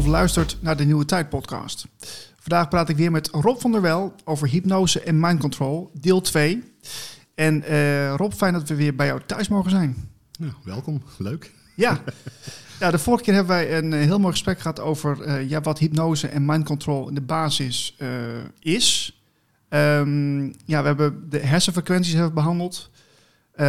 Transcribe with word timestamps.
of 0.00 0.06
luistert 0.06 0.56
naar 0.60 0.76
de 0.76 0.84
Nieuwe 0.84 1.04
Tijd 1.04 1.28
podcast. 1.28 1.86
Vandaag 2.38 2.68
praat 2.68 2.88
ik 2.88 2.96
weer 2.96 3.10
met 3.10 3.28
Rob 3.28 3.60
van 3.60 3.72
der 3.72 3.80
Wel 3.80 4.14
over 4.24 4.48
hypnose 4.48 5.00
en 5.00 5.20
mind 5.20 5.40
control, 5.40 5.90
deel 6.00 6.20
2. 6.20 6.62
En 7.34 7.62
eh, 7.62 8.14
Rob, 8.14 8.32
fijn 8.32 8.52
dat 8.52 8.68
we 8.68 8.74
weer 8.74 8.94
bij 8.94 9.06
jou 9.06 9.20
thuis 9.26 9.48
mogen 9.48 9.70
zijn. 9.70 10.10
Nou, 10.38 10.52
welkom, 10.64 11.02
leuk. 11.18 11.52
Ja. 11.76 12.00
ja, 12.80 12.90
de 12.90 12.98
vorige 12.98 13.24
keer 13.24 13.34
hebben 13.34 13.54
wij 13.54 13.78
een 13.78 13.92
eh, 13.92 14.00
heel 14.00 14.18
mooi 14.18 14.32
gesprek 14.32 14.60
gehad 14.60 14.80
over 14.80 15.22
eh, 15.22 15.48
ja, 15.48 15.60
wat 15.60 15.78
hypnose 15.78 16.28
en 16.28 16.44
mind 16.44 16.64
control 16.64 17.08
in 17.08 17.14
de 17.14 17.20
basis 17.20 17.96
is. 18.58 19.20
Ehm, 19.68 20.44
ja, 20.44 20.80
we 20.80 20.86
hebben 20.86 21.30
de 21.30 21.38
hersenfrequenties 21.38 22.12
hebben 22.12 22.34
behandeld. 22.34 22.90
Eh, 23.52 23.66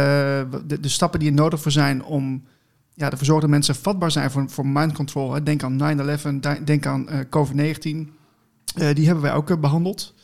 de, 0.66 0.80
de 0.80 0.88
stappen 0.88 1.20
die 1.20 1.28
er 1.28 1.34
nodig 1.34 1.60
voor 1.60 1.72
zijn 1.72 2.04
om 2.04 2.44
ja, 2.94 3.10
ervoor 3.10 3.26
zorgen 3.26 3.40
dat 3.42 3.50
mensen 3.50 3.74
vatbaar 3.74 4.10
zijn 4.10 4.30
voor, 4.30 4.50
voor 4.50 4.66
mind 4.66 4.92
control. 4.92 5.32
Hè. 5.32 5.42
Denk 5.42 5.62
aan 5.62 5.78
9-11, 5.78 6.40
de- 6.40 6.64
denk 6.64 6.86
aan 6.86 7.08
eh, 7.08 7.18
COVID-19. 7.30 8.12
Eh, 8.74 8.94
die 8.94 9.04
hebben 9.06 9.22
wij 9.22 9.32
ook 9.32 9.50
eh, 9.50 9.56
behandeld. 9.58 10.14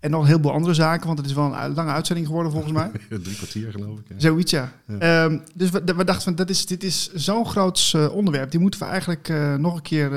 En 0.00 0.10
nog 0.10 0.20
een 0.20 0.26
heleboel 0.26 0.52
andere 0.52 0.74
zaken, 0.74 1.06
want 1.06 1.18
het 1.18 1.26
is 1.28 1.34
wel 1.34 1.54
een 1.54 1.74
lange 1.74 1.90
uitzending 1.90 2.26
geworden 2.26 2.52
volgens 2.52 2.72
mij. 2.72 2.90
Drie 3.22 3.36
kwartier 3.36 3.70
geloof 3.70 3.98
ik. 3.98 4.04
hè? 4.08 4.14
Zoiets, 4.18 4.50
ja. 4.50 4.72
Ja. 4.86 4.98
Ehm, 4.98 5.38
dus 5.54 5.70
we, 5.70 5.82
we 5.84 6.04
dachten 6.04 6.22
van, 6.24 6.34
dat 6.34 6.50
is, 6.50 6.66
dit 6.66 6.84
is 6.84 7.12
zo'n 7.14 7.46
groot 7.46 7.94
onderwerp. 8.12 8.50
Die 8.50 8.60
moeten 8.60 8.80
we 8.80 8.86
eigenlijk 8.86 9.32
nog 9.58 9.74
een 9.76 9.82
keer, 9.82 10.10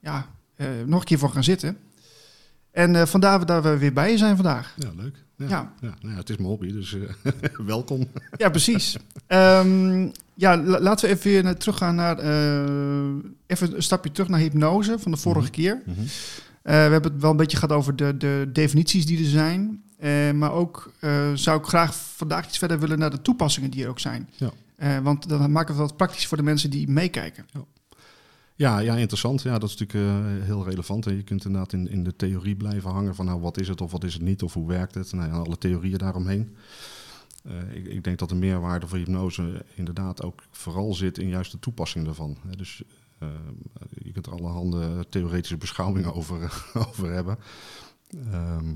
ja, 0.00 0.26
nog 0.86 0.98
een 1.00 1.06
keer 1.06 1.18
voor 1.18 1.30
gaan 1.30 1.44
zitten. 1.44 1.76
En 2.70 3.08
vandaar 3.08 3.46
dat 3.46 3.62
we 3.62 3.78
weer 3.78 3.92
bij 3.92 4.10
je 4.10 4.18
zijn 4.18 4.36
vandaag. 4.36 4.74
Ja, 4.78 4.88
leuk. 4.96 5.24
Ja. 5.36 5.46
Ja. 5.48 5.72
Ja. 5.80 5.94
nou 6.00 6.12
ja, 6.12 6.18
het 6.20 6.30
is 6.30 6.36
mijn 6.36 6.48
hobby, 6.48 6.72
dus 6.72 6.96
welkom. 7.66 8.06
Ja, 8.36 8.48
precies. 8.48 8.96
Ehm, 9.26 10.08
ja, 10.36 10.56
la- 10.62 10.80
laten 10.80 11.08
we 11.08 11.14
even 11.14 11.30
weer 11.30 11.42
naar- 11.42 11.56
teruggaan 11.56 11.94
naar, 11.94 12.18
eh, 12.18 13.14
even 13.46 13.76
een 13.76 13.82
stapje 13.82 14.10
terug 14.12 14.28
naar 14.28 14.40
hypnose 14.40 14.98
van 14.98 15.10
de 15.12 15.16
vorige 15.16 15.42
Mhm. 15.50 15.54
keer. 15.54 15.82
Mhm. 15.86 16.00
Eh, 16.00 16.06
we 16.62 16.70
hebben 16.92 17.12
het 17.12 17.20
wel 17.20 17.30
een 17.30 17.36
beetje 17.36 17.56
gehad 17.56 17.76
over 17.76 17.96
de, 17.96 18.16
de 18.16 18.48
definities 18.52 19.06
die 19.06 19.18
er 19.18 19.30
zijn. 19.30 19.82
Eh, 19.98 20.30
maar 20.32 20.52
ook 20.52 20.92
zou 21.34 21.58
ik 21.58 21.64
graag 21.66 21.94
vandaag 21.94 22.46
iets 22.46 22.58
verder 22.58 22.78
willen 22.78 22.98
naar 22.98 23.10
de 23.10 23.22
toepassingen 23.22 23.70
die 23.70 23.82
er 23.84 23.88
ook 23.90 23.98
zijn. 24.00 24.28
Ja. 24.36 24.50
Want 25.02 25.28
dan 25.28 25.52
maken 25.52 25.74
we 25.74 25.80
het 25.80 25.90
wat 25.90 25.96
praktisch 25.96 26.26
voor 26.26 26.36
de 26.36 26.42
mensen 26.42 26.70
die 26.70 26.88
meekijken. 26.88 27.46
Ja, 28.54 28.78
ja, 28.78 28.96
interessant. 28.96 29.42
Ja, 29.42 29.58
dat 29.58 29.68
is 29.70 29.76
natuurlijk 29.76 30.24
heel 30.44 30.64
relevant. 30.68 31.04
Hè. 31.04 31.10
Je 31.10 31.22
kunt 31.22 31.44
inderdaad 31.44 31.72
in, 31.72 31.90
in 31.90 32.04
de 32.04 32.16
theorie 32.16 32.56
blijven 32.56 32.90
hangen 32.90 33.14
van 33.14 33.26
nou, 33.26 33.40
wat 33.40 33.60
is 33.60 33.68
het 33.68 33.80
of 33.80 33.90
wat 33.92 34.04
is 34.04 34.12
het 34.12 34.22
niet 34.22 34.42
of 34.42 34.54
hoe 34.54 34.68
werkt 34.68 34.94
het. 34.94 35.12
Nou, 35.12 35.28
ja, 35.28 35.34
alle 35.36 35.58
theorieën 35.58 35.98
daaromheen. 35.98 36.56
Eh, 37.46 37.76
ik, 37.76 37.86
ik 37.86 38.04
denk 38.04 38.18
dat 38.18 38.28
de 38.28 38.34
meerwaarde 38.34 38.88
van 38.88 38.98
hypnose 38.98 39.64
inderdaad 39.74 40.22
ook 40.22 40.42
vooral 40.50 40.94
zit 40.94 41.18
in 41.18 41.28
juist 41.28 41.52
de 41.52 41.58
toepassing 41.58 42.04
daarvan. 42.04 42.36
Dus 42.56 42.82
eh, 43.18 43.28
je 44.02 44.12
kunt 44.12 44.26
er 44.26 44.32
allerhande 44.32 45.06
theoretische 45.08 45.56
beschouwingen 45.56 46.14
over, 46.14 46.62
over 46.88 47.12
hebben. 47.12 47.38
Ehm, 48.32 48.74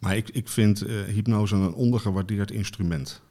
maar 0.00 0.16
ik, 0.16 0.28
ik 0.28 0.48
vind 0.48 0.82
eh, 0.82 1.02
hypnose 1.02 1.54
een 1.54 1.74
ondergewaardeerd 1.74 2.50
instrument. 2.50 3.22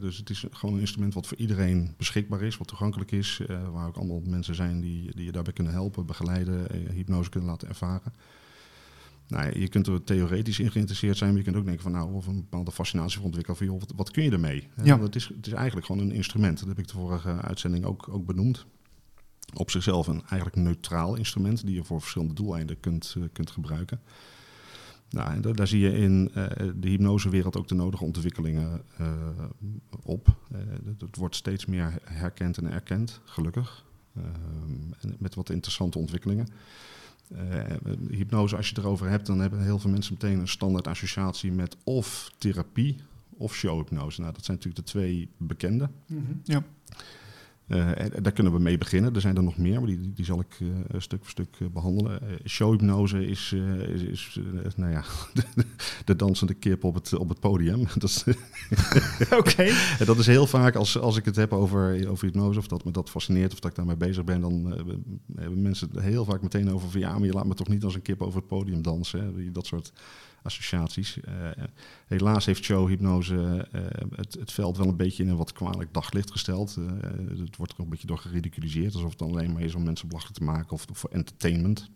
Dus 0.00 0.16
het 0.16 0.30
is 0.30 0.44
gewoon 0.50 0.74
een 0.74 0.80
instrument 0.80 1.14
wat 1.14 1.26
voor 1.26 1.36
iedereen 1.36 1.94
beschikbaar 1.96 2.42
is, 2.42 2.56
wat 2.56 2.68
toegankelijk 2.68 3.12
is, 3.12 3.40
eh, 3.46 3.68
waar 3.72 3.86
ook 3.86 3.96
allemaal 3.96 4.20
mensen 4.24 4.54
zijn 4.54 4.80
die, 4.80 5.14
die 5.14 5.24
je 5.24 5.32
daarbij 5.32 5.52
kunnen 5.52 5.72
helpen, 5.72 6.06
begeleiden, 6.06 6.66
hypnose 6.92 7.30
kunnen 7.30 7.50
laten 7.50 7.68
ervaren. 7.68 8.12
Nou, 9.30 9.44
ja, 9.46 9.58
je 9.60 9.68
kunt 9.68 9.86
er 9.86 10.04
theoretisch 10.04 10.58
in 10.58 10.70
geïnteresseerd 10.70 11.16
zijn, 11.16 11.30
maar 11.30 11.38
je 11.38 11.44
kunt 11.44 11.56
ook 11.56 11.64
denken 11.64 11.82
van 11.82 11.92
nou, 11.92 12.12
of 12.14 12.26
een 12.26 12.34
bepaalde 12.40 12.72
fascinatie 12.72 13.16
voor 13.16 13.24
ontwikkelen 13.24 13.56
van 13.58 13.66
joh, 13.66 13.78
wat, 13.80 13.92
wat 13.96 14.10
kun 14.10 14.22
je 14.22 14.30
ermee? 14.30 14.68
Hè, 14.74 14.84
Ja. 14.84 15.00
Het, 15.00 15.14
is, 15.14 15.28
het 15.36 15.46
is 15.46 15.52
eigenlijk 15.52 15.86
gewoon 15.86 16.02
een 16.02 16.12
instrument, 16.12 16.58
dat 16.58 16.68
heb 16.68 16.78
ik 16.78 16.86
de 16.86 16.92
vorige 16.92 17.30
uitzending 17.30 17.84
ook, 17.84 18.08
ook 18.08 18.26
benoemd. 18.26 18.66
Op 19.54 19.70
zichzelf 19.70 20.06
een 20.06 20.22
eigenlijk 20.26 20.56
neutraal 20.56 21.14
instrument 21.16 21.66
die 21.66 21.74
je 21.74 21.84
voor 21.84 22.00
verschillende 22.00 22.34
doeleinden 22.34 22.80
kunt, 22.80 23.14
eh, 23.18 23.22
kunt 23.32 23.50
gebruiken. 23.50 24.00
Nou, 25.10 25.30
en 25.32 25.40
daar 25.54 25.66
zie 25.66 25.80
je 25.80 25.92
in 25.92 26.30
eh, 26.34 26.46
de 26.76 26.88
hypnosewereld 26.88 27.56
ook 27.56 27.68
de 27.68 27.74
nodige 27.74 28.04
ontwikkelingen 28.04 28.82
eh, 28.96 29.12
op. 30.02 30.36
Eh, 30.52 30.58
het- 30.98 31.16
wordt 31.16 31.36
steeds 31.36 31.66
meer 31.66 31.98
herkend 32.04 32.56
en 32.58 32.72
erkend, 32.72 33.20
gelukkig. 33.24 33.84
Ehm, 34.16 34.26
en 35.00 35.16
met 35.18 35.34
wat 35.34 35.50
interessante 35.50 35.98
ontwikkelingen. 35.98 36.48
Eh, 37.34 37.92
hypnose, 38.10 38.56
als 38.56 38.68
je 38.68 38.74
het 38.74 38.84
erover 38.84 39.08
hebt, 39.08 39.26
dan 39.26 39.40
hebben 39.40 39.62
heel 39.62 39.78
veel 39.78 39.90
mensen 39.90 40.12
meteen 40.12 40.38
een 40.38 40.48
standaard 40.48 40.86
associatie 40.86 41.52
met 41.52 41.76
of 41.84 42.32
therapie 42.38 42.96
of 43.36 43.54
showhypnose. 43.54 44.20
Nou, 44.20 44.32
dat 44.32 44.44
zijn 44.44 44.56
natuurlijk 44.56 44.86
de 44.86 44.92
twee 44.92 45.28
bekende. 45.36 45.90
Ja. 46.44 46.56
Eh, 46.56 46.62
en 46.62 46.64
daar 48.22 48.32
kunnen 48.32 48.52
we 48.52 48.58
mee 48.58 48.78
beginnen. 48.78 49.14
Er 49.14 49.20
zijn 49.20 49.36
er 49.36 49.42
nog 49.42 49.56
meer, 49.56 49.78
maar 49.78 49.86
die, 49.86 50.12
die 50.12 50.24
zal 50.24 50.40
ik 50.40 50.58
eh, 50.60 51.00
stuk 51.00 51.18
voor 51.20 51.30
stuk 51.30 51.56
eh, 51.58 51.66
behandelen. 51.68 52.22
Eh, 52.22 52.36
showhypnose 52.46 53.26
is, 53.26 53.52
eh, 53.54 53.88
is, 53.88 54.02
is 54.02 54.40
eh, 54.64 54.70
nou 54.76 54.92
ja, 54.92 55.04
de, 55.34 55.64
de 56.04 56.16
dansende 56.16 56.54
kip 56.54 56.84
op 56.84 56.94
het, 56.94 57.14
op 57.14 57.28
het 57.28 57.40
podium. 57.40 57.86
Dat 57.98 58.02
is, 58.02 58.24
Oké. 59.38 59.62
en 59.98 60.06
dat 60.06 60.18
is 60.18 60.26
heel 60.26 60.46
vaak 60.46 60.74
als, 60.74 60.98
als 60.98 61.16
ik 61.16 61.24
het 61.24 61.36
heb 61.36 61.52
over, 61.52 62.08
over 62.08 62.26
hypnose, 62.26 62.58
of 62.58 62.66
dat 62.66 62.84
me 62.84 62.90
dat 62.90 63.10
fascineert, 63.10 63.52
of 63.52 63.60
dat 63.60 63.70
ik 63.70 63.76
daarmee 63.76 63.96
bezig 63.96 64.24
ben, 64.24 64.40
dan 64.40 64.72
eh, 64.72 64.84
hebben 65.36 65.62
mensen 65.62 65.88
het 65.92 66.02
heel 66.02 66.24
vaak 66.24 66.42
meteen 66.42 66.72
over 66.72 66.90
van 66.90 67.00
ja, 67.00 67.18
maar 67.18 67.26
je 67.26 67.32
laat 67.32 67.46
me 67.46 67.54
toch 67.54 67.68
niet 67.68 67.84
als 67.84 67.94
een 67.94 68.02
kip 68.02 68.22
over 68.22 68.38
het 68.38 68.48
podium 68.48 68.82
dansen. 68.82 69.20
Hè? 69.20 69.50
Dat 69.52 69.66
soort 69.66 69.92
associaties. 70.42 71.20
Eh, 71.20 71.34
helaas 72.06 72.46
heeft 72.46 72.64
showhypnose 72.64 73.68
eh, 73.72 73.82
het, 74.14 74.34
het 74.34 74.52
veld 74.52 74.76
wel 74.76 74.88
een 74.88 74.96
beetje 74.96 75.22
in 75.22 75.28
een 75.28 75.36
wat 75.36 75.52
kwalijk 75.52 75.94
daglicht 75.94 76.30
gesteld. 76.30 76.76
Eh, 76.76 77.38
het 77.38 77.56
wordt 77.56 77.72
er 77.72 77.80
een 77.80 77.88
beetje 77.88 78.06
door 78.06 78.18
geridiculiseerd, 78.18 78.94
alsof 78.94 79.10
het 79.10 79.22
alleen 79.22 79.52
maar 79.52 79.62
is 79.62 79.74
om 79.74 79.82
mensen 79.82 80.08
belachelijk 80.08 80.38
te 80.38 80.44
maken 80.44 80.72
of 80.72 80.86
voor 80.92 81.10
entertainment. 81.10 81.90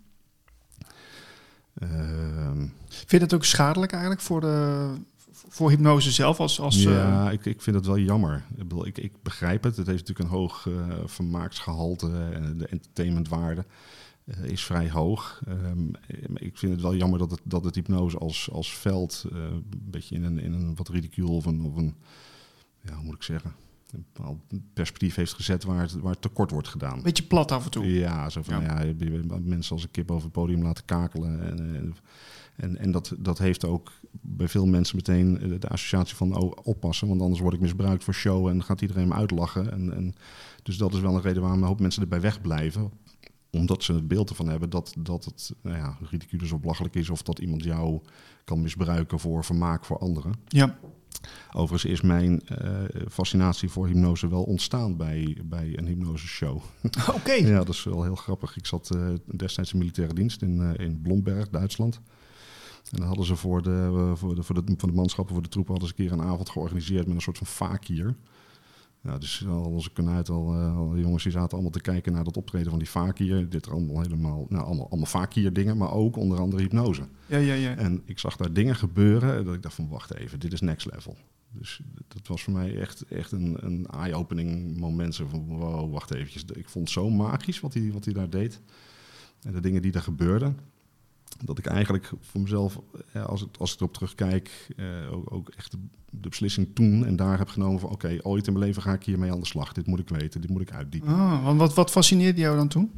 Ehm, 1.75 2.59
Vind 2.89 3.11
je 3.11 3.19
dat 3.19 3.35
ook 3.35 3.45
schadelijk 3.45 3.93
eigenlijk 3.93 4.23
voor, 4.23 4.41
de, 4.41 4.89
voor 5.49 5.71
hypnose 5.71 6.11
zelf? 6.11 6.41
Als, 6.41 6.61
als, 6.61 6.83
ja, 6.83 7.31
ik, 7.31 7.45
ik 7.45 7.63
vind 7.63 7.77
het 7.77 7.87
wel 7.87 7.99
jammer. 7.99 8.45
Ik, 8.51 8.69
bedoel, 8.69 8.87
ik, 8.87 8.99
ik 8.99 9.13
begrijp 9.23 9.63
het. 9.63 9.77
Het 9.77 9.87
heeft 9.87 9.99
natuurlijk 9.99 10.29
een 10.29 10.39
hoog 10.39 10.67
eh, 10.67 10.97
vermaaksgehalte 11.05 12.31
en 12.33 12.59
de 12.59 12.67
entertainmentwaarde 12.67 13.65
eh, 14.25 14.45
is 14.45 14.65
vrij 14.65 14.91
hoog. 14.91 15.43
Ehm, 15.47 15.89
ik 16.35 16.59
vind 16.59 16.73
het 16.73 16.81
wel 16.81 16.95
jammer 16.95 17.19
dat 17.19 17.31
het, 17.31 17.41
dat 17.45 17.65
het 17.65 17.75
hypnose 17.75 18.19
als, 18.19 18.51
als 18.51 18.77
veld 18.77 19.25
eh, 19.33 19.39
een 19.39 19.65
beetje 19.71 20.15
in 20.15 20.25
een, 20.25 20.39
in 20.39 20.53
een 20.53 20.75
wat 20.75 20.89
ridicule 20.89 21.31
of 21.31 21.47
een, 21.47 21.63
of 21.63 21.77
een 21.77 21.95
ja, 22.81 22.95
hoe 22.95 23.05
moet 23.05 23.15
ik 23.15 23.23
zeggen, 23.23 23.55
een 23.93 24.05
bepaald 24.13 24.39
perspectief 24.73 25.15
heeft 25.15 25.33
gezet 25.33 25.65
waar 25.65 25.81
het, 25.81 25.93
waar 25.93 26.13
het 26.13 26.23
tekort 26.23 26.51
wordt 26.51 26.69
gedaan. 26.69 27.03
beetje 27.03 27.23
plat 27.23 27.53
af 27.53 27.65
en 27.65 27.71
toe. 27.71 27.93
Ja, 27.93 28.31
zo 28.31 28.43
van 28.43 28.63
ja. 28.63 28.85
mensen 29.43 29.75
als 29.75 29.83
een 29.83 29.91
kip 29.91 30.11
over 30.11 30.25
het 30.25 30.33
podium 30.33 30.63
laten 30.63 30.85
kakelen. 30.85 31.43
En, 31.47 31.95
en, 32.57 32.79
en, 32.79 32.91
dat, 32.91 33.15
dat 33.19 33.39
heeft 33.39 33.65
ook 33.65 33.93
bij 34.11 34.49
veel 34.49 34.67
mensen 34.67 34.97
meteen 34.97 35.35
de, 35.35 35.59
de 35.59 35.69
associatie 35.69 36.17
van 36.17 36.37
oh, 36.37 36.53
oppassen, 36.63 37.09
want 37.09 37.21
anders 37.21 37.41
word 37.41 37.55
ik 37.55 37.61
misbruikt 37.61 38.05
voor 38.05 38.15
show 38.15 38.49
en 38.49 38.65
gaat 38.65 38.81
iedereen 38.81 39.09
me 39.09 39.15
uitlachen. 39.15 39.73
En, 39.73 39.95
en, 39.95 40.15
dus 40.63 40.77
dat 40.77 40.95
is 40.95 41.01
wel 41.01 41.15
een 41.15 41.23
reden 41.23 41.43
waarom 41.43 41.63
een 41.63 41.69
hoop 41.69 41.81
mensen 41.81 42.03
erbij 42.03 42.21
wegblijven. 42.21 42.91
Omdat 43.55 43.83
ze 43.83 43.93
het 43.93 44.09
beeld 44.09 44.31
ervan 44.31 44.49
hebben 44.49 44.71
dat, 44.71 44.95
dat 44.99 45.25
het 45.25 45.55
nou 45.61 45.77
ja, 45.77 45.99
ridiculus 46.11 46.53
of 46.53 46.61
belachelijk 46.61 46.95
is 46.95 47.11
of 47.11 47.23
dat 47.23 47.39
iemand 47.39 47.65
jou 47.65 48.01
kan 48.45 48.63
misbruiken 48.63 49.19
voor 49.19 49.45
vermaak 49.45 49.85
voor 49.85 49.99
anderen. 49.99 50.33
Ja. 50.49 50.79
Overigens 51.53 51.93
is 51.93 52.01
mijn 52.01 52.47
eh, 52.47 52.83
fascinatie 53.11 53.69
voor 53.69 53.87
hypnose 53.87 54.29
wel 54.29 54.43
ontstaan 54.43 54.97
bij, 54.97 55.37
bij 55.45 55.79
een 55.79 55.87
hypnoseshow. 55.87 56.61
Oké. 57.19 57.33
Ja, 57.33 57.59
dat 57.59 57.69
is 57.69 57.85
wel 57.85 58.03
heel 58.03 58.15
grappig. 58.15 58.57
Ik 58.57 58.67
zat 58.67 58.91
eh, 58.91 59.09
destijds 59.37 59.73
in 59.73 59.79
militaire 59.79 60.15
dienst 60.15 60.43
in, 60.43 60.61
eh, 60.61 60.87
in 60.87 61.01
Blomberg, 61.03 61.49
Duitsland. 61.49 62.01
En 62.91 62.99
dan 62.99 63.07
hadden 63.07 63.27
ze 63.27 63.37
voor 63.37 63.63
de, 63.63 64.13
voor, 64.15 64.35
de, 64.35 64.43
voor, 64.43 64.55
de, 64.55 64.75
voor 64.77 64.89
de 64.89 64.95
manschappen, 64.95 65.35
voor 65.35 65.43
de 65.43 65.49
troepen, 65.49 65.73
hadden 65.73 65.89
ze 65.89 66.03
een 66.03 66.09
keer 66.09 66.19
een 66.19 66.33
avond 66.33 66.51
georganiseerd 66.51 67.07
met 67.07 67.17
een 67.17 67.23
soort 67.23 67.39
van 67.39 67.47
fakir. 67.47 68.15
Ja, 69.05 69.19
dus 69.19 69.47
al 69.47 69.63
onze 69.63 69.93
kanuit, 69.93 70.29
al, 70.29 70.55
eh, 70.55 70.77
al 70.77 70.91
die 70.91 71.03
jongens 71.03 71.23
die 71.23 71.33
zaten 71.33 71.53
allemaal 71.53 71.71
te 71.71 71.81
kijken 71.81 72.13
naar 72.13 72.25
dat 72.25 72.37
optreden 72.37 72.71
van 72.71 72.79
die 72.79 72.89
fakir. 72.89 73.49
Dit 73.49 73.67
er 73.67 73.73
allemaal 73.73 74.01
helemaal, 74.01 74.47
nou, 74.49 74.65
allemaal, 74.65 74.89
allemaal 74.89 75.07
fakir 75.07 75.53
dingen, 75.53 75.77
maar 75.77 75.93
ook 75.93 76.17
onder 76.17 76.39
andere 76.39 76.63
hypnose. 76.63 77.09
Ja, 77.27 77.39
ja, 77.39 77.55
ja. 77.55 77.77
En 77.77 78.03
ik 78.05 78.19
zag 78.19 78.37
daar 78.37 78.53
dingen 78.53 78.77
gebeuren 78.77 79.45
dat 79.45 79.55
ik 79.55 79.63
dacht 79.63 79.75
van 79.75 79.89
wacht 79.89 80.15
even, 80.15 80.41
dit 80.41 80.53
is 80.53 80.61
next 80.61 80.93
level. 80.93 81.17
Dus 81.53 81.81
dat 82.09 82.27
was 82.27 82.43
voor 82.43 82.53
mij 82.53 82.79
echt, 82.79 83.03
echt 83.03 83.33
een, 83.33 83.57
een 83.61 83.87
eye-opening 83.87 84.77
moment. 84.77 85.15
Zo 85.15 85.27
van 85.27 85.47
wow, 85.47 85.93
wacht 85.93 86.15
eventjes. 86.15 86.45
Ik 86.45 86.69
vond 86.69 86.85
het 86.85 86.95
zo 86.95 87.11
magisch 87.11 87.61
wat 87.61 87.75
hij, 87.75 87.93
wat 87.93 88.05
hij 88.05 88.15
daar 88.15 88.31
deed. 88.31 88.61
En 89.43 89.53
de 89.53 89.61
dingen 89.61 89.83
die 89.83 89.93
daar 89.93 90.03
gebeurden. 90.03 90.59
Dat 91.45 91.59
ik 91.59 91.67
eigenlijk 91.67 92.11
voor 92.21 92.41
mezelf, 92.41 92.81
als, 93.27 93.43
ik, 93.43 93.49
als 93.59 93.73
ik 93.73 93.81
erop 93.81 93.93
terugkijk, 93.93 94.69
eh, 94.77 95.13
ook, 95.13 95.33
ook 95.33 95.49
echt 95.49 95.71
de, 95.71 95.79
de 96.11 96.29
beslissing 96.29 96.69
toen 96.75 97.05
en 97.05 97.17
daar 97.17 97.39
heb 97.39 97.49
genomen 97.49 97.81
van 97.81 97.91
oké, 97.91 98.19
ooit 98.23 98.47
in 98.47 98.53
mijn 98.53 98.65
leven 98.65 98.83
ga 98.83 98.93
ik 98.93 99.05
hiermee 99.05 99.33
aan 99.33 99.41
de 99.41 99.47
slag. 99.47 99.73
Dit 99.73 99.87
moet 99.87 99.99
ik 99.99 100.09
weten, 100.09 100.41
dit 100.41 100.51
moet 100.51 100.61
ik 100.61 100.73
uitdiepen. 100.73 101.09
Ah, 101.09 101.45
want 101.45 101.59
wat, 101.59 101.75
wat 101.75 101.91
fascineerde 101.91 102.41
jou 102.41 102.57
dan 102.57 102.69
toen? 102.69 102.91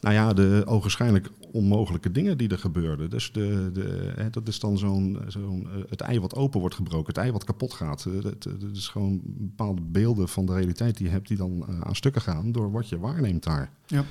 Nou 0.00 0.14
ja, 0.14 0.32
de 0.32 0.62
ogenschijnlijk 0.66 1.30
onmogelijke 1.52 2.12
dingen 2.12 2.38
die 2.38 2.48
er 2.48 2.58
gebeurden. 2.58 3.10
Dus 3.10 3.32
de, 3.32 3.70
de, 3.72 4.12
hè, 4.16 4.30
dat 4.30 4.48
is 4.48 4.60
dan 4.60 4.78
zo'n, 4.78 5.18
zo'n 5.26 5.68
eh, 5.70 5.82
het 5.88 6.00
ei 6.00 6.20
wat 6.20 6.34
open 6.34 6.60
wordt 6.60 6.74
gebroken, 6.74 7.06
het 7.06 7.22
ei 7.22 7.32
wat 7.32 7.44
kapot 7.44 7.72
gaat. 7.72 8.06
Eh, 8.06 8.22
Dat, 8.22 8.42
dat 8.42 8.70
is 8.72 8.88
gewoon 8.88 9.20
bepaalde 9.24 9.82
beelden 9.82 10.28
van 10.28 10.46
de 10.46 10.54
realiteit 10.54 10.96
die 10.96 11.06
je 11.06 11.12
hebt 11.12 11.28
die 11.28 11.36
dan 11.36 11.64
eh, 11.68 11.80
aan 11.80 11.96
stukken 11.96 12.22
gaan 12.22 12.52
door 12.52 12.70
wat 12.70 12.88
je 12.88 12.98
waarneemt 12.98 13.44
daar. 13.44 13.70
Ja. 13.86 14.04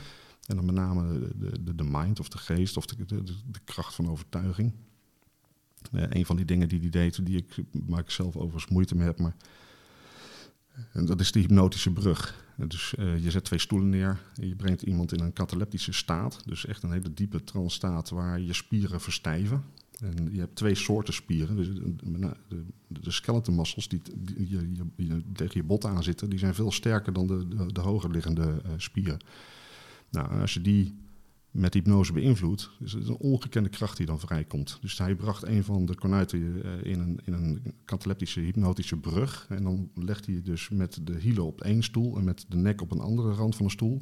En 0.49 0.55
dan 0.55 0.65
met 0.65 0.75
name 0.75 1.19
de, 1.19 1.63
de, 1.63 1.75
de 1.75 1.83
mind 1.83 2.19
of 2.19 2.29
de 2.29 2.37
geest 2.37 2.77
of 2.77 2.85
de, 2.85 3.05
de, 3.05 3.23
de, 3.23 3.59
kracht 3.63 3.95
van 3.95 4.09
overtuiging. 4.09 4.73
Eh, 5.91 6.03
een 6.09 6.25
van 6.25 6.35
die 6.35 6.45
dingen 6.45 6.69
die 6.69 6.79
die 6.79 6.89
deed, 6.89 7.25
die 7.25 7.37
ik, 7.37 7.55
waar 7.71 7.99
ik 7.99 8.09
zelf 8.09 8.35
overigens 8.35 8.67
moeite 8.71 8.95
mee 8.95 9.05
heb, 9.05 9.19
maar 9.19 9.35
en 10.91 11.05
dat 11.05 11.19
is 11.19 11.31
de 11.31 11.39
hypnotische 11.39 11.93
brug. 11.93 12.47
Dus 12.55 12.95
eh, 12.95 13.23
je 13.23 13.31
zet 13.31 13.43
twee 13.43 13.59
stoelen 13.59 13.89
neer 13.89 14.21
en 14.35 14.47
je 14.47 14.55
brengt 14.55 14.81
iemand 14.81 15.13
in 15.13 15.19
een 15.19 15.33
kataleptische 15.33 15.91
staat. 15.91 16.41
Dus 16.45 16.65
echt 16.65 16.83
een 16.83 16.91
hele 16.91 17.13
diepe 17.13 17.43
trance 17.43 17.75
staat 17.75 18.09
waar 18.09 18.39
je 18.39 18.53
spieren 18.53 19.01
verstijven. 19.01 19.63
En 19.99 20.29
je 20.31 20.39
hebt 20.39 20.55
twee 20.55 20.75
soorten 20.75 21.13
spieren. 21.13 21.55
Dus 21.55 21.67
de, 21.67 21.95
de, 21.95 22.35
de, 22.47 22.63
de 22.87 23.81
die, 23.87 24.01
die 24.15 24.49
je, 24.49 24.71
je, 24.73 24.83
je 24.95 25.23
tegen 25.33 25.61
je 25.61 25.63
bot 25.63 25.85
aan 25.85 26.03
zitten, 26.03 26.29
die 26.29 26.39
zijn 26.39 26.55
veel 26.55 26.71
sterker 26.71 27.13
dan 27.13 27.27
de, 27.27 27.47
de, 27.47 27.73
de 27.73 27.81
hoger 27.81 28.11
liggende 28.11 28.61
eh, 28.63 28.71
spieren. 28.77 29.19
Nou, 30.11 30.41
als 30.41 30.53
je 30.53 30.61
die 30.61 30.97
met 31.51 31.73
hypnose 31.73 32.13
beïnvloedt, 32.13 32.71
is 32.79 32.93
het 32.93 33.07
een 33.07 33.17
ongekende 33.17 33.69
kracht 33.69 33.97
die 33.97 34.05
dan 34.05 34.19
vrijkomt. 34.19 34.77
Dus 34.81 34.97
hij 34.97 35.15
bracht 35.15 35.43
een 35.43 35.63
van 35.63 35.85
de 35.85 35.95
kornuiten 35.95 36.63
eh, 36.63 36.91
in 36.91 36.99
een, 36.99 37.19
in 37.25 37.33
een 37.33 37.73
kataleptische 37.85 38.39
hypnotische 38.39 38.97
brug. 38.97 39.45
En 39.49 39.63
dan 39.63 39.91
legt 39.95 40.25
hij 40.25 40.41
dus 40.41 40.69
met 40.69 40.99
de 41.03 41.19
hielen 41.19 41.45
op 41.45 41.61
één 41.61 41.83
stoel 41.83 42.17
en 42.17 42.23
met 42.23 42.45
de 42.47 42.57
nek 42.57 42.81
op 42.81 42.91
een 42.91 42.99
andere 42.99 43.33
rand 43.33 43.55
van 43.55 43.65
een 43.65 43.71
stoel. 43.71 44.01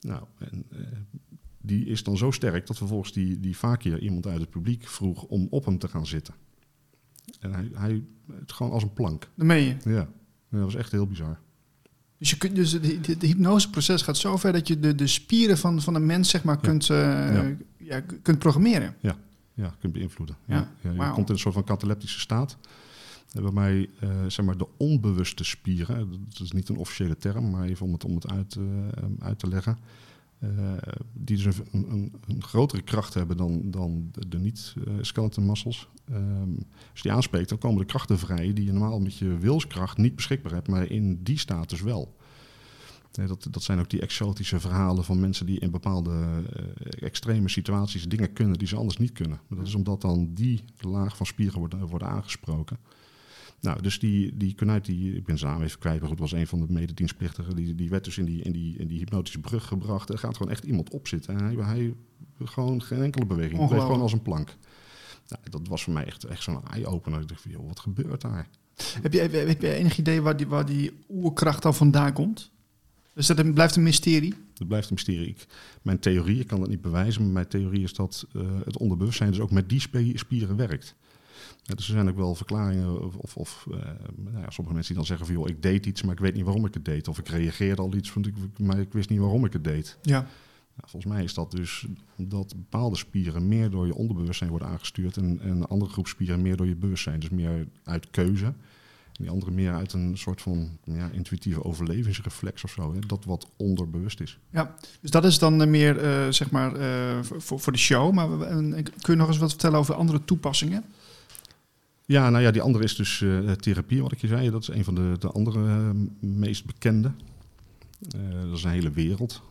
Nou, 0.00 0.24
en 0.38 0.64
eh, 0.70 0.78
die 1.60 1.86
is 1.86 2.02
dan 2.02 2.16
zo 2.16 2.30
sterk 2.30 2.66
dat 2.66 2.76
vervolgens 2.76 3.12
die, 3.12 3.40
die 3.40 3.56
vaak 3.56 3.80
keer 3.80 4.00
iemand 4.00 4.26
uit 4.26 4.40
het 4.40 4.50
publiek 4.50 4.86
vroeg 4.86 5.22
om 5.22 5.46
op 5.50 5.64
hem 5.64 5.78
te 5.78 5.88
gaan 5.88 6.06
zitten. 6.06 6.34
En 7.40 7.52
hij, 7.52 7.70
hij 7.72 8.02
het 8.32 8.52
gewoon 8.52 8.72
als 8.72 8.82
een 8.82 8.92
plank. 8.92 9.30
Dat 9.34 9.46
meen 9.46 9.64
je. 9.64 9.76
Ja, 9.90 10.08
dat 10.48 10.60
was 10.60 10.74
echt 10.74 10.92
heel 10.92 11.06
bizar. 11.06 11.40
Dus, 12.18 12.30
je 12.30 12.36
kunt, 12.36 12.54
dus 12.54 12.70
de, 12.70 13.00
de, 13.00 13.16
de 13.16 13.26
hypnoseproces 13.26 14.02
gaat 14.02 14.16
zo 14.16 14.36
ver 14.36 14.52
dat 14.52 14.68
je 14.68 14.80
de, 14.80 14.94
de 14.94 15.06
spieren 15.06 15.58
van, 15.58 15.82
van 15.82 15.94
een 15.94 16.06
mens 16.06 16.30
zeg 16.30 16.44
maar, 16.44 16.58
kunt, 16.58 16.90
eh, 16.90 16.96
Ja. 17.34 17.56
ja, 17.76 18.00
kunt 18.22 18.38
programmeren. 18.38 18.94
Ja, 19.54 19.74
kunt 19.80 19.92
beïnvloeden. 19.92 20.36
Ja, 20.44 20.54
Ja. 20.54 20.90
Ja, 20.92 21.06
je 21.06 21.12
komt 21.12 21.28
in 21.28 21.34
een 21.34 21.40
soort 21.40 21.54
van 21.54 21.64
kataleptische 21.64 22.20
staat. 22.20 22.56
En 23.32 23.42
Waarbij 23.42 23.88
eh, 24.00 24.10
zeg 24.28 24.44
maar 24.44 24.56
de 24.56 24.66
onbewuste 24.76 25.44
spieren, 25.44 26.26
dat 26.28 26.40
is 26.40 26.52
niet 26.52 26.68
een 26.68 26.76
officiële 26.76 27.16
term, 27.16 27.50
maar 27.50 27.64
even 27.64 27.86
om 27.86 27.92
het, 27.92 28.04
om 28.04 28.14
het 28.14 28.30
uit, 28.30 28.56
eh, 28.56 29.26
uit 29.26 29.38
te 29.38 29.48
leggen. 29.48 29.78
Eh, 30.38 30.48
die 31.12 31.36
dus 31.36 31.56
een, 31.72 32.14
grotere 32.38 32.82
kracht 32.82 33.14
hebben 33.14 33.36
dan, 33.36 33.70
dan 33.70 34.10
de, 34.28 34.38
niet-skeleton 34.38 35.46
muscles. 35.46 35.88
Ehm, 36.04 36.54
als 36.92 37.02
die 37.02 37.12
aanspreekt, 37.12 37.48
dan 37.48 37.58
komen 37.58 37.78
de 37.78 37.86
krachten 37.86 38.18
vrij 38.18 38.52
die 38.52 38.64
je 38.64 38.72
normaal 38.72 39.00
met 39.00 39.16
je 39.16 39.38
wilskracht 39.38 39.96
niet 39.96 40.14
beschikbaar 40.14 40.52
hebt, 40.52 40.68
maar 40.68 40.90
in 40.90 41.22
die 41.22 41.38
staat 41.38 41.70
dus 41.70 41.82
wel. 41.82 42.14
Nee, 43.12 43.26
dat, 43.26 43.46
dat 43.50 43.62
zijn 43.62 43.78
ook 43.78 43.90
die 43.90 44.00
exotische 44.00 44.60
verhalen 44.60 45.04
van 45.04 45.20
mensen 45.20 45.46
die 45.46 45.60
in 45.60 45.70
bepaalde 45.70 46.42
eh, 46.52 47.02
extreme 47.06 47.48
situaties 47.48 48.08
dingen 48.08 48.32
kunnen 48.32 48.58
die 48.58 48.68
ze 48.68 48.76
anders 48.76 48.98
niet 48.98 49.12
kunnen. 49.12 49.40
Maar 49.48 49.58
dat 49.58 49.66
is 49.66 49.74
omdat 49.74 50.00
dan 50.00 50.30
die 50.34 50.64
laag 50.78 51.16
van 51.16 51.26
spieren 51.26 51.58
worden, 51.58 51.86
worden 51.86 52.08
aangesproken. 52.08 52.78
Nou, 53.60 53.82
dus 53.82 53.98
die, 53.98 54.36
die 54.36 54.54
Konuit, 54.54 54.84
die, 54.84 55.16
ik 55.16 55.24
ben 55.24 55.36
naam 55.40 55.62
even 55.62 55.78
kwijt, 55.78 56.00
maar 56.00 56.08
goed, 56.08 56.18
was 56.18 56.32
een 56.32 56.46
van 56.46 56.60
de 56.60 56.72
mededienstplichtigen. 56.72 57.56
Die, 57.56 57.74
die 57.74 57.88
werd 57.88 58.04
dus 58.04 58.18
in 58.18 58.24
die, 58.24 58.42
in, 58.42 58.52
die, 58.52 58.78
in 58.78 58.86
die 58.86 58.98
hypnotische 58.98 59.40
brug 59.40 59.66
gebracht. 59.66 60.08
Er 60.08 60.18
gaat 60.18 60.36
gewoon 60.36 60.52
echt 60.52 60.64
iemand 60.64 60.90
op 60.90 61.08
zitten. 61.08 61.38
En 61.38 61.44
hij, 61.44 61.64
hij 61.64 61.94
gewoon 62.44 62.82
geen 62.82 63.02
enkele 63.02 63.26
beweging. 63.26 63.68
Bleef 63.68 63.80
gewoon 63.80 64.00
als 64.00 64.12
een 64.12 64.22
plank. 64.22 64.56
Nou, 65.28 65.42
dat 65.50 65.68
was 65.68 65.82
voor 65.82 65.92
mij 65.92 66.04
echt, 66.04 66.24
echt 66.24 66.42
zo'n 66.42 66.68
eye-opener. 66.70 67.20
Ik 67.20 67.28
dacht 67.28 67.40
van, 67.40 67.50
joh, 67.50 67.66
wat 67.66 67.80
gebeurt 67.80 68.20
daar? 68.20 68.48
Heb 69.02 69.12
je, 69.12 69.18
heb, 69.18 69.60
je 69.60 69.72
enig 69.72 69.98
idee 69.98 70.22
waar 70.22 70.36
die, 70.36 70.46
waar 70.46 70.66
die 70.66 70.92
oerkracht 71.08 71.62
dan 71.62 71.74
vandaan 71.74 72.12
komt? 72.12 72.50
Dus 73.14 73.26
dat 73.26 73.54
blijft 73.54 73.76
een 73.76 73.82
mysterie. 73.82 74.34
Dat 74.54 74.68
blijft 74.68 74.88
een 74.88 74.94
mysterie. 74.94 75.28
Ik, 75.28 75.46
mijn 75.82 75.98
theorie, 75.98 76.40
ik 76.40 76.46
kan 76.46 76.60
dat 76.60 76.68
niet 76.68 76.80
bewijzen, 76.80 77.22
maar 77.22 77.32
mijn 77.32 77.48
theorie 77.48 77.82
is 77.82 77.94
dat 77.94 78.26
eh, 78.34 78.42
het 78.64 78.76
onderbewustzijn 78.76 79.30
dus 79.30 79.40
ook 79.40 79.50
met 79.50 79.68
die 79.68 79.82
spieren 80.14 80.56
werkt. 80.56 80.94
Ja, 81.62 81.74
dus 81.74 81.86
er 81.86 81.92
zijn 81.92 82.08
ook 82.08 82.16
wel 82.16 82.34
verklaringen, 82.34 83.04
of, 83.04 83.14
of, 83.16 83.36
of, 83.36 83.66
eh, 83.70 83.78
nou 84.16 84.38
ja, 84.40 84.50
sommige 84.50 84.74
mensen 84.74 84.94
die 84.94 84.96
dan 84.96 85.06
zeggen 85.06 85.26
van 85.26 85.34
joh, 85.34 85.48
ik 85.48 85.62
deed 85.62 85.86
iets, 85.86 86.02
maar 86.02 86.12
ik 86.12 86.20
weet 86.20 86.34
niet 86.34 86.44
waarom 86.44 86.66
ik 86.66 86.74
het 86.74 86.84
deed. 86.84 87.08
Of 87.08 87.18
ik 87.18 87.28
reageerde 87.28 87.82
al 87.82 87.94
iets, 87.94 88.12
want 88.12 88.26
ik, 88.26 88.34
maar 88.58 88.78
ik 88.78 88.92
wist 88.92 89.08
niet 89.08 89.18
waarom 89.18 89.44
ik 89.44 89.52
het 89.52 89.64
deed. 89.64 89.98
Ja. 90.02 90.26
Nou, 90.76 90.88
volgens 90.88 91.12
mij 91.12 91.24
is 91.24 91.34
dat 91.34 91.50
dus 91.50 91.86
omdat 92.16 92.54
bepaalde 92.56 92.96
spieren 92.96 93.48
meer 93.48 93.70
door 93.70 93.86
je 93.86 93.94
onderbewustzijn 93.94 94.50
worden 94.50 94.68
aangestuurd 94.68 95.16
en, 95.16 95.40
en 95.40 95.50
een 95.50 95.66
andere 95.66 95.90
groep 95.90 96.06
spieren 96.06 96.42
meer 96.42 96.56
door 96.56 96.66
je 96.66 96.76
bewustzijn. 96.76 97.20
Dus 97.20 97.30
meer 97.30 97.66
uit 97.84 98.10
keuze. 98.10 98.44
En 98.44 99.22
die 99.22 99.30
andere 99.30 99.50
meer 99.50 99.72
uit 99.72 99.92
een 99.92 100.18
soort 100.18 100.42
van 100.42 100.78
ja, 100.84 101.10
intuïtieve 101.12 101.64
overlevingsreflex 101.64 102.64
of 102.64 102.70
zo. 102.70 102.94
Hè? 102.94 102.98
Dat 103.00 103.24
wat 103.24 103.48
onderbewust 103.56 104.20
is. 104.20 104.38
Dus 105.00 105.10
dat 105.10 105.24
is 105.24 105.38
dan 105.38 105.62
eh, 105.62 105.68
meer, 105.68 105.98
eh, 105.98 106.26
zeg 106.30 106.50
maar, 106.50 106.72
voor, 107.24 107.60
voor 107.60 107.72
de 107.72 107.78
show. 107.78 108.12
Maar 108.12 108.28
kun 108.78 109.12
je 109.12 109.16
nog 109.16 109.28
eens 109.28 109.38
wat 109.38 109.50
vertellen 109.50 109.78
over 109.78 109.94
andere 109.94 110.24
toepassingen? 110.24 110.84
Ja, 112.06 112.30
nou 112.30 112.42
ja, 112.42 112.50
die 112.50 112.62
andere 112.62 112.84
is 112.84 112.94
dus 112.94 113.20
eh, 113.20 113.50
therapie, 113.50 114.02
wat 114.02 114.12
ik 114.12 114.20
je 114.20 114.26
zei. 114.26 114.50
Dat 114.50 114.62
is 114.62 114.68
een 114.68 114.84
van 114.84 114.94
de, 114.94 115.16
de 115.18 115.30
andere 115.30 115.66
eh, 115.66 115.90
meest 116.20 116.64
bekende. 116.66 117.12
Eh, 118.08 118.42
dat 118.42 118.56
is 118.56 118.64
een 118.64 118.70
hele 118.70 118.90
wereld. 118.90 119.42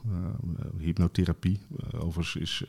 Hypnotherapie. 0.77 1.59
Overigens 1.91 2.35
is 2.35 2.63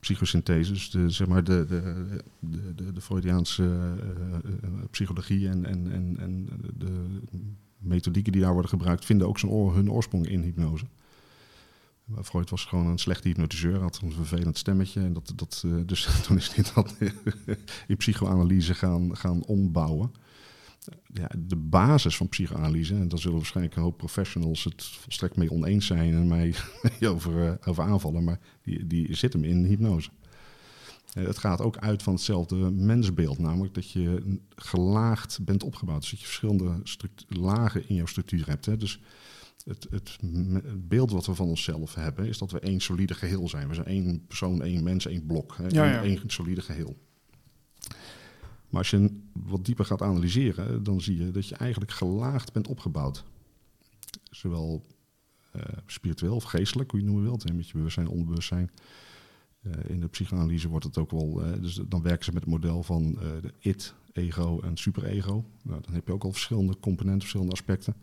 psychosynthese, 0.00 0.72
dus 0.72 0.90
de, 0.90 1.10
zeg 1.10 1.26
maar 1.26 1.44
de, 1.44 1.64
de, 1.68 2.22
de, 2.74 2.92
de, 2.92 3.00
Freudiaanse 3.00 3.94
psychologie 4.90 5.48
en, 5.48 5.64
en, 5.64 5.92
en, 5.92 6.16
en 6.18 6.48
de 6.76 7.20
methodieken 7.78 8.32
die 8.32 8.40
daar 8.40 8.52
worden 8.52 8.70
gebruikt, 8.70 9.04
vinden 9.04 9.28
ook 9.28 9.38
zijn 9.38 9.52
hun 9.52 9.90
oorsprong 9.90 10.28
in 10.28 10.42
hypnose. 10.42 10.84
Freud 12.22 12.50
was 12.50 12.64
gewoon 12.64 12.86
een 12.86 12.98
slechte 12.98 13.28
hypnotiseur, 13.28 13.80
had 13.80 14.00
een 14.02 14.12
vervelend 14.12 14.58
stemmetje. 14.58 15.00
En 15.00 15.12
dat, 15.12 15.32
dat, 15.34 15.62
eh, 15.66 15.72
dus 15.86 16.08
toen 16.26 16.36
is 16.36 16.54
hij 16.54 16.64
dat 16.74 16.94
in 17.88 17.96
psychoanalyse 17.96 18.74
gaan, 18.74 19.16
gaan 19.16 19.44
ombouwen. 19.44 20.12
Ja, 21.12 21.30
de 21.38 21.56
basis 21.56 22.16
van 22.16 22.28
psychoanalyse, 22.28 22.94
en 22.94 23.08
daar 23.08 23.18
zullen 23.18 23.36
waarschijnlijk 23.36 23.76
een 23.76 23.82
hoop 23.82 23.96
professionals 23.96 24.64
het 24.64 24.84
volstrekt 24.84 25.36
mee 25.36 25.50
oneens 25.50 25.86
zijn 25.86 26.14
en 26.14 26.28
mij 26.28 26.54
over, 27.12 27.48
eh, 27.48 27.68
over 27.68 27.84
aanvallen, 27.84 28.24
maar 28.24 28.38
die, 28.62 28.86
die 28.86 29.14
zit 29.14 29.32
hem 29.32 29.44
in 29.44 29.64
hypnose. 29.64 30.10
Het 31.12 31.38
gaat 31.38 31.60
ook 31.60 31.76
uit 31.76 32.02
van 32.02 32.12
hetzelfde 32.12 32.56
mensbeeld, 32.70 33.38
namelijk 33.38 33.74
dat 33.74 33.90
je 33.90 34.38
gelaagd 34.56 35.38
bent 35.44 35.62
opgebouwd. 35.62 36.00
Dus 36.00 36.10
dat 36.10 36.20
je 36.20 36.26
verschillende 36.26 36.82
lagen 37.28 37.88
in 37.88 37.94
jouw 37.94 38.06
structuur 38.06 38.46
hebt. 38.46 38.66
Hè. 38.66 38.76
Dus 38.76 39.00
het, 39.68 39.86
het, 39.90 40.18
beeld 40.88 41.10
wat 41.10 41.26
we 41.26 41.34
van 41.34 41.48
onszelf 41.48 41.94
hebben, 41.94 42.26
is 42.26 42.38
dat 42.38 42.50
we 42.50 42.60
één 42.60 42.80
solide 42.80 43.14
geheel 43.14 43.48
zijn. 43.48 43.68
We 43.68 43.74
zijn 43.74 43.86
één 43.86 44.26
persoon, 44.26 44.62
één 44.62 44.82
mens, 44.82 45.06
één 45.06 45.26
blok. 45.26 45.56
Hè, 45.56 45.66
Ja, 45.68 45.84
één, 45.84 45.92
ja. 45.92 46.02
één 46.02 46.20
solide 46.26 46.62
geheel. 46.62 46.96
Maar 48.68 48.80
als 48.80 48.90
je 48.90 49.20
wat 49.32 49.64
dieper 49.64 49.84
gaat 49.84 50.02
analyseren, 50.02 50.82
dan 50.82 51.00
zie 51.00 51.24
je 51.24 51.30
dat 51.30 51.48
je 51.48 51.54
eigenlijk 51.54 51.90
gelaagd 51.90 52.52
bent 52.52 52.68
opgebouwd. 52.68 53.24
Zowel 54.30 54.86
eh, 55.50 55.62
spiritueel 55.86 56.34
of 56.34 56.44
geestelijk, 56.44 56.90
hoe 56.90 57.00
je 57.00 57.06
het 57.06 57.14
noemen 57.14 57.30
wilt, 57.30 57.48
hè, 57.48 57.54
met 57.54 57.68
je 57.68 57.76
bewustzijn, 57.76 58.08
onderbewustzijn. 58.08 58.70
Eh, 59.62 59.72
in 59.86 60.00
de 60.00 60.08
psychoanalyse 60.08 60.68
wordt 60.68 60.84
het 60.84 60.98
ook 60.98 61.10
wel, 61.10 61.42
eh, 61.42 61.60
dus 61.60 61.80
dan 61.88 62.02
werken 62.02 62.24
ze 62.24 62.32
met 62.32 62.42
het 62.42 62.50
model 62.50 62.82
van 62.82 63.12
de 63.12 63.52
it, 63.58 63.94
ego 64.12 64.60
en 64.60 64.76
superego. 64.76 65.44
Nou, 65.62 65.80
dan 65.84 65.94
heb 65.94 66.06
je 66.06 66.12
ook 66.12 66.24
al 66.24 66.32
verschillende 66.32 66.78
componenten, 66.80 67.20
verschillende 67.20 67.52
aspecten. 67.52 67.94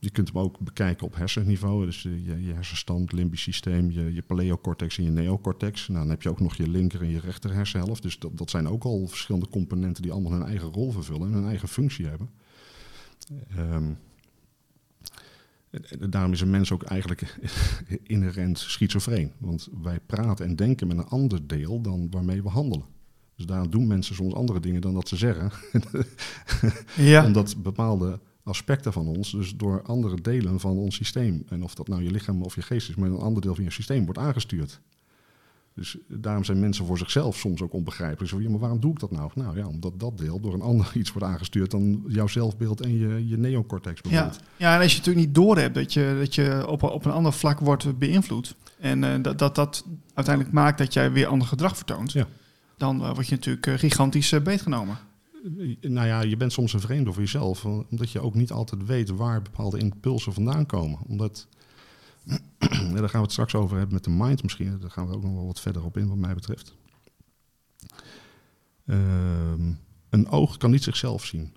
Je 0.00 0.10
kunt 0.10 0.28
hem 0.28 0.38
ook 0.38 0.58
bekijken 0.58 1.06
op 1.06 1.16
hersenniveau, 1.16 1.84
dus 1.84 2.04
eh, 2.04 2.26
je, 2.26 2.44
je 2.44 2.52
hersenstam, 2.52 3.00
het 3.00 3.12
limbisch 3.12 3.42
systeem, 3.42 3.90
je, 3.90 4.14
je 4.14 4.22
paleocortex 4.22 4.98
en 4.98 5.04
je 5.04 5.10
neocortex. 5.10 5.88
Nou, 5.88 6.00
dan 6.00 6.10
heb 6.10 6.22
je 6.22 6.28
ook 6.28 6.40
nog 6.40 6.56
je 6.56 6.68
linker 6.68 7.02
en 7.02 7.10
je 7.10 7.20
rechter 7.20 7.54
hersenhelft. 7.54 8.02
Dus 8.02 8.18
dat, 8.18 8.38
dat 8.38 8.50
zijn 8.50 8.68
ook 8.68 8.84
al 8.84 9.06
verschillende 9.06 9.48
componenten 9.48 10.02
die 10.02 10.12
allemaal 10.12 10.32
hun 10.32 10.46
eigen 10.46 10.72
rol 10.72 10.90
vervullen 10.90 11.26
en 11.26 11.32
hun 11.34 11.46
eigen 11.46 11.68
functie 11.68 12.06
hebben. 12.06 12.30
Ehm, 13.56 13.92
daarom 16.10 16.32
is 16.32 16.40
een 16.40 16.50
mens 16.50 16.72
ook 16.72 16.82
eigenlijk 16.82 17.38
inherent 18.02 18.58
schizofreen. 18.58 19.32
Want 19.38 19.68
wij 19.82 20.00
praten 20.06 20.46
en 20.46 20.56
denken 20.56 20.86
met 20.86 20.98
een 20.98 21.08
ander 21.08 21.46
deel 21.46 21.80
dan 21.80 22.10
waarmee 22.10 22.42
we 22.42 22.48
handelen. 22.48 22.86
Dus 23.36 23.46
daarom 23.46 23.70
doen 23.70 23.86
mensen 23.86 24.14
soms 24.14 24.34
andere 24.34 24.60
dingen 24.60 24.80
dan 24.80 24.94
dat 24.94 25.08
ze 25.08 25.16
zeggen. 25.16 25.50
Ja. 26.96 27.24
Omdat 27.24 27.62
bepaalde 27.62 28.20
aspecten 28.48 28.92
van 28.92 29.06
ons, 29.06 29.30
dus 29.30 29.56
door 29.56 29.82
andere 29.82 30.20
delen 30.20 30.60
van 30.60 30.76
ons 30.76 30.94
systeem, 30.94 31.44
en 31.48 31.62
of 31.62 31.74
dat 31.74 31.88
nou 31.88 32.02
je 32.02 32.10
lichaam 32.10 32.42
of 32.42 32.54
je 32.54 32.62
geest 32.62 32.88
is, 32.88 32.94
maar 32.94 33.10
een 33.10 33.16
ander 33.16 33.42
deel 33.42 33.54
van 33.54 33.64
je 33.64 33.70
systeem 33.70 34.04
wordt 34.04 34.20
aangestuurd. 34.20 34.80
Dus 35.78 35.96
daarom 36.06 36.44
zijn 36.44 36.60
mensen 36.60 36.86
voor 36.86 36.98
zichzelf 36.98 37.36
soms 37.36 37.62
ook 37.62 37.72
onbegrijpelijk. 37.72 38.30
Zo, 38.30 38.40
ja, 38.40 38.50
maar 38.50 38.58
waarom 38.58 38.80
doe 38.80 38.92
ik 38.92 39.00
dat 39.00 39.10
nou? 39.10 39.30
Nou 39.34 39.56
ja, 39.56 39.66
omdat 39.66 40.00
dat 40.00 40.18
deel 40.18 40.40
door 40.40 40.54
een 40.54 40.60
ander 40.60 40.90
iets 40.96 41.12
wordt 41.12 41.28
aangestuurd 41.28 41.70
dan 41.70 42.04
jouw 42.08 42.26
zelfbeeld 42.26 42.80
en 42.80 42.98
je, 42.98 43.28
je 43.28 43.36
neocortex 43.36 44.00
Ja, 44.02 44.08
bijvoorbeeld. 44.10 44.42
ja, 44.56 44.74
en 44.74 44.80
als 44.80 44.92
je 44.92 44.98
natuurlijk 44.98 45.26
niet 45.26 45.34
doorhebt 45.34 45.74
dat 45.74 45.92
je, 45.92 46.16
dat 46.18 46.34
je 46.34 46.64
op, 46.66 46.82
op 46.82 47.04
een 47.04 47.12
ander 47.12 47.32
vlak 47.32 47.60
wordt 47.60 47.98
beïnvloed. 47.98 48.54
En 48.78 49.04
eh, 49.04 49.22
dat, 49.22 49.38
dat 49.38 49.54
dat 49.54 49.84
uiteindelijk 50.14 50.54
maakt 50.54 50.78
dat 50.78 50.92
jij 50.92 51.12
weer 51.12 51.26
ander 51.26 51.48
gedrag 51.48 51.76
vertoont. 51.76 52.12
Ja. 52.12 52.26
Dan 52.76 53.02
eh, 53.02 53.14
word 53.14 53.28
je 53.28 53.34
natuurlijk 53.34 53.66
eh, 53.66 53.74
gigantisch 53.74 54.42
beetgenomen. 54.42 54.98
Nou 55.80 56.06
ja, 56.06 56.20
je 56.20 56.36
bent 56.36 56.52
soms 56.52 56.72
een 56.72 56.80
vreemde 56.80 57.12
voor 57.12 57.22
jezelf, 57.22 57.64
eh, 57.64 57.80
omdat 57.90 58.10
je 58.10 58.20
ook 58.20 58.34
niet 58.34 58.52
altijd 58.52 58.86
weet 58.86 59.08
waar 59.08 59.42
bepaalde 59.42 59.78
impulsen 59.78 60.32
vandaan 60.32 60.66
komen. 60.66 60.98
Omdat, 61.06 61.48
ja, 62.58 62.92
daar 62.94 63.08
gaan 63.08 63.20
we 63.20 63.26
het 63.26 63.32
straks 63.32 63.54
over 63.54 63.76
hebben 63.76 63.94
met 63.94 64.04
de 64.04 64.10
mind 64.10 64.42
misschien, 64.42 64.78
daar 64.80 64.90
gaan 64.90 65.08
we 65.08 65.14
ook 65.14 65.22
nog 65.22 65.32
wel 65.34 65.46
wat 65.46 65.60
verder 65.60 65.84
op 65.84 65.96
in 65.96 66.08
wat 66.08 66.16
mij 66.16 66.34
betreft. 66.34 66.76
Ehm, 68.86 69.72
een 70.08 70.28
oog 70.28 70.56
kan 70.56 70.70
niet 70.70 70.82
zichzelf 70.82 71.24
zien. 71.24 71.52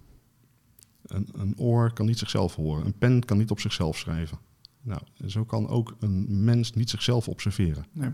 Een, 1.05 1.27
een 1.31 1.57
oor 1.57 1.93
kan 1.93 2.05
niet 2.05 2.19
zichzelf 2.19 2.55
horen. 2.55 2.85
Een 2.85 2.97
pen 2.97 3.25
kan 3.25 3.37
niet 3.37 3.51
op 3.51 3.59
zichzelf 3.59 3.97
schrijven. 3.97 4.39
Nou, 4.81 5.01
zo 5.27 5.45
kan 5.45 5.67
ook 5.67 5.95
een 5.99 6.43
mens 6.43 6.73
niet 6.73 6.89
zichzelf 6.89 7.27
observeren. 7.27 7.85
Nee. 7.91 8.09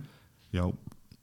Jouw, 0.50 0.74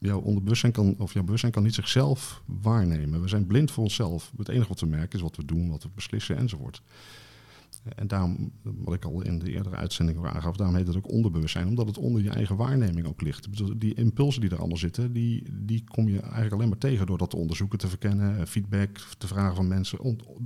jouw 0.07 0.21
onderbewustzijn 0.21 0.73
kan, 0.73 0.95
of 0.99 1.13
jouw 1.13 1.23
bewustzijn 1.23 1.53
kan 1.53 1.63
niet 1.63 1.75
zichzelf 1.75 2.43
waarnemen. 2.47 3.21
We 3.21 3.29
zijn 3.29 3.47
blind 3.47 3.71
voor 3.71 3.83
onszelf. 3.83 4.33
Het 4.37 4.49
enige 4.49 4.69
wat 4.69 4.81
we 4.81 4.87
merken 4.87 5.17
is 5.17 5.23
wat 5.23 5.37
we 5.37 5.45
doen, 5.45 5.71
wat 5.71 5.83
we 5.83 5.89
beslissen 5.95 6.37
enzovoort. 6.37 6.83
En 7.85 8.07
daarom, 8.07 8.53
wat 8.63 8.95
ik 8.95 9.05
al 9.05 9.23
in 9.23 9.39
de 9.39 9.51
eerdere 9.51 9.77
uitzending 9.77 10.27
aangaf, 10.27 10.57
daarom 10.57 10.77
heet 10.77 10.87
het 10.87 10.97
ook 10.97 11.11
onderbewustzijn, 11.11 11.69
omdat 11.69 11.87
het 11.87 11.99
onder 11.99 12.23
je 12.23 12.31
eigen 12.31 12.57
waarneming 12.57 13.07
ook 13.07 13.21
ligt. 13.21 13.49
Die 13.81 13.95
impulsen 13.95 14.41
die 14.41 14.51
er 14.51 14.59
allemaal 14.59 14.77
zitten, 14.77 15.13
die, 15.13 15.43
die 15.53 15.85
kom 15.85 16.09
je 16.09 16.21
eigenlijk 16.21 16.53
alleen 16.53 16.69
maar 16.69 16.79
tegen 16.79 17.07
door 17.07 17.19
dat 17.19 17.31
te 17.31 17.37
onderzoeken, 17.37 17.79
te 17.79 17.89
verkennen, 17.89 18.39
eh, 18.39 18.47
feedback 18.47 18.99
te 19.19 19.27
vragen 19.27 19.57
van 19.57 19.69
mensen, 19.69 19.99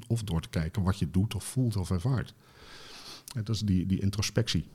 of 0.07 0.23
door 0.23 0.41
te 0.41 0.49
kijken 0.49 0.83
wat 0.83 0.99
je 0.99 1.11
doet 1.11 1.35
of 1.35 1.45
voelt 1.45 1.77
of 1.77 1.91
ervaart. 1.91 2.35
Dat 3.35 3.49
is 3.49 3.61
die, 3.61 3.87
die 3.87 4.01
introspectie. 4.01 4.69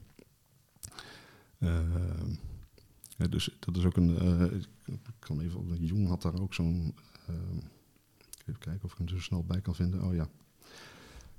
Ehm, 1.59 2.33
ja, 3.17 3.27
dus 3.27 3.49
dat 3.59 3.77
is 3.77 3.85
ook 3.85 3.97
een. 3.97 4.17
eh, 4.17 4.57
ik 4.85 4.99
kan 5.19 5.39
even 5.41 5.59
op. 5.59 5.65
Jung 5.79 6.07
had 6.07 6.21
daar 6.21 6.41
ook 6.41 6.53
zo'n. 6.53 6.93
ehm, 7.27 7.57
even 8.45 8.59
kijken 8.59 8.83
of 8.83 8.91
ik 8.91 8.97
hem 8.97 9.07
er 9.07 9.13
zo 9.13 9.19
snel 9.19 9.43
bij 9.47 9.61
kan 9.61 9.75
vinden. 9.75 10.03
Oh 10.03 10.13
ja. 10.15 10.27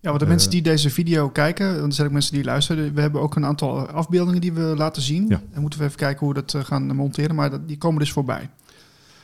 Ja, 0.01 0.11
want 0.11 0.19
de 0.19 0.25
Eh, 0.25 0.31
mensen 0.33 0.51
die 0.51 0.63
deze 0.63 0.91
video 0.91 1.31
kijken, 1.31 1.67
want 1.75 1.87
er 1.87 1.93
zijn 1.93 2.07
ook 2.07 2.13
mensen 2.13 2.33
die 2.35 2.45
luisteren, 2.45 2.95
we 2.95 3.01
hebben 3.01 3.21
ook 3.21 3.37
een 3.37 3.45
aantal 3.45 3.87
afbeeldingen 3.87 4.41
die 4.41 4.53
we 4.53 4.61
laten 4.77 5.03
zien. 5.03 5.29
Ja. 5.29 5.43
En 5.51 5.61
moeten 5.61 5.79
we 5.79 5.85
even 5.85 5.99
kijken 5.99 6.19
hoe 6.27 6.35
we 6.35 6.41
dat 6.41 6.55
eh, 6.55 6.65
gaan 6.65 6.97
monteren, 6.97 7.35
maar 7.35 7.51
dat, 7.51 7.69
die 7.69 7.79
komen 7.79 7.99
dus 7.99 8.13
voorbij. 8.13 8.51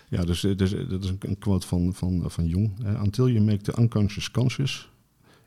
Ja, 0.08 0.24
dus, 0.24 0.44
eh, 0.44 0.56
dus 0.56 0.72
eh, 0.72 0.88
dat 0.88 1.04
is 1.04 1.10
een, 1.20 1.38
quote 1.38 1.66
van, 1.66 1.94
van, 1.94 2.24
van 2.30 2.46
Jung. 2.46 2.84
Eh, 2.84 3.02
Until 3.02 3.28
you 3.28 3.44
make 3.44 3.62
the 3.62 3.74
unconscious 3.80 4.30
conscious, 4.30 4.90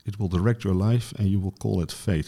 it 0.04 0.18
will 0.18 0.28
direct 0.30 0.62
your 0.62 0.84
life 0.86 1.16
and 1.18 1.28
you 1.30 1.42
will 1.42 1.54
call 1.58 1.82
it 1.82 1.94
fate. 1.94 2.28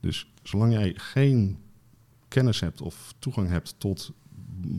Dus 0.00 0.32
zolang 0.42 0.72
jij 0.72 0.92
geen 0.96 1.58
kennis 2.34 2.60
hebt 2.60 2.80
of 2.80 3.14
toegang 3.18 3.48
hebt 3.48 3.74
tot 3.78 4.12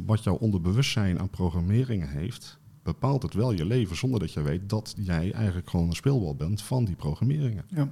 wat 0.05 0.23
jouw 0.23 0.35
onderbewustzijn 0.35 1.19
aan 1.19 1.29
programmeringen 1.29 2.09
heeft, 2.09 2.59
bepaalt 2.83 3.21
het 3.21 3.33
wel 3.33 3.51
je 3.51 3.65
leven 3.65 3.95
zonder 3.95 4.19
dat 4.19 4.31
je 4.31 4.41
weet 4.41 4.69
dat 4.69 4.95
jij 4.97 5.31
eigenlijk 5.31 5.69
gewoon 5.69 5.87
een 5.87 5.95
speelbal 5.95 6.35
bent 6.35 6.61
van 6.61 6.85
die 6.85 6.95
programmeringen. 6.95 7.65
Ja. 7.67 7.89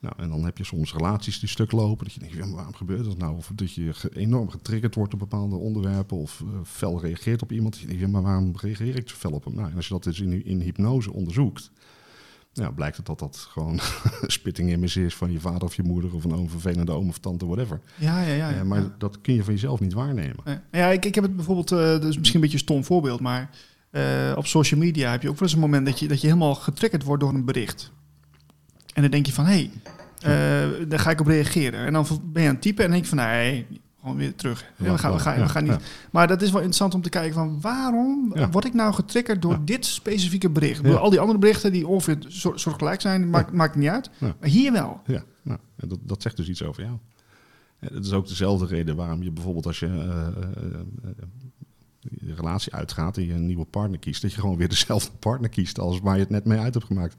Nou, 0.00 0.14
en 0.16 0.28
dan 0.28 0.44
heb 0.44 0.58
je 0.58 0.64
soms 0.64 0.92
relaties 0.92 1.40
die 1.40 1.48
stuk 1.48 1.72
lopen. 1.72 2.04
Dat 2.04 2.14
je 2.14 2.20
denkt, 2.20 2.34
ja, 2.34 2.46
maar 2.46 2.54
waarom 2.54 2.74
gebeurt 2.74 3.04
dat 3.04 3.18
nou? 3.18 3.36
Of 3.36 3.50
dat 3.54 3.72
je 3.72 3.94
enorm 4.12 4.50
getriggerd 4.50 4.94
wordt 4.94 5.12
op 5.12 5.18
bepaalde 5.18 5.56
onderwerpen. 5.56 6.16
Of 6.16 6.40
eh, 6.40 6.46
fel 6.64 7.00
reageert 7.00 7.42
op 7.42 7.52
iemand. 7.52 7.72
Dat 7.72 7.80
je 7.80 7.86
denkt, 7.86 8.02
ja, 8.02 8.08
maar 8.08 8.22
waarom 8.22 8.52
reageer 8.56 8.96
ik 8.96 9.08
zo 9.08 9.16
fel 9.16 9.32
op 9.32 9.44
hem? 9.44 9.54
Nou, 9.54 9.70
en 9.70 9.76
als 9.76 9.86
je 9.86 9.92
dat 9.92 10.02
dus 10.02 10.20
in, 10.20 10.44
in 10.44 10.60
hypnose 10.60 11.12
onderzoekt. 11.12 11.70
Nou, 12.54 12.72
blijkt 12.72 12.96
het 12.96 13.06
dat 13.06 13.18
dat 13.18 13.36
gewoon 13.50 13.80
spitting 14.26 14.70
image 14.70 15.04
is 15.04 15.14
van 15.14 15.32
je 15.32 15.40
vader 15.40 15.62
of 15.62 15.74
je 15.74 15.82
moeder. 15.82 16.14
Of 16.14 16.24
een 16.24 16.34
oom, 16.34 16.48
vervelende 16.50 16.92
oom 16.92 17.08
of 17.08 17.18
tante, 17.18 17.46
whatever. 17.46 17.80
Ja, 17.96 18.20
ja, 18.20 18.34
ja. 18.34 18.50
Eh, 18.50 18.56
ja. 18.56 18.64
maar 18.64 18.80
ja. 18.80 18.94
dat 18.98 19.20
kun 19.20 19.34
je 19.34 19.44
van 19.44 19.52
jezelf 19.52 19.80
niet 19.80 19.92
waarnemen. 19.92 20.36
Ja, 20.44 20.62
ja 20.72 20.86
ik, 20.88 21.04
ik 21.04 21.14
heb 21.14 21.24
het 21.24 21.36
bijvoorbeeld, 21.36 21.72
eh 21.72 21.78
dat 21.78 22.04
is 22.04 22.18
misschien 22.18 22.34
een 22.34 22.40
beetje 22.40 22.56
een 22.56 22.64
stom 22.64 22.84
voorbeeld, 22.84 23.20
maar 23.20 23.50
eh, 23.90 24.32
op 24.36 24.46
social 24.46 24.80
media 24.80 25.10
heb 25.10 25.22
je 25.22 25.28
ook 25.28 25.34
wel 25.34 25.42
eens 25.42 25.52
een 25.52 25.60
moment 25.60 25.86
dat 25.86 25.98
je, 25.98 26.08
dat 26.08 26.20
je 26.20 26.26
helemaal 26.26 26.54
getriggerd 26.54 27.02
wordt 27.02 27.22
door 27.22 27.34
een 27.34 27.44
bericht. 27.44 27.92
En 28.94 29.02
dan 29.02 29.10
denk 29.10 29.26
je 29.26 29.32
van, 29.32 29.44
hé, 29.44 29.52
hey, 29.52 29.70
eh, 30.20 30.88
daar 30.88 30.98
ga 30.98 31.10
ik 31.10 31.20
op 31.20 31.26
reageren. 31.26 31.86
En 31.86 31.92
dan 31.92 32.06
ben 32.24 32.42
je 32.42 32.48
aan 32.48 32.54
het 32.54 32.62
typen 32.62 32.84
en 32.84 32.90
denk 32.90 33.02
je 33.02 33.08
van, 33.08 33.18
nee, 33.18 33.66
gewoon 34.04 34.18
weer 34.18 34.34
terug. 34.34 34.64
Ja, 34.76 34.92
we, 34.92 34.98
gaan, 34.98 35.12
we, 35.12 35.18
gaan, 35.18 35.40
we 35.40 35.48
gaan 35.48 35.64
niet. 35.64 35.76
Maar 36.10 36.26
dat 36.26 36.42
is 36.42 36.48
wel 36.48 36.60
interessant 36.60 36.94
om 36.94 37.02
te 37.02 37.08
kijken 37.08 37.34
van, 37.34 37.60
waarom 37.60 38.32
word 38.50 38.64
ik 38.64 38.74
nou 38.74 38.94
getriggerd 38.94 39.42
door 39.42 39.58
dit 39.64 39.86
specifieke 39.86 40.50
bericht? 40.50 40.82
Bedoel, 40.82 40.98
Al 40.98 41.10
die 41.10 41.20
andere 41.20 41.38
berichten 41.38 41.72
die 41.72 41.86
ongeveer 41.86 42.16
soort, 42.28 42.60
soortgelijk 42.60 43.00
zijn, 43.00 43.30
maakt, 43.30 43.52
maakt 43.52 43.74
niet 43.74 43.88
uit. 43.88 44.10
Maar 44.18 44.34
hier 44.40 44.72
wel. 44.72 45.00
Ja, 45.06 45.24
nou, 45.42 45.58
en 45.76 45.88
dat, 45.88 45.98
dat 46.02 46.22
zegt 46.22 46.36
dus 46.36 46.48
iets 46.48 46.62
over 46.62 46.82
jou. 46.82 46.96
Het 47.78 48.04
is 48.04 48.12
ook 48.12 48.28
dezelfde 48.28 48.66
reden 48.66 48.96
waarom 48.96 49.22
je 49.22 49.30
bijvoorbeeld 49.30 49.66
als 49.66 49.78
je 49.78 49.86
eh, 49.86 50.26
je 52.00 52.34
relatie 52.34 52.74
uitgaat 52.74 53.16
en 53.16 53.26
je 53.26 53.32
een 53.32 53.46
nieuwe 53.46 53.64
partner 53.64 53.98
kiest, 53.98 54.22
dat 54.22 54.32
je 54.32 54.40
gewoon 54.40 54.56
weer 54.56 54.68
dezelfde 54.68 55.10
partner 55.18 55.48
kiest 55.50 55.78
als 55.78 56.00
waar 56.00 56.14
je 56.14 56.20
het 56.20 56.30
net 56.30 56.44
mee 56.44 56.58
uit 56.58 56.74
hebt 56.74 56.86
gemaakt. 56.86 57.16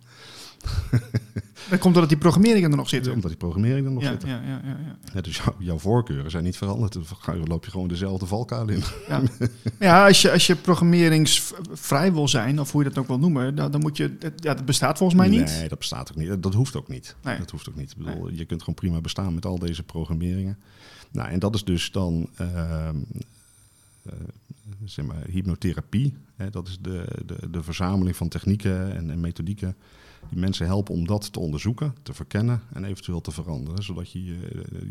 Dat 1.70 1.80
komt 1.80 1.94
doordat 1.94 2.10
die 2.10 2.18
programmeringen 2.20 2.72
er 2.72 2.78
nog 2.78 2.90
zitten. 2.90 3.14
Omdat 3.14 3.30
die 3.30 3.40
programmering 3.40 3.86
er 3.86 3.92
nog 3.92 4.04
Ja, 4.04 4.10
zit. 4.12 4.22
ja, 4.22 4.42
ja, 4.42 4.62
ja, 4.64 4.78
ja. 4.86 4.98
Ja, 5.14 5.22
dus 5.22 5.38
jou- 5.38 5.56
jouw 5.60 5.78
voorkeuren 5.78 6.32
zijn 6.32 6.44
niet 6.44 6.58
veranderd. 6.58 6.94
Dan 6.94 7.04
ga 7.06 7.34
je- 7.34 7.44
loop 7.46 7.66
je 7.66 7.72
gewoon 7.72 7.88
dezelfde 7.88 8.26
valkuil 8.26 8.68
in. 8.70 8.84
Ja, 9.08 9.22
ja 9.80 10.08
als, 10.08 10.22
je, 10.22 10.32
als 10.32 10.48
je 10.48 10.56
programmeringsvrij 10.56 12.14
wil 12.14 12.28
zijn, 12.28 12.60
of 12.60 12.72
hoe 12.72 12.84
je 12.84 12.90
dat 12.90 12.98
ook 12.98 13.08
wil 13.08 13.20
noemen, 13.20 13.56
dan, 13.56 13.72
dan 13.72 13.82
moet 13.82 13.98
je. 13.98 14.18
Ja, 14.36 14.54
dat 14.54 14.66
bestaat 14.66 14.98
volgens 14.98 15.20
mij 15.20 15.30
niet. 15.30 15.46
Nee, 15.46 15.70
dat 15.70 15.78
bestaat 15.80 16.12
ook 16.12 16.18
niet. 16.18 16.44
Dat 16.44 16.54
hoeft 16.54 16.76
ook 16.76 16.88
niet. 16.88 17.16
Nee. 17.24 17.38
Dat 17.38 17.52
hoeft 17.52 17.70
ook 17.70 17.76
niet. 17.76 17.92
Ik 17.92 17.98
bedoel, 18.06 18.30
Je 18.32 18.46
kunt 18.46 18.60
gewoon 18.60 18.76
prima 18.76 19.02
bestaan 19.02 19.34
met 19.34 19.46
al 19.46 19.60
deze 19.60 19.84
programmeringen. 19.84 20.58
Nou, 21.12 21.30
en 21.30 21.40
dat 21.40 21.56
is 21.56 21.64
dus 21.64 21.92
dan 21.92 22.30
ehm, 22.36 22.96
eh, 24.04 24.14
zeg 24.86 25.06
maar, 25.06 25.24
hypnotherapie. 25.30 26.14
Hè, 26.36 26.50
dat 26.50 26.68
is 26.68 26.78
de, 26.82 27.06
de, 27.26 27.50
de 27.52 27.64
verzameling 27.64 28.16
van 28.16 28.28
technieken 28.28 28.96
en, 28.96 29.10
en 29.12 29.20
methodieken 29.20 29.76
die 30.30 30.40
mensen 30.40 30.66
helpen 30.66 30.94
om 30.94 31.08
dat 31.08 31.34
te 31.34 31.40
onderzoeken, 31.40 31.96
te 32.04 32.14
verkennen 32.14 32.62
en 32.74 32.84
eventueel 32.84 33.22
te 33.22 33.32
veranderen, 33.32 33.84
zodat 33.84 34.12
je, 34.12 34.24
je, 34.26 34.38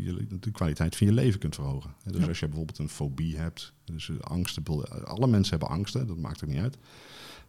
je- 0.03 0.39
de 0.39 0.51
kwaliteit 0.51 0.95
van 0.95 1.07
je 1.07 1.13
leven 1.13 1.39
kunt 1.39 1.55
verhogen. 1.55 1.93
Dus 2.03 2.21
Ja. 2.21 2.27
als 2.27 2.39
je 2.39 2.45
bijvoorbeeld 2.47 2.77
een 2.77 2.89
fobie 2.89 3.37
hebt, 3.37 3.73
dus 3.83 4.09
eh, 4.09 4.15
angsten, 4.19 4.63
alle 5.05 5.27
mensen 5.27 5.57
hebben 5.59 5.77
angsten, 5.77 6.07
dat 6.07 6.17
maakt 6.17 6.41
er 6.41 6.47
niet 6.47 6.57
uit. 6.59 6.77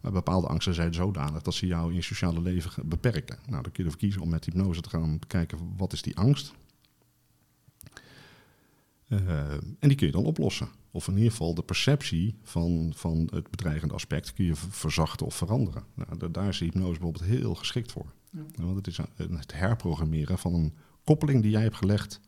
Maar 0.00 0.12
bepaalde 0.12 0.46
angsten 0.46 0.74
zijn 0.74 0.94
zodanig 0.94 1.42
dat 1.42 1.54
ze 1.54 1.66
jou 1.66 1.88
in 1.90 1.94
je 1.96 2.02
sociale 2.02 2.40
leven 2.40 2.88
beperken. 2.88 3.38
Nou, 3.46 3.62
dan 3.62 3.72
kun 3.72 3.72
je 3.74 3.82
ervoor 3.84 3.98
kiezen 4.00 4.20
om 4.22 4.28
met 4.28 4.44
hypnose 4.44 4.80
te 4.80 4.88
gaan 4.88 5.18
kijken 5.26 5.58
wat 5.76 5.92
is 5.92 6.02
die 6.02 6.16
angst. 6.16 6.52
Eh, 9.08 9.50
en 9.52 9.88
die 9.88 9.94
kun 9.94 10.06
je 10.06 10.12
dan 10.12 10.24
oplossen. 10.24 10.68
Of 10.90 11.08
in 11.08 11.14
ieder 11.16 11.30
geval 11.30 11.54
de 11.54 11.62
perceptie 11.62 12.34
van, 12.42 12.92
van 12.94 13.28
het 13.34 13.50
bedreigende 13.50 13.94
aspect 13.94 14.32
kun 14.32 14.44
je 14.44 14.54
verzachten 14.54 15.26
of 15.26 15.34
veranderen. 15.34 15.82
Nou, 15.94 16.18
da- 16.18 16.28
daar 16.28 16.48
is 16.48 16.58
hypnose 16.58 16.90
bijvoorbeeld 16.98 17.24
heel 17.24 17.54
geschikt 17.54 17.92
voor. 17.92 18.12
Ja. 18.30 18.42
Want 18.56 18.76
het 18.76 18.86
is 18.86 18.98
een- 18.98 19.36
het 19.36 19.52
herprogrammeren 19.54 20.38
van 20.38 20.54
een 20.54 20.72
koppeling 21.04 21.42
die 21.42 21.50
jij 21.50 21.62
hebt 21.62 21.76
gelegd 21.76 22.20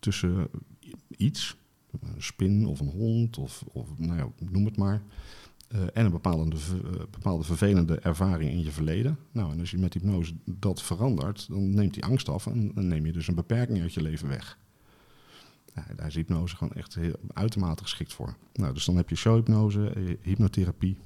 tussen 0.00 0.48
iets, 1.16 1.56
een 2.00 2.22
spin 2.22 2.66
of 2.66 2.80
een 2.80 2.90
hond 2.90 3.38
of, 3.38 3.64
of 3.72 3.98
nou 3.98 4.16
ja, 4.16 4.28
noem 4.50 4.64
het 4.64 4.76
maar, 4.76 5.02
eh, 5.68 5.80
en 5.92 6.04
een 6.04 6.10
bepaalde, 6.10 6.56
eh, 6.56 6.90
bepaalde 7.10 7.44
vervelende 7.44 7.98
ervaring 7.98 8.50
in 8.50 8.62
je 8.62 8.70
verleden. 8.70 9.18
Nou, 9.32 9.52
en 9.52 9.60
als 9.60 9.70
je 9.70 9.78
met 9.78 9.94
hypnose 9.94 10.34
dat 10.44 10.82
verandert, 10.82 11.48
dan 11.48 11.70
neemt 11.70 11.94
die 11.94 12.04
angst 12.04 12.28
af 12.28 12.46
en 12.46 12.72
dan 12.74 12.86
neem 12.86 13.06
je 13.06 13.12
dus 13.12 13.28
een 13.28 13.34
beperking 13.34 13.80
uit 13.80 13.94
je 13.94 14.02
leven 14.02 14.28
weg. 14.28 14.58
Daar 15.96 16.06
is 16.06 16.14
hypnose 16.14 16.56
gewoon 16.56 16.72
echt 16.72 16.94
heel, 16.94 17.20
uitermate 17.32 17.82
geschikt 17.82 18.12
voor. 18.12 18.36
Nou, 18.52 18.74
dus 18.74 18.84
dan 18.84 18.96
heb 18.96 19.08
je 19.08 19.16
showhypnose, 19.16 19.90
eh, 19.90 20.16
hypnotherapie. 20.22 20.98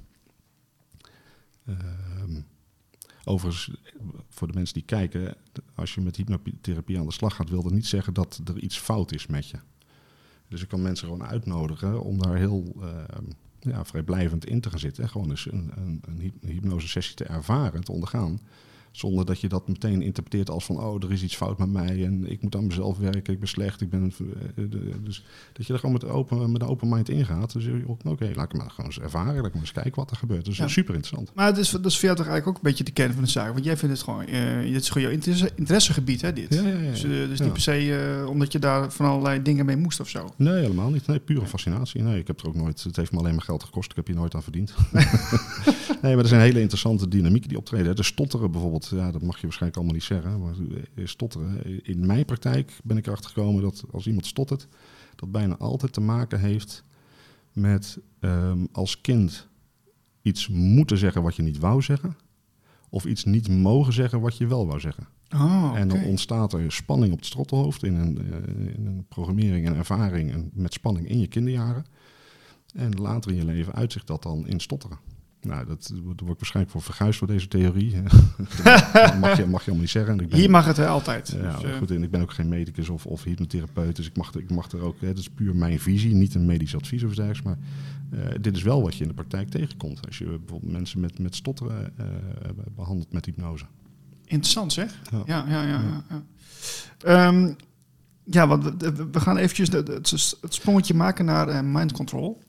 Ehm, 1.65 2.41
overigens, 3.23 3.71
voor 4.29 4.47
de 4.47 4.53
mensen 4.53 4.73
die 4.73 4.83
kijken, 4.83 5.35
als 5.75 5.93
je 5.93 6.01
met 6.01 6.15
hypnotherapie 6.15 6.99
aan 6.99 7.05
de 7.05 7.11
slag 7.13 7.35
gaat, 7.35 7.49
wil 7.49 7.63
dat 7.63 7.71
niet 7.71 7.87
zeggen 7.87 8.13
dat 8.13 8.41
er 8.45 8.59
iets 8.59 8.79
fout 8.79 9.11
is 9.11 9.27
met 9.27 9.49
je. 9.49 9.57
Dus 10.47 10.61
ik 10.61 10.67
kan 10.67 10.81
mensen 10.81 11.07
gewoon 11.07 11.25
uitnodigen 11.25 12.03
om 12.03 12.17
daar 12.17 12.35
heel 12.35 12.75
ehm, 12.81 13.23
ja, 13.59 13.85
vrijblijvend 13.85 14.45
in 14.45 14.61
te 14.61 14.69
gaan 14.69 14.79
zitten. 14.79 15.03
En 15.03 15.09
gewoon 15.09 15.29
eens 15.29 15.51
een, 15.51 15.71
een, 15.75 16.01
een 16.07 16.19
hyp- 16.19 16.43
een 16.43 16.49
hypnosesessie 16.49 17.15
te 17.15 17.23
ervaren, 17.23 17.83
te 17.83 17.91
ondergaan. 17.91 18.39
Zonder 18.93 19.25
dat 19.25 19.39
je 19.41 19.47
dat 19.47 19.67
meteen 19.67 20.01
interpreteert 20.01 20.49
als 20.49 20.65
van, 20.65 20.79
oh, 20.79 21.03
er 21.03 21.11
is 21.11 21.23
iets 21.23 21.35
fout 21.35 21.57
met 21.57 21.71
mij 21.71 22.05
en 22.05 22.31
ik 22.31 22.41
moet 22.41 22.55
aan 22.55 22.67
mezelf 22.67 22.97
werken, 22.97 23.33
ik 23.33 23.39
ben 23.39 23.47
slecht, 23.47 23.81
ik 23.81 23.89
ben... 23.89 24.13
eh, 24.55 24.63
de- 24.69 24.91
Dus 25.03 25.23
dat 25.53 25.65
je 25.67 25.73
er 25.73 25.79
gewoon 25.79 25.93
met, 25.93 26.05
open, 26.05 26.51
met 26.51 26.61
een 26.61 26.67
open 26.67 26.89
mind 26.89 27.09
ingaat. 27.09 27.53
Dus 27.53 27.65
je- 27.65 27.83
oké, 28.03 28.31
laat 28.35 28.53
ik 28.53 28.57
maar 28.57 28.69
gewoon 28.69 28.85
eens 28.85 28.99
ervaren, 28.99 29.35
laat 29.35 29.45
ik 29.45 29.51
maar 29.53 29.61
eens 29.61 29.71
kijken 29.71 29.95
wat 29.95 30.11
er 30.11 30.17
gebeurt. 30.17 30.45
Dus 30.45 30.57
Ja. 30.57 30.67
super 30.67 30.95
interessant. 30.95 31.31
Maar 31.35 31.45
het 31.47 31.57
is, 31.57 31.69
dat 31.69 31.85
is 31.85 31.93
voor 31.95 32.03
jou 32.05 32.15
toch 32.17 32.27
eigenlijk 32.27 32.47
ook 32.57 32.63
een 32.63 32.69
beetje 32.69 32.83
de 32.83 32.91
kern 32.91 33.13
van 33.13 33.23
de 33.23 33.29
zaak. 33.29 33.53
Want 33.53 33.65
jij 33.65 33.77
vindt 33.77 33.95
het 33.95 34.03
gewoon, 34.03 34.25
eh, 34.25 34.61
dit 34.71 34.81
is 34.81 34.87
gewoon 34.89 35.03
jouw 35.03 35.11
interesse, 35.17 35.49
interessegebied, 35.55 36.21
hè, 36.21 36.33
dit. 36.33 36.53
Ja, 36.53 36.61
ja, 36.61 36.67
ja. 36.79 36.89
Dus, 36.91 37.03
eh, 37.03 37.09
dus 37.09 37.39
niet 37.39 37.51
per 37.53 37.61
se 37.61 37.95
eh, 38.21 38.29
omdat 38.29 38.51
je 38.51 38.59
daar 38.59 38.91
van 38.91 39.05
allerlei 39.05 39.41
dingen 39.41 39.65
mee 39.65 39.77
moest 39.77 39.99
of 39.99 40.09
zo. 40.09 40.29
Nee, 40.37 40.53
helemaal 40.61 40.89
niet. 40.89 41.07
Nee, 41.07 41.19
pure 41.19 41.45
fascinatie. 41.45 42.01
Nee, 42.01 42.19
ik 42.19 42.27
heb 42.27 42.39
er 42.39 42.47
ook 42.47 42.55
nooit. 42.55 42.83
Het 42.83 42.95
heeft 42.95 43.11
me 43.11 43.17
alleen 43.17 43.33
maar 43.35 43.43
geld 43.43 43.63
gekost. 43.63 43.89
Ik 43.89 43.95
heb 43.95 44.07
hier 44.07 44.15
nooit 44.15 44.35
aan 44.35 44.43
verdiend. 44.43 44.73
nee, 46.01 46.15
maar 46.15 46.23
er 46.23 46.27
zijn 46.27 46.41
hele 46.41 46.59
interessante 46.61 47.07
dynamieken 47.07 47.49
die 47.49 47.57
optreden. 47.57 47.95
De 47.95 48.03
stotteren 48.03 48.51
bijvoorbeeld, 48.51 48.82
ja, 48.89 49.11
dat 49.11 49.21
mag 49.21 49.35
je 49.35 49.41
waarschijnlijk 49.41 49.75
allemaal 49.75 49.95
niet 49.95 50.03
zeggen. 50.03 50.39
Maar 50.39 50.55
stotteren. 51.07 51.83
In 51.85 52.05
mijn 52.05 52.25
praktijk 52.25 52.79
ben 52.83 52.97
ik 52.97 53.07
erachter 53.07 53.29
gekomen 53.29 53.61
dat 53.61 53.83
als 53.91 54.07
iemand 54.07 54.25
stottert, 54.25 54.67
dat 55.15 55.31
bijna 55.31 55.57
altijd 55.57 55.93
te 55.93 56.01
maken 56.01 56.39
heeft 56.39 56.83
met 57.51 57.99
ehm, 58.19 58.65
als 58.71 59.01
kind 59.01 59.47
iets 60.21 60.47
moeten 60.47 60.97
zeggen 60.97 61.21
wat 61.21 61.35
je 61.35 61.43
niet 61.43 61.59
wou 61.59 61.81
zeggen. 61.81 62.17
Of 62.89 63.05
iets 63.05 63.23
niet 63.23 63.47
mogen 63.47 63.93
zeggen 63.93 64.21
wat 64.21 64.37
je 64.37 64.47
wel 64.47 64.67
wou 64.67 64.79
zeggen. 64.79 65.07
Oh, 65.33 65.71
En 65.75 65.87
dan 65.87 66.03
ontstaat 66.03 66.53
er 66.53 66.71
spanning 66.71 67.11
op 67.11 67.17
het 67.17 67.27
strottenhoofd 67.27 67.83
in 67.83 67.95
een, 67.95 68.17
eh, 68.17 68.75
in 68.75 68.85
een 68.85 69.05
programmering 69.07 69.65
en 69.65 69.75
ervaring 69.75 70.31
en 70.31 70.51
met 70.53 70.73
spanning 70.73 71.07
in 71.07 71.19
je 71.19 71.27
kinderjaren. 71.27 71.85
En 72.73 72.91
later 72.91 73.31
in 73.31 73.37
je 73.37 73.45
leven 73.45 73.73
uitzicht 73.73 74.07
dat 74.07 74.23
dan 74.23 74.47
in 74.47 74.59
stotteren. 74.59 74.97
Nou, 75.45 75.65
dat 75.65 75.89
daar 75.93 76.01
word 76.03 76.21
ik 76.21 76.27
waarschijnlijk 76.27 76.69
voor 76.75 76.81
verguisd 76.83 77.17
voor 77.19 77.27
deze 77.27 77.47
theorie. 77.47 77.95
dat 78.93 79.19
mag 79.19 79.37
je, 79.37 79.45
mag 79.45 79.61
je 79.61 79.65
allemaal 79.65 79.75
niet 79.79 79.89
zeggen. 79.89 80.13
En 80.13 80.19
ik 80.19 80.29
ben- 80.29 80.39
Hier 80.39 80.49
mag 80.49 80.65
het 80.65 80.77
hè, 80.77 80.87
altijd. 80.87 81.27
ja, 81.41 81.55
Dus, 81.55 81.63
eh, 81.63 81.77
goed, 81.77 81.91
en 81.91 82.03
ik 82.03 82.11
ben 82.11 82.21
ook 82.21 82.33
geen 82.33 82.47
medicus 82.47 82.89
of, 82.89 83.05
of 83.05 83.23
hypnotherapeut, 83.23 83.95
dus 83.95 84.07
ik 84.07 84.17
mag, 84.17 84.33
er- 84.33 84.39
ik 84.39 84.49
mag 84.51 84.71
er 84.71 84.81
ook, 84.81 84.95
hè, 85.01 85.07
dat 85.07 85.17
is 85.17 85.29
puur 85.29 85.55
mijn 85.55 85.79
visie, 85.79 86.13
niet 86.13 86.35
een 86.35 86.45
medisch 86.45 86.75
advies 86.75 87.03
of 87.03 87.15
dergelijks, 87.15 87.41
maar 87.41 87.57
eh, 88.11 88.35
dit 88.41 88.55
is 88.55 88.63
wel 88.63 88.81
wat 88.81 88.95
je 88.95 89.01
in 89.01 89.07
de 89.07 89.13
praktijk 89.15 89.49
tegenkomt. 89.49 90.05
Als 90.05 90.17
je 90.17 90.25
bijvoorbeeld 90.25 90.71
mensen 90.71 90.99
met, 90.99 91.19
met 91.19 91.35
stotteren 91.35 91.97
eh, 91.97 92.05
behandelt 92.75 93.11
met 93.13 93.25
hypnose. 93.25 93.65
Interessant 94.25 94.73
zeg. 94.73 94.99
Ja. 95.11 95.21
Ja, 95.25 95.45
ja, 95.49 95.63
ja. 95.67 95.81
ja, 95.81 96.03
ja. 96.09 96.23
Ehm, 97.27 97.53
ja, 98.23 98.47
want 98.47 98.63
we, 99.11 99.19
gaan 99.19 99.37
eventjes 99.37 99.69
de- 99.69 99.83
de- 99.83 99.93
het, 99.93 100.37
het 100.41 100.53
sprongetje 100.53 100.93
maken 100.93 101.25
naar 101.25 101.65
mind 101.65 101.91
control. 101.91 102.41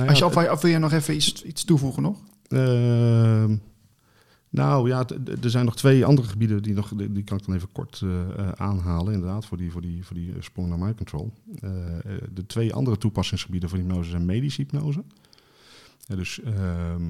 Nou 0.00 0.10
Als 0.10 0.34
je, 0.34 0.50
of, 0.50 0.60
wil 0.60 0.70
je 0.70 0.78
nog 0.78 0.92
even 0.92 1.14
iets, 1.14 1.42
iets 1.42 1.64
toevoegen 1.64 2.02
nog? 2.02 2.18
Ehm, 2.48 3.56
nou 4.50 4.88
ja, 4.88 5.06
er 5.42 5.50
zijn 5.50 5.64
nog 5.64 5.76
twee 5.76 6.04
andere 6.04 6.28
gebieden 6.28 6.62
die, 6.62 6.74
nog, 6.74 6.92
die 6.96 7.24
kan 7.24 7.38
ik 7.38 7.46
dan 7.46 7.54
even 7.54 7.72
kort 7.72 8.00
eh, 8.02 8.20
eh, 8.20 8.52
aanhalen. 8.52 9.12
Inderdaad, 9.12 9.46
voor 9.46 9.56
die, 9.56 9.70
voor 9.70 9.80
die, 9.80 10.04
voor 10.04 10.16
die 10.16 10.32
eh, 10.32 10.42
sprong 10.42 10.68
naar 10.68 10.78
mind 10.78 10.96
control. 10.96 11.32
De 12.32 12.46
twee 12.46 12.74
andere 12.74 12.98
toepassingsgebieden 12.98 13.68
voor 13.68 13.78
hypnose 13.78 14.10
zijn 14.10 14.24
medische 14.24 14.60
hypnose. 14.60 15.02
Ja, 16.06 16.16
dus 16.16 16.40
ehm, 16.42 17.02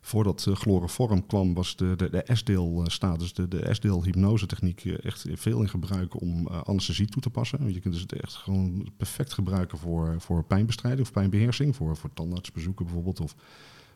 voordat 0.00 0.46
uh, 0.48 0.54
chloroform 0.54 1.26
kwam, 1.26 1.54
was 1.54 1.76
de, 1.76 1.96
de, 1.96 2.10
de 2.10 2.24
S-deel 2.34 2.82
eh, 2.82 2.88
status, 2.88 3.32
de, 3.32 3.48
de 3.48 3.74
S-deel 3.74 4.04
hypnose 4.04 4.46
techniek 4.46 4.84
eh, 4.84 5.04
echt 5.04 5.26
veel 5.32 5.60
in 5.60 5.68
gebruik 5.68 6.20
om 6.20 6.46
eh, 6.46 6.60
anesthesie 6.62 7.06
toe 7.06 7.22
te 7.22 7.30
passen. 7.30 7.58
Want 7.58 7.74
je 7.74 7.80
kunt 7.80 7.94
dus 7.94 8.02
het 8.02 8.12
echt 8.12 8.34
gewoon 8.34 8.88
perfect 8.96 9.32
gebruiken 9.32 9.78
voor, 9.78 10.14
voor 10.18 10.44
pijnbestrijding 10.44 11.06
of 11.06 11.12
pijnbeheersing, 11.12 11.76
voor, 11.76 11.96
voor 11.96 12.10
tandartsbezoeken 12.14 12.84
bijvoorbeeld. 12.84 13.20
Of, 13.20 13.34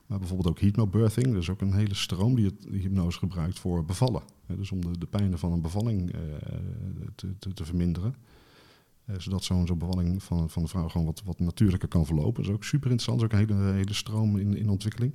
maar 0.06 0.18
bijvoorbeeld 0.18 0.48
ook 0.48 0.58
hypnobirthing. 0.58 1.26
Dat 1.26 1.42
is 1.42 1.50
ook 1.50 1.60
een 1.60 1.74
hele 1.74 1.94
stroom 1.94 2.34
die 2.34 2.44
het 2.44 2.66
hypnose 2.70 3.18
gebruikt 3.18 3.58
voor 3.58 3.84
bevallen. 3.84 4.22
Dus 4.46 4.70
om 4.70 4.80
de, 4.80 4.98
de 4.98 5.06
pijnen 5.06 5.38
van 5.38 5.52
een 5.52 5.60
bevalling 5.60 6.12
eh, 6.12 6.20
te, 7.14 7.38
te, 7.38 7.52
te 7.52 7.64
verminderen. 7.64 8.14
Eh, 9.04 9.14
zodat 9.18 9.44
zo'n 9.44 9.66
zo'n 9.66 9.78
bevalling 9.78 10.22
van, 10.22 10.50
van 10.50 10.62
de 10.62 10.68
vrouw 10.68 10.88
gewoon 10.88 11.06
wat, 11.06 11.22
wat 11.24 11.38
natuurlijker 11.38 11.88
kan 11.88 12.06
verlopen. 12.06 12.42
Dat 12.42 12.50
is 12.50 12.56
ook 12.56 12.64
super 12.64 12.90
interessant. 12.90 13.20
Dat 13.20 13.32
is 13.32 13.46
ook 13.46 13.48
een 13.48 13.56
hele, 13.56 13.72
hele 13.72 13.94
stroom 13.94 14.38
in, 14.38 14.56
in 14.56 14.68
ontwikkeling. 14.68 15.14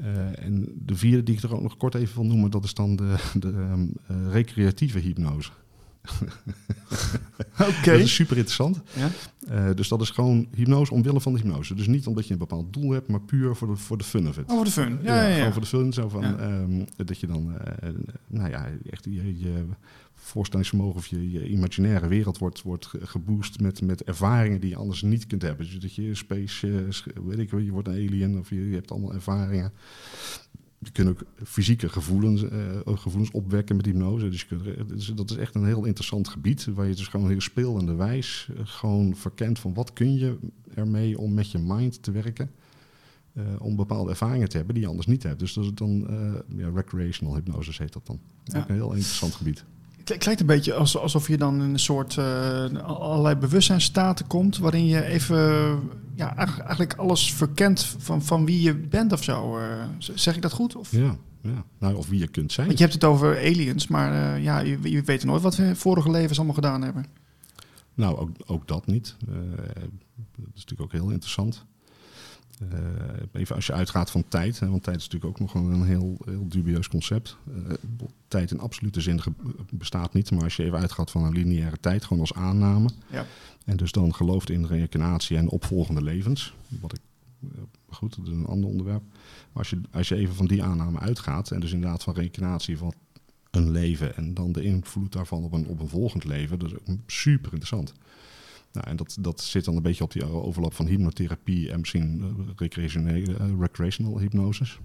Uh, 0.00 0.44
en 0.44 0.72
de 0.74 0.96
vierde 0.96 1.22
die 1.22 1.36
ik 1.36 1.42
er 1.42 1.54
ook 1.54 1.62
nog 1.62 1.76
kort 1.76 1.94
even 1.94 2.14
wil 2.14 2.24
noemen, 2.24 2.50
dat 2.50 2.64
is 2.64 2.74
dan 2.74 2.96
de, 2.96 3.14
de 3.34 3.48
um, 3.48 3.92
uh, 4.10 4.32
recreatieve 4.32 4.98
hypnose. 4.98 5.50
Oké. 7.52 7.70
Okay. 7.70 7.82
Dat 7.82 7.98
is 7.98 8.14
super 8.14 8.36
interessant. 8.36 8.80
Ja? 8.92 9.10
Uh, 9.50 9.74
dus 9.74 9.88
dat 9.88 10.00
is 10.00 10.10
gewoon 10.10 10.48
hypnose 10.54 10.92
omwille 10.94 11.20
van 11.20 11.32
de 11.32 11.38
hypnose. 11.38 11.74
Dus 11.74 11.86
niet 11.86 12.06
omdat 12.06 12.26
je 12.26 12.32
een 12.32 12.38
bepaald 12.38 12.72
doel 12.72 12.90
hebt, 12.90 13.08
maar 13.08 13.20
puur 13.20 13.56
voor 13.56 13.68
de, 13.68 13.76
voor 13.76 13.98
de 13.98 14.04
fun 14.04 14.28
of 14.28 14.38
it. 14.38 14.50
Oh, 14.50 14.56
voor 14.56 14.64
de 14.64 14.70
fun. 14.70 14.98
Ja, 15.02 15.14
ja, 15.14 15.22
ja, 15.22 15.28
ja. 15.28 15.36
Gewoon 15.36 15.52
voor 15.52 15.62
de 15.62 15.68
fun. 15.68 15.92
Zo 15.92 16.08
van, 16.08 16.40
um, 16.40 16.84
dat 16.96 17.18
je 17.18 17.26
dan, 17.26 17.52
uh, 17.52 17.88
nou 18.26 18.50
ja, 18.50 18.68
echt 18.90 19.04
je, 19.04 19.38
je 19.38 19.64
voorstellingsvermogen 20.22 20.96
of 20.96 21.06
je, 21.06 21.30
je 21.30 21.48
imaginaire 21.48 22.08
wereld 22.08 22.38
wordt, 22.38 22.62
wordt 22.62 22.90
geboost 23.00 23.60
met, 23.60 23.80
met 23.80 24.02
ervaringen 24.02 24.60
die 24.60 24.70
je 24.70 24.76
anders 24.76 25.02
niet 25.02 25.26
kunt 25.26 25.42
hebben. 25.42 25.66
Dus 25.66 25.78
dat 25.78 25.94
je 25.94 26.14
space, 26.14 26.68
uh, 26.68 27.24
weet 27.24 27.38
ik 27.38 27.50
je 27.50 27.70
wordt 27.70 27.88
een 27.88 27.94
alien 27.94 28.38
of 28.38 28.50
je, 28.50 28.68
je 28.68 28.74
hebt 28.74 28.90
allemaal 28.90 29.14
ervaringen. 29.14 29.72
Je 30.78 30.90
kunt 30.90 31.08
ook 31.08 31.24
fysieke 31.44 31.88
gevoelens, 31.88 32.42
uh, 32.42 32.50
gevoelens 32.84 33.30
opwekken 33.30 33.76
met 33.76 33.86
hypnose. 33.86 34.28
Dus, 34.28 34.40
je 34.40 34.46
kunt, 34.46 34.88
dus 34.88 35.06
dat 35.06 35.30
is 35.30 35.36
echt 35.36 35.54
een 35.54 35.66
heel 35.66 35.84
interessant 35.84 36.28
gebied. 36.28 36.64
Waar 36.64 36.86
je 36.86 36.94
dus 36.94 37.08
gewoon 37.08 37.28
heel 37.28 37.40
spelende 37.40 37.94
wijs 37.94 38.48
uh, 38.50 38.60
gewoon 38.62 39.16
verkent 39.16 39.58
van 39.58 39.74
wat 39.74 39.92
kun 39.92 40.18
je 40.18 40.38
ermee 40.74 41.18
om 41.18 41.34
met 41.34 41.50
je 41.50 41.58
mind 41.58 42.02
te 42.02 42.10
werken. 42.10 42.50
Uh, 43.36 43.44
om 43.58 43.76
bepaalde 43.76 44.10
ervaringen 44.10 44.48
te 44.48 44.56
hebben 44.56 44.74
die 44.74 44.82
je 44.82 44.90
anders 44.90 45.08
niet 45.08 45.22
hebt. 45.22 45.38
Dus 45.38 45.52
dat 45.52 45.64
is 45.64 45.74
dan 45.74 46.06
ja, 46.56 46.68
recreational 46.74 47.34
hypnose 47.34 47.82
heet 47.82 47.92
dat 47.92 48.06
dan. 48.06 48.20
Ja. 48.44 48.58
Ook 48.58 48.68
een 48.68 48.74
heel 48.74 48.92
interessant 48.92 49.34
gebied. 49.34 49.64
Het 50.04 50.24
lijkt 50.24 50.40
een 50.40 50.46
beetje 50.46 50.74
alsof 50.74 51.28
je 51.28 51.36
dan 51.36 51.54
in 51.54 51.70
een 51.70 51.78
soort 51.78 52.16
uh, 52.16 52.64
allerlei 52.82 53.34
bewustzijnstaten 53.34 54.26
komt, 54.26 54.58
waarin 54.58 54.86
je 54.86 55.04
even 55.04 55.80
ja, 56.14 56.36
eigenlijk 56.36 56.94
alles 56.94 57.32
verkent 57.32 57.84
van, 57.98 58.22
van 58.22 58.44
wie 58.44 58.62
je 58.62 58.74
bent 58.74 59.12
of 59.12 59.22
zo. 59.22 59.58
Uh, 59.58 59.64
zeg 59.98 60.36
ik 60.36 60.42
dat 60.42 60.52
goed? 60.52 60.76
Of? 60.76 60.90
Ja, 60.90 61.16
ja. 61.42 61.64
Nou, 61.78 61.94
of 61.94 62.08
wie 62.08 62.18
je 62.18 62.28
kunt 62.28 62.52
zijn. 62.52 62.66
Want 62.66 62.78
je 62.78 62.84
hebt 62.84 62.96
het 62.96 63.10
over 63.10 63.36
aliens, 63.36 63.86
maar 63.86 64.12
uh, 64.12 64.44
ja, 64.44 64.58
je, 64.58 64.78
je 64.82 65.02
weet 65.02 65.24
nooit 65.24 65.42
wat 65.42 65.56
we 65.56 65.76
vorige 65.76 66.10
levens 66.10 66.36
allemaal 66.36 66.54
gedaan 66.54 66.82
hebben. 66.82 67.06
Nou, 67.94 68.16
ook, 68.16 68.30
ook 68.46 68.68
dat 68.68 68.86
niet. 68.86 69.16
Dat 69.26 70.46
is 70.54 70.64
natuurlijk 70.64 70.80
ook 70.80 70.92
heel 70.92 71.10
interessant. 71.10 71.66
Uh, 72.60 72.78
even 73.32 73.54
als 73.54 73.66
je 73.66 73.72
uitgaat 73.72 74.10
van 74.10 74.24
tijd, 74.28 74.60
hè, 74.60 74.68
want 74.68 74.82
tijd 74.82 74.96
is 74.96 75.08
natuurlijk 75.08 75.32
ook 75.32 75.40
nog 75.40 75.54
een, 75.54 75.70
een 75.70 75.84
heel, 75.84 76.16
heel 76.24 76.48
dubieus 76.48 76.88
concept. 76.88 77.36
Uh, 77.48 77.72
tijd 78.28 78.50
in 78.50 78.60
absolute 78.60 79.00
zin 79.00 79.20
bestaat 79.70 80.12
niet, 80.12 80.30
maar 80.30 80.42
als 80.42 80.56
je 80.56 80.64
even 80.64 80.78
uitgaat 80.78 81.10
van 81.10 81.24
een 81.24 81.32
lineaire 81.32 81.76
tijd, 81.80 82.04
gewoon 82.04 82.20
als 82.20 82.34
aanname. 82.34 82.90
Ja. 83.10 83.26
En 83.64 83.76
dus 83.76 83.92
dan 83.92 84.14
gelooft 84.14 84.50
in 84.50 84.66
reïncarnatie 84.66 85.36
en 85.36 85.48
opvolgende 85.48 86.02
levens. 86.02 86.54
Wat 86.68 86.92
ik, 86.92 87.00
uh, 87.40 87.50
goed, 87.88 88.16
dat 88.16 88.26
is 88.26 88.32
een 88.32 88.46
ander 88.46 88.70
onderwerp. 88.70 89.02
Maar 89.52 89.62
als 89.62 89.70
je, 89.70 89.80
als 89.90 90.08
je 90.08 90.16
even 90.16 90.34
van 90.34 90.46
die 90.46 90.62
aanname 90.62 90.98
uitgaat, 90.98 91.50
en 91.50 91.60
dus 91.60 91.72
inderdaad 91.72 92.02
van 92.02 92.14
reïncarnatie 92.14 92.78
van 92.78 92.94
een 93.50 93.70
leven 93.70 94.16
en 94.16 94.34
dan 94.34 94.52
de 94.52 94.62
invloed 94.62 95.12
daarvan 95.12 95.44
op 95.44 95.52
een, 95.52 95.66
op 95.66 95.80
een 95.80 95.88
volgend 95.88 96.24
leven, 96.24 96.58
dat 96.58 96.68
is 96.68 96.74
ook 96.74 96.98
super 97.06 97.52
interessant. 97.52 97.92
Nou, 98.72 98.86
en 98.86 98.96
dat, 98.96 99.16
dat 99.20 99.40
zit 99.40 99.64
dan 99.64 99.76
een 99.76 99.82
beetje 99.82 100.04
op 100.04 100.12
die 100.12 100.24
overlap 100.24 100.74
van 100.74 100.86
hypnotherapie 100.86 101.70
en 101.70 101.80
misschien 101.80 102.36
recreationele, 102.56 103.38
uh, 103.40 103.60
recreational 103.60 104.18
hypnosis. 104.18 104.78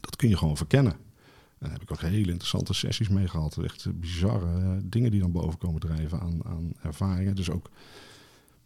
Dat 0.00 0.16
kun 0.16 0.28
je 0.28 0.36
gewoon 0.36 0.56
verkennen. 0.56 0.92
En 0.92 1.70
daar 1.70 1.72
heb 1.72 1.82
ik 1.82 1.90
ook 1.90 2.00
hele 2.00 2.30
interessante 2.30 2.74
sessies 2.74 3.08
mee 3.08 3.28
gehad. 3.28 3.58
Echt 3.58 4.00
bizarre 4.00 4.60
uh, 4.60 4.76
dingen 4.84 5.10
die 5.10 5.20
dan 5.20 5.32
boven 5.32 5.58
komen 5.58 5.80
drijven 5.80 6.20
aan, 6.20 6.44
aan 6.44 6.72
ervaringen. 6.82 7.34
Dus 7.34 7.50
ook 7.50 7.70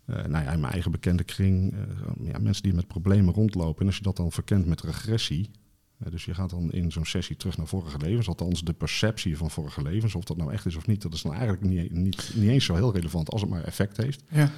nou 0.05 0.45
ja, 0.45 0.53
in 0.53 0.61
mijn 0.61 0.73
eigen 0.73 0.91
bekende 0.91 1.25
kring, 1.25 1.75
ja, 2.23 2.39
mensen 2.39 2.63
die 2.63 2.75
met 2.75 2.87
problemen 2.87 3.35
rondlopen. 3.35 3.81
En 3.81 3.87
als 3.87 3.97
je 3.97 4.03
dat 4.03 4.17
dan 4.17 4.33
verkent 4.33 4.67
met 4.67 4.81
regressie, 4.81 5.51
dus 5.99 6.25
je 6.25 6.35
gaat 6.35 6.51
dan 6.51 6.73
in 6.73 6.93
zo'n 6.93 7.05
sessie 7.05 7.37
terug 7.37 7.57
naar 7.57 7.67
vorige 7.67 7.99
levens, 7.99 8.29
althans 8.29 8.65
de 8.65 8.73
perceptie 8.73 9.37
van 9.37 9.51
vorige 9.51 9.83
levens, 9.83 10.15
of 10.15 10.25
dat 10.25 10.37
nou 10.37 10.53
echt 10.53 10.67
is 10.67 10.77
of 10.77 10.87
niet, 10.87 11.03
dat 11.03 11.15
is 11.15 11.23
dan 11.23 11.33
eigenlijk 11.33 11.63
niet, 11.63 11.93
niet, 11.93 12.33
niet 12.35 12.51
eens 12.51 12.65
zo 12.65 12.75
heel 12.75 12.95
relevant 12.95 13.31
als 13.31 13.41
het 13.41 13.51
maar 13.51 13.65
effect 13.65 13.97
heeft. 13.97 14.23
Ja. 14.31 14.51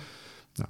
Nou, 0.55 0.69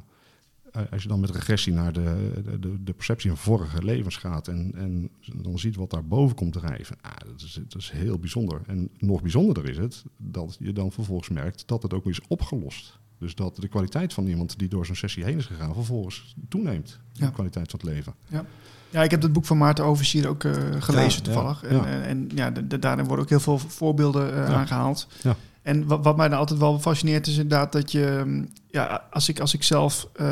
als 0.91 1.03
je 1.03 1.09
dan 1.09 1.21
met 1.21 1.31
regressie 1.31 1.73
naar 1.73 1.93
de, 1.93 2.43
de, 2.61 2.83
de 2.83 2.93
perceptie 2.93 3.31
van 3.31 3.39
vorige 3.39 3.85
levens 3.85 4.17
gaat 4.17 4.49
en, 4.49 4.73
en 4.75 5.11
dan 5.43 5.59
ziet 5.59 5.77
wat 5.77 5.91
daar 5.91 6.07
boven 6.07 6.37
komt 6.37 6.53
drijven, 6.53 6.97
ah, 7.01 7.13
dat, 7.27 7.41
is, 7.41 7.61
dat 7.69 7.83
is 7.83 7.91
heel 7.91 8.19
bijzonder. 8.19 8.63
En 8.67 8.91
nog 8.99 9.23
bijzonderder 9.23 9.69
is 9.69 9.79
het 9.79 10.05
dat 10.17 10.57
je 10.59 10.73
dan 10.73 10.93
vervolgens 10.93 11.29
merkt 11.29 11.63
dat 11.67 11.83
het 11.83 11.95
ook 11.95 12.07
is 12.07 12.21
opgelost. 12.29 12.99
Dus 13.19 13.35
dat 13.35 13.57
de 13.57 13.69
kwaliteit 13.69 14.13
van 14.13 14.27
iemand 14.27 14.59
die 14.59 14.69
door 14.69 14.87
zo'n 14.87 14.95
sessie 14.95 15.25
heen 15.25 15.39
is 15.39 15.47
gegaan, 15.47 15.75
vervolgens 15.75 16.35
toeneemt. 16.49 17.01
Ja. 17.13 17.27
De 17.27 17.33
kwaliteit 17.33 17.71
van 17.71 17.81
het 17.81 17.89
leven. 17.89 18.15
Ja. 18.29 18.47
Ja, 18.91 19.03
ik 19.03 19.11
heb 19.11 19.23
het 19.23 19.33
boek 19.33 19.45
van 19.45 19.59
Maarten 19.59 19.85
Oversier 19.85 20.29
ook 20.29 20.45
uh, 20.45 20.53
gelezen 20.79 21.25
ja, 21.25 21.25
toevallig. 21.25 21.63
Ja. 21.71 21.85
En, 21.85 22.05
en, 22.05 22.31
ja, 22.35 22.51
de, 22.51 22.67
de, 22.67 22.79
daarin 22.79 23.05
worden 23.05 23.25
ook 23.25 23.31
heel 23.31 23.41
veel 23.41 23.59
voorbeelden 23.59 24.35
uh, 24.35 24.55
aangehaald. 24.55 25.07
Ja. 25.23 25.37
En 25.63 25.87
wat, 25.87 26.05
wat, 26.05 26.17
mij 26.17 26.29
dan 26.29 26.39
altijd 26.39 26.61
wel 26.61 26.81
fascineert 26.81 27.27
is 27.27 27.37
inderdaad 27.37 27.73
dat 27.73 27.93
je... 27.93 28.45
Ja, 28.71 29.05
als 29.11 29.29
ik, 29.29 29.41
als 29.41 29.55
ik 29.55 29.63
zelf 29.63 30.09
uh, 30.21 30.27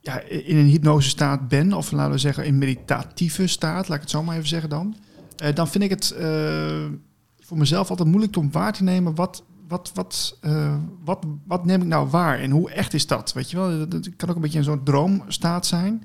ja, 0.00 0.20
in 0.20 0.56
een 0.56 0.66
hypnosestaat 0.66 1.48
ben, 1.48 1.72
of 1.72 1.92
laten 1.92 2.12
we 2.12 2.18
zeggen 2.18 2.44
in 2.44 2.58
meditatieve 2.58 3.46
staat, 3.46 3.88
laat 3.88 3.96
ik 3.96 4.02
het 4.02 4.10
zo 4.10 4.22
maar 4.22 4.36
even 4.36 4.48
zeggen 4.48 4.68
dan, 4.68 4.96
eh, 5.36 5.54
dan 5.54 5.68
vind 5.68 5.84
ik 5.84 5.90
het 5.90 6.10
eh, 6.10 6.84
voor 7.40 7.58
mezelf 7.58 7.90
altijd 7.90 8.08
moeilijk 8.08 8.36
om 8.36 8.52
waar 8.52 8.72
te 8.72 8.82
nemen 8.82 9.14
wat, 9.14 9.42
wat, 9.68 9.90
wat, 9.94 10.38
eh, 10.40 10.74
wat, 11.04 11.24
wat 11.46 11.64
neem 11.64 11.80
ik 11.80 11.86
nou 11.86 12.08
waar 12.08 12.38
en 12.38 12.50
hoe 12.50 12.70
echt 12.70 12.94
is 12.94 13.06
dat? 13.06 13.32
Weet 13.32 13.50
je 13.50 13.56
wel, 13.56 13.78
dat, 13.78 13.90
dat 13.90 14.16
kan 14.16 14.28
ook 14.28 14.34
een 14.34 14.42
beetje 14.42 14.58
in 14.58 14.64
zo'n 14.64 14.84
droomstaat 14.84 15.66
zijn. 15.66 16.04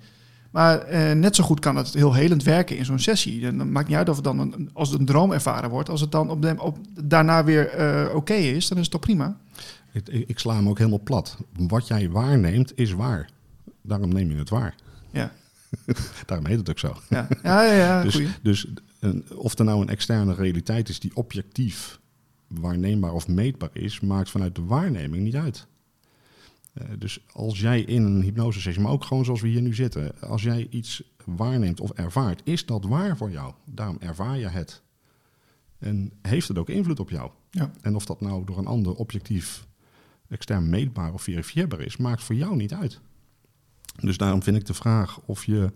Maar 0.56 0.82
eh, 0.82 1.12
net 1.12 1.36
zo 1.36 1.44
goed 1.44 1.60
kan 1.60 1.76
het 1.76 1.94
heel 1.94 2.13
helend 2.13 2.44
werken 2.44 2.78
in 2.78 2.86
zo'n 2.86 3.00
sessie. 3.00 3.46
En 3.46 3.58
dan 3.58 3.72
maakt 3.72 3.88
niet 3.88 3.98
uit 3.98 4.10
of 4.10 4.15
het 4.15 4.24
dan 4.24 4.39
een, 4.39 4.70
als 4.74 4.89
het 4.89 5.00
een 5.00 5.06
droom 5.06 5.32
ervaren 5.32 5.70
wordt. 5.70 5.89
Als 5.89 6.02
het 6.02 6.12
dan 6.12 6.30
op 6.30 6.41
de, 6.41 6.56
op, 6.58 6.78
daarna 7.04 7.44
weer 7.44 7.70
eh, 7.70 8.15
oké 8.15 8.34
is, 8.34 8.68
dan 8.68 8.78
is 8.78 8.84
het 8.84 8.91
toch 8.91 9.02
prima. 9.02 9.38
Ik, 9.91 10.08
ik, 10.08 10.39
sla 10.39 10.56
hem 10.56 10.70
ook 10.70 10.78
helemaal 10.78 11.02
plat. 11.04 11.38
Wat 11.58 11.88
jij 11.88 12.10
waarneemt 12.10 12.78
is 12.78 12.91
waar. 12.91 13.30
Daarom 13.82 14.10
neem 14.13 14.32
je 14.32 14.38
het 14.38 14.50
waar. 14.50 14.76
Ja. 15.12 15.32
Daarom 16.26 16.46
heet 16.48 16.58
het 16.58 16.70
ook 16.70 16.80
zo. 16.80 16.98
Ja, 17.10 17.28
ja, 17.44 17.63
ja, 17.63 17.74
ja 17.74 18.04
Dus, 18.10 18.26
dus 18.41 18.68
een, 19.00 19.26
of 19.36 19.60
er 19.60 19.65
nou 19.65 19.82
een 19.82 19.89
externe 19.89 20.34
realiteit 20.34 20.89
is 20.89 21.00
die 21.00 21.15
objectief 21.15 22.00
waarneembaar 22.48 23.13
of 23.13 23.28
meetbaar 23.28 23.70
is, 23.74 24.00
maakt 24.00 24.30
vanuit 24.30 24.56
de 24.56 24.63
waarneming 24.63 25.24
niet 25.24 25.36
uit. 25.36 25.68
Eh, 26.76 26.88
dus 26.98 27.20
als 27.32 27.60
jij 27.60 27.82
in 27.82 28.04
een 28.04 28.22
hypnosesessie, 28.22 28.84
maar 28.84 28.92
ook 28.92 29.04
gewoon 29.04 29.26
zoals 29.26 29.42
we 29.42 29.48
hier 29.48 29.62
nu 29.62 29.74
zitten, 29.74 30.22
als 30.22 30.44
jij 30.44 30.68
iets 30.70 31.04
waarneemt 31.26 31.80
of 31.80 31.92
ervaart, 31.92 32.42
is 32.44 32.66
dat 32.66 32.86
waar 32.86 33.18
voor 33.18 33.32
jou. 33.32 33.54
Daarom 33.66 33.98
ervaar 34.00 34.38
je 34.38 34.48
het. 34.48 34.82
En 35.78 36.12
heeft 36.22 36.48
het 36.48 36.58
ook 36.58 36.70
invloed 36.70 37.00
op 37.00 37.10
jou. 37.10 37.32
Ja. 37.50 37.72
En 37.82 37.96
of 37.96 38.06
dat 38.06 38.22
nou 38.22 38.46
door 38.46 38.58
een 38.58 38.66
ander 38.66 38.94
objectief 38.94 39.68
extern 40.28 40.70
meetbaar 40.70 41.14
of 41.14 41.22
verifieerbaar 41.22 41.82
is, 41.82 41.98
maakt 41.98 42.24
voor 42.24 42.36
jou 42.36 42.56
niet 42.56 42.74
uit. 42.74 43.00
Dus 44.00 44.18
daarom 44.18 44.44
vind 44.44 44.58
ik 44.58 44.66
de 44.66 44.74
vraag 44.74 45.20
of 45.26 45.46
je 45.46 45.74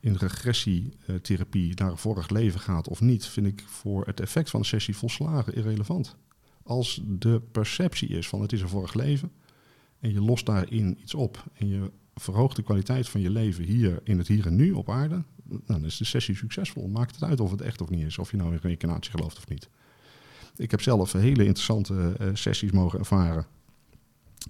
in 0.00 0.14
regressietherapie 0.14 1.74
naar 1.74 1.90
een 1.90 1.96
vorig 1.96 2.28
leven 2.28 2.60
gaat 2.60 2.88
of 2.88 3.00
niet, 3.00 3.26
vind 3.26 3.46
ik 3.46 3.64
voor 3.66 4.06
het 4.06 4.20
effect 4.20 4.50
van 4.50 4.60
de 4.60 4.66
sessie 4.66 4.96
volslagen 4.96 5.54
irrelevant. 5.54 6.16
Als 6.62 7.02
de 7.04 7.40
perceptie 7.52 8.08
is 8.08 8.28
van 8.28 8.40
het 8.40 8.52
is 8.52 8.60
een 8.60 8.68
vorig 8.68 8.94
leven 8.94 9.32
en 10.02 10.12
je 10.12 10.20
lost 10.20 10.46
daarin 10.46 10.98
iets 11.00 11.14
op 11.14 11.44
en 11.54 11.68
je 11.68 11.90
verhoogt 12.14 12.56
de 12.56 12.62
kwaliteit 12.62 13.08
van 13.08 13.20
je 13.20 13.30
leven 13.30 13.64
hier 13.64 14.00
in 14.04 14.18
het 14.18 14.28
hier 14.28 14.46
en 14.46 14.56
nu 14.56 14.72
op 14.72 14.90
aarde, 14.90 15.24
dan 15.66 15.84
is 15.84 15.96
de 15.96 16.04
sessie 16.04 16.36
succesvol. 16.36 16.88
Maakt 16.88 17.14
het 17.14 17.24
uit 17.24 17.40
of 17.40 17.50
het 17.50 17.60
echt 17.60 17.80
of 17.80 17.90
niet 17.90 18.06
is, 18.06 18.18
of 18.18 18.30
je 18.30 18.36
nou 18.36 18.52
in 18.52 18.58
reïncarnatie 18.62 19.10
gelooft 19.10 19.36
of 19.36 19.48
niet. 19.48 19.68
Ik 20.56 20.70
heb 20.70 20.80
zelf 20.80 21.12
hele 21.12 21.44
interessante 21.44 22.14
eh, 22.18 22.28
sessies 22.32 22.70
mogen 22.70 22.98
ervaren 22.98 23.46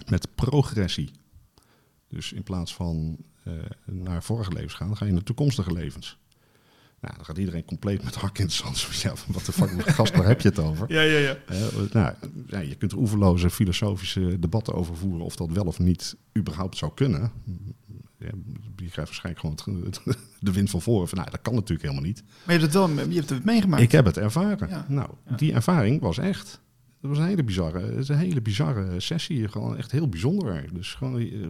met 0.09 0.35
progressie. 0.35 1.11
Dus 2.09 2.33
in 2.33 2.43
plaats 2.43 2.75
van 2.75 3.17
eh, 3.45 3.53
naar 3.85 4.23
vorige 4.23 4.53
levens 4.53 4.75
gaan, 4.75 4.97
ga 4.97 5.05
je 5.05 5.13
naar 5.13 5.23
toekomstige 5.23 5.73
levens. 5.73 6.19
Nou, 7.03 7.15
dan 7.17 7.25
gaat 7.25 7.39
iedereen 7.39 7.65
compleet 7.65 8.05
met 8.05 8.15
hak 8.15 8.39
in 8.39 8.45
het 8.45 8.53
zand. 8.53 8.81
Ja, 9.03 9.13
wat 9.27 9.45
de 9.47 9.53
fuck, 9.53 9.89
gast, 9.91 10.17
waar 10.17 10.27
heb 10.27 10.41
je 10.41 10.49
het 10.49 10.59
over? 10.59 10.93
Ja, 10.93 11.01
ja, 11.03 11.19
ja. 11.19 11.37
Eh, 11.47 11.57
nou, 11.93 12.15
ja, 12.47 12.59
je 12.59 12.75
kunt 12.75 12.93
er 12.93 12.99
oeverloze 12.99 13.51
filosofische 13.51 14.39
debatten 14.39 14.75
over 14.75 14.97
voeren 14.97 15.25
of 15.25 15.37
dat 15.37 15.51
wel 15.51 15.65
of 15.65 15.79
niet 15.79 16.17
überhaupt 16.39 16.77
zou 16.77 16.93
kunnen. 16.95 17.31
Ja, 18.19 18.31
je 18.77 18.89
krijgt 18.91 18.95
waarschijnlijk 19.23 19.61
gewoon 19.61 19.85
het- 19.85 20.01
de 20.41 20.53
wind 20.53 20.71
van 20.71 20.83
voren. 20.83 21.09
Van, 21.09 21.19
nou, 21.19 21.31
dat 21.31 21.43
kan 21.43 21.55
natuurlijk 21.55 21.83
helemaal 21.83 22.05
niet. 22.09 22.23
Maar 22.27 22.55
je 22.55 22.61
hebt 22.61 22.63
het 22.63 22.73
wel 22.73 23.09
je 23.09 23.15
hebt 23.17 23.31
het 23.31 23.45
meegemaakt. 23.45 23.83
Ik 23.83 23.93
heb 23.93 24.05
het 24.05 24.17
ervaren. 24.19 24.69
Ja. 24.69 24.85
Nou, 24.89 25.11
Ja. 25.29 25.37
die 25.37 25.53
ervaring 25.53 26.01
was 26.01 26.19
echt. 26.19 26.61
Dat 27.01 27.11
was 27.11 27.19
een 27.21 27.27
hele 27.27 27.45
bizarre, 27.45 27.93
een 28.09 28.17
hele 28.17 28.41
bizarre 28.43 29.01
sessie. 29.01 29.49
Gewoon 29.49 29.77
echt 29.77 29.91
heel 29.91 30.09
bijzonder. 30.09 30.65
Dus 30.73 30.95
gewoon, 30.95 31.19
eh, 31.21 31.47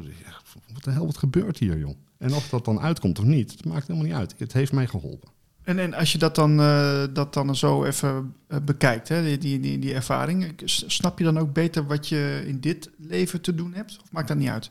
wat 0.73 0.85
de 0.85 0.91
hel, 0.91 1.07
wat 1.07 1.17
gebeurt 1.17 1.59
hier, 1.59 1.79
joh? 1.79 1.95
En 2.19 2.35
of 2.35 2.49
dat 2.49 2.65
dan 2.65 2.81
uitkomt 2.81 3.19
of 3.19 3.25
niet, 3.25 3.51
het 3.53 3.65
maakt 3.65 3.87
helemaal 3.87 4.09
niet 4.09 4.17
uit. 4.17 4.35
Het 4.38 4.53
heeft 4.53 4.73
mij 4.73 4.87
geholpen. 4.87 5.29
En, 5.62 5.79
en 5.79 5.94
als 5.94 6.12
je 6.12 6.18
dat 6.18 6.35
dan, 6.35 6.61
eh, 6.61 7.05
dat 7.12 7.35
dan 7.35 7.57
zo 7.57 7.85
even 7.85 8.35
eh, 8.46 8.59
bekijkt, 8.64 9.09
hè, 9.09 9.38
die, 9.38 9.61
die, 9.61 9.79
die, 9.79 9.94
ervaring, 9.94 10.53
snap 10.64 11.18
je 11.18 11.25
dan 11.25 11.38
ook 11.38 11.53
beter 11.53 11.87
wat 11.87 12.09
je 12.09 12.42
in 12.46 12.61
dit 12.61 12.90
leven 12.96 13.40
te 13.40 13.55
doen 13.55 13.75
hebt? 13.75 13.98
Of 14.03 14.12
maakt 14.12 14.29
dat 14.29 14.37
niet 14.37 14.48
uit? 14.48 14.70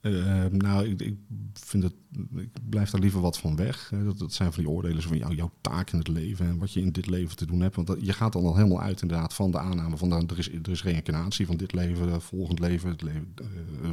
Eh, 0.00 0.44
nou, 0.50 0.88
ik, 0.88 1.00
ik 1.00 1.16
vind 1.52 1.82
het, 1.82 1.94
ik 2.36 2.50
blijf 2.68 2.90
daar 2.90 3.00
liever 3.00 3.20
wat 3.20 3.38
van 3.38 3.56
weg. 3.56 3.92
Dat, 4.04 4.18
dat 4.18 4.32
zijn 4.32 4.52
van 4.52 4.62
die 4.62 4.72
oordelen 4.72 5.02
van 5.02 5.18
jou, 5.18 5.34
jouw 5.34 5.50
taak 5.60 5.90
in 5.90 5.98
het 5.98 6.08
leven 6.08 6.46
en 6.46 6.58
wat 6.58 6.72
je 6.72 6.80
in 6.80 6.92
dit 6.92 7.06
leven 7.06 7.36
te 7.36 7.46
doen 7.46 7.60
hebt. 7.60 7.76
Want 7.76 7.94
je 8.00 8.12
gaat 8.12 8.32
dan 8.32 8.44
al 8.44 8.56
helemaal 8.56 8.80
uit 8.80 9.02
inderdaad 9.02 9.34
van 9.34 9.50
de 9.50 9.58
aanname 9.58 9.96
van 9.96 10.08
nou, 10.08 10.26
er, 10.26 10.38
is, 10.38 10.48
er 10.48 10.70
is 10.70 10.82
reïncarnatie 10.82 11.46
van 11.46 11.56
dit 11.56 11.72
leven, 11.72 12.22
volgend 12.22 12.58
leven, 12.58 12.90
het 12.90 13.02
leven, 13.02 13.34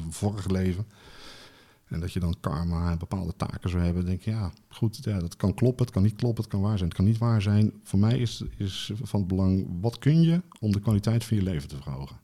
vorige 0.09 0.51
leven. 0.51 0.85
En 1.91 1.99
dat 1.99 2.13
je 2.13 2.19
dan 2.19 2.35
karma 2.39 2.91
en 2.91 2.97
bepaalde 2.97 3.35
taken 3.35 3.69
zou 3.69 3.83
hebben. 3.83 4.05
Denk 4.05 4.21
je, 4.21 4.31
ja, 4.31 4.51
goed, 4.67 4.99
ja, 5.03 5.19
dat 5.19 5.35
kan 5.35 5.53
kloppen, 5.53 5.85
het 5.85 5.93
kan 5.93 6.03
niet 6.03 6.15
kloppen, 6.15 6.43
het 6.43 6.51
kan 6.51 6.61
waar 6.61 6.77
zijn, 6.77 6.89
het 6.89 6.97
kan 6.97 7.07
niet 7.07 7.17
waar 7.17 7.41
zijn. 7.41 7.73
Voor 7.83 7.99
mij 7.99 8.17
is, 8.17 8.43
is 8.57 8.91
van 9.01 9.19
het 9.19 9.29
belang, 9.29 9.67
wat 9.81 9.97
kun 9.97 10.21
je 10.21 10.41
om 10.59 10.71
de 10.71 10.79
kwaliteit 10.79 11.23
van 11.23 11.37
je 11.37 11.43
leven 11.43 11.69
te 11.69 11.75
verhogen? 11.81 12.19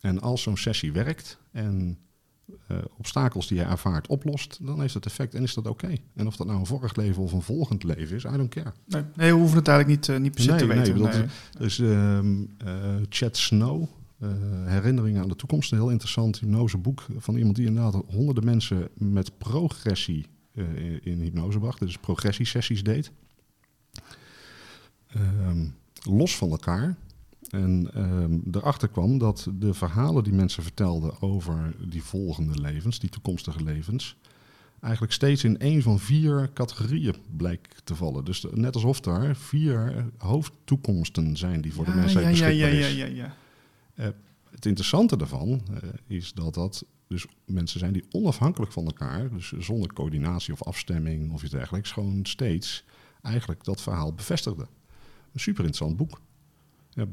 En 0.00 0.20
als 0.20 0.42
zo'n 0.42 0.56
sessie 0.56 0.92
werkt 0.92 1.38
en 1.52 1.98
eh, 2.66 2.78
obstakels 2.96 3.46
die 3.46 3.58
je 3.58 3.64
ervaart 3.64 4.06
oplost, 4.06 4.58
dan 4.62 4.80
heeft 4.80 4.94
het 4.94 5.06
effect 5.06 5.34
en 5.34 5.42
is 5.42 5.54
dat 5.54 5.66
oké. 5.66 5.92
En 6.14 6.26
of 6.26 6.36
dat 6.36 6.46
nou 6.46 6.58
een 6.58 6.66
vorig 6.66 6.96
leven 6.96 7.22
of 7.22 7.32
een 7.32 7.42
volgend 7.42 7.82
leven 7.82 8.16
is, 8.16 8.24
I 8.24 8.36
don't 8.36 8.48
care. 8.48 8.72
Nee, 8.86 9.02
nee 9.14 9.32
we 9.32 9.38
hoeven 9.38 9.58
het 9.58 9.68
eigenlijk 9.68 10.00
niet, 10.00 10.08
eh, 10.16 10.22
niet 10.22 10.32
per 10.32 10.42
se 10.42 10.50
Nee, 10.50 10.58
te 10.58 10.66
nee, 10.66 10.76
weten. 10.76 10.98
dat 10.98 11.12
Nee. 11.12 11.26
Dus 11.58 11.78
ehm 11.78 12.44
eh, 12.58 12.94
Chad 13.08 13.36
Snow, 13.36 13.88
eh, 14.18 14.30
Herinneringen 14.64 15.22
aan 15.22 15.28
de 15.28 15.36
toekomst, 15.36 15.72
een 15.72 15.78
heel 15.78 15.90
interessant 15.90 16.38
hypnoseboek 16.40 17.06
van 17.16 17.36
iemand 17.36 17.56
die 17.56 17.66
inderdaad 17.66 18.02
honderden 18.06 18.44
mensen 18.44 18.88
met 18.94 19.38
progressie 19.38 20.26
eh, 20.54 21.06
in, 21.06 21.20
hypnose 21.20 21.58
bracht, 21.58 21.78
dus 21.78 21.98
progressiesessies 21.98 22.82
deed. 22.82 23.12
Ehm, 25.08 25.66
los 26.02 26.36
van 26.36 26.50
elkaar. 26.50 26.96
En 27.50 27.90
ehm, 27.94 28.38
erachter 28.52 28.88
kwam 28.88 29.18
dat 29.18 29.48
de 29.54 29.74
verhalen 29.74 30.24
die 30.24 30.32
mensen 30.32 30.62
vertelden 30.62 31.22
over 31.22 31.74
die 31.88 32.02
volgende 32.02 32.60
levens, 32.60 32.98
die 32.98 33.10
toekomstige 33.10 33.62
levens, 33.62 34.16
eigenlijk 34.80 35.12
steeds 35.12 35.44
in 35.44 35.58
één 35.58 35.82
van 35.82 35.98
vier 35.98 36.50
categorieën 36.52 37.14
blijkt 37.36 37.80
te 37.84 37.94
vallen. 37.94 38.24
Dus 38.24 38.46
net 38.50 38.74
alsof 38.74 39.04
er 39.04 39.36
vier 39.36 40.04
hoofdtoekomsten 40.16 41.36
zijn 41.36 41.60
die 41.60 41.72
voor 41.72 41.84
de 41.84 41.90
Ja, 41.90 41.96
mensheid 41.96 42.38
ja, 42.38 42.46
ja, 42.46 42.48
beschikbaar 42.48 42.74
ja, 42.74 42.86
ja, 42.86 43.06
ja, 43.06 43.14
ja. 43.14 43.34
Het 44.50 44.66
interessante 44.66 45.16
daarvan 45.16 45.60
eh, 45.70 45.88
is 46.06 46.32
dat 46.32 46.54
dat 46.54 46.84
dus 47.08 47.26
mensen 47.44 47.78
zijn 47.78 47.92
die 47.92 48.04
onafhankelijk 48.10 48.72
van 48.72 48.84
elkaar, 48.86 49.30
dus 49.30 49.52
zonder 49.58 49.92
coördinatie 49.92 50.52
of 50.52 50.62
afstemming 50.62 51.32
of 51.32 51.42
iets 51.42 51.52
dergelijks, 51.52 51.90
gewoon 51.92 52.20
steeds 52.26 52.84
eigenlijk 53.22 53.64
dat 53.64 53.80
verhaal 53.80 54.12
bevestigden. 54.12 54.66
Een 55.32 55.40
super 55.40 55.64
interessant 55.64 55.96
boek. 55.96 56.20
Ja, 56.90 57.06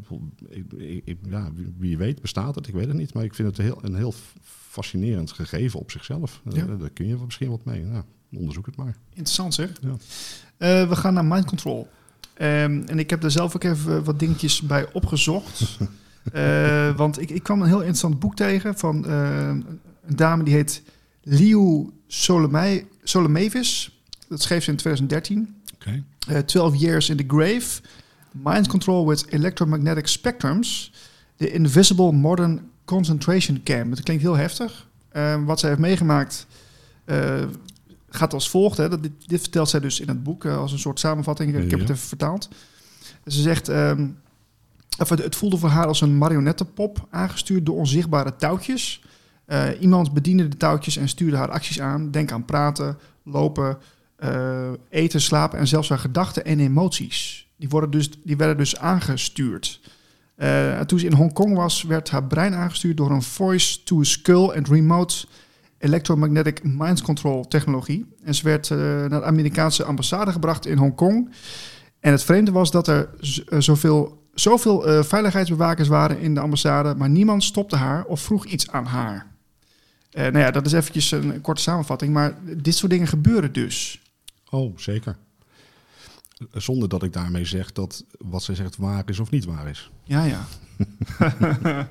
ik, 1.05 1.17
ja, 1.29 1.51
wie- 1.77 1.97
weet 1.97 2.21
bestaat 2.21 2.55
het, 2.55 2.67
ik 2.67 2.73
weet 2.73 2.87
het 2.87 2.95
niet, 2.97 3.13
maar 3.13 3.23
ik 3.23 3.33
vind 3.35 3.47
het 3.47 3.57
heel, 3.57 3.77
een 3.81 3.95
heel 3.95 4.13
fascinerend 4.43 5.31
gegeven 5.31 5.79
op 5.79 5.91
zichzelf. 5.91 6.41
Eh, 6.45 6.55
Ja. 6.55 6.65
daar 6.65 6.89
kun 6.89 7.07
je 7.07 7.17
misschien 7.25 7.49
wat 7.49 7.65
mee. 7.65 7.83
Nou, 7.83 8.03
onderzoek 8.33 8.65
het 8.65 8.75
maar. 8.75 8.95
Interessant 9.09 9.53
zeg. 9.53 9.71
Ja. 9.81 9.95
Eh, 10.57 10.89
we 10.89 10.95
gaan 10.95 11.13
naar 11.13 11.25
mind 11.25 11.45
control. 11.45 11.87
Ehm, 12.33 12.81
en 12.85 12.99
ik 12.99 13.09
heb 13.09 13.23
er 13.23 13.31
zelf 13.31 13.55
ook 13.55 13.63
even 13.63 14.03
wat 14.03 14.19
dingetjes 14.19 14.61
bij 14.61 14.93
opgezocht. 14.93 15.61
Eh, 16.33 16.95
want 16.95 17.21
ik, 17.21 17.29
ik 17.29 17.43
kwam 17.43 17.61
een 17.61 17.67
heel 17.67 17.77
interessant 17.79 18.19
boek 18.19 18.35
tegen 18.35 18.77
van 18.77 19.05
eh, 19.07 19.47
een 19.47 20.15
dame 20.15 20.43
die 20.43 20.53
heet 20.53 20.81
Liu 21.23 21.89
Solomei- 22.07 22.87
Solomevis. 23.03 23.99
Dat 24.29 24.41
schreef 24.41 24.63
ze 24.63 24.71
in 24.71 24.77
2013. 24.77 25.55
Oké. 25.75 26.03
Eh, 26.27 26.37
12 26.39 26.75
Years 26.75 27.09
in 27.09 27.17
the 27.17 27.23
Grave. 27.27 27.81
Mind 28.31 28.67
Control 28.67 29.07
with 29.07 29.25
Electromagnetic 29.29 30.07
Spectrums. 30.07 30.91
The 31.35 31.51
Invisible 31.51 32.11
Modern 32.11 32.69
Concentration 32.85 33.63
Camp. 33.63 33.91
Het 33.91 34.03
klinkt 34.03 34.23
heel 34.23 34.35
heftig. 34.35 34.87
Eh, 35.09 35.43
wat 35.45 35.59
zij 35.59 35.69
heeft 35.69 35.81
meegemaakt 35.81 36.47
gaat 38.09 38.33
als 38.33 38.49
volgt. 38.49 38.77
Hè. 38.77 38.89
Dat, 38.89 39.03
dit, 39.03 39.11
dit 39.25 39.41
vertelt 39.41 39.69
zij 39.69 39.79
dus 39.79 39.99
in 39.99 40.07
het 40.07 40.23
boek 40.23 40.45
als 40.45 40.71
een 40.71 40.79
soort 40.79 40.99
samenvatting. 40.99 41.55
Ik 41.55 41.71
heb 41.71 41.79
het 41.79 41.89
even 41.89 42.07
vertaald. 42.07 42.49
Ze 43.25 43.41
zegt... 43.41 43.69
ehm, 43.69 44.07
of 44.97 45.09
het, 45.09 45.35
voelde 45.35 45.57
voor 45.57 45.69
haar 45.69 45.87
als 45.87 46.01
een 46.01 46.17
marionettenpop, 46.17 47.07
aangestuurd 47.09 47.65
door 47.65 47.75
onzichtbare 47.75 48.35
touwtjes. 48.35 49.03
Eh, 49.45 49.67
iemand 49.79 50.13
bediende 50.13 50.47
de 50.47 50.57
touwtjes 50.57 50.97
en 50.97 51.09
stuurde 51.09 51.37
haar 51.37 51.51
acties 51.51 51.81
aan. 51.81 52.11
Denk 52.11 52.31
aan 52.31 52.45
praten, 52.45 52.97
lopen, 53.23 53.77
eh, 54.15 54.69
eten, 54.89 55.21
slapen 55.21 55.59
en 55.59 55.67
zelfs 55.67 55.89
haar 55.89 55.99
gedachten 55.99 56.45
en 56.45 56.59
emoties. 56.59 57.47
Die, 57.57 57.69
worden 57.69 57.91
dus, 57.91 58.09
die 58.23 58.37
werden 58.37 58.57
dus 58.57 58.79
aangestuurd. 58.79 59.81
Eh, 60.35 60.79
toen 60.79 60.99
ze 60.99 61.05
in 61.05 61.13
Hongkong 61.13 61.55
was, 61.55 61.83
werd 61.83 62.09
haar 62.09 62.23
brein 62.23 62.53
aangestuurd 62.53 62.97
door 62.97 63.11
een 63.11 63.21
voice-to-skull 63.21 64.49
and 64.49 64.67
remote 64.67 65.25
electromagnetic 65.77 66.63
mind 66.63 67.01
control 67.01 67.47
technologie. 67.47 68.05
En 68.23 68.35
ze 68.35 68.43
werd 68.43 68.69
naar 68.69 69.09
de 69.09 69.23
Amerikaanse 69.23 69.83
ambassade 69.83 70.31
gebracht 70.31 70.65
in 70.65 70.77
Hongkong. 70.77 71.29
En 71.99 72.11
het 72.11 72.23
vreemde 72.23 72.51
was 72.51 72.71
dat 72.71 72.87
er 72.87 73.09
zoveel, 73.49 74.24
zoveel 74.35 74.87
eh, 74.87 75.03
veiligheidsbewakers 75.03 75.87
waren 75.87 76.19
in 76.19 76.33
de 76.33 76.39
ambassade, 76.39 76.95
maar 76.95 77.09
niemand 77.09 77.43
stopte 77.43 77.75
haar 77.75 78.05
of 78.05 78.21
vroeg 78.21 78.45
iets 78.45 78.71
aan 78.71 78.85
haar. 78.85 79.33
Eh, 80.11 80.23
nou 80.23 80.37
ja, 80.37 80.51
dat 80.51 80.65
is 80.65 80.71
eventjes 80.71 81.11
een 81.11 81.41
korte 81.41 81.61
samenvatting. 81.61 82.13
Maar 82.13 82.37
dit 82.57 82.75
soort 82.75 82.91
dingen 82.91 83.07
gebeuren 83.07 83.53
dus. 83.53 84.01
Oh, 84.49 84.77
zeker. 84.77 85.17
Zonder 86.51 86.89
dat 86.89 87.03
ik 87.03 87.13
daarmee 87.13 87.45
zeg 87.45 87.71
dat 87.71 88.05
wat 88.17 88.43
zij 88.43 88.55
zegt 88.55 88.77
waar 88.77 89.09
is 89.09 89.19
of 89.19 89.31
niet 89.31 89.45
waar 89.45 89.69
is. 89.69 89.91
Ja, 90.03 90.23
ja. 90.23 90.45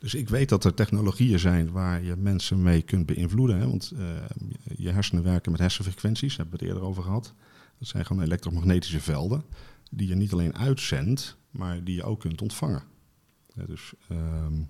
dus 0.00 0.14
ik 0.14 0.28
weet 0.28 0.48
dat 0.48 0.64
er 0.64 0.74
technologieën 0.74 1.38
zijn 1.38 1.70
waar 1.70 2.02
je 2.02 2.16
mensen 2.16 2.62
mee 2.62 2.82
kunt 2.82 3.06
beïnvloeden. 3.06 3.58
Hè? 3.58 3.66
Want 3.66 3.92
uh, 3.94 4.06
je 4.76 4.90
hersenen 4.90 5.22
werken 5.22 5.52
met 5.52 5.60
hersenfrequenties, 5.60 6.36
daar 6.36 6.46
hebben 6.46 6.58
we 6.58 6.64
het 6.64 6.74
eerder 6.74 6.88
over 6.88 7.02
gehad. 7.02 7.34
Dat 7.78 7.88
zijn 7.88 8.06
gewoon 8.06 8.22
elektromagnetische 8.22 9.00
velden 9.00 9.44
die 9.90 10.08
je 10.08 10.14
niet 10.14 10.32
alleen 10.32 10.56
uitzendt, 10.56 11.36
maar 11.56 11.84
die 11.84 11.94
je 11.94 12.02
ook 12.02 12.20
kunt 12.20 12.42
ontvangen. 12.42 12.82
Ja, 13.54 13.64
dus 13.66 13.92
um, 14.10 14.68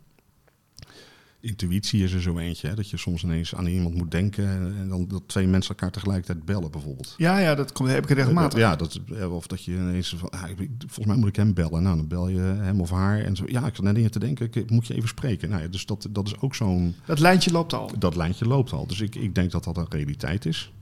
intuïtie 1.40 2.02
is 2.02 2.12
er 2.12 2.22
zo 2.22 2.38
eentje. 2.38 2.68
Hè? 2.68 2.74
Dat 2.74 2.90
je 2.90 2.96
soms 2.96 3.22
ineens 3.22 3.54
aan 3.54 3.66
iemand 3.66 3.94
moet 3.94 4.10
denken 4.10 4.48
en 4.78 4.88
dan 4.88 5.08
dat 5.08 5.22
twee 5.26 5.46
mensen 5.46 5.70
elkaar 5.70 5.90
tegelijkertijd 5.90 6.44
bellen 6.44 6.70
bijvoorbeeld. 6.70 7.14
Ja, 7.16 7.38
ja 7.38 7.54
dat 7.54 7.72
komt, 7.72 7.90
heb 7.90 8.04
ik 8.04 8.16
regelmatig. 8.16 8.58
Ja, 8.58 8.76
dat, 8.76 9.00
of 9.30 9.46
dat 9.46 9.64
je 9.64 9.72
ineens 9.72 10.14
van, 10.18 10.30
ah, 10.30 10.42
volgens 10.78 11.06
mij 11.06 11.16
moet 11.16 11.28
ik 11.28 11.36
hem 11.36 11.54
bellen. 11.54 11.82
Nou, 11.82 11.96
dan 11.96 12.08
bel 12.08 12.28
je 12.28 12.40
hem 12.40 12.80
of 12.80 12.90
haar 12.90 13.20
en 13.20 13.36
zo. 13.36 13.44
Ja, 13.46 13.66
ik 13.66 13.74
zat 13.74 13.84
net 13.84 13.96
in 13.96 14.02
je 14.02 14.08
te 14.08 14.18
denken, 14.18 14.48
ik 14.52 14.70
moet 14.70 14.86
je 14.86 14.94
even 14.94 15.08
spreken. 15.08 15.48
Nou 15.48 15.62
ja, 15.62 15.68
dus 15.68 15.86
dat, 15.86 16.08
dat 16.10 16.26
is 16.26 16.40
ook 16.40 16.54
zo'n... 16.54 16.94
Dat 17.06 17.18
lijntje 17.18 17.50
loopt 17.50 17.72
al. 17.72 17.90
Dat 17.98 18.16
lijntje 18.16 18.46
loopt 18.46 18.72
al. 18.72 18.86
Dus 18.86 19.00
ik, 19.00 19.14
ik 19.14 19.34
denk 19.34 19.50
dat 19.50 19.64
dat 19.64 19.76
een 19.76 19.86
realiteit 19.88 20.46
is. 20.46 20.72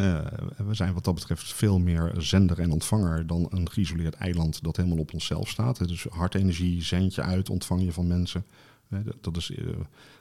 Uh, 0.00 0.26
we 0.56 0.74
zijn 0.74 0.94
wat 0.94 1.04
dat 1.04 1.14
betreft 1.14 1.52
veel 1.52 1.78
meer 1.78 2.14
zender 2.16 2.58
en 2.58 2.70
ontvanger 2.70 3.26
dan 3.26 3.46
een 3.50 3.70
geïsoleerd 3.70 4.14
eiland 4.14 4.62
dat 4.62 4.76
helemaal 4.76 4.98
op 4.98 5.12
onszelf 5.12 5.48
staat. 5.48 5.88
Dus 5.88 6.04
hartenergie 6.04 6.82
zend 6.82 7.14
je 7.14 7.22
uit, 7.22 7.50
ontvang 7.50 7.82
je 7.82 7.92
van 7.92 8.06
mensen. 8.06 8.44
Dat 9.20 9.36
is 9.36 9.50
uh, 9.50 9.68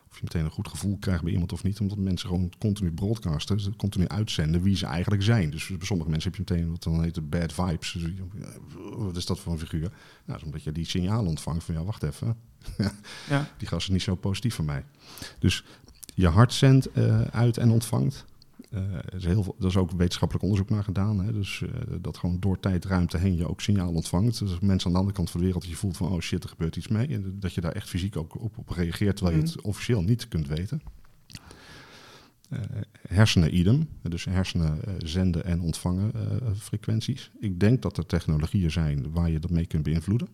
of 0.10 0.16
je 0.16 0.24
meteen 0.24 0.46
een 0.46 0.52
goed 0.52 0.68
gevoel 0.68 0.98
krijgt 1.00 1.24
bij 1.24 1.32
iemand 1.32 1.54
of 1.54 1.64
niet, 1.64 1.80
omdat 1.80 1.98
mensen 1.98 2.28
gewoon 2.30 2.52
continu 2.58 2.92
broadcasten, 2.92 3.58
dus 3.58 3.70
continu 3.78 4.08
uitzenden 4.08 4.62
wie 4.62 4.76
ze 4.76 4.86
eigenlijk 4.86 5.24
zijn. 5.24 5.50
Dus 5.50 5.68
bij 5.68 5.86
sommige 5.86 6.10
mensen 6.10 6.32
heb 6.32 6.48
je 6.48 6.54
meteen 6.54 6.72
wat 6.72 6.84
dan 6.84 7.04
heet 7.04 7.16
het 7.16 7.30
bad 7.30 7.54
vibes. 7.54 7.92
Dus, 7.92 8.12
wat 8.98 9.16
is 9.16 9.26
dat 9.26 9.40
voor 9.40 9.54
een 9.54 9.60
figuur? 9.60 9.92
Nou, 10.26 10.42
omdat 10.46 10.64
je 10.64 10.72
die 10.72 10.86
signaal 10.86 11.26
ontvangt 11.26 11.64
van 11.64 11.76
ja, 11.76 11.84
wacht 11.84 12.04
even. 12.04 12.38
ja. 13.30 13.50
Die 13.58 13.68
gast 13.68 13.88
is 13.88 13.94
niet 13.94 14.02
zo 14.02 14.16
positief 14.16 14.56
van 14.56 14.66
mij. 14.66 14.86
Dus 15.40 15.64
je 16.14 16.28
hart 16.28 16.54
zendt 16.54 16.90
uit 17.32 17.58
en 17.58 17.70
ontvangt. 17.70 18.26
Er, 18.70 19.16
is 19.16 19.26
heel 19.26 19.44
veel, 19.44 19.56
er 19.60 19.66
is 19.66 19.78
ook 19.78 19.92
wetenschappelijk 19.92 20.46
onderzoek 20.46 20.70
naar 20.70 20.84
gedaan. 20.84 21.20
Hè? 21.20 21.34
Dus 21.34 21.60
uh, 21.60 21.70
dat 22.02 22.18
gewoon 22.18 22.40
door 22.40 22.60
tijd, 22.60 22.86
ruimte 22.86 23.18
heen 23.18 23.36
je 23.36 23.48
ook 23.48 23.62
signaal 23.62 23.94
ontvangt. 23.94 24.40
Dus 24.40 24.60
mensen 24.60 24.88
aan 24.88 24.94
de 24.94 25.00
andere 25.00 25.16
kant 25.16 25.30
van 25.30 25.40
de 25.40 25.46
wereld 25.46 25.64
dat 25.64 25.72
je 25.72 25.78
voelt 25.78 25.98
van 25.98 26.12
oh 26.12 26.20
shit, 26.20 26.44
er 26.44 26.50
gebeurt 26.50 26.76
iets 26.76 26.88
mee. 26.88 27.08
En 27.08 27.40
dat 27.40 27.54
je 27.54 27.62
daar 27.62 27.72
echt 27.72 27.90
fysiek 27.90 28.16
ook 28.16 28.42
op, 28.42 28.58
op 28.58 28.70
reageert, 28.70 29.16
terwijl 29.16 29.38
je 29.38 29.44
het 29.44 29.62
officieel 29.62 30.02
niet 30.02 30.28
kunt 30.28 30.48
weten. 30.48 30.82
Uh, 32.50 32.60
hersenen 33.08 33.58
idem, 33.58 33.88
dus 34.02 34.26
hersenen 34.26 34.80
zenden 34.98 35.44
en 35.46 35.62
ontvangen 35.62 36.12
frequenties. 36.58 37.32
Ik 37.40 37.60
denk 37.60 37.82
dat 37.82 37.98
er 37.98 38.06
technologieën 38.06 38.72
zijn 38.72 39.12
waar 39.12 39.30
je 39.30 39.40
dat 39.40 39.50
mee 39.50 39.66
kunt 39.66 39.84
beïnvloeden. 39.84 40.28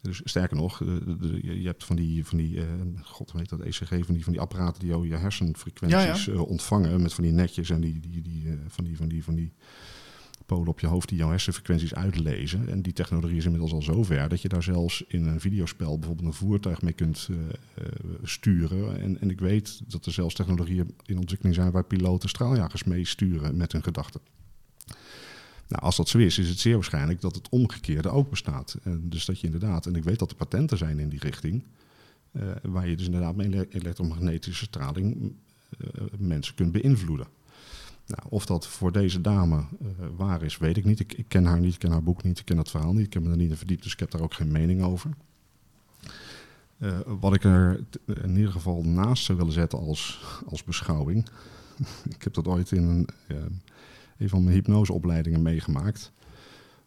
Dus 0.00 0.20
sterker 0.24 0.56
nog, 0.56 0.78
je 1.42 1.62
hebt 1.64 1.84
van 1.84 1.96
die, 1.96 2.26
van 2.26 2.38
die 2.38 2.56
uh, 2.56 2.64
god 3.02 3.32
weet 3.32 3.48
dat, 3.48 3.60
ECG, 3.60 3.88
van 3.88 4.14
die, 4.14 4.24
van 4.24 4.32
die 4.32 4.40
apparaten 4.40 4.80
die 4.80 4.88
jou 4.88 5.08
je 5.08 5.16
hersenfrequenties 5.16 6.24
ja, 6.24 6.32
ja. 6.32 6.38
Uh, 6.38 6.48
ontvangen 6.48 7.02
met 7.02 7.14
van 7.14 7.24
die 7.24 7.32
netjes 7.32 7.70
en 7.70 7.80
die, 7.80 8.00
die, 8.00 8.22
die, 8.22 8.58
van, 8.68 8.84
die, 8.84 8.96
van, 8.96 9.08
die, 9.08 9.24
van 9.24 9.34
die 9.34 9.52
polen 10.46 10.68
op 10.68 10.80
je 10.80 10.86
hoofd 10.86 11.08
die 11.08 11.18
jouw 11.18 11.30
hersenfrequenties 11.30 11.94
uitlezen. 11.94 12.68
En 12.68 12.82
die 12.82 12.92
technologie 12.92 13.36
is 13.36 13.44
inmiddels 13.44 13.72
al 13.72 13.82
zover 13.82 14.28
dat 14.28 14.42
je 14.42 14.48
daar 14.48 14.62
zelfs 14.62 15.04
in 15.08 15.26
een 15.26 15.40
videospel 15.40 15.98
bijvoorbeeld 15.98 16.28
een 16.28 16.34
voertuig 16.34 16.82
mee 16.82 16.92
kunt 16.92 17.28
sturen. 18.22 19.00
En, 19.00 19.20
en 19.20 19.30
ik 19.30 19.40
weet 19.40 19.90
dat 19.90 20.06
er 20.06 20.12
zelfs 20.12 20.34
technologieën 20.34 20.94
in 21.04 21.18
ontwikkeling 21.18 21.54
zijn 21.54 21.70
waar 21.70 21.84
piloten 21.84 22.28
straaljagers 22.28 22.84
mee 22.84 23.04
sturen 23.04 23.56
met 23.56 23.72
hun 23.72 23.82
gedachten. 23.82 24.20
Nou, 25.68 25.82
als 25.82 25.96
dat 25.96 26.08
zo 26.08 26.18
is, 26.18 26.38
is 26.38 26.48
het 26.48 26.58
zeer 26.58 26.74
waarschijnlijk 26.74 27.20
dat 27.20 27.34
het 27.34 27.48
omgekeerde 27.48 28.08
ook 28.08 28.30
bestaat. 28.30 28.76
En 28.82 29.08
dus 29.08 29.24
dat 29.24 29.40
je 29.40 29.46
inderdaad, 29.46 29.86
en 29.86 29.94
ik 29.94 30.04
weet 30.04 30.18
dat 30.18 30.30
er 30.30 30.36
patenten 30.36 30.78
zijn 30.78 30.98
in 30.98 31.08
die 31.08 31.20
richting, 31.20 31.62
uh, 32.32 32.42
waar 32.62 32.88
je 32.88 32.96
dus 32.96 33.06
inderdaad 33.06 33.36
met 33.36 33.74
elektromagnetische 33.74 34.64
straling 34.64 35.32
uh, 35.78 35.88
mensen 36.18 36.54
kunt 36.54 36.72
beïnvloeden. 36.72 37.26
Nou, 38.06 38.22
of 38.28 38.46
dat 38.46 38.66
voor 38.66 38.92
deze 38.92 39.20
dame 39.20 39.64
waar 40.16 40.42
is, 40.42 40.58
weet 40.58 40.76
ik 40.76 40.84
niet. 40.84 41.00
Ik, 41.00 41.12
ik, 41.12 41.24
ken 41.28 41.44
haar 41.44 41.60
niet, 41.60 41.72
ik 41.72 41.78
ken 41.78 41.90
haar 41.90 42.02
boek 42.02 42.22
niet, 42.22 42.38
ik 42.38 42.44
ken 42.44 42.56
dat 42.56 42.70
verhaal 42.70 42.92
niet. 42.92 43.06
Ik 43.06 43.12
heb 43.12 43.22
me 43.22 43.30
er 43.30 43.36
niet 43.36 43.50
in 43.50 43.56
verdiept, 43.56 43.82
dus 43.82 43.92
ik 43.92 43.98
heb 43.98 44.10
daar 44.10 44.20
ook 44.20 44.34
geen 44.34 44.52
mening 44.52 44.82
over. 44.82 45.10
wat 47.20 47.34
ik 47.34 47.44
er 47.44 47.84
in 48.06 48.36
ieder 48.36 48.52
geval 48.52 48.82
naast 48.82 49.24
zou 49.24 49.38
willen 49.38 49.52
zetten 49.52 49.78
als, 49.78 50.24
als 50.46 50.64
beschouwing. 50.64 51.28
ik 52.16 52.22
heb 52.22 52.34
dat 52.34 52.46
ooit 52.46 52.72
in 52.72 52.82
een 52.82 53.08
een 54.18 54.28
van 54.28 54.44
mijn 54.44 54.54
hypnoseopleidingen 54.54 55.42
meegemaakt. 55.42 56.12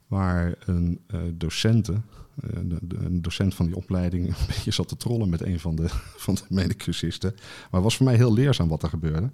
Waar 0.08 0.56
een 0.66 1.00
uh, 1.08 1.22
docente, 1.34 1.92
uh, 1.92 2.60
de, 2.82 2.98
een 2.98 3.22
docent 3.22 3.56
van 3.56 3.66
die 3.66 3.76
opleiding, 3.76 4.28
een 4.28 4.46
beetje 4.48 4.72
zat 4.72 4.88
te 4.88 4.98
trollen 4.98 5.30
met 5.30 5.42
een 5.42 5.60
van 5.60 5.76
de, 5.76 5.86
van 6.26 6.36
de 6.36 6.44
medecursisten. 6.50 7.32
Maar 7.36 7.70
het 7.72 7.84
was 7.84 7.98
voor 7.98 8.06
mij 8.06 8.16
heel 8.16 8.34
leerzaam 8.34 8.68
wat 8.68 8.84
er 8.84 8.90
gebeurde. 8.90 9.32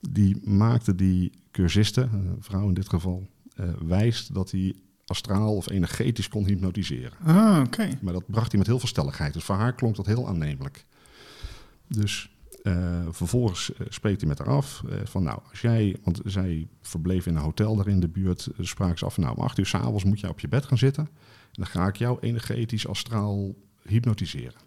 Die 0.00 0.40
maakte 0.44 0.94
die 0.94 1.32
cursisten, 1.50 2.12
een 2.12 2.36
vrouw 2.40 2.68
in 2.68 2.74
dit 2.74 2.88
geval, 2.88 3.26
uh, 3.60 3.68
wijst 3.86 4.34
dat 4.34 4.50
hij 4.50 4.74
astraal 5.06 5.56
of 5.56 5.70
energetisch 5.70 6.28
kon 6.28 6.46
hypnotiseren. 6.46 7.18
Ah, 7.24 7.62
oké. 7.66 7.88
Maar 8.00 8.12
dat 8.12 8.26
bracht 8.26 8.50
hij 8.50 8.58
met 8.58 8.66
heel 8.66 8.78
veel 8.78 8.88
stelligheid. 8.88 9.32
Dus 9.32 9.44
voor 9.44 9.54
haar 9.54 9.74
klonk 9.74 9.96
dat 9.96 10.06
heel 10.06 10.28
aannemelijk. 10.28 10.84
Dus 11.86 12.30
uh, 12.62 13.00
vervolgens 13.10 13.70
uh, 13.70 13.86
spreekt 13.88 14.20
hij 14.20 14.28
met 14.28 14.38
haar 14.38 14.48
af 14.48 14.82
uh, 14.86 14.94
van 15.04 15.22
nou, 15.22 15.38
als 15.50 15.60
jij, 15.60 15.96
want 16.04 16.20
zij 16.24 16.68
verbleef 16.80 17.26
in 17.26 17.36
een 17.36 17.42
hotel 17.42 17.76
daar 17.76 17.88
in 17.88 18.00
de 18.00 18.08
buurt, 18.08 18.48
spraken 18.60 18.98
ze 18.98 19.04
af 19.04 19.14
van 19.14 19.22
nou, 19.22 19.36
om 19.36 19.42
acht 19.42 19.58
uur 19.58 19.66
s'avonds 19.66 20.04
moet 20.04 20.20
jij 20.20 20.30
op 20.30 20.40
je 20.40 20.48
bed 20.48 20.64
gaan 20.64 20.78
zitten 20.78 21.02
en 21.02 21.62
dan 21.62 21.66
ga 21.66 21.86
ik 21.86 21.96
jou 21.96 22.18
energetisch 22.20 22.86
astraal 22.86 23.54
hypnotiseren. 23.82 24.60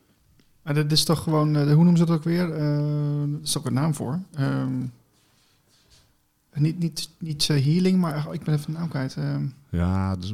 Maar 0.62 0.74
dat 0.74 0.92
is 0.92 1.04
toch 1.04 1.24
gewoon, 1.24 1.56
hoe 1.56 1.66
noemen 1.66 1.98
ze 1.98 2.06
dat 2.06 2.16
ook 2.16 2.24
weer? 2.24 2.52
er 2.54 3.42
is 3.44 3.58
ook 3.58 3.66
een 3.66 3.74
naam 3.74 3.94
voor. 3.94 4.20
Um, 4.40 4.92
niet, 6.54 6.80
niet, 6.80 7.10
niet 7.18 7.48
healing, 7.48 8.00
maar 8.00 8.34
ik 8.34 8.44
ben 8.44 8.54
even 8.54 8.74
de 8.74 8.80
naam 8.80 8.90
kwijt. 8.90 9.16
Um. 9.16 9.54
Ja, 9.70 10.16
dus, 10.16 10.34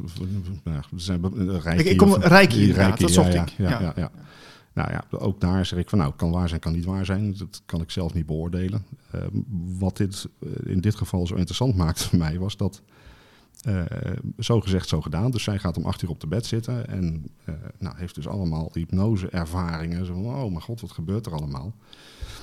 nou, 0.64 0.82
zijn. 0.96 1.24
Ik, 1.78 1.86
ik 1.86 1.96
kom 1.96 2.14
rijke, 2.14 2.94
dat 2.98 3.10
zocht 3.10 3.32
ja, 3.32 3.42
ik. 3.42 3.48
ja. 3.48 3.80
ja, 3.80 3.92
ja. 3.96 4.10
Nou 4.74 4.90
ja, 4.90 5.04
ook 5.10 5.40
daar 5.40 5.66
zeg 5.66 5.78
ik 5.78 5.88
van 5.88 5.98
nou, 5.98 6.12
kan 6.16 6.30
waar 6.30 6.48
zijn, 6.48 6.60
kan 6.60 6.72
niet 6.72 6.84
waar 6.84 7.04
zijn. 7.04 7.36
Dat 7.36 7.62
kan 7.66 7.80
ik 7.80 7.90
zelf 7.90 8.14
niet 8.14 8.26
beoordelen. 8.26 8.84
Uh, 9.14 9.22
wat 9.78 9.96
dit 9.96 10.28
uh, 10.38 10.50
in 10.64 10.80
dit 10.80 10.94
geval 10.94 11.26
zo 11.26 11.34
interessant 11.34 11.76
maakte 11.76 12.08
voor 12.08 12.18
mij 12.18 12.38
was 12.38 12.56
dat 12.56 12.82
uh, 13.68 13.82
zo 14.38 14.60
gezegd, 14.60 14.88
zo 14.88 15.00
gedaan. 15.00 15.30
Dus 15.30 15.42
zij 15.42 15.58
gaat 15.58 15.76
om 15.76 15.84
acht 15.84 16.02
uur 16.02 16.10
op 16.10 16.20
de 16.20 16.26
bed 16.26 16.46
zitten 16.46 16.88
en 16.88 17.24
nou, 17.78 17.96
heeft 17.96 18.14
dus 18.14 18.28
allemaal 18.28 18.70
hypnose-ervaringen. 18.72 20.06
Zo 20.06 20.12
van, 20.14 20.26
oh 20.26 20.48
mijn 20.50 20.62
god, 20.62 20.80
wat 20.80 20.92
gebeurt 20.92 21.26
er 21.26 21.34
allemaal? 21.34 21.74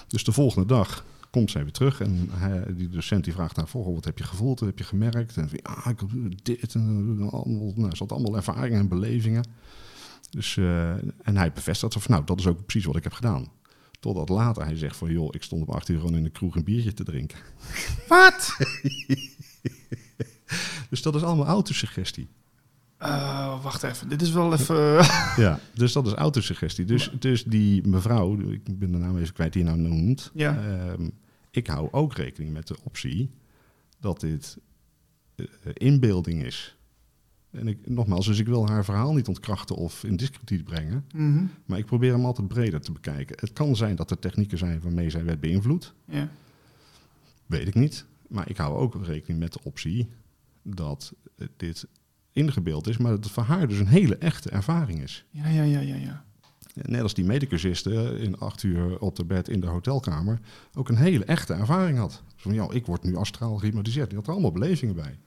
Dus 0.07 0.23
de 0.23 0.31
volgende 0.31 0.67
dag 0.67 1.05
komt 1.29 1.51
zij 1.51 1.63
weer 1.63 1.71
terug 1.71 2.01
en 2.01 2.29
die 2.75 2.89
docent 2.89 3.23
die 3.23 3.33
vraagt 3.33 3.55
haar, 3.55 3.67
volgens 3.67 3.95
wat 3.95 4.05
heb 4.05 4.17
je 4.17 4.23
gevoeld, 4.23 4.59
wat 4.59 4.69
heb 4.69 4.77
je 4.77 4.83
gemerkt? 4.83 5.37
En 5.37 5.49
van, 5.49 5.61
ah, 5.61 5.87
ik 5.89 5.99
dit 6.45 6.75
en 6.75 7.17
allemaal, 7.31 7.73
nou, 7.75 7.95
ze 7.95 8.03
had 8.03 8.11
allemaal 8.11 8.35
ervaringen 8.35 8.79
en 8.79 8.87
belevingen. 8.87 9.43
Dus, 10.29 10.55
uh, 10.55 10.91
en 11.21 11.37
hij 11.37 11.51
bevestigt 11.51 11.93
van, 11.93 12.11
nou, 12.11 12.23
dat 12.23 12.39
is 12.39 12.47
ook 12.47 12.65
precies 12.65 12.85
wat 12.85 12.95
ik 12.95 13.03
heb 13.03 13.13
gedaan. 13.13 13.51
Totdat 13.99 14.29
later 14.29 14.63
hij 14.63 14.75
zegt 14.75 14.95
van, 14.95 15.11
joh, 15.11 15.27
ik 15.31 15.43
stond 15.43 15.61
op 15.61 15.69
acht 15.69 15.89
uur 15.89 15.99
gewoon 15.99 16.15
in 16.15 16.23
de 16.23 16.29
kroeg 16.29 16.55
een 16.55 16.63
biertje 16.63 16.93
te 16.93 17.03
drinken. 17.03 17.37
Wat? 18.07 18.57
dus 20.89 21.01
dat 21.01 21.15
is 21.15 21.23
allemaal 21.23 21.45
autosuggestie. 21.45 22.29
Uh, 23.01 23.63
wacht 23.63 23.83
even, 23.83 24.09
dit 24.09 24.21
is 24.21 24.31
wel 24.31 24.53
even... 24.53 24.75
ja, 25.45 25.59
dus 25.73 25.93
dat 25.93 26.07
is 26.07 26.13
autosuggestie. 26.13 26.85
Dus, 26.85 27.11
dus 27.19 27.43
die 27.43 27.87
mevrouw, 27.87 28.39
ik 28.39 28.79
ben 28.79 28.91
de 28.91 28.97
naam 28.97 29.17
even 29.17 29.33
kwijt 29.33 29.53
die 29.53 29.63
je 29.63 29.69
nou 29.69 29.81
noemt. 29.81 30.31
Ja. 30.33 30.81
Um, 30.91 31.11
ik 31.51 31.67
hou 31.67 31.87
ook 31.91 32.13
rekening 32.13 32.53
met 32.53 32.67
de 32.67 32.75
optie 32.83 33.31
dat 33.99 34.19
dit 34.19 34.57
uh, 35.35 35.47
inbeelding 35.73 36.43
is. 36.43 36.77
En 37.51 37.67
ik, 37.67 37.77
nogmaals, 37.89 38.25
dus 38.25 38.39
ik 38.39 38.47
wil 38.47 38.67
haar 38.67 38.85
verhaal 38.85 39.13
niet 39.13 39.27
ontkrachten 39.27 39.75
of 39.75 40.03
in 40.03 40.15
discrediet 40.15 40.63
brengen. 40.63 41.05
Mm 41.13 41.35
-hmm. 41.35 41.49
Maar 41.65 41.77
ik 41.77 41.85
probeer 41.85 42.11
hem 42.11 42.25
altijd 42.25 42.47
breder 42.47 42.81
te 42.81 42.91
bekijken. 42.91 43.35
Het 43.39 43.53
kan 43.53 43.75
zijn 43.75 43.95
dat 43.95 44.11
er 44.11 44.19
technieken 44.19 44.57
zijn 44.57 44.81
waarmee 44.81 45.09
zij 45.09 45.25
werd 45.25 45.39
beïnvloed. 45.39 45.93
Ja. 46.05 46.29
Weet 47.45 47.67
ik 47.67 47.75
niet. 47.75 48.05
Maar 48.27 48.49
ik 48.49 48.57
hou 48.57 48.77
ook 48.77 49.05
rekening 49.05 49.39
met 49.39 49.53
de 49.53 49.59
optie 49.63 50.09
dat 50.63 51.13
dit 51.57 51.87
ingebeeld 52.31 52.87
is, 52.87 52.97
maar 52.97 53.11
dat 53.11 53.23
het 53.23 53.33
voor 53.33 53.43
haar 53.43 53.67
dus 53.67 53.79
een 53.79 53.87
hele 53.87 54.17
echte 54.17 54.49
ervaring 54.49 55.01
is. 55.01 55.25
Ja, 55.29 55.47
ja, 55.47 55.63
ja, 55.63 55.79
ja, 55.79 55.95
ja. 55.95 56.23
Net 56.73 57.01
als 57.01 57.13
die 57.13 57.25
medicusiste 57.25 58.17
in 58.19 58.39
acht 58.39 58.63
uur 58.63 58.99
op 58.99 59.15
de 59.15 59.25
bed 59.25 59.49
in 59.49 59.59
de 59.59 59.67
hotelkamer 59.67 60.39
ook 60.73 60.89
een 60.89 60.97
hele 60.97 61.25
echte 61.25 61.53
ervaring 61.53 61.97
had. 61.97 62.23
Dus 62.33 62.41
van, 62.41 62.53
ja, 62.53 62.71
ik 62.71 62.85
word 62.85 63.03
nu 63.03 63.15
astraal 63.15 63.57
gehypnotiseerd. 63.57 64.07
Die 64.07 64.17
had 64.17 64.27
er 64.27 64.33
allemaal 64.33 64.51
belevingen 64.51 64.95
bij. 64.95 65.19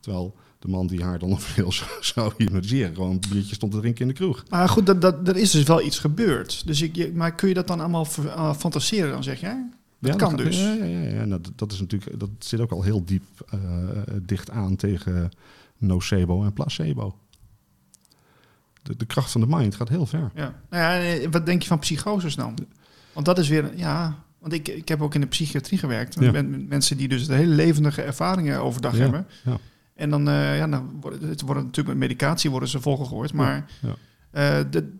Terwijl 0.00 0.36
de 0.58 0.68
man 0.68 0.86
die 0.86 1.04
haar 1.04 1.18
dan 1.18 1.28
nog 1.28 1.42
veel 1.52 1.72
zou 2.00 2.32
hypnotiseren, 2.36 2.94
gewoon 2.94 3.10
een 3.10 3.22
biertje 3.30 3.54
stond 3.54 3.72
te 3.72 3.78
drinken 3.78 4.00
in 4.02 4.08
de 4.08 4.14
kroeg. 4.14 4.44
Maar 4.48 4.68
goed, 4.68 4.86
dat, 4.86 5.00
dat, 5.00 5.28
er 5.28 5.36
is 5.36 5.50
dus 5.50 5.62
wel 5.62 5.82
iets 5.82 5.98
gebeurd. 5.98 6.66
Dus 6.66 6.82
ik, 6.82 7.14
maar 7.14 7.34
kun 7.34 7.48
je 7.48 7.54
dat 7.54 7.66
dan 7.66 7.80
allemaal 7.80 8.06
uh, 8.20 8.54
fantaseren 8.54 9.10
dan, 9.10 9.22
zeg 9.22 9.40
jij? 9.40 9.68
Dat 9.98 10.16
kan 10.16 10.36
dus. 10.36 10.58
Ja, 10.58 10.72
ja, 10.72 10.84
ja, 10.84 11.00
ja. 11.00 11.24
Nou, 11.24 11.40
dat, 11.56 11.72
is 11.72 11.80
natuurlijk, 11.80 12.20
dat 12.20 12.30
zit 12.38 12.60
ook 12.60 12.70
al 12.70 12.82
heel 12.82 13.04
diep 13.04 13.22
uh, 13.54 13.60
dicht 14.22 14.50
aan 14.50 14.76
tegen 14.76 15.30
nocebo 15.78 16.44
en 16.44 16.52
placebo. 16.52 17.18
De, 18.82 18.96
de, 18.96 19.06
kracht 19.06 19.30
van 19.30 19.40
de 19.40 19.46
mind 19.50 19.74
gaat 19.74 19.88
heel 19.88 20.06
ver. 20.06 20.30
Ja. 20.34 20.54
Nou 20.70 21.04
ja, 21.04 21.28
wat 21.30 21.46
denk 21.46 21.62
je 21.62 21.68
van 21.68 21.78
psychoses 21.78 22.34
dan? 22.34 22.58
Want 23.12 23.26
dat 23.26 23.38
is 23.38 23.48
weer, 23.48 23.76
ja, 23.76 24.24
want 24.38 24.52
ik, 24.52 24.68
ik 24.68 24.88
heb 24.88 25.02
ook 25.02 25.14
in 25.14 25.20
de 25.20 25.26
psychiatrie 25.26 25.78
gewerkt. 25.78 26.16
Ja. 26.20 26.30
Met 26.30 26.68
mensen 26.68 26.96
die 26.96 27.08
dus 27.08 27.26
de 27.26 27.34
hele 27.34 27.54
levendige 27.54 28.02
ervaringen 28.02 28.62
overdag 28.62 28.92
ja. 28.92 29.00
hebben. 29.00 29.26
Ja. 29.44 29.58
En 29.98 30.10
dan, 30.10 30.28
uh, 30.28 30.56
ja, 30.56 30.82
worden, 31.00 31.28
het 31.28 31.40
worden 31.40 31.64
natuurlijk 31.64 31.98
met 31.98 32.08
medicatie 32.08 32.50
worden 32.50 32.68
ze 32.68 32.80
volgegooid. 32.80 33.32
Maar 33.32 33.70
uh, 33.82 34.60
de, 34.70 34.92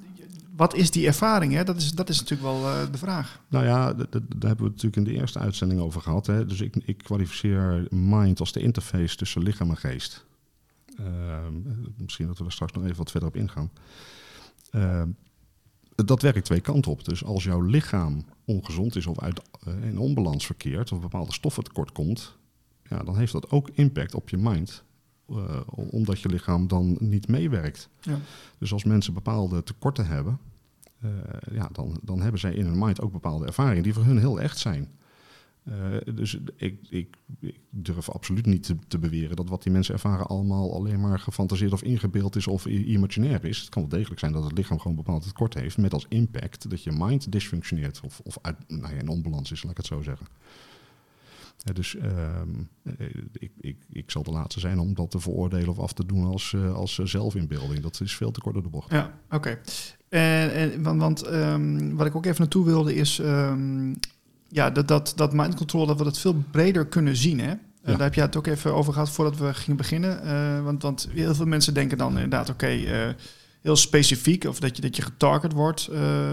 wat 0.57 0.75
is 0.75 0.91
die 0.91 1.07
ervaring? 1.07 1.53
Hè? 1.53 1.65
Dat, 1.65 1.77
is, 1.77 1.93
dat 1.93 2.09
is 2.09 2.21
natuurlijk 2.21 2.49
wel 2.49 2.63
uh, 2.63 2.93
de 2.93 2.99
vraag. 2.99 3.41
Nou 3.49 3.65
ja, 3.65 3.93
daar 3.93 4.09
hebben 4.21 4.41
we 4.41 4.49
het 4.49 4.59
natuurlijk 4.59 4.97
in 4.97 5.05
de 5.05 5.13
eerste 5.13 5.39
uitzending 5.39 5.81
over 5.81 6.01
gehad. 6.01 6.27
Hè? 6.27 6.47
Dus 6.47 6.61
ik, 6.61 6.77
ik 6.77 6.99
kwalificeer 6.99 7.87
mind 7.91 8.41
als 8.41 8.53
de 8.53 8.61
interface 8.61 9.17
tussen 9.17 9.43
lichaam 9.43 9.71
en 9.71 9.77
geest. 9.77 10.25
misschien 11.97 12.27
dat 12.27 12.39
we 12.39 12.45
er 12.45 12.53
straks 12.53 12.73
nog 12.73 12.85
even 12.85 12.97
wat 12.97 13.11
verder 13.11 13.29
op 13.29 13.37
ingaan 13.37 13.71
dat 16.05 16.23
werkt 16.23 16.45
twee 16.45 16.61
kanten 16.61 16.91
op. 16.91 17.05
Dus 17.05 17.25
als 17.25 17.45
jouw 17.45 17.61
lichaam 17.61 18.25
ongezond 18.45 18.97
is 18.97 19.07
of 19.07 19.21
uit, 19.21 19.41
uh, 19.69 19.85
in 19.85 19.99
onbalans 19.99 20.47
verkeert 20.47 20.93
of 20.93 21.01
bepaalde 21.01 21.33
stoffen 21.33 21.65
tekort 21.65 21.93
komt, 21.93 22.37
ja, 22.89 22.99
dan 22.99 23.19
heeft 23.19 23.33
dat 23.33 23.51
ook 23.51 23.69
impact 23.73 24.15
op 24.15 24.29
je 24.29 24.37
mind. 24.37 24.83
Uh, 25.31 25.61
omdat 25.91 26.21
je 26.21 26.29
lichaam 26.29 26.69
dan 26.69 26.97
niet 27.01 27.29
meewerkt. 27.29 27.89
Ja. 28.01 28.19
Dus 28.59 28.73
als 28.73 28.85
mensen 28.85 29.15
bepaalde 29.15 29.63
tekorten 29.63 30.07
hebben, 30.07 30.39
uh, 31.05 31.11
ja, 31.53 31.69
dan, 31.73 31.99
dan 32.03 32.21
hebben 32.21 32.41
zij 32.41 32.55
in 32.55 32.67
hun 32.67 32.79
mind 32.79 33.01
ook 33.01 33.13
bepaalde 33.13 33.47
ervaringen 33.47 33.83
die 33.83 33.95
voor 33.95 34.05
hun 34.05 34.19
heel 34.19 34.41
echt 34.41 34.59
zijn. 34.59 34.89
Uh, 35.69 36.15
dus 36.15 36.39
ik, 36.57 36.79
ik, 36.89 37.17
ik, 37.41 37.59
durf 37.71 38.11
absoluut 38.11 38.47
niet 38.47 38.63
te, 38.63 38.77
te, 38.89 38.99
beweren 38.99 39.37
dat 39.37 39.49
wat 39.49 39.63
die 39.63 39.73
mensen 39.73 39.95
ervaren 39.95 40.27
allemaal 40.27 40.75
alleen 40.75 41.01
maar 41.01 41.19
gefantaseerd 41.19 41.73
of 41.73 41.83
ingebeeld 41.83 42.37
is 42.37 42.47
of 42.47 42.65
emotionair 42.65 43.45
is. 43.45 43.59
Het 43.59 43.69
kan 43.69 43.83
wel 43.83 43.91
degelijk 43.91 44.21
zijn 44.21 44.33
dat 44.33 44.45
het 44.45 44.59
lichaam 44.59 44.79
gewoon 44.79 44.97
bepaald 44.97 45.23
tekort 45.23 45.55
heeft, 45.55 45.79
met 45.79 45.93
als 45.93 46.07
impact 46.09 46.71
dat 46.71 46.83
je 46.83 46.93
mind 46.93 47.33
dysfunctioneert 47.33 48.01
of, 48.05 48.21
of 48.25 48.39
uit, 48.43 48.57
nou 48.69 48.95
ja, 48.95 49.01
in 49.01 49.09
onbalans 49.09 49.53
is, 49.53 49.63
laat 49.63 49.71
ik 49.71 49.77
het 49.77 49.87
zo 49.87 50.03
zeggen. 50.03 50.27
Dus 51.73 51.95
uh, 51.95 52.05
ik, 53.33 53.51
ik, 53.61 53.77
ik 53.93 54.11
zal 54.11 54.23
de 54.23 54.31
laatste 54.31 54.61
zijn 54.61 54.79
om 54.79 54.95
dat 54.95 55.11
te 55.11 55.21
veroordelen 55.21 55.69
of 55.69 55.79
af 55.79 55.93
te 55.93 56.07
doen 56.07 56.25
als, 56.25 56.53
uh, 56.53 56.75
als 56.75 56.99
zelfinbeelding. 56.99 57.81
Dat 57.81 58.01
is 58.01 58.17
veel 58.17 58.31
te 58.31 58.41
kort 58.41 58.55
door 58.55 58.63
de 58.63 58.69
bocht. 58.69 58.91
Ja, 58.91 59.13
oké. 59.31 59.59
En, 60.09 60.53
en, 60.53 60.83
want 60.83 61.01
want 61.01 61.27
um, 61.27 61.97
wat 61.97 62.07
ik 62.07 62.15
ook 62.15 62.27
even 62.27 62.41
naartoe 62.41 62.65
wilde 62.65 62.95
is... 62.95 63.19
Um, 63.19 63.95
ja, 64.51 64.71
dat, 64.71 64.89
dat, 64.89 65.13
dat 65.17 65.33
mind 65.33 65.55
control, 65.55 65.87
dat 65.87 65.99
we 65.99 66.05
dat 66.05 66.19
veel 66.19 66.45
breder 66.51 66.87
kunnen 66.87 67.17
zien. 67.17 67.41
Hè? 67.41 67.55
Daar 67.83 68.01
heb 68.01 68.15
je 68.15 68.21
het 68.21 68.37
ook 68.37 68.47
even 68.47 68.75
over 68.75 68.93
gehad 68.93 69.11
voordat 69.11 69.39
we 69.39 69.55
gingen 69.55 69.77
beginnen. 69.77 70.27
Uh, 70.27 70.65
want, 70.65 70.83
want 70.83 71.09
heel 71.11 71.35
veel 71.35 71.47
mensen 71.47 71.75
denken 71.75 71.99
dan 71.99 72.13
inderdaad, 72.13 72.51
oké, 72.51 72.65
okay, 72.65 73.09
uh, 73.09 73.15
heel 73.61 73.77
specifiek. 73.77 74.45
Of 74.45 74.61
dat 74.61 74.77
je, 74.77 74.83
dat 74.83 74.97
je 74.97 75.03
getarget 75.03 75.53
wordt 75.53 75.91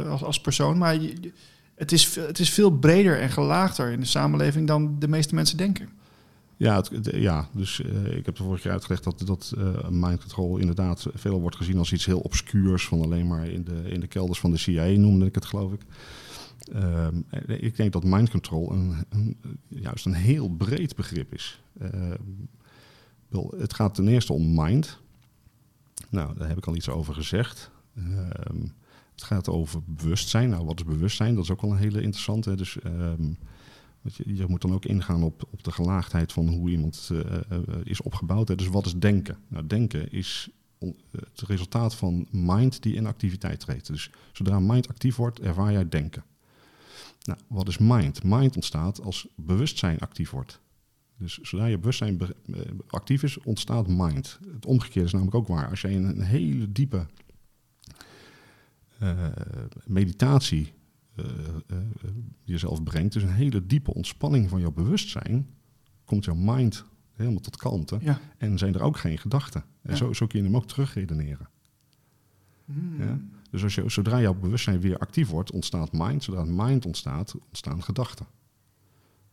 als, 0.09 0.23
als 0.23 0.41
persoon. 0.41 0.77
Maar 0.77 1.01
je, 1.01 1.31
het, 1.75 1.91
is, 1.91 2.15
het 2.15 2.39
is 2.39 2.49
veel 2.49 2.71
breder 2.71 3.19
en 3.19 3.29
gelaagder 3.29 3.91
in 3.91 3.99
de 3.99 4.05
samenleving 4.05 4.67
dan 4.67 4.99
de 4.99 5.07
meeste 5.07 5.35
mensen 5.35 5.57
denken. 5.57 5.89
Ja, 6.57 6.83
ja 7.01 7.47
dus 7.51 7.79
ik 8.09 8.25
heb 8.25 8.35
de 8.35 8.43
vorige 8.43 8.61
keer 8.61 8.71
uitgelegd 8.71 9.03
dat, 9.03 9.21
dat 9.25 9.53
mind 9.89 10.19
control 10.19 10.57
inderdaad 10.57 11.07
veel 11.13 11.41
wordt 11.41 11.55
gezien 11.55 11.77
als 11.77 11.93
iets 11.93 12.05
heel 12.05 12.19
obscuurs. 12.19 12.87
Van 12.87 13.01
alleen 13.01 13.27
maar 13.27 13.47
in 13.47 13.63
de, 13.63 13.81
in 13.85 13.99
de 13.99 14.07
kelders 14.07 14.39
van 14.39 14.51
de 14.51 14.57
CIA 14.57 14.85
noemde 14.85 15.25
ik 15.25 15.35
het, 15.35 15.45
geloof 15.45 15.73
ik. 15.73 15.81
Ehm, 16.73 17.21
ik 17.47 17.75
denk 17.75 17.93
dat 17.93 18.03
mind 18.03 18.29
control 18.29 18.71
een, 18.71 19.05
een, 19.09 19.37
juist 19.67 20.05
een 20.05 20.13
heel 20.13 20.49
breed 20.49 20.95
begrip 20.95 21.33
is. 21.33 21.61
Ehm, 21.79 22.21
wel, 23.27 23.53
het 23.57 23.73
gaat 23.73 23.95
ten 23.95 24.07
eerste 24.07 24.33
om 24.33 24.53
mind. 24.63 24.99
Nou, 26.09 26.37
daar 26.37 26.47
heb 26.47 26.57
ik 26.57 26.67
al 26.67 26.75
iets 26.75 26.89
over 26.89 27.13
gezegd. 27.13 27.71
Ehm, 27.95 28.65
het 29.15 29.23
gaat 29.23 29.49
over 29.49 29.81
bewustzijn. 29.85 30.49
Nou, 30.49 30.65
wat 30.65 30.79
is 30.79 30.85
bewustzijn? 30.85 31.35
Dat 31.35 31.43
is 31.43 31.51
ook 31.51 31.61
wel 31.61 31.71
een 31.71 31.77
hele 31.77 32.01
interessante. 32.01 32.55
Dus 32.55 32.77
je, 34.13 34.35
je, 34.35 34.45
moet 34.47 34.61
dan 34.61 34.73
ook 34.73 34.85
ingaan 34.85 35.23
op, 35.23 35.47
op 35.51 35.63
de 35.63 35.71
gelaagdheid 35.71 36.33
van 36.33 36.47
hoe 36.47 36.69
iemand 36.69 37.09
uh, 37.11 37.19
uh, 37.19 37.59
is 37.83 38.01
opgebouwd. 38.01 38.47
Hè. 38.47 38.55
Dus 38.55 38.67
wat 38.67 38.85
is 38.85 38.95
denken? 38.95 39.37
Nou, 39.47 39.67
denken 39.67 40.11
is 40.11 40.49
het 41.11 41.41
resultaat 41.47 41.95
van 41.95 42.27
mind 42.31 42.83
die 42.83 42.95
in 42.95 43.05
activiteit 43.05 43.59
treedt. 43.59 43.87
Dus 43.87 44.09
zodra 44.31 44.59
mind 44.59 44.87
actief 44.87 45.15
wordt, 45.15 45.39
ervaar 45.39 45.71
jij 45.71 45.89
denken. 45.89 46.23
Nou, 47.23 47.39
wat 47.47 47.67
is 47.67 47.77
mind? 47.77 48.23
Mind 48.23 48.55
ontstaat 48.55 49.01
als 49.01 49.27
bewustzijn 49.35 49.99
actief 49.99 50.29
wordt. 50.29 50.59
Dus 51.17 51.39
zodra 51.41 51.65
je 51.65 51.77
bewustzijn 51.77 52.19
eh, 52.21 52.59
actief 52.87 53.23
is, 53.23 53.37
ontstaat 53.39 53.87
mind. 53.87 54.39
Het 54.53 54.65
omgekeerde 54.65 55.07
is 55.07 55.11
namelijk 55.11 55.35
ook 55.35 55.47
waar. 55.47 55.69
Als 55.69 55.81
jij 55.81 55.91
in 55.91 56.03
een 56.03 56.21
hele 56.21 56.71
diepe 56.71 57.05
meditatie 59.85 60.73
uh, 61.15 61.25
jezelf 62.43 62.83
brengt, 62.83 63.13
dus 63.13 63.23
een 63.23 63.29
hele 63.33 63.65
diepe 63.65 63.93
ontspanning 63.93 64.49
van 64.49 64.59
jouw 64.59 64.71
bewustzijn, 64.71 65.49
komt 66.05 66.25
jouw 66.25 66.35
mind 66.35 66.85
helemaal 67.13 67.39
tot 67.39 67.57
kalmte. 67.57 67.97
Ja. 68.01 68.19
En 68.37 68.57
zijn 68.57 68.73
er 68.73 68.81
ook 68.81 68.97
geen 68.97 69.17
gedachten. 69.17 69.63
En 69.81 69.91
ja. 69.91 69.95
zo, 69.95 70.13
zo 70.13 70.27
kun 70.27 70.39
je 70.39 70.45
hem 70.45 70.55
ook 70.55 70.67
terugredeneren. 70.67 71.49
Hmm. 72.65 72.99
Ja? 72.99 73.19
Dus 73.49 73.63
als 73.63 73.75
je, 73.75 73.89
zodra 73.89 74.21
jouw 74.21 74.33
bewustzijn 74.33 74.79
weer 74.79 74.97
actief 74.97 75.29
wordt, 75.29 75.51
ontstaat 75.51 75.91
mind. 75.91 76.23
Zodra 76.23 76.43
mind 76.47 76.85
ontstaat, 76.85 77.35
ontstaan 77.47 77.83
gedachten. 77.83 78.25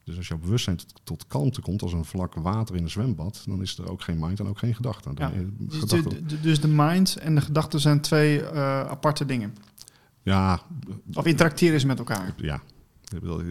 Dus 0.04 0.16
als 0.16 0.28
jouw 0.28 0.38
bewustzijn 0.38 0.76
tot, 0.76 1.00
tot, 1.04 1.26
kalmte 1.26 1.60
komt 1.60 1.82
als 1.82 1.92
een 1.92 2.04
vlak 2.04 2.34
water 2.34 2.76
in 2.76 2.82
een 2.82 2.90
zwembad, 2.90 3.42
dan 3.46 3.62
is 3.62 3.78
er 3.78 3.90
ook 3.90 4.02
geen 4.02 4.18
mind 4.18 4.40
en 4.40 4.46
ook 4.46 4.58
geen 4.58 4.74
gedachten. 4.74 5.12
Ja, 5.18 5.32
dus. 5.58 5.80
De, 5.80 6.40
dus 6.40 6.60
de 6.60 6.68
mind 6.68 7.16
en 7.16 7.34
de 7.34 7.40
gedachten 7.40 7.80
zijn 7.80 8.00
twee 8.00 8.40
uh, 8.40 8.48
aparte 8.80 9.26
dingen. 9.26 9.54
Ja. 10.22 10.60
Of 11.14 11.26
interacteren 11.26 11.80
ze 11.80 11.86
met 11.86 11.98
elkaar. 11.98 12.34
Ja, 12.36 12.62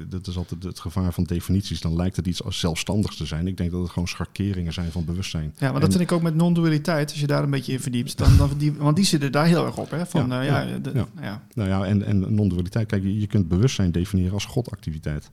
dat 0.07 0.27
is 0.27 0.37
altijd 0.37 0.63
het 0.63 0.79
gevaar 0.79 1.13
van 1.13 1.23
definities. 1.23 1.81
Dan 1.81 1.95
lijkt 1.95 2.15
het 2.15 2.27
iets 2.27 2.43
als 2.43 2.59
zelfstandigs 2.59 3.17
te 3.17 3.25
zijn. 3.25 3.47
Ik 3.47 3.57
denk 3.57 3.71
dat 3.71 3.81
het 3.81 3.89
gewoon 3.89 4.07
schakeringen 4.07 4.73
zijn 4.73 4.91
van 4.91 5.05
bewustzijn. 5.05 5.53
Ja, 5.57 5.71
maar 5.71 5.81
dat 5.81 5.89
vind 5.89 6.03
ik 6.03 6.11
ook 6.11 6.21
met 6.21 6.35
non-dualiteit. 6.35 7.09
Als 7.09 7.19
je 7.19 7.27
daar 7.27 7.43
een 7.43 7.49
beetje 7.49 7.73
in 7.73 7.79
verdiept. 7.79 8.17
Dan, 8.17 8.37
dan 8.37 8.49
die, 8.57 8.73
want 8.73 8.95
die 8.95 9.05
zitten 9.05 9.31
daar 9.31 9.45
heel 9.45 9.65
erg 9.65 9.77
op. 9.77 9.89
Hè? 9.89 10.05
Van, 10.05 10.27
ja, 10.29 10.41
uh, 10.41 10.47
ja, 10.47 10.77
de, 10.77 10.91
ja. 10.93 11.07
ja. 11.21 11.43
Nou 11.53 11.69
ja, 11.69 11.85
en, 11.85 12.05
en 12.05 12.35
non-dualiteit. 12.35 12.87
Kijk, 12.87 13.03
je 13.03 13.27
kunt 13.27 13.47
bewustzijn 13.47 13.91
definiëren 13.91 14.33
als 14.33 14.45
godactiviteit. 14.45 15.29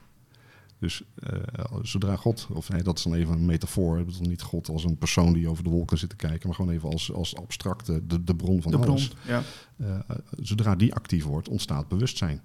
Dus 0.79 1.03
uh, 1.33 1.41
zodra 1.83 2.17
God, 2.17 2.47
of 2.53 2.69
nee, 2.69 2.83
dat 2.83 2.99
is 2.99 3.05
dan 3.05 3.15
even 3.15 3.35
een 3.35 3.47
metafoor, 3.47 4.05
is 4.07 4.21
niet 4.21 4.43
God 4.43 4.69
als 4.69 4.85
een 4.85 4.99
persoon 4.99 5.33
die 5.33 5.49
over 5.49 5.65
de 5.65 5.71
wolken 5.71 5.99
zit 5.99 6.09
te 6.09 6.17
kijken, 6.17 6.47
maar 6.47 6.57
gewoon 6.57 6.75
even 6.75 6.91
als, 6.91 7.13
als 7.13 7.37
abstracte, 7.37 8.07
de, 8.07 8.25
de 8.25 8.35
bron 8.35 8.63
van 8.63 8.71
de 8.71 8.77
alles. 8.77 9.09
Bron, 9.09 9.19
ja. 9.27 9.43
Uh, 9.77 9.99
zodra 10.31 10.77
die 10.77 10.95
actief 10.95 11.25
wordt, 11.25 11.49
ontstaat 11.49 11.89
bewustzijn. 11.89 12.43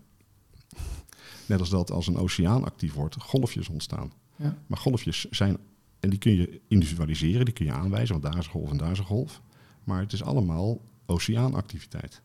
Net 1.46 1.60
als 1.60 1.69
dat 1.69 1.91
als 1.91 2.08
een 2.08 2.17
oceaan 2.17 2.63
actief 2.63 2.93
wordt, 2.93 3.15
golfjes 3.19 3.69
ontstaan. 3.69 4.12
Ja. 4.36 4.58
Maar 4.67 4.78
golfjes 4.78 5.30
zijn, 5.30 5.58
en 6.00 6.10
die 6.10 6.19
kun 6.19 6.32
je 6.32 6.62
individualiseren, 6.67 7.46
die 7.46 7.54
kun 7.54 7.65
je 7.65 7.72
aanwijzen, 7.72 8.19
want 8.19 8.24
daar 8.24 8.38
is 8.38 8.46
een 8.46 8.52
golf 8.52 8.69
en 8.69 8.78
daar 8.78 8.91
is 8.91 9.00
een 9.00 9.06
golf. 9.06 9.41
Maar 9.84 10.00
het 10.00 10.13
is 10.13 10.24
allemaal 10.24 10.82
oceaanactiviteit. 11.06 12.22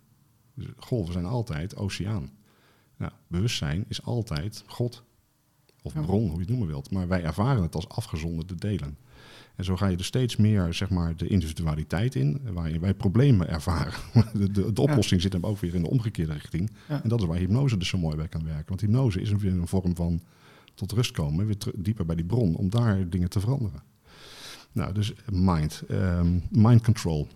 Dus 0.55 0.67
golven 0.77 1.13
zijn 1.13 1.25
altijd 1.25 1.77
oceaan. 1.77 2.31
Nou, 2.97 3.13
bewustzijn 3.27 3.85
is 3.89 4.03
altijd 4.03 4.65
God. 4.67 5.03
Of 5.83 5.93
bron, 5.93 6.23
hoe 6.23 6.33
je 6.33 6.39
het 6.39 6.49
noemen 6.49 6.67
wilt. 6.67 6.91
Maar 6.91 7.09
wij 7.09 7.23
ervaren 7.23 7.63
het 7.63 7.75
als 7.75 7.89
afgezonderde 7.89 8.55
delen. 8.55 8.97
En 9.57 9.65
zo 9.65 9.77
ga 9.77 9.87
je 9.87 9.97
er 9.97 10.05
steeds 10.05 10.37
meer 10.37 10.75
zeg 10.75 10.91
maar, 10.91 11.17
de 11.17 11.27
individualiteit 11.27 12.15
in, 12.15 12.41
waarin 12.53 12.81
wij 12.81 12.95
problemen 12.95 13.49
ervaren. 13.49 13.93
De, 14.33 14.51
de, 14.51 14.73
de 14.73 14.81
oplossing 14.81 15.21
zit 15.21 15.33
hem 15.33 15.45
ook 15.45 15.59
weer 15.59 15.75
in 15.75 15.83
de 15.83 15.91
omgekeerde 15.91 16.33
richting. 16.33 16.71
En 16.87 17.09
dat 17.09 17.21
is 17.21 17.27
waar 17.27 17.39
hypnose 17.39 17.77
dus 17.77 17.89
zo 17.89 17.99
mooi 17.99 18.17
bij 18.17 18.29
kan 18.29 18.45
werken. 18.45 18.65
Want 18.67 18.81
hypnose 18.81 19.21
is 19.21 19.31
een, 19.31 19.47
een 19.47 19.67
vorm 19.67 19.97
van 19.97 20.21
tot 20.75 20.93
rust 20.93 21.11
komen, 21.11 21.47
weer 21.47 21.57
dieper 21.75 22.07
bij 22.07 22.17
die 22.17 22.25
bron, 22.25 22.55
om 22.55 22.71
daar 22.71 23.09
dingen 23.09 23.31
te 23.31 23.41
veranderen. 23.41 23.83
Nou, 24.73 24.93
dus 24.93 25.13
mind, 25.33 25.83
um, 25.91 26.43
mind 26.51 26.83
control. 26.83 27.27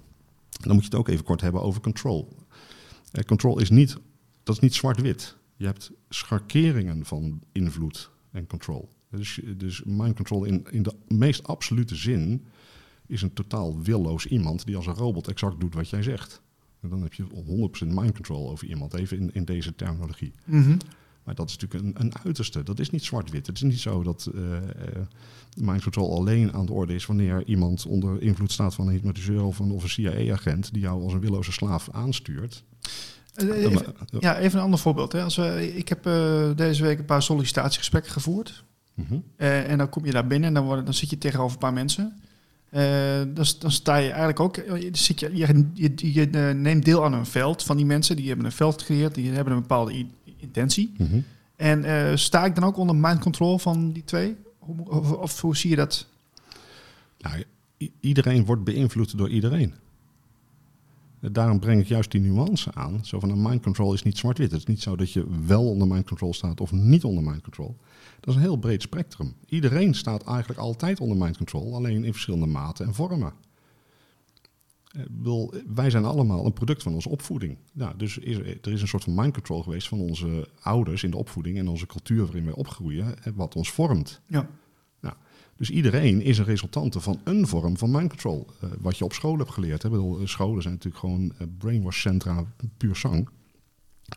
Dan 0.49 0.73
moet 0.73 0.85
je 0.85 0.91
het 0.91 0.99
ook 0.99 1.09
even 1.09 1.25
kort 1.25 1.41
hebben 1.41 1.63
over 1.63 1.81
control. 1.81 2.29
Uh, 3.13 3.25
control 3.25 3.61
is 3.61 3.71
niet, 3.71 3.97
dat 4.43 4.55
is 4.55 4.61
niet 4.61 4.75
zwart-wit. 4.75 5.37
Je 5.57 5.65
hebt 5.65 5.91
schakeringen 6.09 7.05
van 7.05 7.41
invloed 7.53 8.11
en 8.33 8.47
control. 8.47 8.89
Dus, 9.11 9.41
dus 9.57 9.83
mind 9.85 10.17
control 10.17 10.45
in, 10.45 10.67
in 10.71 10.83
de 10.83 10.95
meest 11.09 11.43
absolute 11.43 11.95
zin 11.95 12.45
is 13.07 13.23
een 13.23 13.33
totaal 13.33 13.83
willoos 13.83 14.27
iemand 14.27 14.67
die 14.67 14.77
als 14.77 14.87
een 14.87 14.95
robot 14.95 15.29
exact 15.29 15.61
doet 15.61 15.75
wat 15.75 15.89
jij 15.89 16.03
zegt. 16.03 16.43
En 16.81 16.89
dan 16.89 17.03
heb 17.03 17.15
je 17.15 17.25
100% 17.25 17.87
mind 17.87 18.15
control 18.15 18.51
over 18.51 18.67
iemand, 18.67 18.95
even 18.95 19.19
in, 19.19 19.35
in 19.35 19.45
deze 19.45 19.75
terminologie. 19.75 20.33
Mhm. 20.45 20.77
Maar 21.25 21.35
dat 21.35 21.49
is 21.49 21.57
natuurlijk 21.57 21.85
een, 21.85 22.05
een 22.05 22.13
uiterste. 22.25 22.63
Dat 22.63 22.79
is 22.79 22.91
niet 22.91 23.05
zwart-wit. 23.05 23.47
Het 23.47 23.57
is 23.57 23.63
niet 23.63 23.81
zo 23.81 24.03
dat 24.03 24.31
uh, 24.35 24.59
mind 25.57 25.83
control 25.83 26.17
alleen 26.17 26.53
aan 26.53 26.67
de 26.67 26.73
orde 26.73 26.95
is 26.95 27.07
wanneer 27.07 27.47
iemand 27.47 27.87
onder 27.87 28.23
invloed 28.23 28.53
staat 28.53 28.75
van 28.75 28.87
een 28.87 28.93
hypnotiseur 28.93 29.43
of 29.43 29.59
een, 29.59 29.71
of 29.71 29.83
een 29.83 29.89
CIA-agent 29.89 30.73
die 30.73 30.83
jou 30.83 31.03
als 31.03 31.13
een 31.13 31.21
willoze 31.21 31.53
slaaf 31.53 31.91
aanstuurt. 31.91 32.65
Even, 33.35 33.85
ja, 34.21 34.39
even 34.39 34.59
een 34.59 34.65
ander 34.65 34.79
voorbeeld. 34.79 35.13
Hè. 35.13 35.23
Als 35.23 35.37
we, 35.37 35.73
ik 35.77 35.89
heb 35.89 36.07
uh, 36.07 36.51
deze 36.57 36.83
week 36.83 36.99
een 36.99 37.05
paar 37.05 37.23
sollicitatiegesprekken 37.23 38.13
gevoerd. 38.13 38.65
Mm 38.95 39.05
-hmm. 39.09 39.23
uh, 39.37 39.71
en 39.71 39.79
dan 39.79 39.89
kom 39.89 40.05
je 40.05 40.13
daar 40.13 40.27
binnen 40.27 40.49
en 40.49 40.55
dan, 40.55 40.65
worden, 40.65 40.85
dan 40.85 40.95
zit 40.95 41.11
je 41.11 41.19
tegenover 41.19 41.53
een 41.53 41.59
paar 41.59 41.73
mensen. 41.73 42.21
Uh, 42.71 42.81
dan, 43.35 43.47
dan, 43.59 43.71
sta 43.71 43.97
je 43.97 44.09
eigenlijk 44.09 44.41
ook, 44.41 44.65
zit 44.93 45.21
je, 45.21 45.37
je, 45.37 45.69
je, 45.75 46.13
je, 46.13 46.27
neemt 46.55 46.85
deel 46.85 47.05
aan 47.05 47.13
een 47.13 47.27
veld 47.27 47.63
van 47.63 47.77
die 47.77 47.87
mensen. 47.87 48.17
Die 48.17 48.29
hebben 48.29 48.47
een 48.47 48.53
veld 48.53 48.81
gecreëerd, 48.81 49.15
die 49.15 49.31
hebben 49.31 49.53
een 49.53 49.61
bepaalde 49.61 50.07
intentie. 50.37 50.93
Mm 50.97 51.07
-hmm. 51.07 51.25
En 51.57 52.19
sta 52.19 52.45
ik 52.45 52.55
dan 52.55 52.65
ook 52.65 52.77
onder 52.77 52.97
mind 52.97 53.19
control 53.19 53.59
van 53.59 53.93
die 53.93 54.05
twee? 54.05 54.37
Of, 54.59 54.79
of, 54.79 55.13
of 55.13 55.41
hoe 55.41 55.57
zie 55.57 55.71
je 55.71 55.77
dat? 55.77 56.07
Nou, 57.19 57.45
iedereen 58.01 58.45
wordt 58.45 58.65
beïnvloed 58.65 59.19
door 59.19 59.29
iedereen. 59.29 59.75
Daarom 61.31 61.59
breng 61.59 61.81
ik 61.81 61.87
juist 61.87 62.11
die 62.11 62.21
nuance 62.21 62.73
aan. 62.75 63.05
Zo 63.05 63.21
van 63.21 63.31
een 63.31 63.43
mind 63.43 63.63
control 63.63 63.95
is 63.95 64.03
niet 64.03 64.19
zwart-wit. 64.19 64.51
Het 64.51 64.61
is 64.61 64.67
niet 64.67 64.83
zo 64.83 64.97
dat 64.97 65.13
je 65.13 65.27
wel 65.47 65.69
onder 65.69 65.89
mind 65.89 66.07
control 66.07 66.35
staat 66.35 66.61
of 66.61 66.73
niet 66.73 67.05
onder 67.05 67.25
mind 67.25 67.43
control. 67.43 67.77
Dat 68.21 68.29
is 68.29 68.35
een 68.35 68.41
heel 68.41 68.57
breed 68.57 68.83
spectrum. 68.83 69.35
Iedereen 69.47 69.95
staat 69.95 70.25
eigenlijk 70.25 70.61
altijd 70.61 71.01
onder 71.01 71.17
mind 71.17 71.37
control, 71.37 71.75
alleen 71.75 72.05
in 72.05 72.13
verschillende 72.13 72.47
maten 72.47 72.87
en 72.87 72.95
vormen. 72.95 73.33
Wij 75.75 75.91
zijn 75.91 76.05
allemaal 76.05 76.47
een 76.47 76.53
product 76.53 76.83
van 76.83 76.95
onze 76.95 77.09
opvoeding. 77.09 77.59
Dus 77.97 78.19
is, 78.19 78.37
er 78.39 78.73
is 78.73 78.83
een 78.83 78.89
soort 78.89 79.05
van 79.05 79.15
mind 79.15 79.33
control 79.33 79.63
geweest 79.63 79.89
van 79.89 80.01
onze 80.01 80.49
ouders 80.61 81.03
in 81.03 81.11
de 81.11 81.17
opvoeding 81.17 81.59
en 81.59 81.69
onze 81.69 81.87
cultuur 81.87 82.25
waarin 82.25 82.45
wij 82.45 82.55
opgroeien, 82.55 83.15
wat 83.35 83.57
ons 83.57 83.71
vormt. 83.71 84.21
Ja. 84.27 84.49
Dus 85.57 85.71
iedereen 85.71 86.23
is 86.23 86.39
een 86.39 86.45
resultante 86.45 87.01
van 87.01 87.21
een 87.25 87.47
vorm 87.47 87.79
van 87.79 87.91
mind 87.91 88.09
control. 88.09 88.47
Uh, 88.65 88.71
wat 88.81 88.99
je 88.99 89.05
op 89.05 89.13
school 89.13 89.39
hebt 89.39 89.51
geleerd. 89.51 89.83
Hè. 89.83 89.91
Bedoel, 89.91 90.27
scholen 90.27 90.63
zijn 90.63 90.75
natuurlijk 90.75 91.03
gewoon 91.03 91.33
uh, 91.41 91.47
brainwash 91.59 92.01
centra 92.01 92.45
puur 92.77 92.97
zang. 92.97 93.29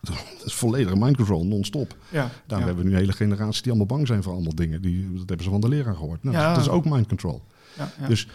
Dat 0.00 0.44
is 0.44 0.54
volledige 0.54 0.96
mind 0.96 1.16
control, 1.16 1.46
non-stop. 1.46 1.96
Ja, 2.10 2.30
Daarom 2.46 2.46
ja. 2.46 2.56
hebben 2.56 2.76
we 2.76 2.82
nu 2.82 2.90
een 2.90 3.00
hele 3.00 3.12
generatie 3.12 3.62
die 3.62 3.72
allemaal 3.72 3.96
bang 3.96 4.06
zijn 4.06 4.22
voor 4.22 4.32
allemaal 4.32 4.54
dingen. 4.54 4.82
Die, 4.82 5.12
dat 5.12 5.28
hebben 5.28 5.44
ze 5.44 5.50
van 5.50 5.60
de 5.60 5.68
leraar 5.68 5.94
gehoord. 5.94 6.22
Nou, 6.22 6.36
ja. 6.36 6.54
Dat 6.54 6.62
is 6.62 6.68
ook 6.68 6.84
mind 6.84 7.06
control. 7.08 7.42
Ja, 7.76 8.08
dus 8.08 8.28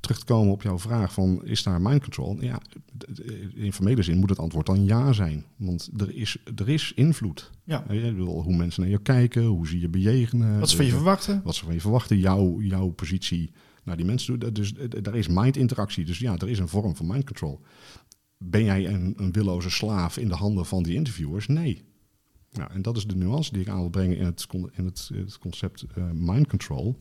terug 0.00 0.18
te 0.18 0.24
komen 0.24 0.52
op 0.52 0.62
jouw 0.62 0.78
vraag 0.78 1.12
van 1.12 1.40
is 1.44 1.62
daar 1.62 1.80
mind 1.80 2.02
control? 2.02 2.36
Ja, 2.40 2.60
in 3.54 3.72
formele 3.72 4.02
zin 4.02 4.18
moet 4.18 4.28
het 4.28 4.38
antwoord 4.38 4.66
dan 4.66 4.84
ja 4.84 5.12
zijn. 5.12 5.44
Want 5.56 5.90
er 5.96 6.14
is, 6.14 6.36
er 6.56 6.68
is 6.68 6.92
invloed. 6.94 7.50
Ja. 7.64 7.84
Je 7.90 8.12
wil 8.12 8.42
hoe 8.42 8.56
mensen 8.56 8.82
naar 8.82 8.90
je 8.90 8.98
kijken, 8.98 9.44
hoe 9.44 9.66
ze 9.66 9.80
je 9.80 9.88
bejegenen. 9.88 10.58
Wat 10.58 10.70
ze 10.70 10.76
van 10.76 10.84
je 10.84 10.90
verwachten. 10.90 11.40
Wat 11.44 11.54
ze 11.54 11.64
van 11.64 11.74
je 11.74 11.80
verwachten, 11.80 12.18
jouw, 12.18 12.60
jouw 12.60 12.88
positie 12.88 13.50
naar 13.84 13.96
die 13.96 14.06
mensen 14.06 14.38
toe. 14.38 14.52
Dus 14.52 14.74
daar 15.02 15.16
is 15.16 15.28
mind 15.28 15.56
interactie. 15.56 16.04
Dus 16.04 16.18
ja, 16.18 16.36
er 16.36 16.48
is 16.48 16.58
een 16.58 16.68
vorm 16.68 16.96
van 16.96 17.06
mind 17.06 17.24
control. 17.24 17.60
Ben 18.38 18.64
jij 18.64 18.86
een, 18.86 19.14
een 19.16 19.32
willoze 19.32 19.70
slaaf 19.70 20.16
in 20.16 20.28
de 20.28 20.34
handen 20.34 20.66
van 20.66 20.82
die 20.82 20.94
interviewers? 20.94 21.46
Nee. 21.46 21.82
Nou, 22.52 22.70
en 22.72 22.82
dat 22.82 22.96
is 22.96 23.06
de 23.06 23.16
nuance 23.16 23.52
die 23.52 23.62
ik 23.62 23.68
aan 23.68 23.80
wil 23.80 23.90
brengen 23.90 24.16
in 24.16 24.24
het, 24.24 24.46
in 24.72 24.84
het, 24.84 25.10
het 25.14 25.38
concept 25.38 25.84
uh, 25.98 26.04
mind 26.12 26.46
control. 26.46 26.96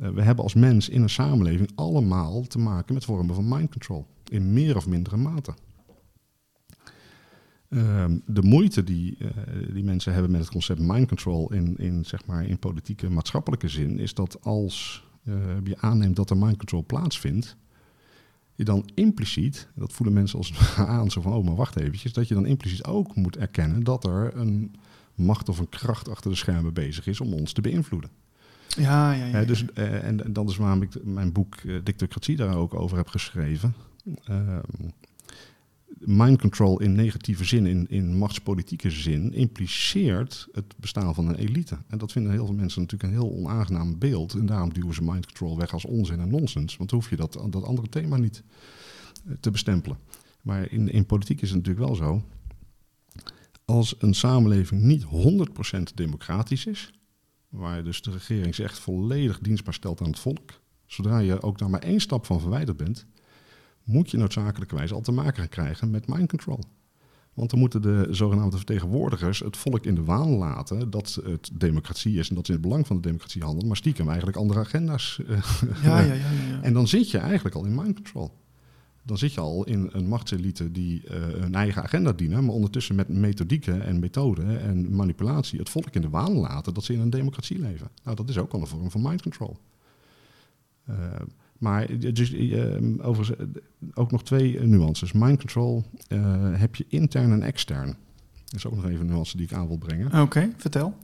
Uh, 0.00 0.08
we 0.08 0.22
hebben 0.22 0.44
als 0.44 0.54
mens 0.54 0.88
in 0.88 1.02
een 1.02 1.10
samenleving 1.10 1.70
allemaal 1.74 2.42
te 2.42 2.58
maken 2.58 2.94
met 2.94 3.04
vormen 3.04 3.34
van 3.34 3.48
mind 3.48 3.70
control. 3.70 4.06
In 4.30 4.52
meer 4.52 4.76
of 4.76 4.86
mindere 4.86 5.16
mate. 5.16 5.54
Uh, 7.68 8.04
de 8.26 8.42
moeite 8.42 8.84
die, 8.84 9.16
uh, 9.18 9.28
die 9.72 9.84
mensen 9.84 10.12
hebben 10.12 10.30
met 10.30 10.40
het 10.40 10.50
concept 10.50 10.80
mind 10.80 11.08
control 11.08 11.52
in, 11.52 11.76
in, 11.76 12.04
zeg 12.04 12.26
maar, 12.26 12.46
in 12.46 12.58
politieke 12.58 13.10
maatschappelijke 13.10 13.68
zin, 13.68 13.98
is 13.98 14.14
dat 14.14 14.38
als 14.42 15.04
je 15.64 15.76
aanneemt 15.76 16.16
dat 16.16 16.30
er 16.30 16.36
mind 16.36 16.56
control 16.56 16.84
plaatsvindt, 16.86 17.56
je 18.56 18.64
dan 18.64 18.88
impliciet, 18.94 19.68
dat 19.74 19.92
voelen 19.92 20.14
mensen 20.14 20.38
als 20.38 20.52
aan, 20.76 21.10
zo 21.10 21.20
van, 21.20 21.32
oh 21.32 21.44
maar 21.44 21.54
wacht 21.54 21.76
eventjes, 21.76 22.12
dat 22.12 22.28
je 22.28 22.34
dan 22.34 22.46
impliciet 22.46 22.84
ook 22.84 23.14
moet 23.14 23.36
erkennen 23.36 23.82
dat 23.82 24.04
er 24.04 24.36
een 24.36 24.74
macht 25.14 25.48
of 25.48 25.58
een 25.58 25.68
kracht 25.68 26.08
achter 26.08 26.30
de 26.30 26.36
schermen 26.36 26.74
bezig 26.74 27.06
is 27.06 27.20
om 27.20 27.32
ons 27.32 27.52
te 27.52 27.60
beïnvloeden. 27.60 28.10
Ja, 28.68 29.12
ja, 29.12 29.24
ja. 29.24 29.40
Uh, 29.40 29.46
dus, 29.46 29.64
uh, 29.74 30.04
en, 30.04 30.24
en 30.24 30.32
dat 30.32 30.48
is 30.48 30.56
waarom 30.56 30.82
ik 30.82 31.04
mijn 31.04 31.32
boek 31.32 31.56
Dictocratie 31.84 32.36
daar 32.36 32.56
ook 32.56 32.74
over 32.74 32.96
heb 32.96 33.08
geschreven. 33.08 33.74
Ehm, 34.24 34.60
mind 35.98 36.40
control 36.40 36.80
in 36.80 36.92
negatieve 36.92 37.44
zin, 37.44 37.66
in, 37.66 37.88
in 37.88 38.16
machtspolitieke 38.16 38.90
zin, 38.90 39.32
impliceert 39.32 40.48
het 40.52 40.74
bestaan 40.76 41.14
van 41.14 41.28
een 41.28 41.34
elite. 41.34 41.78
En 41.86 41.98
dat 41.98 42.12
vinden 42.12 42.32
heel 42.32 42.46
veel 42.46 42.54
mensen 42.54 42.80
natuurlijk 42.80 43.12
een 43.12 43.18
heel 43.18 43.32
onaangenaam 43.32 43.98
beeld. 43.98 44.34
En 44.34 44.46
daarom 44.46 44.72
duwen 44.72 44.94
ze 44.94 45.02
mind 45.02 45.26
control 45.26 45.56
weg 45.56 45.72
als 45.72 45.84
onzin 45.84 46.20
en 46.20 46.30
nonsens. 46.30 46.76
Want 46.76 46.90
hoef 46.90 47.10
je 47.10 47.16
dat, 47.16 47.32
dat 47.50 47.64
andere 47.64 47.88
thema 47.88 48.16
niet 48.16 48.42
te 49.40 49.50
bestempelen. 49.50 49.98
Maar 50.42 50.72
in, 50.72 50.88
in 50.88 51.06
politiek 51.06 51.42
is 51.42 51.50
het 51.50 51.58
natuurlijk 51.58 51.86
wel 51.86 51.96
zo. 51.96 52.22
Als 53.64 53.94
een 53.98 54.14
samenleving 54.14 54.82
niet 54.82 55.04
100% 55.04 55.94
democratisch 55.94 56.66
is, 56.66 56.92
waar 57.48 57.84
dus 57.84 58.02
de 58.02 58.10
regering 58.10 58.54
zich 58.54 58.64
echt 58.64 58.78
volledig 58.78 59.38
dienstbaar 59.38 59.74
stelt 59.74 60.00
aan 60.00 60.06
het 60.06 60.18
volk, 60.18 60.60
zodra 60.86 61.18
je 61.18 61.42
ook 61.42 61.58
daar 61.58 61.70
maar 61.70 61.82
één 61.82 62.00
stap 62.00 62.26
van 62.26 62.40
verwijderd 62.40 62.76
bent, 62.76 63.06
moet 63.86 64.10
je 64.10 64.16
noodzakelijkerwijs 64.16 64.92
al 64.92 65.00
te 65.00 65.12
maken 65.12 65.38
gaan 65.38 65.48
krijgen 65.48 65.90
met 65.90 66.06
mind 66.06 66.28
control. 66.28 66.58
Want 67.34 67.50
dan 67.50 67.58
moeten 67.58 67.82
de 67.82 68.06
zogenaamde 68.10 68.56
vertegenwoordigers 68.56 69.38
het 69.38 69.56
volk 69.56 69.84
in 69.84 69.94
de 69.94 70.04
waan 70.04 70.28
laten 70.28 70.90
dat 70.90 71.20
het 71.24 71.50
democratie 71.52 72.18
is 72.18 72.28
en 72.28 72.34
dat 72.34 72.46
ze 72.46 72.52
in 72.52 72.58
het 72.58 72.68
belang 72.68 72.86
van 72.86 72.96
de 72.96 73.02
democratie 73.02 73.42
handelen, 73.42 73.66
maar 73.66 73.76
stiekem 73.76 74.06
eigenlijk 74.06 74.36
andere 74.36 74.60
agenda's. 74.60 75.20
Ja, 75.82 76.00
ja, 76.00 76.12
ja, 76.12 76.14
ja, 76.14 76.62
En 76.62 76.72
dan 76.72 76.88
zit 76.88 77.10
je 77.10 77.18
eigenlijk 77.18 77.54
al 77.54 77.64
in 77.64 77.74
mind 77.74 77.94
control. 77.94 78.30
Dan 79.02 79.18
zit 79.18 79.32
je 79.32 79.40
al 79.40 79.64
in 79.64 79.88
een 79.92 80.08
machtselite 80.08 80.72
die 80.72 81.02
uh, 81.04 81.10
hun 81.12 81.54
eigen 81.54 81.82
agenda 81.82 82.12
dienen, 82.12 82.44
maar 82.44 82.54
ondertussen 82.54 82.94
met 82.94 83.08
methodieken 83.08 83.82
en 83.82 83.98
methoden 83.98 84.60
en 84.60 84.94
manipulatie 84.94 85.58
het 85.58 85.68
volk 85.68 85.94
in 85.94 86.00
de 86.00 86.08
waan 86.08 86.32
laten 86.32 86.74
dat 86.74 86.84
ze 86.84 86.92
in 86.92 87.00
een 87.00 87.10
democratie 87.10 87.58
leven. 87.58 87.88
Nou, 88.04 88.16
dat 88.16 88.28
is 88.28 88.38
ook 88.38 88.52
al 88.52 88.60
een 88.60 88.66
vorm 88.66 88.90
van 88.90 89.02
mind 89.02 89.22
control. 89.22 89.56
Uh, 90.90 90.96
maar 91.58 91.98
dus, 91.98 92.32
uh, 92.32 93.06
overigens 93.06 93.48
ook 93.94 94.10
nog 94.10 94.22
twee 94.22 94.60
nuances. 94.60 95.12
Mind 95.12 95.38
control 95.38 95.84
uh, 96.08 96.20
heb 96.52 96.76
je 96.76 96.84
intern 96.88 97.32
en 97.32 97.42
extern. 97.42 97.96
Dat 98.44 98.54
is 98.54 98.66
ook 98.66 98.74
nog 98.74 98.84
even 98.84 99.00
een 99.00 99.06
nuance 99.06 99.36
die 99.36 99.46
ik 99.46 99.52
aan 99.52 99.66
wil 99.66 99.78
brengen. 99.78 100.06
Oké, 100.06 100.20
okay, 100.20 100.52
vertel. 100.56 100.96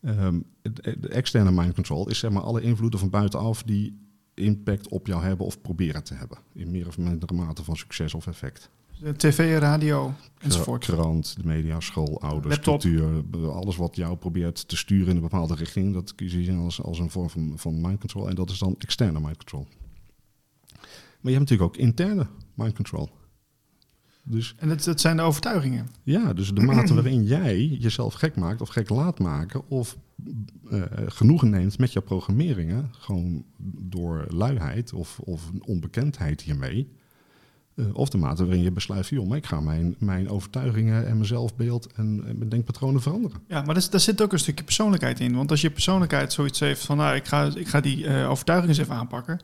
Um, 0.00 0.44
de 0.82 1.08
externe 1.08 1.50
mind 1.50 1.74
control 1.74 2.08
is 2.08 2.18
zeg 2.18 2.30
maar 2.30 2.42
alle 2.42 2.60
invloeden 2.60 3.00
van 3.00 3.10
buitenaf 3.10 3.62
die 3.62 3.98
impact 4.34 4.88
op 4.88 5.06
jou 5.06 5.22
hebben 5.22 5.46
of 5.46 5.60
proberen 5.60 6.04
te 6.04 6.14
hebben. 6.14 6.38
In 6.52 6.70
meer 6.70 6.86
of 6.86 6.98
mindere 6.98 7.34
mate 7.34 7.64
van 7.64 7.76
succes 7.76 8.14
of 8.14 8.26
effect. 8.26 8.70
De 9.00 9.16
TV, 9.16 9.58
radio 9.58 10.14
enzovoort. 10.38 10.84
Krant, 10.84 11.36
de 11.36 11.46
media, 11.46 11.80
school, 11.80 12.20
ouders, 12.20 12.54
Laptop. 12.54 12.80
cultuur. 12.80 13.24
Alles 13.50 13.76
wat 13.76 13.96
jou 13.96 14.16
probeert 14.16 14.68
te 14.68 14.76
sturen 14.76 15.08
in 15.08 15.16
een 15.16 15.22
bepaalde 15.22 15.54
richting. 15.54 15.94
Dat 15.94 16.14
kun 16.14 16.26
je 16.26 16.44
zien 16.44 16.58
als, 16.58 16.82
als 16.82 16.98
een 16.98 17.10
vorm 17.10 17.30
van, 17.30 17.52
van 17.56 17.80
mind 17.80 17.98
control. 18.00 18.28
En 18.28 18.34
dat 18.34 18.50
is 18.50 18.58
dan 18.58 18.74
externe 18.78 19.20
mind 19.20 19.36
control. 19.36 19.66
Maar 21.24 21.32
je 21.32 21.38
hebt 21.38 21.50
natuurlijk 21.50 21.70
ook 21.70 21.76
interne 21.76 22.26
mind 22.54 22.74
control. 22.74 23.10
Dus, 24.22 24.54
en 24.58 24.68
dat, 24.68 24.84
dat 24.84 25.00
zijn 25.00 25.16
de 25.16 25.22
overtuigingen. 25.22 25.88
Ja, 26.02 26.32
dus 26.32 26.50
de 26.50 26.60
mate 26.60 26.94
waarin 27.02 27.24
jij 27.24 27.66
jezelf 27.66 28.14
gek 28.14 28.36
maakt 28.36 28.60
of 28.60 28.68
gek 28.68 28.88
laat 28.88 29.18
maken 29.18 29.68
of 29.68 29.96
uh, 30.70 30.82
genoegen 31.06 31.50
neemt 31.50 31.78
met 31.78 31.92
jouw 31.92 32.02
programmeringen, 32.02 32.88
gewoon 32.90 33.44
door 33.78 34.26
luiheid 34.28 34.92
of, 34.92 35.18
of 35.18 35.50
onbekendheid 35.64 36.40
hiermee. 36.40 36.88
Uh, 37.74 37.86
of 37.92 38.08
de 38.08 38.18
mate 38.18 38.44
waarin 38.44 38.62
je 38.62 38.70
besluit, 38.70 39.08
joh, 39.08 39.28
maar 39.28 39.36
ik 39.36 39.46
ga 39.46 39.60
mijn, 39.60 39.94
mijn 39.98 40.28
overtuigingen 40.28 41.06
en 41.06 41.12
mijn 41.14 41.26
zelfbeeld 41.26 41.92
en, 41.94 42.16
mijn 42.16 42.48
denkpatronen 42.48 43.02
veranderen. 43.02 43.38
Ja, 43.48 43.62
maar 43.62 43.74
daar 43.90 44.00
zit 44.00 44.22
ook 44.22 44.32
een 44.32 44.38
stukje 44.38 44.64
persoonlijkheid 44.64 45.20
in. 45.20 45.36
Want 45.36 45.50
als 45.50 45.60
je 45.60 45.70
persoonlijkheid 45.70 46.32
zoiets 46.32 46.60
heeft 46.60 46.84
van, 46.84 46.96
nou, 46.96 47.14
ik 47.14 47.26
ga, 47.26 47.50
ik 47.54 47.68
ga 47.68 47.80
die 47.80 48.04
uh, 48.04 48.30
overtuigingen 48.30 48.76
eens 48.76 48.84
even 48.84 48.98
aanpakken. 48.98 49.40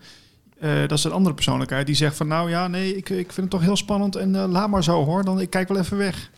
Uh, 0.63 0.81
dat 0.81 0.99
is 0.99 1.05
een 1.05 1.13
andere 1.13 1.35
persoonlijkheid 1.35 1.87
die 1.87 1.95
zegt 1.95 2.17
van, 2.17 2.27
nou 2.27 2.51
ja, 2.51 2.69
nee, 2.69 2.97
ik, 2.97 3.09
ik 3.09 3.33
vind 3.33 3.37
het 3.37 3.51
toch 3.51 3.63
heel 3.63 3.77
spannend 3.77 4.17
en 4.17 4.37
laat 4.37 4.71
maar 4.71 4.85
zo 4.85 5.05
hoor, 5.05 5.25
dan 5.25 5.41
ik 5.41 5.51
kijk 5.51 5.69
wel 5.69 5.79
even 5.79 5.97
weg. 5.97 6.31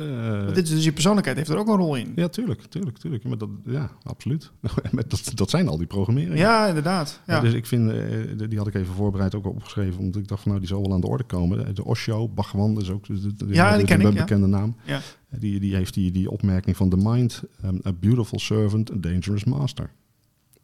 Uh, 0.00 0.46
dit 0.46 0.64
is 0.64 0.70
dus 0.70 0.84
je 0.84 0.92
persoonlijkheid 0.92 1.36
heeft 1.36 1.50
er 1.50 1.56
ook 1.56 1.68
een 1.68 1.76
rol 1.76 1.96
in. 1.96 2.12
Ja, 2.14 2.28
tuurlijk, 2.28 2.60
tuurlijk, 2.60 2.98
tuurlijk. 2.98 3.24
Maar 3.24 3.38
dat, 3.38 3.48
ja, 3.64 3.90
absoluut. 4.02 4.50
dat, 5.08 5.30
dat 5.34 5.50
zijn 5.50 5.68
al 5.68 5.76
die 5.76 5.86
programmeringen. 5.86 6.36
Ja, 6.36 6.66
inderdaad. 6.66 7.20
Ja. 7.26 7.34
Ja, 7.34 7.40
dus 7.40 7.52
ik 7.52 7.66
vind, 7.66 7.92
uh, 7.92 8.48
die 8.48 8.58
had 8.58 8.66
ik 8.66 8.74
even 8.74 8.94
voorbereid 8.94 9.34
ook 9.34 9.46
opgeschreven, 9.46 10.00
omdat 10.00 10.20
ik 10.20 10.28
dacht 10.28 10.42
van 10.42 10.50
nou, 10.50 10.62
die 10.62 10.72
zal 10.72 10.82
wel 10.82 10.92
aan 10.92 11.00
de 11.00 11.06
orde 11.06 11.24
komen. 11.24 11.74
De 11.74 11.84
Osho, 11.84 12.28
Bhagwan, 12.28 12.80
is 12.80 12.90
ook 12.90 13.06
de, 13.06 13.36
de, 13.36 13.46
ja, 13.48 13.76
die 13.76 13.86
ken 13.86 14.00
een 14.00 14.12
ik, 14.12 14.18
bekende 14.18 14.48
ja. 14.48 14.56
naam. 14.56 14.76
Ja. 14.84 15.00
Die, 15.38 15.60
die 15.60 15.74
heeft 15.74 15.94
die, 15.94 16.10
die 16.10 16.30
opmerking 16.30 16.76
van 16.76 16.88
the 16.88 16.96
mind, 16.96 17.42
um, 17.64 17.80
a 17.86 17.92
beautiful 17.92 18.38
servant, 18.38 18.92
a 18.92 18.96
dangerous 18.96 19.44
master. 19.44 19.90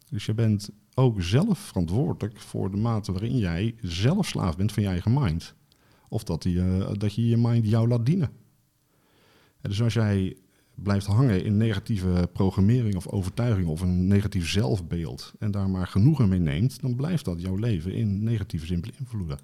Dus 0.09 0.25
je 0.25 0.33
bent 0.33 0.69
ook 0.93 1.21
zelf 1.21 1.59
verantwoordelijk 1.59 2.39
voor 2.39 2.71
de 2.71 2.77
mate 2.77 3.11
waarin 3.11 3.37
jij 3.37 3.75
zelf 3.81 4.27
slaaf 4.27 4.57
bent 4.57 4.71
van 4.71 4.83
je 4.83 4.89
eigen 4.89 5.13
mind. 5.13 5.53
Of 6.09 6.23
dat, 6.23 6.41
die, 6.41 6.55
uh, 6.55 6.89
dat 6.91 7.13
je 7.13 7.27
je 7.27 7.37
mind 7.37 7.67
jou 7.67 7.87
laat 7.87 8.05
dienen. 8.05 8.29
Dus 9.69 9.81
als 9.81 9.93
jij 9.93 10.37
blijft 10.75 11.05
hangen 11.05 11.43
in 11.43 11.57
negatieve 11.57 12.29
programmering 12.33 12.95
of 12.95 13.07
overtuiging 13.07 13.67
of 13.67 13.81
een 13.81 14.07
negatief 14.07 14.49
zelfbeeld 14.49 15.33
en 15.39 15.51
daar 15.51 15.69
maar 15.69 15.87
genoegen 15.87 16.29
mee 16.29 16.39
neemt, 16.39 16.81
dan 16.81 16.95
blijft 16.95 17.25
dat 17.25 17.41
jouw 17.41 17.55
leven 17.55 17.93
in 17.93 18.23
negatieve 18.23 18.65
zin 18.65 18.81
beïnvloeden. 18.81 19.37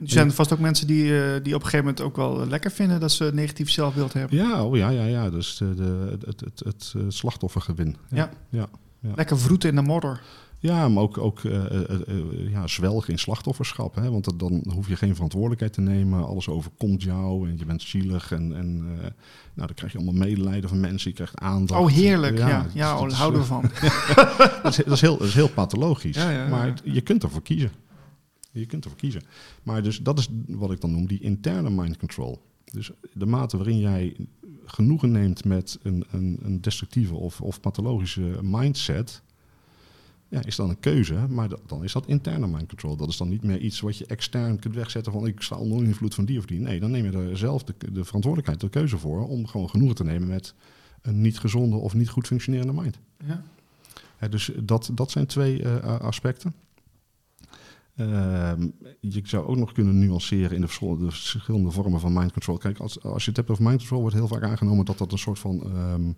Er 0.00 0.10
zijn 0.10 0.32
vast 0.32 0.52
ook 0.52 0.58
mensen 0.58 0.86
die, 0.86 1.04
uh, 1.04 1.32
die 1.42 1.54
op 1.54 1.60
een 1.62 1.68
gegeven 1.68 1.78
moment 1.78 2.00
ook 2.00 2.16
wel 2.16 2.46
lekker 2.46 2.70
vinden 2.70 3.00
dat 3.00 3.12
ze 3.12 3.24
een 3.24 3.34
negatief 3.34 3.70
zelfbeeld 3.70 4.12
hebben. 4.12 4.38
Ja, 4.38 4.64
oh 4.64 4.76
ja, 4.76 4.88
ja, 4.88 5.04
ja. 5.04 5.30
Dus 5.30 5.56
de, 5.56 5.74
de, 5.74 6.16
het, 6.26 6.40
het, 6.40 6.62
het, 6.64 6.94
slachtoffergewin. 7.08 7.96
Ja. 8.08 8.30
Ja. 8.50 8.68
ja. 9.00 9.12
Lekker 9.14 9.38
vroeten 9.38 9.68
in 9.68 9.74
de 9.74 9.82
modder. 9.82 10.22
Ja, 10.64 10.88
maar 10.88 11.02
ook, 11.02 11.18
ook 11.18 11.42
uh, 11.42 11.52
uh, 11.54 12.50
ja, 12.50 12.66
zwelgen 12.66 13.12
in 13.12 13.18
slachtofferschap. 13.18 13.94
Hè? 13.94 14.10
Want 14.10 14.38
dan 14.38 14.64
hoef 14.72 14.88
je 14.88 14.96
geen 14.96 15.14
verantwoordelijkheid 15.14 15.72
te 15.72 15.80
nemen. 15.80 16.26
Alles 16.26 16.48
overkomt 16.48 17.02
jou 17.02 17.48
en 17.48 17.58
je 17.58 17.64
bent 17.64 17.82
zielig. 17.82 18.32
En, 18.32 18.56
en 18.56 18.84
nou, 18.84 19.12
dan 19.54 19.74
krijg 19.74 19.92
je 19.92 19.98
allemaal 19.98 20.26
medelijden 20.26 20.68
van 20.68 20.80
mensen. 20.80 21.10
Je 21.10 21.16
krijgt 21.16 21.38
aandacht. 21.38 21.80
Oh, 21.80 21.88
heerlijk. 21.88 22.38
Ja, 22.38 22.48
ja, 22.48 22.66
ja 22.74 22.98
oh, 22.98 23.12
houden 23.12 23.40
we 23.40 23.46
van. 23.46 23.62
dat, 24.62 24.78
is, 24.78 24.84
dat, 24.84 24.92
is 24.92 25.00
heel, 25.00 25.18
dat 25.18 25.26
is 25.26 25.34
heel 25.34 25.48
pathologisch. 25.48 26.16
Ja, 26.16 26.48
maar 26.48 26.74
je 26.84 27.00
kunt 27.00 27.22
ervoor 27.22 27.42
kiezen. 27.42 27.70
Je 28.50 28.66
kunt 28.66 28.84
ervoor 28.84 28.98
kiezen. 28.98 29.22
Maar 29.62 29.82
dus 29.82 29.98
dat 29.98 30.18
is 30.18 30.28
wat 30.46 30.70
ik 30.70 30.80
dan 30.80 30.90
noem 30.90 31.06
die 31.06 31.20
interne 31.20 31.70
mind 31.70 31.96
control. 31.96 32.42
Dus 32.64 32.90
de 33.12 33.26
mate 33.26 33.56
waarin 33.56 33.78
jij 33.78 34.16
genoegen 34.64 35.12
neemt 35.12 35.44
met 35.44 35.78
een, 35.82 36.04
een, 36.10 36.38
een 36.42 36.60
destructieve 36.60 37.14
of, 37.14 37.40
of 37.40 37.60
pathologische 37.60 38.38
mindset 38.42 39.22
ja, 40.34 40.44
is 40.44 40.56
dan 40.56 40.70
een 40.70 40.80
keuze, 40.80 41.26
maar 41.28 41.48
dan 41.66 41.84
is 41.84 41.92
dat 41.92 42.06
interne 42.06 42.46
mind 42.46 42.68
control. 42.68 42.96
Dat 42.96 43.08
is 43.08 43.16
dan 43.16 43.28
niet 43.28 43.42
meer 43.42 43.58
iets 43.58 43.80
wat 43.80 43.98
je 43.98 44.06
extern 44.06 44.58
kunt 44.58 44.74
wegzetten 44.74 45.12
van 45.12 45.26
ik 45.26 45.42
sta 45.42 45.56
onder 45.56 45.84
invloed 45.84 46.14
van 46.14 46.24
die 46.24 46.38
of 46.38 46.46
die. 46.46 46.60
Nee, 46.60 46.80
dan 46.80 46.90
neem 46.90 47.04
je 47.04 47.18
er 47.18 47.38
zelf 47.38 47.64
de, 47.64 47.74
de 47.92 48.04
verantwoordelijkheid, 48.04 48.60
de 48.60 48.78
keuze 48.78 48.98
voor 48.98 49.28
om 49.28 49.46
gewoon 49.46 49.70
genoegen 49.70 49.96
te 49.96 50.04
nemen 50.04 50.28
met 50.28 50.54
een 51.02 51.20
niet 51.20 51.38
gezonde 51.38 51.76
of 51.76 51.94
niet 51.94 52.08
goed 52.08 52.26
functionerende 52.26 52.72
mind. 52.72 52.98
Ja. 53.26 54.28
dus 54.28 54.50
dat, 54.62 54.90
dat 54.92 55.10
zijn 55.10 55.26
twee 55.26 55.62
uh, 55.62 56.00
aspecten. 56.00 56.54
Uh, 57.96 58.52
je 59.00 59.20
zou 59.24 59.46
ook 59.46 59.56
nog 59.56 59.72
kunnen 59.72 59.98
nuanceren 59.98 60.54
in 60.54 60.60
de 60.60 60.68
verschillende 60.68 61.70
vormen 61.70 62.00
van 62.00 62.12
mind 62.12 62.32
control. 62.32 62.56
Kijk, 62.56 62.78
als, 62.78 63.02
als 63.02 63.22
je 63.22 63.28
het 63.28 63.36
hebt 63.36 63.50
over 63.50 63.64
mind 63.64 63.78
control, 63.78 64.00
wordt 64.00 64.16
heel 64.16 64.28
vaak 64.28 64.42
aangenomen 64.42 64.84
dat 64.84 64.98
dat 64.98 65.12
een 65.12 65.18
soort 65.18 65.38
van 65.38 65.76
um, 65.92 66.16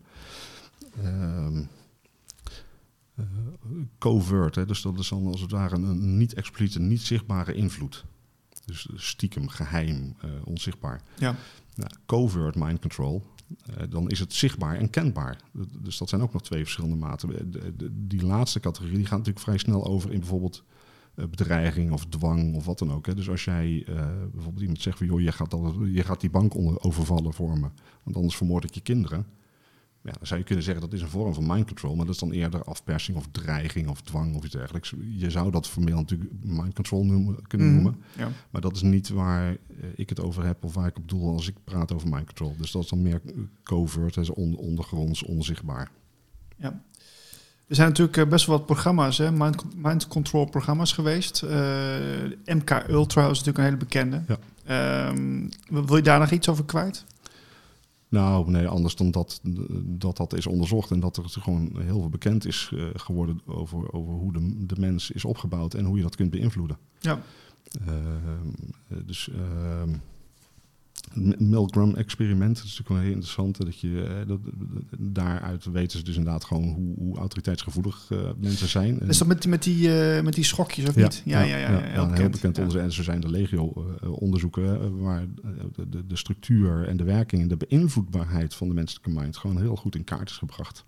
covert. 3.98 4.54
Hè? 4.54 4.66
Dus 4.66 4.82
dat 4.82 4.98
is 4.98 5.08
dan 5.08 5.26
als 5.26 5.40
het 5.40 5.50
ware 5.50 5.74
een, 5.74 6.16
niet 6.16 6.34
expliciete, 6.34 6.80
niet 6.80 7.00
zichtbare 7.00 7.54
invloed. 7.54 8.04
Dus 8.64 8.88
stiekem, 8.94 9.48
geheim, 9.48 10.16
uh, 10.24 10.30
onzichtbaar. 10.44 11.02
Ja. 11.18 11.36
Nou, 11.74 11.90
covert 12.06 12.54
mind 12.54 12.80
control, 12.80 13.22
uh, 13.70 13.76
dan 13.88 14.08
is 14.10 14.18
het 14.18 14.34
zichtbaar 14.34 14.76
en 14.76 14.90
kenbaar. 14.90 15.40
Dus 15.82 15.98
dat 15.98 16.08
zijn 16.08 16.22
ook 16.22 16.32
nog 16.32 16.42
twee 16.42 16.62
verschillende 16.62 16.96
maten. 16.96 17.52
die 17.92 18.26
laatste 18.26 18.60
categorie 18.60 18.96
die 18.96 19.06
gaat 19.06 19.18
natuurlijk 19.18 19.44
vrij 19.44 19.58
snel 19.58 19.86
over 19.86 20.12
in 20.12 20.18
bijvoorbeeld 20.18 20.64
bedreiging 21.14 21.92
of 21.92 22.06
dwang 22.06 22.54
of 22.54 22.64
wat 22.64 22.78
dan 22.78 22.92
ook. 22.92 23.06
Hè. 23.06 23.14
Dus 23.14 23.28
als 23.28 23.44
jij 23.44 23.86
bijvoorbeeld 24.32 24.60
iemand 24.60 24.82
zegt 24.82 24.98
van 24.98 25.06
joh, 25.06 25.20
je 25.20 25.32
gaat, 25.32 25.56
je 25.92 26.02
gaat 26.02 26.20
die 26.20 26.30
bank 26.30 26.54
onder, 26.54 26.80
overvallen 26.80 27.34
voor 27.34 27.58
me, 27.58 27.68
want 28.02 28.16
anders 28.16 28.36
vermoord 28.36 28.64
ik 28.64 28.74
je 28.74 28.80
kinderen 28.80 29.26
ja, 30.06 30.12
dan 30.12 30.26
zou 30.26 30.40
je 30.40 30.46
kunnen 30.46 30.64
zeggen 30.64 30.82
dat 30.82 30.92
is 30.92 31.02
een 31.02 31.08
vorm 31.08 31.34
van 31.34 31.46
mind 31.46 31.66
control, 31.66 31.94
maar 31.94 32.06
dat 32.06 32.14
is 32.14 32.20
dan 32.20 32.30
eerder 32.30 32.64
afpersing 32.64 33.16
of 33.16 33.26
dreiging 33.30 33.88
of 33.88 34.00
dwang 34.00 34.36
of 34.36 34.44
iets 34.44 34.54
dergelijks. 34.54 34.94
Je 35.16 35.30
zou 35.30 35.50
dat 35.50 35.68
formeel 35.68 35.96
natuurlijk 35.96 36.30
mind 36.42 36.74
control 36.74 37.04
noemen, 37.04 37.46
kunnen 37.46 37.66
mhm, 37.66 37.76
noemen, 37.76 38.02
ja. 38.16 38.28
maar 38.50 38.60
dat 38.60 38.76
is 38.76 38.82
niet 38.82 39.08
waar 39.08 39.48
eh, 39.50 39.56
ik 39.94 40.08
het 40.08 40.20
over 40.20 40.44
heb 40.44 40.64
of 40.64 40.74
waar 40.74 40.86
ik 40.86 40.96
op 40.96 41.08
doel 41.08 41.32
als 41.32 41.48
ik 41.48 41.54
praat 41.64 41.92
over 41.92 42.08
mind 42.08 42.26
control. 42.26 42.54
Dus 42.58 42.70
dat 42.70 42.82
is 42.82 42.88
dan 42.88 43.02
meer 43.02 43.20
covert, 43.62 44.14
dus 44.14 44.30
on, 44.30 44.56
ondergronds, 44.56 45.22
onzichtbaar. 45.22 45.90
Ja. 46.56 46.80
Er 47.68 47.74
zijn 47.74 47.88
natuurlijk 47.88 48.16
eh, 48.16 48.26
best 48.26 48.46
wel 48.46 48.56
wat 48.56 48.66
programma's, 48.66 49.18
hè? 49.18 49.32
Mind, 49.32 49.64
mind 49.76 50.08
control 50.08 50.44
programma's 50.44 50.92
geweest. 50.92 51.42
Uh, 51.42 51.50
MK 52.44 52.84
Ultra 52.88 53.22
is 53.22 53.28
natuurlijk 53.28 53.58
een 53.58 53.64
hele 53.64 53.76
bekende. 53.76 54.22
Ja. 54.26 55.08
Um, 55.08 55.48
wil 55.68 55.96
je 55.96 56.02
daar 56.02 56.18
nog 56.18 56.30
iets 56.30 56.48
over 56.48 56.64
kwijt? 56.64 57.04
Nou, 58.08 58.50
nee, 58.50 58.68
anders 58.68 58.96
dan 58.96 59.10
dat, 59.10 59.40
dat 59.84 60.16
dat 60.16 60.34
is 60.34 60.46
onderzocht 60.46 60.90
en 60.90 61.00
dat 61.00 61.16
er 61.16 61.24
gewoon 61.28 61.70
heel 61.74 62.00
veel 62.00 62.08
bekend 62.08 62.46
is 62.46 62.70
uh, 62.74 62.84
geworden 62.94 63.40
over, 63.46 63.92
over 63.92 64.12
hoe 64.12 64.32
de, 64.32 64.66
de 64.66 64.80
mens 64.80 65.10
is 65.10 65.24
opgebouwd 65.24 65.74
en 65.74 65.84
hoe 65.84 65.96
je 65.96 66.02
dat 66.02 66.16
kunt 66.16 66.30
beïnvloeden. 66.30 66.78
Ja. 67.00 67.20
Uh, 67.88 67.94
dus 69.04 69.28
uh, 69.28 69.94
Milgram-experiment, 71.38 72.56
dat 72.56 72.64
is 72.64 72.78
natuurlijk 72.78 72.88
wel 72.88 72.98
heel 72.98 73.10
interessant. 73.10 73.56
Dat 73.56 73.80
je, 73.80 74.02
eh, 74.02 74.28
dat, 74.28 74.40
daaruit 74.98 75.64
weten 75.64 75.98
ze 75.98 76.04
dus 76.04 76.16
inderdaad 76.16 76.44
gewoon 76.44 76.64
hoe, 76.64 76.94
hoe 76.98 77.18
autoriteitsgevoelig 77.18 78.08
uh, 78.12 78.18
mensen 78.40 78.68
zijn. 78.68 79.00
Is 79.00 79.18
dat 79.18 79.28
met, 79.28 79.46
met, 79.46 79.62
die, 79.62 79.88
uh, 79.88 80.22
met 80.22 80.34
die 80.34 80.44
schokjes 80.44 80.88
of 80.88 80.94
ja, 80.94 81.02
niet? 81.02 81.22
Ja, 81.24 81.40
ja, 81.40 81.56
ja. 81.56 81.70
ja, 81.70 81.86
ja, 81.86 82.12
heel 82.12 82.28
bekend 82.28 82.58
onderzoek. 82.58 82.82
En 82.82 82.92
zo 82.92 83.02
zijn 83.02 83.20
de 83.20 83.30
legio-onderzoeken 83.30 84.98
waar 85.00 85.26
de, 85.74 85.88
de, 85.88 86.06
de, 86.06 86.16
structuur 86.16 86.88
en 86.88 86.96
de 86.96 87.04
werking 87.04 87.42
en 87.42 87.48
de 87.48 87.56
beïnvloedbaarheid 87.68 88.54
van 88.54 88.68
de 88.68 88.74
menselijke 88.74 89.10
mind 89.10 89.36
gewoon 89.36 89.60
heel 89.60 89.76
goed 89.76 89.94
in 89.94 90.04
kaart 90.04 90.30
is 90.30 90.36
gebracht. 90.36 90.84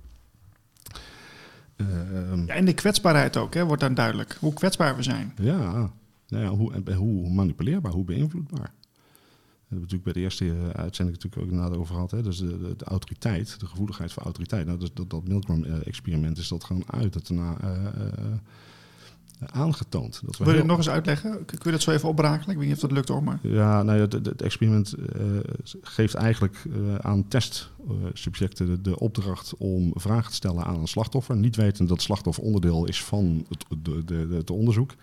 Ehm, 1.77 2.47
ja, 2.47 2.55
en 2.55 2.65
de 2.65 2.75
kwetsbaarheid 2.75 3.37
ook, 3.37 3.55
hè, 3.55 3.65
wordt 3.65 3.83
dan 3.83 3.95
duidelijk. 3.95 4.37
Hoe 4.41 4.53
kwetsbaar 4.53 4.97
we 4.97 5.03
zijn. 5.03 5.33
Ja, 5.37 5.91
nou 6.29 6.45
ja 6.45 6.49
hoe, 6.49 6.95
hoe 6.95 7.31
manipuleerbaar, 7.31 7.93
hoe 7.93 8.05
beïnvloedbaar 8.05 8.73
hebben 9.69 9.89
natuurlijk 9.89 10.05
bij 10.05 10.13
de 10.13 10.21
eerste 10.21 10.45
eh, 10.45 10.81
uitzending 10.83 11.17
natuurlijk 11.17 11.43
ook 11.43 11.51
inderdaad 11.51 11.79
over 11.79 11.95
gehad. 11.95 12.11
Hè? 12.11 12.23
Dus 12.23 12.39
de, 12.39 12.77
de, 12.77 12.85
autoriteit, 12.85 13.61
de 13.61 13.67
gevoeligheid 13.67 14.13
voor 14.13 14.23
autoriteit. 14.23 14.67
Nou, 14.67 14.79
dus 14.79 14.91
dat, 14.95 15.11
dat 15.11 15.29
Milgram-experiment 15.29 16.39
is 16.39 16.49
dat 16.49 16.65
gewoon 16.65 16.85
uit 16.87 17.15
het 17.15 17.31
na, 17.31 17.57
uh, 17.63 17.71
aangetoond. 19.47 20.21
Dat 20.25 20.37
Wil 20.39 20.51
je 20.51 20.57
het 20.57 20.67
nog 20.67 20.77
eens 20.77 20.89
uitleggen? 20.89 21.45
Kun 21.45 21.59
je 21.63 21.71
dat 21.71 21.83
zo 21.83 21.91
even 21.91 22.09
oprakelen? 22.09 22.51
Ik 22.51 22.57
weet 22.57 22.67
niet 22.67 22.75
of 22.75 22.81
dat 22.81 22.93
lukt 22.93 23.09
hoor, 23.09 23.23
maar... 23.23 23.39
Ja, 23.43 23.83
nou 23.83 23.99
ja, 23.99 24.19
het 24.21 24.43
experiment 24.43 24.95
geeft 25.83 26.15
eigenlijk 26.15 26.63
aan 27.01 27.29
testsubjecten 27.29 28.67
de, 28.67 28.81
de, 28.81 28.99
opdracht 28.99 29.55
om 29.57 29.93
vragen 29.95 30.31
te 30.31 30.37
stellen 30.37 30.65
aan 30.65 30.81
een 30.81 30.89
slachtoffer. 30.89 31.37
Niet 31.37 31.57
weten 31.57 31.87
dat 31.87 31.97
het 31.97 32.07
slachtoffer 32.07 32.45
onderdeel 32.45 32.87
is 32.87 33.05
van 33.05 33.47
het, 33.49 33.65
de, 33.83 34.05
de, 34.05 34.35
het 34.35 34.51
onderzoek. 34.51 34.95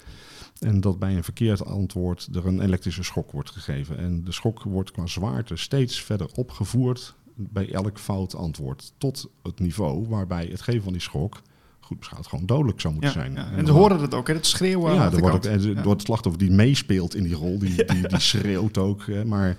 En 0.66 0.82
dat 0.82 0.99
bij 0.99 1.16
een 1.16 1.24
verkeerd 1.24 1.66
antwoord 1.66 2.30
er 2.34 2.45
een 2.45 2.61
elektrische 2.61 3.03
schok 3.03 3.32
wordt 3.32 3.49
gegeven. 3.49 3.97
En 3.97 4.24
de 4.24 4.32
schok 4.32 4.63
wordt 4.63 4.91
qua 4.91 5.05
zwaarte 5.07 5.55
steeds 5.55 6.03
verder 6.03 6.30
opgevoerd 6.36 7.16
bij 7.36 7.72
elk 7.72 7.99
fout 7.99 8.36
antwoord. 8.36 8.93
Tot 8.97 9.30
het 9.43 9.59
niveau 9.59 10.07
waarbij 10.07 10.45
het 10.45 10.61
geven 10.61 10.84
van 10.84 10.91
die 10.91 11.01
schok 11.01 11.41
goed 11.86 12.00
beschouwd 12.00 12.28
gewoon 12.28 12.46
dodelijk 12.46 12.82
zou 12.82 12.94
moeten 12.94 13.12
zijn. 13.12 13.34
Ja. 13.34 13.52
En, 13.52 13.66
ze 13.66 13.72
horen 13.72 14.00
dat 14.00 14.14
ook, 14.14 14.28
hè? 14.28 14.34
het 14.34 14.46
schreeuwen. 14.46 14.94
Ja, 14.94 15.12
er 15.12 15.20
wordt 15.20 15.48
ook, 15.48 15.84
door 15.84 15.94
het 15.94 16.02
slachtoffer 16.02 16.42
die 16.42 16.52
meespeelt 16.52 17.16
in 17.16 17.24
die 17.24 17.36
rol, 17.36 17.60
die, 17.60 17.86
die, 17.94 18.08
die 18.08 18.20
schreeuwt 18.20 18.78
ook. 18.78 19.06
Hè? 19.06 19.26
Maar 19.26 19.58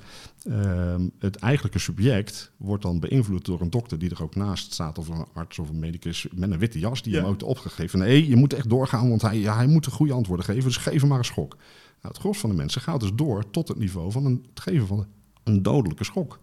Ehm, 0.51 1.09
het 1.19 1.37
eigenlijke 1.37 1.79
subject 1.79 2.51
wordt 2.57 2.83
dan 2.83 3.01
beïnvloed 3.01 3.45
door 3.45 3.61
een 3.61 3.71
dokter 3.71 3.99
die 3.99 4.11
er 4.11 4.23
ook 4.23 4.35
naast 4.35 4.73
staat, 4.73 4.99
of 4.99 5.09
een 5.09 5.27
arts 5.33 5.59
of 5.59 5.69
een 5.69 5.79
medicus 5.79 6.27
met 6.35 6.51
een 6.51 6.59
witte 6.59 6.79
jas, 6.79 7.03
die 7.03 7.15
hem 7.15 7.25
ook 7.25 7.43
opgegeven. 7.43 7.99
Nee, 7.99 8.29
je 8.29 8.37
moet 8.37 8.53
echt 8.53 8.69
doorgaan, 8.69 9.09
want 9.09 9.23
hij, 9.23 9.39
ja, 9.39 9.57
hij 9.57 9.67
moet 9.67 9.87
een 9.87 9.93
goede 9.93 10.13
antwoorden 10.13 10.45
geven, 10.45 10.65
dus 10.65 10.77
geef 10.77 11.01
hem 11.01 11.09
maar 11.09 11.19
een 11.19 11.25
schok. 11.25 11.57
Nou, 12.03 12.15
het 12.15 12.17
gros 12.19 12.39
van 12.39 12.51
de 12.51 12.57
mensen 12.57 12.81
gaat 12.81 13.01
dus 13.01 13.11
door 13.15 13.51
tot 13.51 13.69
het 13.69 13.79
niveau 13.79 14.11
van 14.11 14.25
een, 14.25 14.47
het 14.49 14.61
geven 14.61 14.87
van 14.87 15.07
een 15.45 15.63
dodelijke 15.63 16.05
schok. 16.05 16.39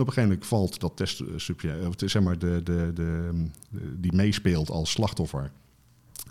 Op 0.00 0.06
een 0.06 0.12
gegeven 0.12 0.28
moment 0.28 0.46
valt 0.46 0.80
dat 0.80 0.96
testsubject, 0.96 2.10
zeg 2.10 2.22
maar, 2.22 2.38
de, 2.38 2.60
de, 2.64 2.90
de, 2.94 3.30
die 3.98 4.12
meespeelt 4.12 4.70
als 4.70 4.90
slachtoffer, 4.90 5.50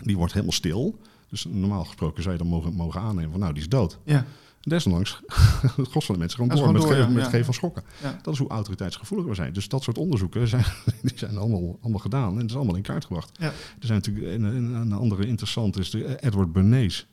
die 0.02 0.16
wordt 0.16 0.32
helemaal 0.32 0.54
stil. 0.54 0.98
Dus 1.28 1.44
normaal 1.44 1.84
gesproken 1.84 2.22
zou 2.22 2.34
je 2.34 2.40
dan 2.42 2.50
mogen, 2.50 2.72
mogen 2.72 3.00
aannemen 3.00 3.30
van 3.30 3.40
nou, 3.40 3.52
die 3.52 3.62
is 3.62 3.68
dood. 3.68 3.98
Ja. 4.04 4.26
Desondanks, 4.60 5.20
het 5.76 5.88
gros 5.88 6.04
van 6.04 6.14
de 6.14 6.20
mensen 6.20 6.38
gewoon 6.38 6.56
door, 6.56 6.72
met, 6.72 6.82
door, 6.82 6.90
geven, 6.90 7.12
met 7.12 7.24
geven 7.24 7.44
van 7.44 7.54
schokken. 7.54 7.82
Dat 8.22 8.32
is 8.34 8.38
hoe 8.38 8.48
autoriteitsgevoelig 8.48 9.26
we 9.26 9.34
zijn. 9.34 9.52
Dus 9.52 9.68
dat 9.68 9.82
soort 9.82 9.98
onderzoeken 9.98 10.48
zijn, 10.48 10.64
die 11.02 11.18
zijn 11.18 11.36
allemaal, 11.36 11.78
allemaal 11.80 12.00
gedaan 12.00 12.32
en 12.32 12.40
het 12.40 12.50
is 12.50 12.56
allemaal 12.56 12.76
in 12.76 12.82
kaart 12.82 13.04
gebracht. 13.04 13.38
Er 13.38 13.52
zijn 13.80 13.98
natuurlijk 14.04 14.26
een, 14.26 14.42
een, 14.74 14.92
andere 14.92 15.26
interessant 15.26 15.78
is 15.78 15.90
de 15.90 16.22
Edward 16.22 16.52
Bernays, 16.52 17.06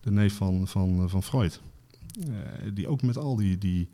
de 0.00 0.10
neef 0.10 0.34
van, 0.34 0.68
van, 0.68 1.10
van 1.10 1.22
Freud. 1.22 1.60
Uh, 2.18 2.26
die 2.74 2.88
ook 2.88 3.02
met 3.02 3.18
al 3.18 3.36
die, 3.36 3.58
die 3.58 3.88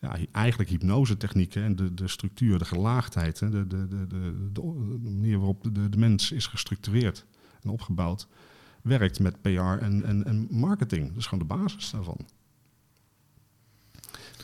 ja, 0.00 0.18
eigenlijk 0.32 0.70
hypnose-technieken 0.70 1.62
en 1.62 1.76
de, 1.76 1.94
de 1.94 2.08
structuur, 2.08 2.58
de 2.58 2.64
gelaagdheid, 2.64 3.38
de, 3.38 3.50
de, 3.50 3.66
de, 3.66 4.06
de, 4.06 4.50
de 4.52 5.10
manier 5.10 5.38
waarop 5.38 5.74
de, 5.74 5.88
de 5.88 5.98
mens 5.98 6.32
is 6.32 6.46
gestructureerd 6.46 7.26
en 7.62 7.70
opgebouwd, 7.70 8.28
werkt 8.82 9.20
met 9.20 9.42
PR 9.42 9.48
en, 9.48 10.04
en, 10.04 10.24
en 10.24 10.46
marketing. 10.50 11.08
Dat 11.08 11.16
is 11.16 11.26
gewoon 11.26 11.48
de 11.48 11.54
basis 11.54 11.90
daarvan. 11.90 12.18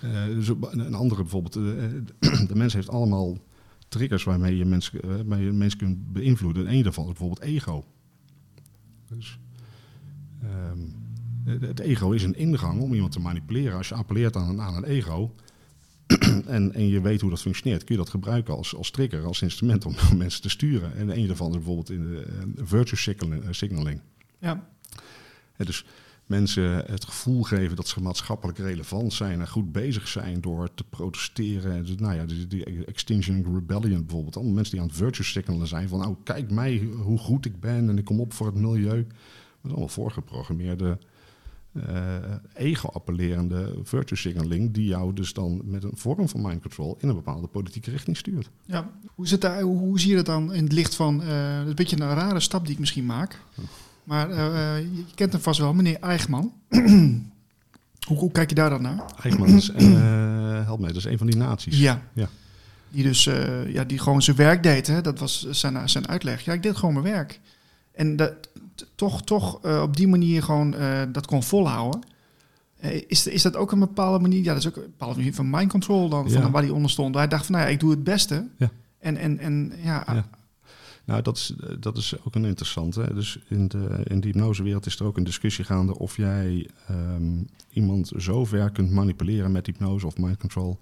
Uh, 0.05 0.25
dus 0.25 0.49
een 0.49 0.95
andere 0.95 1.23
bijvoorbeeld, 1.23 1.57
uh, 1.57 1.63
de 2.49 2.55
mens 2.55 2.73
heeft 2.73 2.89
allemaal 2.89 3.39
triggers 3.89 4.25
waarmee 4.25 4.57
je 4.57 4.65
mensen, 4.65 5.77
kunt 5.77 6.13
beïnvloeden. 6.13 6.67
En 6.67 6.75
een 6.77 6.83
daarvan 6.83 7.05
is 7.05 7.11
bijvoorbeeld 7.11 7.41
ego. 7.41 7.85
Dus, 9.09 9.39
um, 10.45 10.95
het 11.45 11.81
ego 11.81 12.11
is 12.11 12.23
een 12.23 12.37
ingang 12.37 12.81
om 12.81 12.95
iemand 12.95 13.13
te 13.13 13.21
manipuleren. 13.21 13.77
Als 13.77 13.89
je 13.89 13.95
appelleert 13.95 14.37
aan, 14.37 14.61
aan 14.61 14.77
een 14.77 14.85
ego, 14.85 15.35
en, 16.47 16.75
en 16.75 16.89
je 16.89 17.01
weet 17.01 17.21
hoe 17.21 17.31
dat 17.31 17.41
functioneert, 17.41 17.85
kun 17.85 17.95
je 17.95 18.01
dat 18.01 18.11
gebruiken 18.11 18.57
als, 18.57 18.75
als 18.75 18.91
trigger, 18.91 19.25
als 19.25 19.43
instrument 19.43 19.85
om 19.87 19.95
mensen 20.17 20.43
te 20.43 20.49
sturen. 20.49 20.97
En 20.97 21.19
een 21.19 21.27
daarvan 21.27 21.49
is 21.49 21.57
bijvoorbeeld 21.57 21.91
in 21.91 22.03
de 22.03 22.27
uh, 22.57 22.65
virtue 22.67 22.99
signaling. 22.99 23.45
signaling. 23.51 24.01
Ja. 24.39 24.69
En 25.57 25.67
dus 25.67 25.85
mensen 26.27 26.85
het 26.91 27.05
gevoel 27.05 27.43
geven 27.43 27.77
dat 27.77 27.89
ze 27.89 28.01
maatschappelijk 28.01 28.59
relevant 28.59 29.13
zijn 29.13 29.41
en 29.41 29.49
goed 29.49 29.73
bezig 29.73 30.09
zijn 30.09 30.41
door 30.41 30.75
te 30.75 30.85
protesteren. 30.85 31.85
Dus, 31.85 31.97
nou 31.97 32.15
ja, 32.15 32.25
die, 32.25 32.47
die 32.47 32.85
Extinction 32.85 33.55
Rebellion 33.55 34.01
bijvoorbeeld. 34.01 34.37
Allemaal 34.37 34.55
mensen 34.55 34.73
die 34.73 34.83
aan 34.83 34.89
het 34.89 34.97
virtue 34.97 35.25
signalen 35.25 35.67
zijn 35.67 35.89
van 35.89 35.99
nou 35.99 36.17
kijk 36.25 36.51
mij 36.51 36.89
hoe 37.03 37.19
goed 37.19 37.47
ik 37.47 37.61
ben 37.61 37.89
en 37.89 37.99
ik 37.99 38.05
kom 38.05 38.21
op 38.21 38.33
voor 38.33 38.47
het 38.47 38.55
milieu. 38.55 39.07
Dat 39.07 39.63
is 39.63 39.71
allemaal 39.71 39.89
voorgeprogrammeerde 39.89 40.99
ego-appellerende 42.55 43.75
virtue 43.83 44.17
signaling 44.17 44.73
die 44.73 44.87
jou 44.87 45.13
dus 45.13 45.33
dan 45.33 45.61
met 45.65 45.85
een 45.85 45.97
vorm 45.97 46.29
van 46.29 46.43
mind 46.43 46.61
control 46.61 46.97
in 47.01 47.09
een 47.09 47.15
bepaalde 47.15 47.47
politieke 47.47 47.91
richting 47.91 48.17
stuurt. 48.17 48.51
Ja, 48.65 48.91
hoe, 49.15 49.27
zit 49.27 49.41
daar, 49.41 49.61
hoe, 49.61 50.01
zie 50.01 50.11
je 50.11 50.17
dat 50.17 50.27
dan 50.27 50.53
in 50.53 50.63
het 50.63 50.73
licht 50.73 50.95
van, 50.95 51.23
uh, 51.23 51.59
een 51.59 51.75
beetje 51.75 52.01
een 52.01 52.15
rare 52.15 52.41
stap 52.41 52.65
die 52.65 52.73
ik 52.73 52.79
misschien 52.81 53.07
maak, 53.07 53.41
maar 54.05 54.31
uh, 54.31 54.79
je 54.79 55.05
kent 55.15 55.33
hem 55.33 55.41
vast 55.41 55.61
wel, 55.61 55.75
meneer 55.75 55.99
Eichmann. 56.01 56.53
hoe, 58.09 58.19
hoe, 58.19 58.33
kijk 58.33 58.49
je 58.49 58.55
daar 58.55 58.71
dan 58.71 58.83
naar? 58.83 59.05
Eichmann 59.23 59.57
is, 59.57 59.73
help 60.65 60.81
mij, 60.81 60.89
dat 60.89 60.97
is 60.97 61.05
een 61.05 61.19
van 61.19 61.27
die 61.27 61.37
naties. 61.37 61.79
Ja. 61.79 62.03
ja. 62.13 62.29
Die 62.91 63.03
dus, 63.03 63.25
ja, 63.67 63.85
die 63.85 63.99
gewoon 63.99 64.23
zijn 64.23 64.37
werk 64.37 64.63
deed, 64.63 64.87
hè? 64.87 65.01
dat 65.01 65.19
was 65.19 65.47
zijn, 65.51 65.89
zijn 65.89 66.09
uitleg. 66.09 66.45
Ja, 66.45 66.53
ik 66.53 66.63
deed 66.63 66.77
gewoon 66.77 66.95
mijn 66.95 67.15
werk. 67.15 67.41
En 67.93 68.17
dat, 68.17 68.49
toch, 68.95 69.23
toch 69.23 69.65
uh, 69.65 69.83
op 69.83 69.97
die 69.97 70.09
manier 70.09 70.43
gewoon 70.43 70.75
uh, 70.75 71.03
dat 71.13 71.27
kon 71.27 71.43
volhouden. 71.43 72.01
Uh, 72.85 73.03
is, 73.07 73.27
is 73.27 73.43
dat 73.43 73.57
ook 73.57 73.73
een 73.73 73.79
bepaalde 73.79 74.19
manier? 74.19 74.43
Ja, 74.43 74.53
dat 74.53 74.63
is 74.63 74.69
ook 74.69 74.77
een 74.77 74.83
bepaalde 74.83 75.17
manier 75.17 75.35
van 75.35 75.51
mind 75.51 75.71
control 75.71 76.09
dan, 76.09 76.29
ja. 76.29 76.41
van 76.41 76.51
waar 76.51 76.63
hij 76.63 76.71
onder 76.71 76.91
stond. 76.91 77.15
Hij 77.15 77.29
dacht 77.29 77.47
van, 77.47 77.55
nou 77.55 77.67
ja, 77.67 77.73
ik 77.73 77.81
doe 77.81 77.91
het 77.91 78.05
beste. 78.05 78.49
Ja. 78.59 78.71
En, 78.99 79.17
en, 79.17 79.39
en 79.39 79.73
ja... 79.83 80.05
ja. 80.07 80.29
Nou, 81.07 81.23
dat 81.23 81.37
is, 81.37 81.55
dat 81.81 81.97
is 81.97 82.15
ook 82.25 82.35
een 82.35 82.45
interessante. 82.45 83.15
Dus 83.15 83.39
in 83.49 83.69
de, 83.69 84.01
in 84.05 84.21
de 84.21 84.27
hypnosewereld 84.27 84.87
is 84.87 84.99
er 84.99 85.07
ook 85.07 85.17
een 85.17 85.25
discussie 85.25 85.65
gaande 85.65 85.99
of 85.99 86.17
jij 86.17 86.71
um, 86.91 87.49
iemand 87.71 88.13
zo 88.17 88.45
ver 88.45 88.71
kunt 88.71 88.91
manipuleren 88.91 89.53
met 89.53 89.67
hypnose 89.67 90.07
of 90.07 90.17
mind 90.17 90.37
control, 90.37 90.79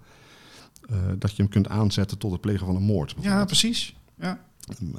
dat 1.19 1.31
je 1.31 1.43
hem 1.43 1.51
kunt 1.51 1.69
aanzetten 1.69 2.19
tot 2.19 2.33
het 2.33 2.41
plegen 2.41 2.67
van 2.67 2.77
een 2.77 2.83
moord. 2.83 3.15
Ja, 3.21 3.45
precies. 3.45 3.97
Ja. 4.19 4.41
Uh, 4.81 4.91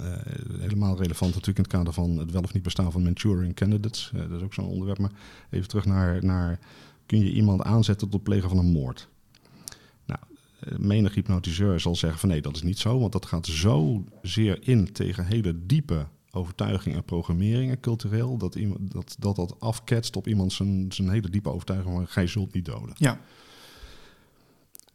helemaal 0.59 0.97
relevant 0.97 1.31
natuurlijk 1.33 1.57
in 1.57 1.63
het 1.63 1.73
kader 1.73 1.93
van 1.93 2.17
het 2.17 2.31
wel 2.31 2.41
of 2.41 2.53
niet 2.53 2.63
bestaan 2.63 2.91
van 2.91 3.03
Manchurian 3.03 3.53
candidates. 3.53 4.11
Uh, 4.15 4.21
dat 4.21 4.31
is 4.31 4.41
ook 4.41 4.53
zo'n 4.53 4.65
onderwerp. 4.67 4.99
Maar 4.99 5.11
even 5.49 5.67
terug 5.67 5.85
naar, 5.85 6.25
naar, 6.25 6.59
kun 7.05 7.19
je 7.19 7.31
iemand 7.31 7.61
aanzetten 7.61 8.09
tot 8.09 8.13
het 8.13 8.23
plegen 8.23 8.49
van 8.49 8.57
een 8.57 8.71
moord? 8.71 9.09
Nou, 10.05 10.19
uh, 10.67 10.77
menig 10.77 11.13
hypnotiseur 11.13 11.79
zal 11.79 11.95
zeggen 11.95 12.19
van 12.19 12.29
nee, 12.29 12.41
dat 12.41 12.55
is 12.55 12.63
niet 12.63 12.79
zo. 12.79 12.99
Want 12.99 13.11
dat 13.11 13.25
gaat 13.25 13.45
zo 13.45 14.03
zeer 14.21 14.67
in 14.67 14.91
tegen 14.91 15.25
hele 15.25 15.65
diepe 15.65 16.07
overtuigingen 16.31 16.97
en 16.97 17.03
programmeringen 17.03 17.79
cultureel. 17.79 18.37
Dat 18.37 18.55
iemand, 18.55 18.91
dat, 18.91 19.15
dat, 19.19 19.35
dat 19.35 19.59
afketst 19.59 20.15
op 20.15 20.27
iemand 20.27 20.53
zijn, 20.53 20.91
zijn 20.91 21.09
hele 21.09 21.29
diepe 21.29 21.49
overtuiging 21.49 21.95
van 21.95 22.07
gij 22.07 22.27
zult 22.27 22.53
niet 22.53 22.65
doden. 22.65 22.95
Ja. 22.97 23.19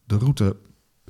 De 0.05 0.19
route 0.19 0.57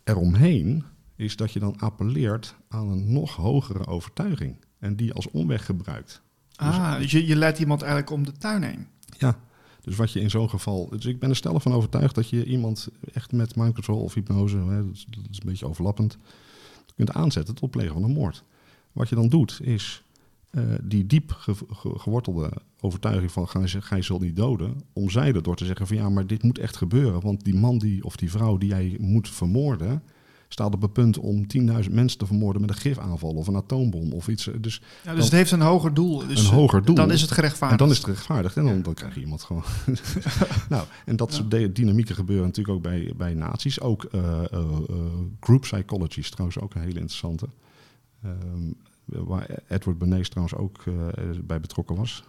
eromheen 0.05 0.85
is 1.19 1.37
dat 1.37 1.53
je 1.53 1.59
dan 1.59 1.79
appelleert 1.79 2.55
aan 2.69 2.89
een 2.89 3.13
nog 3.13 3.37
hogere 3.37 3.87
overtuiging 3.87 4.57
en 4.79 4.97
die 4.97 5.13
als 5.13 5.31
omweg 5.31 5.65
gebruikt. 5.65 6.23
Ah, 6.57 6.99
dus 6.99 7.11
je, 7.11 7.27
je 7.27 7.37
leidt 7.37 7.59
iemand 7.59 7.83
eigenlijk 7.83 8.13
om 8.13 8.25
de 8.25 8.33
tuin 8.33 8.63
heen. 8.63 8.87
Ja, 9.19 9.39
dus 9.81 9.97
wat 9.97 10.13
je 10.13 10.21
in 10.21 10.31
zo'n 10.31 10.51
geval. 10.51 10.89
Dus 10.89 11.05
ik 11.05 11.19
ben 11.19 11.31
er 11.31 11.37
stellig 11.37 11.63
van 11.63 11.73
overtuigd 11.73 12.15
dat 12.15 12.29
je 12.29 12.45
iemand 12.45 12.89
echt 13.13 13.33
met 13.33 13.57
mind 13.57 13.75
control 13.75 14.01
of 14.01 14.15
hypnose, 14.15 14.57
hè, 14.57 14.85
dat, 14.85 14.95
is, 14.95 15.07
dat, 15.11 15.25
is, 15.31 15.39
een 15.39 15.47
beetje 15.47 15.67
overlappend, 15.67 16.17
kunt 16.97 17.13
aanzetten 17.13 17.55
tot 17.55 17.71
plegen 17.71 17.93
van 17.93 18.03
een 18.03 18.11
moord. 18.11 18.45
Wat 18.93 19.09
je 19.09 19.15
dan 19.15 19.29
doet 19.29 19.59
is 19.63 20.03
uh, 20.51 20.75
die 20.83 21.07
diep 21.07 21.33
ge, 21.33 21.55
ge, 21.55 21.99
gewortelde 21.99 22.53
overtuiging 22.81 23.33
van 23.33 23.49
ga 23.49 23.97
je 23.97 24.03
zult 24.03 24.21
niet 24.21 24.37
doden, 24.37 24.83
omzeilen 24.93 25.43
door 25.43 25.57
te 25.57 25.65
zeggen 25.65 25.87
van 25.87 25.97
ja, 25.97 26.09
maar 26.09 26.27
dit 26.27 26.43
moet 26.43 26.59
echt 26.59 26.77
gebeuren, 26.77 27.21
want 27.21 27.45
die 27.45 27.55
man 27.55 27.79
die 27.79 28.05
of 28.05 28.17
die 28.17 28.31
vrouw 28.31 28.57
die 28.57 28.69
jij 28.69 28.97
moet 29.01 29.29
vermoorden, 29.29 30.03
staat 30.49 30.75
op 30.75 30.83
het 30.83 30.93
punt 30.93 31.19
om 31.19 31.47
10.000 31.59 31.91
mensen 31.91 32.19
te 32.19 32.27
vermoorden 32.27 32.61
met 32.61 32.71
een 32.71 32.77
gifaanval 32.77 33.31
of 33.35 33.47
een 33.47 33.57
atoombom 33.57 34.13
of 34.13 34.29
iets. 34.29 34.51
Dus, 34.61 34.83
ja, 35.05 35.15
dus 35.15 35.25
het 35.25 35.33
heeft 35.33 35.51
een 35.51 35.61
hoger 35.61 35.95
doel. 35.95 36.27
Dus 36.27 36.41
een 36.41 36.55
hoger 36.55 36.85
doel. 36.85 36.95
Dan 36.95 37.13
is 37.13 37.21
het 37.21 37.31
gerechtvaardigd. 37.31 37.81
En 37.81 37.87
dan 37.87 37.97
is 37.97 37.97
het 37.97 38.07
gerechtvaardigd. 38.07 38.57
En 38.57 38.83
dan, 38.83 38.95
krijg 38.95 39.15
je 39.15 39.21
iemand 39.21 39.43
gewoon. 39.43 39.65
nou, 40.69 40.87
en 41.05 41.17
dat 41.17 41.33
soort 41.33 41.53
ja. 41.53 41.67
dynamieken 41.67 42.15
gebeuren 42.15 42.47
natuurlijk 42.47 42.77
ook 42.77 42.83
bij, 42.83 43.13
bij 43.17 43.35
naties. 43.35 43.81
Ook 43.81 44.09
uh, 44.13 44.21
uh, 44.53 44.61
uh, 44.91 44.97
group 45.41 45.61
psychology 45.61 46.19
is 46.19 46.31
trouwens 46.31 46.61
ook 46.61 46.75
een 46.75 46.81
hele 46.81 47.01
interessante. 47.01 47.49
Um, 48.25 48.77
waar 49.05 49.47
Edward 49.69 49.99
Bernays 49.99 50.29
trouwens 50.29 50.59
ook 50.59 50.85
bij 51.45 51.61
betrokken 51.61 51.97
was. 51.97 52.25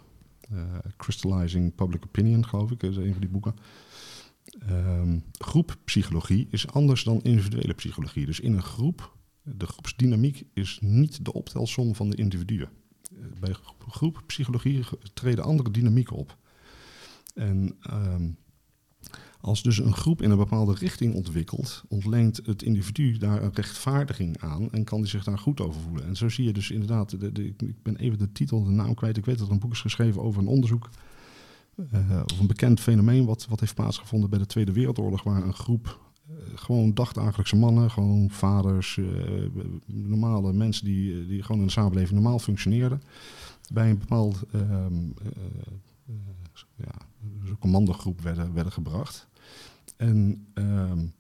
Crystallizing 0.97 1.75
Public 1.75 2.03
Opinion, 2.05 2.45
geloof 2.45 2.71
ik, 2.71 2.83
is 2.83 2.97
een 2.97 3.11
van 3.11 3.21
die 3.21 3.29
boeken. 3.29 3.55
Um, 4.69 5.23
groeppsychologie 5.31 6.47
is 6.49 6.67
anders 6.67 7.03
dan 7.03 7.21
individuele 7.21 7.73
psychologie. 7.73 8.25
Dus 8.25 8.39
in 8.39 8.53
een 8.53 8.63
groep, 8.63 9.17
de 9.43 9.65
groepsdynamiek 9.65 10.43
is 10.53 10.77
niet 10.81 11.25
de 11.25 11.33
optelsom 11.33 11.95
van 11.95 12.09
de 12.09 12.15
individuen. 12.15 12.69
Bij 13.39 13.55
groeppsychologie 13.87 14.83
treden 15.13 15.43
andere 15.43 15.71
dynamieken 15.71 16.15
op. 16.15 16.37
En 17.33 17.77
um, 17.93 18.37
als 19.41 19.63
dus 19.63 19.77
een 19.77 19.93
groep 19.93 20.21
in 20.21 20.31
een 20.31 20.37
bepaalde 20.37 20.73
richting 20.73 21.13
ontwikkelt, 21.13 21.83
ontleent 21.87 22.39
het 22.45 22.61
individu 22.61 23.17
daar 23.17 23.43
een 23.43 23.53
rechtvaardiging 23.53 24.37
aan 24.37 24.71
en 24.71 24.83
kan 24.83 25.01
die 25.01 25.09
zich 25.09 25.23
daar 25.23 25.39
goed 25.39 25.61
over 25.61 25.81
voelen. 25.81 26.05
En 26.05 26.15
zo 26.15 26.29
zie 26.29 26.45
je 26.45 26.53
dus 26.53 26.71
inderdaad, 26.71 27.19
de, 27.19 27.31
de, 27.31 27.45
ik 27.45 27.83
ben 27.83 27.95
even 27.95 28.17
de 28.17 28.31
titel, 28.31 28.63
de 28.63 28.69
naam 28.69 28.93
kwijt, 28.93 29.17
ik 29.17 29.25
weet 29.25 29.37
dat 29.37 29.47
er 29.47 29.53
een 29.53 29.59
boek 29.59 29.71
is 29.71 29.81
geschreven 29.81 30.21
over 30.21 30.41
een 30.41 30.47
onderzoek 30.47 30.89
uh, 31.93 32.21
of 32.31 32.39
een 32.39 32.47
bekend 32.47 32.79
fenomeen 32.79 33.25
wat, 33.25 33.47
wat 33.49 33.59
heeft 33.59 33.75
plaatsgevonden 33.75 34.29
bij 34.29 34.39
de 34.39 34.45
Tweede 34.45 34.71
Wereldoorlog, 34.71 35.23
waar 35.23 35.43
een 35.43 35.53
groep 35.53 35.99
uh, 36.29 36.35
gewoon 36.55 36.93
dagdagelijkse 36.93 37.55
mannen, 37.55 37.91
gewoon 37.91 38.29
vaders, 38.29 38.97
uh, 38.97 39.07
normale 39.85 40.53
mensen 40.53 40.85
die, 40.85 41.27
die 41.27 41.43
gewoon 41.43 41.59
in 41.59 41.67
de 41.67 41.71
samenleving 41.71 42.19
normaal 42.19 42.39
functioneerden, 42.39 43.01
bij 43.73 43.89
een 43.89 43.97
bepaald 43.97 44.43
ja, 46.75 46.93
commandogroep 47.59 48.21
werden, 48.21 48.53
werden 48.53 48.73
gebracht. 48.73 49.27
En 49.97 50.47
um, 50.53 51.13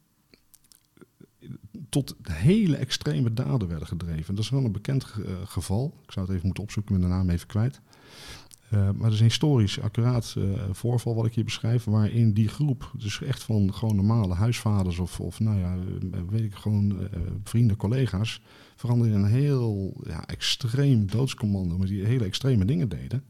tot 1.89 2.15
hele 2.21 2.75
extreme 2.75 3.33
daden 3.33 3.67
werden 3.67 3.87
gedreven. 3.87 4.35
Dat 4.35 4.43
is 4.43 4.49
wel 4.49 4.65
een 4.65 4.71
bekend 4.71 5.05
geval. 5.45 5.93
Ik 6.03 6.11
zou 6.11 6.25
het 6.25 6.35
even 6.35 6.45
moeten 6.45 6.63
opzoeken, 6.63 6.93
met 6.93 7.01
de 7.01 7.07
naam 7.07 7.29
even 7.29 7.47
kwijt. 7.47 7.81
Uh, 8.73 8.79
maar 8.79 9.03
het 9.03 9.13
is 9.13 9.19
een 9.19 9.25
historisch 9.25 9.81
accuraat 9.81 10.35
uh, 10.37 10.43
voorval 10.71 11.15
wat 11.15 11.25
ik 11.25 11.33
hier 11.33 11.43
beschrijf, 11.43 11.83
waarin 11.83 12.33
die 12.33 12.47
groep, 12.47 12.91
dus 12.97 13.21
echt 13.21 13.43
van 13.43 13.73
gewoon 13.73 13.95
normale 13.95 14.33
huisvaders 14.33 14.99
of, 14.99 15.19
of 15.19 15.39
nou 15.39 15.59
ja, 15.59 15.77
weet 16.29 16.43
ik 16.43 16.55
gewoon 16.55 17.09
vrienden, 17.43 17.77
collega's, 17.77 18.41
veranderen 18.75 19.13
in 19.13 19.23
een 19.23 19.31
heel 19.31 19.93
ja, 20.03 20.27
extreem 20.27 21.07
doodscommando, 21.07 21.77
maar 21.77 21.87
die 21.87 22.05
hele 22.05 22.25
extreme 22.25 22.65
dingen 22.65 22.89
deden. 22.89 23.23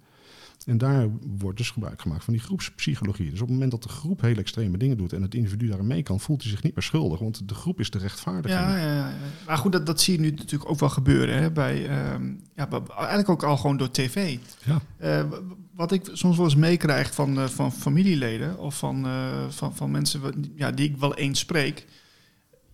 En 0.66 0.78
daar 0.78 1.08
wordt 1.38 1.58
dus 1.58 1.70
gebruik 1.70 2.02
gemaakt 2.02 2.24
van 2.24 2.34
die 2.34 2.42
groepspsychologie. 2.42 3.30
Dus 3.30 3.42
op 3.42 3.48
het 3.48 3.54
moment 3.54 3.72
dat 3.72 3.84
de 3.84 3.90
groep 3.90 4.22
hele 4.22 4.40
extreme 4.40 4.78
dingen 4.78 4.98
doet 4.98 5.14
en 5.14 5.22
het 5.22 5.36
individu 5.36 5.68
daarin 5.68 5.88
mee 5.88 6.04
kan, 6.04 6.20
voelt 6.20 6.42
hij 6.42 6.52
zich 6.52 6.64
niet 6.64 6.76
meer 6.76 6.84
schuldig, 6.84 7.20
want 7.20 7.48
de 7.48 7.54
groep 7.54 7.80
is 7.80 7.90
de 7.90 7.98
rechtvaardiging. 7.98 8.62
Ja, 8.62 8.78
ja, 8.78 8.94
ja. 8.94 9.14
maar 9.46 9.58
goed, 9.58 9.72
dat, 9.72 9.86
dat 9.86 10.02
zie 10.02 10.14
je 10.14 10.20
nu 10.20 10.30
natuurlijk 10.30 10.70
ook 10.70 10.80
wel 10.80 10.90
gebeuren. 10.90 11.42
Hè, 11.42 11.52
bij, 11.52 12.12
um, 12.14 12.42
ja, 12.56 12.70
eigenlijk 12.98 13.30
ook 13.30 13.44
al 13.44 13.58
gewoon 13.58 13.78
door 13.78 13.92
tv. 13.92 14.38
Ja. 14.64 14.82
Uh, 15.02 15.32
wat 15.76 15.92
ik 15.92 16.10
soms 16.14 16.36
wel 16.36 16.46
eens 16.46 16.56
meekrijg 16.56 17.14
van, 17.14 17.40
uh, 17.40 17.46
van 17.46 17.72
familieleden 17.72 18.58
of 18.58 18.78
van, 18.78 19.06
uh, 19.06 19.50
van, 19.50 19.76
van 19.76 19.92
mensen 19.92 20.22
ja, 20.56 20.72
die 20.72 20.90
ik 20.90 20.98
wel 20.98 21.16
eens 21.16 21.40
spreek. 21.40 21.86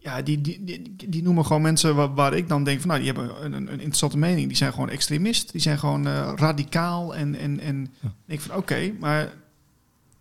Ja, 0.05 0.21
die, 0.21 0.41
die, 0.41 0.63
die, 0.63 1.09
die, 1.09 1.23
noemen 1.23 1.45
gewoon 1.45 1.61
mensen 1.61 1.95
waar, 1.95 2.13
waar, 2.13 2.33
ik 2.33 2.47
dan 2.47 2.63
denk 2.63 2.79
van, 2.79 2.89
nou, 2.89 3.01
die 3.01 3.11
hebben 3.11 3.45
een, 3.45 3.53
een, 3.53 3.69
interessante 3.69 4.17
mening. 4.17 4.47
Die 4.47 4.57
zijn 4.57 4.73
gewoon 4.73 4.89
extremist, 4.89 5.51
die 5.51 5.61
zijn 5.61 5.79
gewoon 5.79 6.07
uh, 6.07 6.31
radicaal. 6.35 7.15
En, 7.15 7.35
en, 7.35 7.59
en 7.59 7.93
ja. 8.01 8.13
ik 8.27 8.41
van, 8.41 8.55
oké, 8.55 8.73
okay, 8.73 8.95
maar, 8.99 9.33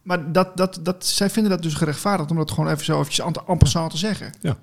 maar 0.02 0.32
dat, 0.32 0.56
dat, 0.56 0.80
dat, 0.82 1.06
zij 1.06 1.30
vinden 1.30 1.52
dat 1.52 1.62
dus 1.62 1.74
gerechtvaardigd 1.74 2.30
om 2.30 2.36
dat 2.36 2.50
gewoon 2.50 2.70
even 2.70 2.84
zo 2.84 3.00
eventjes 3.00 3.26
en 3.46 3.58
passant 3.58 3.90
te 3.90 3.96
zeggen. 3.96 4.32
Ja. 4.40 4.56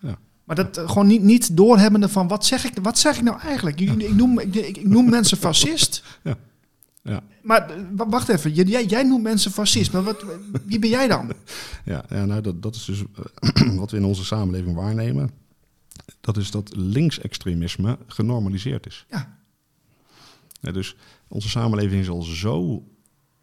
ja. 0.00 0.18
Maar 0.44 0.56
dat 0.56 0.78
uh, 0.78 0.88
gewoon 0.88 1.06
niet, 1.06 1.22
niet 1.22 1.56
doorhebbende 1.56 2.08
van, 2.08 2.28
wat 2.28 2.46
zeg 2.46 2.64
ik, 2.64 2.72
wat 2.82 2.98
zeg 2.98 3.16
ik 3.16 3.22
nou 3.22 3.40
eigenlijk? 3.40 3.80
Ik, 3.80 4.02
ik 4.02 4.14
noem, 4.14 4.38
ik, 4.38 4.54
ik, 4.54 4.88
noem 4.88 5.10
mensen 5.10 5.36
fascist. 5.36 6.02
Ja. 6.22 6.36
Ja. 7.08 7.22
Maar 7.42 7.86
wacht 7.96 8.28
even, 8.28 8.52
jij, 8.52 8.84
jij 8.84 9.02
noemt 9.02 9.22
mensen 9.22 9.50
fascist, 9.50 9.92
maar 9.92 10.02
wat, 10.02 10.24
wie 10.64 10.78
ben 10.78 10.90
jij 10.90 11.08
dan? 11.08 11.32
Ja, 11.84 12.04
ja 12.08 12.24
nou, 12.24 12.40
dat, 12.40 12.62
dat 12.62 12.74
is 12.74 12.84
dus 12.84 13.00
uh, 13.00 13.76
wat 13.80 13.90
we 13.90 13.96
in 13.96 14.04
onze 14.04 14.24
samenleving 14.24 14.74
waarnemen. 14.74 15.30
Dat 16.20 16.36
is 16.36 16.50
dat 16.50 16.76
linksextremisme 16.76 17.98
genormaliseerd 18.06 18.86
is. 18.86 19.06
Ja. 19.10 19.38
ja. 20.60 20.72
Dus 20.72 20.96
onze 21.28 21.48
samenleving 21.48 22.00
is 22.00 22.08
al 22.08 22.22
zo 22.22 22.84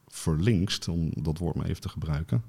verlinkst, 0.08 0.88
om 0.88 1.12
dat 1.22 1.38
woord 1.38 1.56
maar 1.56 1.66
even 1.66 1.82
te 1.82 1.90
gebruiken, 1.90 2.44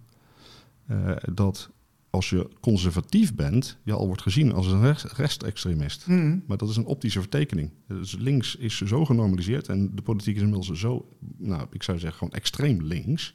uh, 0.90 1.16
dat 1.32 1.70
als 2.10 2.30
je 2.30 2.48
conservatief 2.60 3.34
bent, 3.34 3.78
je 3.84 3.92
al 3.92 4.06
wordt 4.06 4.22
gezien 4.22 4.52
als 4.52 4.66
een 4.66 4.80
rest, 4.80 5.04
restextremist. 5.04 6.06
Mm. 6.06 6.42
Maar 6.46 6.56
dat 6.56 6.68
is 6.68 6.76
een 6.76 6.84
optische 6.84 7.20
vertekening. 7.20 7.70
Dus 7.88 8.16
links 8.18 8.56
is 8.56 8.80
zo 8.80 9.04
genormaliseerd 9.04 9.68
en 9.68 9.94
de 9.94 10.02
politiek 10.02 10.36
is 10.36 10.42
inmiddels 10.42 10.80
zo, 10.80 11.08
nou, 11.36 11.66
ik 11.72 11.82
zou 11.82 11.98
zeggen 11.98 12.18
gewoon 12.18 12.34
extreem 12.34 12.82
links, 12.82 13.34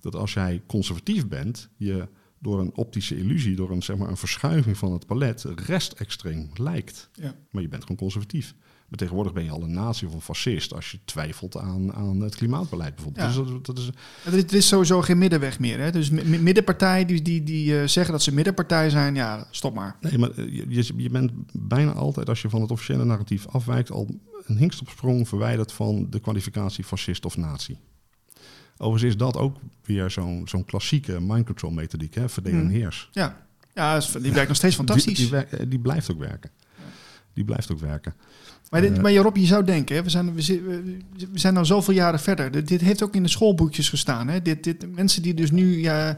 dat 0.00 0.14
als 0.14 0.32
jij 0.32 0.62
conservatief 0.66 1.28
bent, 1.28 1.68
je 1.76 2.08
door 2.42 2.60
een 2.60 2.74
optische 2.74 3.16
illusie, 3.18 3.56
door 3.56 3.70
een, 3.70 3.82
zeg 3.82 3.96
maar, 3.96 4.08
een 4.08 4.16
verschuiving 4.16 4.76
van 4.78 4.92
het 4.92 5.06
palet, 5.06 5.44
restextreem 5.66 6.50
lijkt. 6.54 7.08
Ja. 7.14 7.34
Maar 7.50 7.62
je 7.62 7.68
bent 7.68 7.82
gewoon 7.82 7.96
conservatief. 7.96 8.54
Maar 8.88 8.98
tegenwoordig 9.00 9.32
ben 9.32 9.44
je 9.44 9.50
al 9.50 9.62
een 9.62 9.72
nazi 9.72 10.06
of 10.06 10.14
een 10.14 10.20
fascist 10.20 10.74
als 10.74 10.90
je 10.90 10.98
twijfelt 11.04 11.56
aan, 11.56 11.92
aan 11.92 12.20
het 12.20 12.34
klimaatbeleid 12.36 12.94
bijvoorbeeld. 12.94 13.34
Ja. 13.34 13.40
Dus 13.42 13.50
dat, 13.52 13.66
dat 13.66 13.78
is, 13.78 13.90
Er 14.24 14.34
is- 14.34 14.44
is 14.44 14.68
sowieso 14.68 15.02
geen 15.02 15.18
middenweg 15.18 15.58
meer. 15.58 15.78
Hè? 15.80 15.90
Dus 15.90 16.10
mi- 16.10 16.24
mi- 16.24 16.38
middenpartijen 16.38 17.06
die, 17.06 17.22
die, 17.22 17.42
die 17.42 17.80
eh, 17.80 17.86
zeggen 17.86 18.12
dat 18.12 18.22
ze 18.22 18.34
middenpartij 18.34 18.90
zijn, 18.90 19.14
ja, 19.14 19.46
stop 19.50 19.74
maar. 19.74 19.96
Nee, 20.00 20.18
maar 20.18 20.30
eh, 20.30 20.52
je, 20.68 20.92
je- 20.96 21.10
bent 21.10 21.30
bijna 21.52 21.92
altijd, 21.92 22.28
als 22.28 22.42
je 22.42 22.48
van 22.50 22.60
het 22.60 22.70
officiële 22.70 23.04
narratief 23.04 23.46
afwijkt, 23.46 23.90
al 23.90 24.08
een 24.44 24.56
hingst 24.56 24.80
op 24.80 24.88
sprong 24.88 25.28
verwijderd 25.28 25.72
van 25.72 26.06
de 26.10 26.20
kwalificatie 26.20 26.84
fascist 26.84 27.24
of 27.24 27.36
nazi. 27.36 27.76
Overigens 28.82 29.12
is 29.12 29.18
dat 29.18 29.36
ook 29.36 29.56
weer 29.84 30.10
zo'n 30.10 30.42
zo'n 30.44 30.64
klassieke 30.64 31.20
mind 31.20 31.46
control 31.46 31.70
methodiek, 31.70 32.14
hè? 32.14 32.28
verdeel 32.28 32.52
en 32.52 32.60
Hmm. 32.60 32.70
heers. 32.70 33.08
Ja, 33.12 33.36
ja 33.74 34.00
die 34.20 34.32
werkt 34.32 34.48
nog 34.48 34.56
steeds 34.56 34.74
fantastisch. 34.74 35.18
Die, 35.30 35.36
eh, 35.36 35.60
die 35.68 35.78
blijft 35.78 36.10
ook 36.10 36.18
werken. 36.18 36.50
Die 37.34 37.44
blijft 37.44 37.72
ook 37.72 37.80
werken. 37.80 38.14
Maar, 38.70 38.80
dit, 38.80 38.96
Eh. 38.96 39.02
maar 39.02 39.14
Rob, 39.14 39.36
je 39.36 39.46
zou 39.46 39.64
denken, 39.64 39.96
hè, 39.96 40.02
we, 40.02 40.10
zijn, 40.10 40.34
we, 40.34 40.42
zi- 40.42 40.60
we 40.62 40.96
we 41.32 41.38
zijn 41.38 41.56
al 41.56 41.64
zoveel 41.64 41.94
jaren 41.94 42.20
verder. 42.20 42.50
Dit, 42.50 42.68
dit 42.68 42.80
heeft 42.80 43.02
ook 43.02 43.14
in 43.14 43.22
de 43.22 43.28
schoolboekjes 43.28 43.88
gestaan. 43.88 44.28
Hè? 44.28 44.42
Dit, 44.42 44.64
dit, 44.64 44.94
mensen 44.94 45.22
die 45.22 45.34
dus 45.34 45.50
nu 45.50 45.80
ja, 45.80 46.16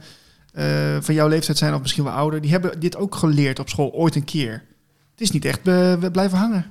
eh, 0.52 0.96
van 1.00 1.14
jouw 1.14 1.28
leeftijd 1.28 1.58
zijn, 1.58 1.74
of 1.74 1.80
misschien 1.80 2.04
wel 2.04 2.12
ouder, 2.12 2.40
die 2.40 2.50
hebben 2.50 2.80
dit 2.80 2.96
ook 2.96 3.14
geleerd 3.14 3.58
op 3.58 3.68
school 3.68 3.92
ooit 3.92 4.14
een 4.14 4.24
keer. 4.24 4.52
Het 5.10 5.20
is 5.20 5.30
niet 5.30 5.44
echt 5.44 5.62
be- 5.62 6.08
blijven 6.12 6.38
hangen. 6.38 6.66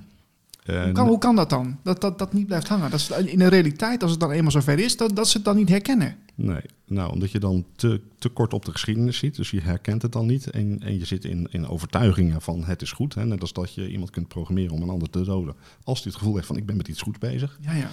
Eh, 0.66 0.84
Hoe 0.84 0.92
kan, 0.92 1.08
hoe 1.08 1.18
kan 1.18 1.36
dat 1.36 1.50
dan? 1.50 1.78
Dat 1.84 2.02
dat, 2.02 2.20
dat 2.20 2.34
niet 2.34 2.48
blijft 2.48 2.68
hangen. 2.68 2.92
Dat 2.92 3.00
is 3.00 3.10
in 3.10 3.40
de 3.40 3.48
realiteit, 3.48 4.02
als 4.02 4.12
het 4.12 4.20
dan 4.20 4.32
eenmaal 4.32 4.52
zover 4.52 4.80
is, 4.80 4.98
dat, 4.98 5.16
dat 5.16 5.28
ze 5.28 5.38
het 5.38 5.46
dan 5.46 5.56
niet 5.56 5.70
herkennen. 5.70 6.16
Nee, 6.36 6.62
nou, 6.86 7.12
omdat 7.12 7.32
je 7.32 7.40
dan 7.40 7.66
te, 7.76 8.02
te 8.20 8.30
kort 8.30 8.54
op 8.54 8.66
de 8.66 8.72
geschiedenis 8.72 9.18
ziet. 9.18 9.36
Dus 9.36 9.52
je 9.52 9.62
herkent 9.62 10.02
het 10.02 10.12
dan 10.12 10.26
niet. 10.26 10.50
En, 10.50 10.80
en 10.80 11.00
je 11.00 11.06
zit 11.06 11.26
in, 11.26 11.48
in 11.52 11.68
overtuigingen 11.68 12.42
van 12.42 12.64
het 12.64 12.82
is 12.82 12.92
goed. 12.92 13.16
Hè? 13.16 13.26
Net 13.26 13.42
als 13.42 13.54
dat 13.54 13.74
je 13.74 13.90
iemand 13.92 14.10
kunt 14.10 14.28
programmeren 14.28 14.72
om 14.76 14.82
een 14.82 14.90
ander 14.90 15.10
te 15.10 15.24
doden. 15.24 15.56
Als 15.84 16.04
hij 16.04 16.08
het 16.12 16.20
gevoel 16.20 16.36
heeft 16.36 16.48
van 16.48 16.58
ik 16.58 16.66
ben 16.66 16.78
met 16.78 16.88
iets 16.88 17.02
goed 17.02 17.20
bezig. 17.20 17.58
Ja, 17.62 17.74
ja. 17.74 17.90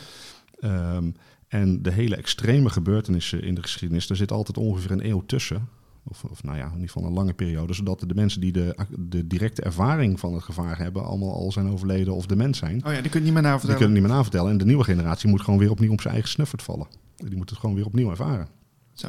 Ehm, 0.61 1.11
en 1.49 1.83
de 1.83 1.91
hele 1.93 2.17
extreme 2.17 2.71
gebeurtenissen 2.71 3.43
in 3.43 3.55
de 3.55 3.63
geschiedenis, 3.63 4.07
daar 4.07 4.17
zit 4.17 4.33
altijd 4.33 4.59
ongeveer 4.59 4.91
een 4.91 5.07
eeuw 5.07 5.23
tussen. 5.27 5.69
Of, 6.05 6.25
of 6.25 6.43
nou 6.43 6.57
ja, 6.57 6.67
in 6.67 6.73
ieder 6.73 6.87
geval 6.87 7.05
een 7.09 7.13
lange 7.15 7.33
periode. 7.35 7.73
Zodat 7.75 8.01
de 8.07 8.15
mensen 8.15 8.41
die 8.41 8.53
de, 8.53 8.77
de 8.99 9.27
directe 9.27 9.63
ervaring 9.63 10.21
van 10.21 10.35
het 10.35 10.43
gevaar 10.43 10.79
hebben, 10.79 11.05
allemaal 11.05 11.35
al 11.35 11.53
zijn 11.53 11.69
overleden 11.69 12.15
of 12.15 12.27
dement 12.27 12.57
zijn. 12.57 12.85
Oh 12.87 12.93
ja, 12.93 13.01
die 13.01 13.11
kun 13.11 13.21
je 13.21 13.25
niet 13.25 13.35
meer 13.35 13.43
Die 13.43 13.51
navertellen. 13.51 13.77
kunnen 13.77 13.95
niet 13.99 14.03
meer 14.07 14.17
navertellen. 14.17 14.51
En 14.51 14.59
de 14.59 14.65
nieuwe 14.65 14.85
generatie 14.85 15.29
moet 15.29 15.41
gewoon 15.41 15.59
weer 15.59 15.71
opnieuw 15.71 15.93
op 15.93 16.01
zijn 16.01 16.13
eigen 16.13 16.31
snuffert 16.33 16.63
vallen. 16.63 16.87
Die 17.17 17.37
moet 17.37 17.51
het 17.51 17.59
gewoon 17.59 17.77
weer 17.77 17.87
opnieuw 17.87 18.11
ervaren. 18.11 18.49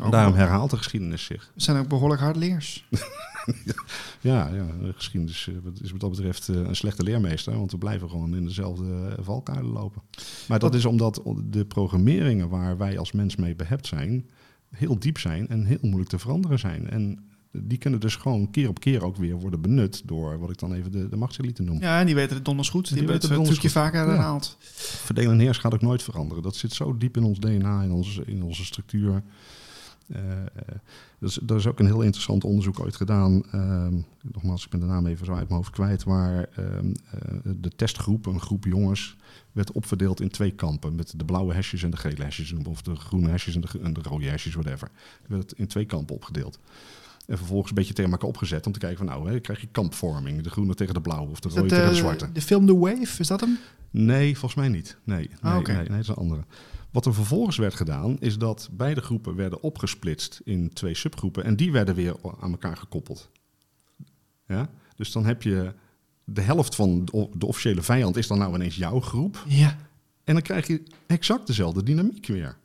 Daarom 0.09 0.33
herhaalt 0.33 0.69
de 0.69 0.77
geschiedenis 0.77 1.23
zich. 1.23 1.51
zijn 1.55 1.77
ook 1.77 1.87
behoorlijk 1.87 2.21
hardleers. 2.21 2.85
Ja, 4.21 4.47
ja 4.47 4.65
de 4.81 4.93
geschiedenis 4.95 5.47
eh, 5.47 5.55
is 5.81 5.91
wat 5.91 5.99
dat 5.99 6.09
betreft 6.09 6.49
eh, 6.49 6.55
een 6.55 6.75
slechte 6.75 7.03
leermeester. 7.03 7.57
Want 7.57 7.71
we 7.71 7.77
blijven 7.77 8.09
gewoon 8.09 8.35
in 8.35 8.45
dezelfde 8.45 8.83
eh, 9.17 9.23
valkuilen 9.23 9.71
lopen. 9.71 10.01
Maar 10.47 10.59
dat 10.59 10.69
Wat- 10.69 10.79
is 10.79 10.85
omdat 10.85 11.21
de 11.49 11.65
programmeringen 11.65 12.49
waar 12.49 12.77
wij 12.77 12.97
als 12.97 13.11
mens 13.11 13.35
mee 13.35 13.55
behept 13.55 13.87
zijn... 13.87 14.25
heel 14.76 14.99
diep 14.99 15.17
zijn 15.17 15.47
en 15.47 15.65
heel 15.65 15.78
moeilijk 15.82 16.09
te 16.09 16.19
veranderen 16.19 16.59
zijn. 16.59 16.89
En 16.89 17.19
die 17.51 17.78
kunnen 17.78 17.99
dus 17.99 18.15
gewoon 18.15 18.51
keer 18.51 18.67
op 18.69 18.80
keer 18.80 19.03
ook 19.03 19.15
weer 19.15 19.36
worden 19.36 19.61
benut... 19.61 20.01
door 20.05 20.39
wat 20.39 20.49
ik 20.49 20.57
dan 20.57 20.74
even 20.74 20.91
de, 20.91 21.09
de 21.09 21.15
machtselite 21.15 21.63
noem. 21.63 21.80
Ja, 21.80 21.99
en 21.99 22.05
die 22.05 22.15
weten 22.15 22.36
het 22.36 22.45
donders 22.45 22.69
goed. 22.69 22.88
Die, 22.88 22.97
Die 22.97 23.03
het 23.03 23.22
weten 23.22 23.36
het 23.36 23.45
trucje 23.45 23.69
vaker 23.69 23.99
goed. 23.99 24.09
Ja. 24.09 24.15
herhaald. 24.15 24.57
Verdelen 24.59 25.32
en 25.32 25.39
heers 25.39 25.57
gaat 25.57 25.74
ook 25.74 25.82
nooit 25.82 26.03
veranderen. 26.03 26.43
Dat 26.43 26.55
zit 26.55 26.74
zo 26.74 26.97
diep 26.97 27.17
in 27.17 27.24
ons 27.24 27.39
DNA, 27.39 27.84
in 27.84 27.91
onze, 27.91 28.24
in 28.26 28.43
onze 28.43 28.65
structuur. 28.65 29.24
Dus, 31.19 31.39
er 31.47 31.55
is 31.55 31.67
ook 31.67 31.79
een 31.79 31.85
heel 31.85 32.01
interessant 32.01 32.43
onderzoek 32.43 32.79
ooit 32.79 32.95
gedaan. 32.95 33.43
ehm, 33.51 33.95
nogmaals, 34.21 34.63
ik 34.63 34.69
ben 34.69 34.79
de 34.79 34.85
naam 34.85 35.05
even 35.07 35.25
zo 35.25 35.31
uit 35.31 35.43
mijn 35.47 35.55
hoofd 35.55 35.69
kwijt. 35.71 36.03
Waar 36.03 36.43
ehm, 36.55 36.93
eh, 37.11 37.51
de 37.55 37.69
testgroep, 37.75 38.25
een 38.25 38.39
groep 38.41 38.65
jongens, 38.65 39.15
werd 39.51 39.71
opverdeeld 39.71 40.21
in 40.21 40.29
twee 40.29 40.51
kampen. 40.51 40.95
Met 40.95 41.13
de 41.17 41.25
blauwe 41.25 41.53
hesjes 41.53 41.83
en 41.83 41.89
de 41.89 41.97
gele 41.97 42.23
hesjes. 42.23 42.53
Of 42.53 42.81
de 42.81 42.95
groene 42.95 43.29
hesjes 43.29 43.55
en 43.55 43.61
de, 43.61 43.67
en 43.83 43.93
de 43.93 44.01
rode 44.01 44.29
hesjes, 44.29 44.53
whatever. 44.53 44.89
Werd 45.27 45.53
in 45.53 45.67
twee 45.67 45.85
kampen 45.85 46.15
opgedeeld. 46.15 46.59
En 47.27 47.37
vervolgens 47.37 47.69
een 47.69 47.75
beetje 47.75 47.93
tegen 47.93 48.11
elkaar 48.11 48.27
opgezet 48.29 48.65
om 48.65 48.71
te 48.71 48.79
kijken 48.79 48.97
van 48.97 49.07
nou, 49.07 49.29
hè, 49.31 49.39
krijg 49.39 49.61
je 49.61 49.67
kampvorming. 49.71 50.41
De 50.41 50.49
groene 50.49 50.73
tegen 50.73 50.93
de 50.93 51.01
blauwe 51.01 51.31
of 51.31 51.39
de 51.39 51.49
rode 51.49 51.67
tegen 51.67 51.89
de 51.89 51.95
zwarte. 51.95 52.31
de 52.31 52.41
film 52.41 52.65
The 52.65 52.77
Wave, 52.77 53.19
is 53.21 53.27
dat 53.27 53.39
hem? 53.41 53.57
Nee, 53.91 54.31
volgens 54.37 54.55
mij 54.55 54.69
niet. 54.69 54.97
Nee, 55.03 55.17
nee, 55.41 55.53
Ah, 55.53 55.65
nee, 55.65 55.75
nee, 55.75 55.87
dat 55.87 55.99
is 55.99 56.07
een 56.07 56.15
andere. 56.15 56.43
Wat 56.91 57.05
er 57.05 57.13
vervolgens 57.13 57.57
werd 57.57 57.75
gedaan, 57.75 58.19
is 58.19 58.37
dat 58.37 58.69
beide 58.71 59.01
groepen 59.01 59.35
werden 59.35 59.61
opgesplitst 59.61 60.41
in 60.43 60.73
twee 60.73 60.95
subgroepen 60.95 61.43
en 61.43 61.55
die 61.55 61.71
werden 61.71 61.95
weer 61.95 62.15
aan 62.39 62.51
elkaar 62.51 62.77
gekoppeld. 62.77 63.29
Ja? 64.47 64.69
Dus 64.95 65.11
dan 65.11 65.25
heb 65.25 65.41
je 65.41 65.73
de 66.23 66.41
helft 66.41 66.75
van 66.75 67.05
de 67.33 67.45
officiële 67.45 67.81
vijand 67.81 68.17
is 68.17 68.27
dan 68.27 68.37
nou 68.37 68.55
ineens 68.55 68.75
jouw 68.75 68.99
groep. 68.99 69.43
Ja. 69.47 69.77
En 70.23 70.33
dan 70.33 70.43
krijg 70.43 70.67
je 70.67 70.83
exact 71.07 71.47
dezelfde 71.47 71.83
dynamiek 71.83 72.25
weer. 72.27 72.57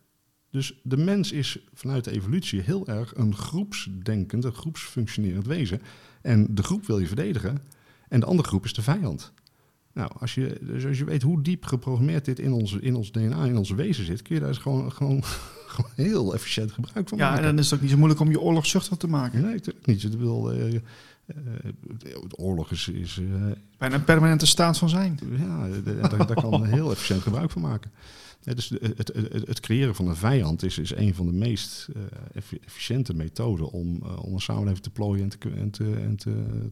Dus 0.51 0.81
de 0.83 0.97
mens 0.97 1.33
is 1.33 1.59
vanuit 1.75 2.05
de 2.05 2.11
evolutie 2.11 2.61
heel 2.61 2.87
erg 2.87 3.17
een 3.17 3.35
groepsdenkend, 3.35 4.45
een 4.45 4.53
groepsfunctionerend 4.53 5.47
wezen. 5.47 5.83
En 6.23 6.55
de 6.55 6.63
groep 6.63 6.87
wil 6.87 6.99
je 6.99 7.07
verdedigen 7.07 7.59
en 8.09 8.21
de 8.21 8.27
andere 8.27 8.49
groep 8.49 8.65
is 8.65 8.73
de 8.73 8.83
vijand. 8.83 9.33
Nou, 9.97 10.11
als 10.19 10.35
je, 10.35 10.59
dus 10.61 10.87
als 10.87 10.99
je 10.99 11.05
weet 11.05 11.23
hoe 11.23 11.43
diep 11.43 11.65
geprogrammeerd 11.65 12.25
dit 12.25 12.39
in, 12.39 12.53
onze, 12.53 12.81
in 12.81 12.95
ons 12.95 13.11
DNA, 13.11 13.45
in 13.45 13.57
onze 13.57 13.75
wezen 13.75 14.05
zit, 14.05 14.23
kun 14.23 14.35
je 14.35 14.41
daar 14.41 14.51
dus 14.51 14.59
gewoon, 14.59 14.93
gewoon, 14.93 15.23
gewoon 15.75 15.91
heel 15.95 16.35
efficiënt 16.35 16.73
gebruik 16.73 17.09
van 17.09 17.19
ja, 17.19 17.25
en 17.27 17.31
maken. 17.33 17.47
dan 17.47 17.59
is 17.59 17.65
het 17.65 17.75
ook 17.75 17.81
niet 17.81 17.91
zo 17.91 17.97
moeilijk 17.97 18.21
om 18.21 18.31
je 18.31 18.41
oorlogszuchtig 18.41 18.97
te 18.97 19.07
maken. 19.09 19.41
Nee, 19.43 19.53
natuurlijk 19.53 19.87
niet. 19.87 20.03
Ik 20.05 20.13
wil, 20.19 20.53
eh, 20.53 20.75
eh, 20.75 20.81
de 21.99 22.37
oorlog 22.37 22.71
is, 22.71 22.89
is 22.89 23.19
eh, 23.19 23.47
Bijna 23.79 23.95
een 23.95 24.05
permanente 24.05 24.47
staat 24.47 24.79
van 24.79 24.89
zijn. 24.89 25.19
ja, 25.39 25.69
de- 25.69 25.83
de- 25.83 26.09
daar, 26.09 26.27
daar 26.27 26.35
kan 26.41 26.65
heel 26.75 26.91
efficiënt 26.91 27.23
gebruik 27.23 27.51
van 27.51 27.63
maken. 27.63 27.91
Dus 28.43 28.69
het, 28.69 28.97
het, 28.97 29.47
het 29.47 29.61
creëren 29.61 29.95
van 29.95 30.09
een 30.09 30.17
vijand 30.17 30.63
is, 30.63 30.79
is 30.79 30.95
een 30.95 31.15
van 31.15 31.27
de 31.27 31.33
meest 31.33 31.89
eh, 31.95 32.03
effi- 32.35 32.59
efficiënte 32.65 33.15
methoden 33.15 33.71
om, 33.71 34.03
eh, 34.03 34.25
om 34.25 34.33
een 34.33 34.41
samenleving 34.41 34.83
te 34.83 34.91
plooien 34.91 35.23
en 35.23 35.29
te, 35.39 35.51
en 35.51 35.71
te, 35.71 35.85
en 35.85 36.17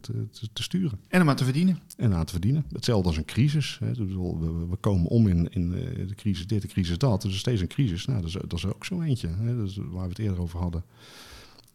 te, 0.01 0.13
te, 0.53 0.63
sturen. 0.63 0.99
En 1.09 1.21
om 1.21 1.29
aan 1.29 1.37
te 1.37 1.45
verdienen. 1.45 1.79
En 1.97 2.15
aan 2.15 2.25
te 2.25 2.33
verdienen. 2.33 2.65
Hetzelfde 2.73 3.09
als 3.09 3.17
een 3.17 3.25
crisis. 3.25 3.79
Hè. 3.81 3.93
We, 3.95 4.77
komen 4.81 5.11
om 5.11 5.29
in, 5.29 5.49
in 5.53 5.75
eh, 5.75 6.09
de 6.09 6.15
crisis 6.15 6.47
dit, 6.47 6.63
de 6.63 6.69
crisis 6.69 6.99
dat. 6.99 7.23
Dus 7.23 7.31
er 7.31 7.35
is 7.35 7.41
steeds 7.41 7.61
een 7.61 7.67
crisis. 7.67 8.05
Nou, 8.05 8.21
dat, 8.21 8.29
is, 8.29 8.37
dat 8.49 8.53
is 8.53 8.67
ook 8.67 8.85
zo 8.85 9.01
eentje. 9.01 9.29
Hè. 9.29 9.57
Dat 9.57 9.69
is 9.69 9.77
waar 9.77 10.03
we 10.03 10.09
het 10.09 10.19
eerder 10.19 10.41
over 10.41 10.59
hadden. 10.61 10.85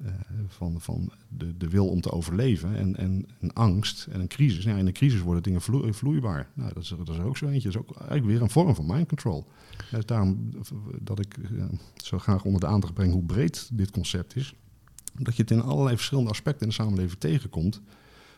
Eh, 0.06 0.12
van 0.48 0.82
van 0.82 1.12
de, 1.28 1.58
de 1.58 1.70
wil 1.70 1.88
om 1.88 2.02
te 2.02 2.12
overleven 2.12 2.76
en, 2.76 2.96
en 2.96 3.26
een 3.40 3.54
angst 3.54 4.08
en 4.12 4.20
een 4.20 4.28
crisis. 4.28 4.64
Ja, 4.64 4.78
in 4.78 4.88
een 4.88 4.94
crisis 4.94 5.22
worden 5.22 5.44
dingen 5.44 5.62
vloe- 5.62 5.94
vloeibaar. 5.94 6.50
Nou, 6.54 6.74
dat 6.74 6.84
is, 6.84 6.94
dat 6.98 7.10
is 7.10 7.20
ook 7.20 7.38
zo 7.38 7.48
eentje. 7.48 7.72
Dat 7.72 7.82
is 7.82 7.88
ook 7.88 7.96
eigenlijk 7.98 8.26
weer 8.26 8.42
een 8.42 8.50
vorm 8.50 8.76
van 8.76 8.86
mind 8.86 9.08
control. 9.08 9.48
Is 9.92 10.06
daarom 10.06 10.50
dat 11.02 11.20
ik 11.20 11.38
eh, 11.38 11.64
zo 11.96 12.18
graag 12.20 12.44
onder 12.44 12.62
de 12.62 12.68
aandacht 12.68 12.94
breng 12.94 13.12
hoe 13.12 13.24
breed 13.24 13.70
dit 13.74 13.92
concept 13.92 14.36
is. 14.36 14.54
Dat 15.18 15.36
je 15.36 15.42
het 15.42 15.52
in 15.52 15.62
allerlei 15.62 15.96
verschillende 15.96 16.30
aspecten 16.30 16.62
in 16.62 16.68
de 16.68 16.74
samenleving 16.74 17.20
tegenkomt. 17.20 17.82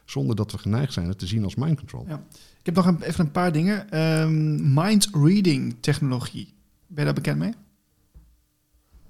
Zonder 0.06 0.36
dat 0.36 0.52
we 0.52 0.58
geneigd 0.58 0.94
zijn 0.94 1.08
het 1.08 1.20
te 1.20 1.28
zien 1.28 1.44
als 1.44 1.56
mind 1.56 1.78
control. 1.78 2.06
Ja. 2.08 2.24
Ik 2.60 2.66
heb 2.66 2.76
nog 2.76 2.86
een, 2.86 3.02
even 3.02 3.26
een 3.26 3.32
paar 3.32 3.52
dingen. 3.52 3.90
Ehm, 3.90 4.74
mind 4.74 5.10
reading 5.14 5.76
technologie. 5.80 6.54
Ben 6.88 6.98
je 6.98 7.06
daar 7.06 7.14
bekend 7.14 7.38
mee? 7.38 7.54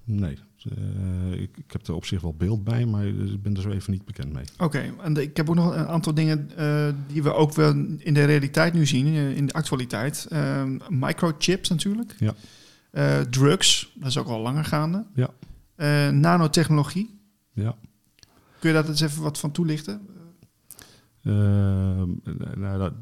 Nee, 0.03 0.37
eh, 0.65 1.31
ik, 1.41 1.57
ik 1.57 1.71
heb 1.71 1.87
er 1.87 1.93
op 1.95 2.05
zich 2.05 2.21
wel 2.21 2.33
beeld 2.33 2.63
bij, 2.63 2.85
maar 2.85 3.05
ik 3.07 3.41
ben 3.41 3.55
er 3.55 3.61
zo 3.61 3.69
even 3.69 3.91
niet 3.91 4.05
bekend 4.05 4.33
mee. 4.33 4.43
Oké, 4.57 4.93
en 5.03 5.13
de- 5.13 5.21
ik 5.23 5.37
heb 5.37 5.49
ook 5.49 5.55
nog 5.55 5.75
een 5.75 5.87
aantal 5.87 6.13
dingen 6.13 6.49
eh, 6.57 6.87
die 7.07 7.23
we 7.23 7.33
ook 7.33 7.53
wel 7.53 7.69
in 7.97 8.13
de 8.13 8.23
realiteit 8.23 8.73
nu 8.73 8.85
zien, 8.85 9.05
eh, 9.07 9.35
in 9.37 9.45
de 9.45 9.53
actualiteit. 9.53 10.27
Microchips 10.89 11.69
natuurlijk. 11.69 12.15
Ja. 12.19 12.33
Drugs, 13.29 13.91
dat 13.95 14.07
is 14.09 14.17
ook 14.17 14.27
al 14.27 14.41
langer 14.41 14.65
gaande. 14.65 15.05
Ja. 15.13 15.29
Nanotechnologie. 16.11 17.19
Ja. 17.53 17.75
Kun 18.59 18.69
je 18.69 18.75
daar 18.75 18.87
eens 18.87 19.01
even 19.01 19.21
wat 19.23 19.39
van 19.39 19.51
toelichten? 19.51 20.01
Ehm, 21.23 22.09
nou, 22.59 22.77
dat, 22.79 22.93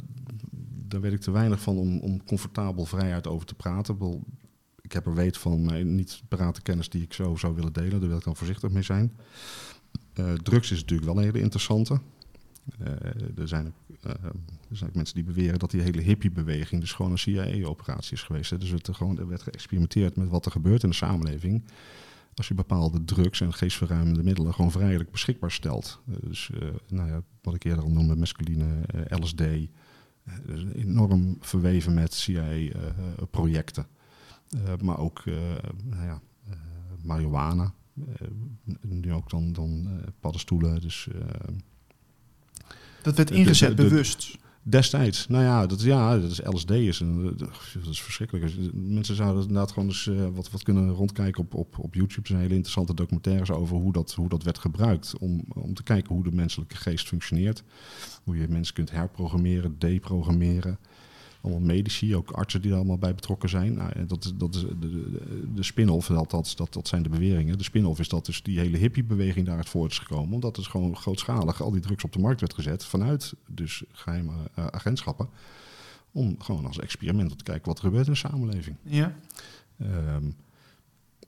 daar 0.87 1.01
weet 1.01 1.13
ik 1.13 1.21
te 1.21 1.31
weinig 1.31 1.61
van 1.61 1.77
om, 1.77 1.99
om 1.99 2.23
comfortabel 2.25 2.85
vrijuit 2.85 3.27
over 3.27 3.45
te 3.45 3.55
praten. 3.55 3.97
Ik 4.89 4.95
heb 4.95 5.05
er 5.05 5.13
weet 5.13 5.37
van, 5.37 5.63
maar 5.63 5.85
niet 5.85 6.21
parate 6.27 6.61
kennis 6.61 6.89
die 6.89 7.01
ik 7.01 7.13
zo 7.13 7.35
zou 7.35 7.55
willen 7.55 7.73
delen. 7.73 7.99
Daar 7.99 8.09
wil 8.09 8.17
ik 8.17 8.23
dan 8.23 8.35
voorzichtig 8.35 8.69
mee 8.69 8.83
zijn. 8.83 9.17
Eh, 10.13 10.33
drugs 10.33 10.71
is 10.71 10.79
natuurlijk 10.79 11.09
wel 11.09 11.17
een 11.17 11.23
hele 11.23 11.39
interessante. 11.39 11.99
Eh, 12.79 12.91
er, 13.37 13.47
zijn 13.47 13.67
ook, 13.67 13.97
eh, 14.01 14.11
er 14.69 14.77
zijn 14.77 14.91
mensen 14.93 15.15
die 15.15 15.23
beweren 15.23 15.59
dat 15.59 15.71
die 15.71 15.81
hele 15.81 16.01
hippiebeweging 16.01 16.81
dus 16.81 16.91
gewoon 16.91 17.11
een 17.11 17.17
CIA-operatie 17.17 18.13
is 18.13 18.23
geweest. 18.23 18.49
Hè. 18.49 18.57
Dus 18.57 18.69
het, 18.69 18.89
gewoon, 18.91 19.19
er 19.19 19.27
werd 19.27 19.41
geëxperimenteerd 19.41 20.15
met 20.15 20.27
wat 20.27 20.45
er 20.45 20.51
gebeurt 20.51 20.83
in 20.83 20.89
de 20.89 20.95
samenleving 20.95 21.63
als 22.33 22.47
je 22.47 22.53
bepaalde 22.53 23.05
drugs 23.05 23.41
en 23.41 23.53
geestverruimende 23.53 24.23
middelen 24.23 24.53
gewoon 24.53 24.71
vrijelijk 24.71 25.11
beschikbaar 25.11 25.51
stelt. 25.51 26.01
Dus 26.05 26.49
nou 26.87 27.09
ja, 27.09 27.21
wat 27.41 27.55
ik 27.55 27.63
eerder 27.63 27.83
al 27.83 27.91
noemde, 27.91 28.15
mescaline, 28.15 28.65
uh, 28.95 29.17
LSD. 29.19 29.41
Enorm 30.73 31.37
verweven 31.39 31.93
met 31.93 32.13
CIA-projecten. 32.13 33.87
Maar 34.81 34.99
ook 34.99 35.23
nou 35.83 36.03
ja, 36.03 36.21
marihuana. 37.03 37.73
nu 38.81 39.13
ook 39.13 39.29
dan, 39.29 39.53
dan 39.53 39.89
paddenstoelen. 40.19 40.81
Dus, 40.81 41.07
dat 43.01 43.15
werd 43.15 43.31
ingezet 43.31 43.77
de, 43.77 43.83
de, 43.83 43.89
bewust. 43.89 44.37
Destijds, 44.63 45.27
nou 45.27 45.43
ja, 45.43 45.65
dat, 45.65 45.81
ja, 45.81 46.17
dat 46.17 46.31
is 46.31 46.41
LSD 46.43 46.71
is, 46.71 46.99
een, 46.99 47.37
dat 47.37 47.87
is 47.89 48.01
verschrikkelijk. 48.01 48.73
Mensen 48.73 49.15
zouden 49.15 49.41
inderdaad 49.41 49.71
gewoon 49.71 49.87
eens 49.87 50.05
uh, 50.05 50.27
wat, 50.33 50.51
wat 50.51 50.63
kunnen 50.63 50.89
rondkijken 50.89 51.41
op, 51.43 51.53
op, 51.53 51.79
op 51.79 51.93
YouTube. 51.93 52.21
Er 52.21 52.27
zijn 52.27 52.39
hele 52.39 52.53
interessante 52.53 52.93
documentaires 52.93 53.51
over 53.51 53.77
hoe 53.77 53.91
dat, 53.91 54.13
hoe 54.13 54.29
dat 54.29 54.43
werd 54.43 54.59
gebruikt. 54.59 55.17
Om, 55.17 55.43
om 55.47 55.73
te 55.73 55.83
kijken 55.83 56.15
hoe 56.15 56.23
de 56.23 56.31
menselijke 56.31 56.75
geest 56.75 57.07
functioneert. 57.07 57.63
Hoe 58.23 58.37
je 58.37 58.47
mensen 58.49 58.73
kunt 58.73 58.91
herprogrammeren, 58.91 59.79
deprogrammeren 59.79 60.79
allemaal 61.41 61.61
medici, 61.61 62.15
ook 62.15 62.31
artsen 62.31 62.61
die 62.61 62.71
er 62.71 62.77
allemaal 62.77 62.97
bij 62.97 63.15
betrokken 63.15 63.49
zijn. 63.49 63.73
Nou, 63.73 64.05
dat, 64.05 64.33
dat 64.35 64.55
is 64.55 64.61
de, 64.61 64.77
de, 64.79 65.53
de 65.53 65.63
spin-off, 65.63 66.07
dat, 66.07 66.53
dat, 66.55 66.73
dat 66.73 66.87
zijn 66.87 67.03
de 67.03 67.09
beweringen. 67.09 67.57
De 67.57 67.63
spin-off 67.63 67.99
is 67.99 68.09
dat 68.09 68.25
dus 68.25 68.43
die 68.43 68.59
hele 68.59 68.77
hippiebeweging 68.77 69.45
daaruit 69.45 69.69
voort 69.69 69.91
is 69.91 69.99
gekomen. 69.99 70.33
Omdat 70.33 70.55
het 70.55 70.67
gewoon 70.67 70.97
grootschalig 70.97 71.61
al 71.61 71.71
die 71.71 71.81
drugs 71.81 72.03
op 72.03 72.13
de 72.13 72.19
markt 72.19 72.39
werd 72.39 72.53
gezet 72.53 72.85
vanuit 72.85 73.33
dus 73.47 73.83
geheime 73.91 74.31
uh, 74.31 74.65
agentschappen. 74.65 75.29
Om 76.11 76.35
gewoon 76.41 76.65
als 76.65 76.79
experiment 76.79 77.37
te 77.37 77.43
kijken 77.43 77.67
wat 77.67 77.77
er 77.77 77.83
gebeurt 77.83 78.05
in 78.05 78.11
de 78.11 78.17
samenleving. 78.17 78.75
Ja. 78.83 79.15
Um, 79.81 80.35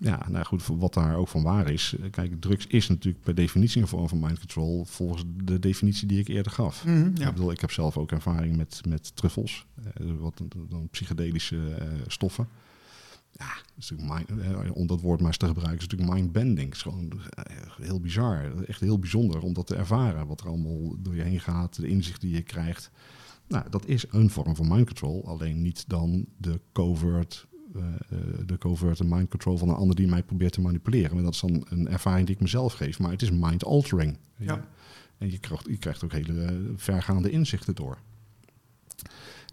ja, 0.02 0.26
nou 0.30 0.46
goed, 0.46 0.66
wat 0.66 0.94
daar 0.94 1.16
ook 1.16 1.28
van 1.28 1.44
waar 1.44 1.70
is. 1.70 1.96
Eh, 2.02 2.10
kijk, 2.10 2.42
drugs 2.42 2.68
is 2.68 2.88
natuurlijk 2.88 3.24
per 3.24 3.36
definitie 3.36 3.82
een 3.82 3.88
vorm 3.88 4.10
van 4.10 4.20
mind 4.20 4.40
control, 4.40 4.86
volgens 4.86 5.24
de 5.44 5.60
definitie 5.60 6.08
die 6.08 6.20
ik 6.20 6.28
eerder 6.28 6.52
gaf. 6.52 6.86
Mm 6.86 7.12
ja. 7.16 7.28
Ik 7.28 7.34
bedoel, 7.34 7.52
ik 7.52 7.62
heb 7.62 7.72
zelf 7.72 7.98
ook 7.98 8.12
ervaring 8.12 8.58
met, 8.58 8.82
met 8.88 9.16
truffels, 9.16 9.66
eh, 9.84 10.06
wat 10.20 10.42
dan 10.70 10.88
psychedelische 10.92 11.76
eh, 11.80 11.88
stoffen. 12.08 12.48
Ja, 13.32 13.54
is 13.78 13.90
natuurlijk 13.90 14.28
mind, 14.30 14.74
om 14.74 14.88
dat 14.88 15.02
woord 15.02 15.20
maar 15.20 15.28
eens 15.28 15.38
te 15.38 15.46
gebruiken, 15.46 15.78
is 15.78 15.88
natuurlijk 15.88 16.14
mindbending. 16.14 16.68
Het 16.68 16.76
is 16.76 16.82
gewoon 16.82 17.12
heel 17.82 18.00
bizar, 18.00 18.64
echt 18.68 18.80
heel 18.80 19.00
bijzonder 19.00 19.42
om 19.42 19.54
dat 19.54 19.68
te 19.68 19.76
ervaren. 19.76 20.28
Wat 20.28 20.42
er 20.42 20.48
allemaal 20.48 20.96
door 21.00 21.16
je 21.16 21.22
heen 21.22 21.40
gaat, 21.40 21.76
de 21.76 21.88
inzicht 21.88 22.22
die 22.22 22.34
je 22.34 22.42
krijgt. 22.42 22.92
Nou, 23.48 23.70
dat 23.70 23.86
is 23.86 24.06
een 24.10 24.30
vorm 24.30 24.56
van 24.56 24.68
mind 24.68 24.86
control, 24.86 25.28
alleen 25.28 25.62
niet 25.62 25.84
dan 25.88 26.26
de 26.38 26.60
covert 26.72 27.48
de 28.46 28.58
covert 28.58 29.04
mind 29.04 29.30
control 29.30 29.58
van 29.58 29.70
een 29.70 29.76
ander 29.76 29.96
die 29.96 30.08
mij 30.08 30.24
probeert 30.24 30.54
te 30.54 30.62
manipuleren. 30.62 31.14
Maar 31.14 31.24
dat 31.24 31.34
is 31.34 31.40
dan 31.40 31.66
een 31.70 31.88
ervaring 31.88 32.26
die 32.26 32.36
ik 32.36 32.42
mezelf 32.42 32.74
geef. 32.74 33.00
Maar 33.00 33.12
het 33.12 33.22
is 33.22 33.32
mind 33.32 33.66
altering. 33.66 34.18
Ja. 34.38 34.68
En 35.18 35.32
je 35.32 35.38
krijgt, 35.38 35.66
je 35.66 35.78
krijgt 35.78 36.04
ook 36.04 36.12
hele 36.12 36.44
eh, 36.44 36.56
vergaande 36.76 37.30
inzichten 37.30 37.76
door. 37.76 37.98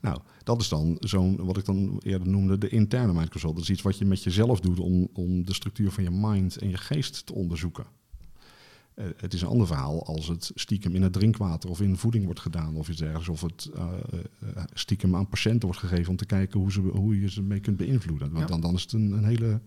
Nou, 0.01 0.21
dat 0.45 0.61
is 0.61 0.69
dan 0.69 0.97
zo'n, 1.01 1.37
wat 1.37 1.57
ik 1.57 1.65
dan 1.65 2.01
eerder 2.05 2.29
noemde, 2.29 2.59
de 2.59 2.69
interne 2.69 3.13
mind 3.13 3.31
control. 3.31 3.55
Dat 3.55 3.63
is 3.63 3.71
iets 3.71 3.83
wat 3.83 3.99
je 3.99 4.05
met 4.05 4.23
jezelf 4.23 4.61
doet 4.61 4.79
om, 4.79 5.09
om 5.13 5.45
de 5.45 5.55
structuur 5.55 5.91
van 5.91 6.05
je 6.05 6.11
mind 6.11 6.57
en 6.57 6.69
je 6.69 6.77
geest 6.77 7.27
te 7.27 7.35
onderzoeken. 7.35 7.85
Uh, 8.99 9.05
het 9.17 9.35
is 9.35 9.43
een 9.43 9.49
ander 9.49 9.67
verhaal 9.67 10.07
als 10.07 10.29
het 10.29 10.51
stiekem 10.55 10.95
in 10.95 11.03
het 11.03 11.13
drinkwater 11.13 11.71
of 11.71 11.81
in 11.81 11.97
voeding 11.97 12.25
wordt 12.25 12.41
gedaan 12.41 12.75
of 12.75 12.89
iets 12.89 12.99
dergelijks. 12.99 13.29
Of 13.29 13.41
het 13.41 13.71
uh, 13.77 13.83
uh, 14.43 14.63
stiekem 14.73 15.17
aan 15.17 15.29
patiënten 15.29 15.69
wordt 15.69 15.79
gegeven 15.79 16.11
om 16.11 16.17
te 16.17 16.27
kijken 16.27 16.61
hoe, 16.61 16.73
ze, 16.73 16.81
hoe 16.81 17.21
je 17.21 17.31
ze 17.31 17.43
mee 17.43 17.61
kunt 17.61 17.77
beïnvloeden. 17.77 18.33
Want 18.33 18.49
dan, 18.49 18.61
dan 18.61 18.75
is 18.75 18.83
het 18.83 18.93
een, 18.93 19.13
een 19.13 19.25
hele 19.25 19.61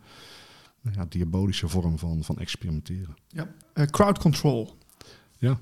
nou 0.81 0.95
ja, 0.95 1.05
diabolische 1.09 1.67
vorm 1.67 1.97
van, 1.97 2.23
van 2.23 2.37
experimenteren. 2.37 3.15
Ja, 3.27 3.47
crowd 3.85 4.19
control. 4.19 4.77
Ja. 5.37 5.57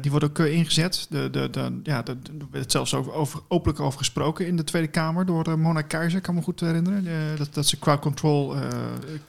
die 0.00 0.10
wordt 0.10 0.24
ook 0.24 0.38
ingezet. 0.38 1.06
De, 1.10 1.30
de, 1.30 1.50
de, 1.50 1.80
ja, 1.82 2.06
er 2.06 2.16
werd 2.50 2.70
zelfs 2.70 2.94
over, 2.94 3.12
over, 3.12 3.40
openlijk 3.48 3.80
over 3.80 3.98
gesproken 3.98 4.46
in 4.46 4.56
de 4.56 4.64
Tweede 4.64 4.88
Kamer 4.88 5.26
door 5.26 5.58
Mona 5.58 5.82
Keizer, 5.82 6.20
kan 6.20 6.34
me 6.34 6.42
goed 6.42 6.60
herinneren. 6.60 7.36
dat, 7.36 7.54
dat 7.54 7.66
ze 7.66 7.78
crowd 7.78 8.00
control 8.00 8.54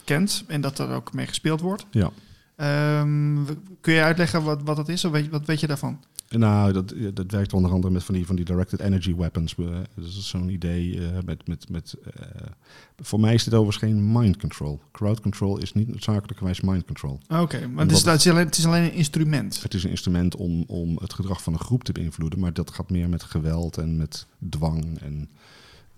kent 0.04 0.44
en 0.48 0.62
dat 0.62 0.80
er 0.80 0.90
ook 0.90 1.14
mee 1.14 1.28
gespeeld 1.28 1.62
wordt. 1.62 1.86
Ja. 1.92 2.12
Um, 2.58 3.46
kun 3.82 3.94
je 3.94 4.02
uitleggen 4.02 4.44
wat, 4.44 4.62
wat 4.64 4.76
dat 4.76 4.90
is? 4.90 5.06
Of 5.06 5.12
weet, 5.12 5.30
wat 5.30 5.46
weet 5.46 5.60
je 5.60 5.68
daarvan? 5.68 6.04
Nou, 6.30 6.74
dat, 6.74 6.94
dat 7.14 7.32
werkt 7.32 7.54
onder 7.54 7.72
andere 7.72 7.94
met 7.94 8.04
van 8.04 8.16
die, 8.16 8.26
van 8.26 8.36
die 8.36 8.46
directed 8.46 8.80
energy 8.80 9.16
weapons. 9.16 9.56
Dus 9.56 9.66
dat 9.96 10.06
is 10.06 10.28
zo'n 10.28 10.50
idee 10.50 10.96
uh, 10.96 11.08
met... 11.26 11.48
met, 11.48 11.70
met 11.70 11.96
uh, 12.20 12.26
voor 13.02 13.20
mij 13.20 13.34
is 13.34 13.44
dit 13.44 13.54
overigens 13.54 13.84
geen 13.86 14.12
mind 14.12 14.38
control. 14.38 14.82
Crowd 14.92 15.22
control 15.22 15.58
is 15.58 15.74
niet 15.74 15.88
noodzakelijkerwijs 15.88 16.62
mind 16.62 16.86
control. 16.86 17.20
Oké, 17.28 17.42
okay, 17.42 17.66
maar 17.66 17.86
het 17.86 17.96
is, 17.96 18.04
het, 18.04 18.20
is 18.20 18.30
alleen, 18.30 18.46
het 18.46 18.58
is 18.58 18.66
alleen 18.66 18.84
een 18.84 18.94
instrument. 18.94 19.62
Het 19.64 19.74
is 19.74 19.84
een 19.84 19.90
instrument 19.90 20.36
om, 20.36 20.64
om 20.68 20.98
het 21.02 21.14
gedrag 21.14 21.44
van 21.44 21.54
een 21.54 21.60
groep 21.60 21.84
te 21.84 21.92
beïnvloeden. 21.92 22.40
Maar 22.40 22.54
dat 22.54 22.72
gaat 22.72 22.90
meer 22.90 23.10
met 23.10 23.24
geweld 23.24 23.78
en 23.78 23.98
met 23.98 24.28
dwang 24.50 25.00
en... 25.02 25.30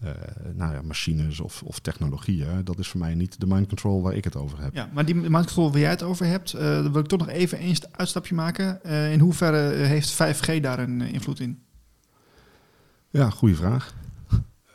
Uh, 0.03 0.09
nou 0.53 0.73
ja, 0.73 0.81
machines 0.81 1.39
of, 1.39 1.63
of 1.63 1.79
technologieën. 1.79 2.63
Dat 2.63 2.79
is 2.79 2.87
voor 2.87 2.99
mij 2.99 3.15
niet 3.15 3.39
de 3.39 3.47
mind 3.47 3.67
control 3.67 4.01
waar 4.01 4.13
ik 4.13 4.23
het 4.23 4.35
over 4.35 4.61
heb. 4.61 4.75
Ja, 4.75 4.89
maar 4.93 5.05
die 5.05 5.15
mind 5.15 5.45
control 5.45 5.71
waar 5.71 5.79
jij 5.79 5.89
het 5.89 6.03
over 6.03 6.25
hebt, 6.25 6.53
uh, 6.53 6.61
dan 6.61 6.91
wil 6.91 7.01
ik 7.01 7.07
toch 7.07 7.19
nog 7.19 7.29
even 7.29 7.63
een 7.63 7.77
uitstapje 7.91 8.35
maken. 8.35 8.79
Uh, 8.85 9.11
in 9.11 9.19
hoeverre 9.19 9.85
heeft 9.85 10.13
5G 10.13 10.61
daar 10.61 10.79
een 10.79 11.01
invloed 11.01 11.39
in? 11.39 11.61
Ja, 13.09 13.29
goede 13.29 13.55
vraag. 13.55 13.93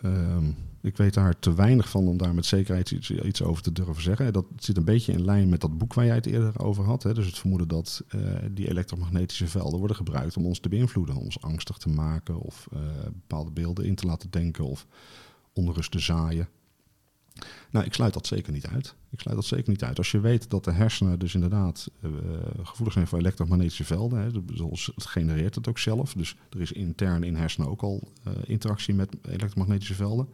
um, 0.05 0.57
ik 0.83 0.97
weet 0.97 1.15
daar 1.15 1.39
te 1.39 1.55
weinig 1.55 1.89
van 1.89 2.09
om 2.09 2.17
daar 2.17 2.35
met 2.35 2.47
zekerheid 2.47 2.91
iets, 2.91 3.43
over 3.43 3.63
te 3.63 3.73
durven 3.73 4.03
zeggen. 4.03 4.33
Dat 4.33 4.47
zit 4.57 4.77
een 4.77 4.85
beetje 4.85 5.13
in 5.13 5.25
lijn 5.25 5.49
met 5.49 5.61
dat 5.61 5.79
boek 5.79 5.95
waar 5.95 6.07
jij 6.07 6.15
het 6.15 6.27
eerder 6.27 6.61
over 6.61 6.85
had. 6.85 7.03
Hè? 7.03 7.15
Dus 7.15 7.27
het 7.27 7.39
vermoeden 7.39 7.69
dat 7.69 8.05
die 8.51 8.69
elektromagnetische 8.69 9.47
velden 9.47 9.79
worden 9.79 9.97
gebruikt 9.97 10.37
om 10.37 10.47
ons 10.47 10.59
te 10.59 10.69
beïnvloeden. 10.69 11.17
Ons 11.17 11.41
angstig 11.41 11.77
te 11.77 11.89
maken 11.89 12.41
of 12.41 12.69
bepaalde 13.05 13.51
beelden 13.51 13.85
in 13.85 13.95
te 13.95 14.07
laten 14.07 14.31
denken 14.31 14.65
of 14.65 14.87
onrust 15.53 15.91
te 15.91 15.99
zaaien. 15.99 16.49
Nou, 17.71 17.87
ik 17.87 17.95
sluit 17.95 18.15
dat 18.15 18.27
zeker 18.27 18.53
niet 18.53 18.67
uit. 18.67 18.95
Ik 19.11 19.21
sluit 19.21 19.37
dat 19.37 19.47
zeker 19.47 19.71
niet 19.71 19.85
uit. 19.85 19.99
Als 19.99 20.11
je 20.11 20.21
weet 20.21 20.51
dat 20.51 20.65
de 20.65 20.73
hersenen 20.73 21.19
dus 21.19 21.35
inderdaad 21.35 21.91
uh, 22.01 22.11
gevoelig 22.63 22.95
zijn 22.95 23.07
voor 23.07 23.19
elektromagnetische 23.19 23.85
velden, 23.85 24.19
hè, 24.19 24.29
zoals 24.55 24.93
het 24.95 25.07
genereert 25.07 25.55
het 25.55 25.69
ook 25.69 25.79
zelf. 25.79 26.13
Dus 26.13 26.37
er 26.51 26.61
is 26.61 26.73
intern 26.73 27.23
in 27.23 27.37
hersenen 27.37 27.69
ook 27.71 27.83
al 27.83 28.09
uh, 28.27 28.33
interactie 28.47 28.95
met 28.95 29.17
elektromagnetische 29.23 29.95
velden. 29.95 30.29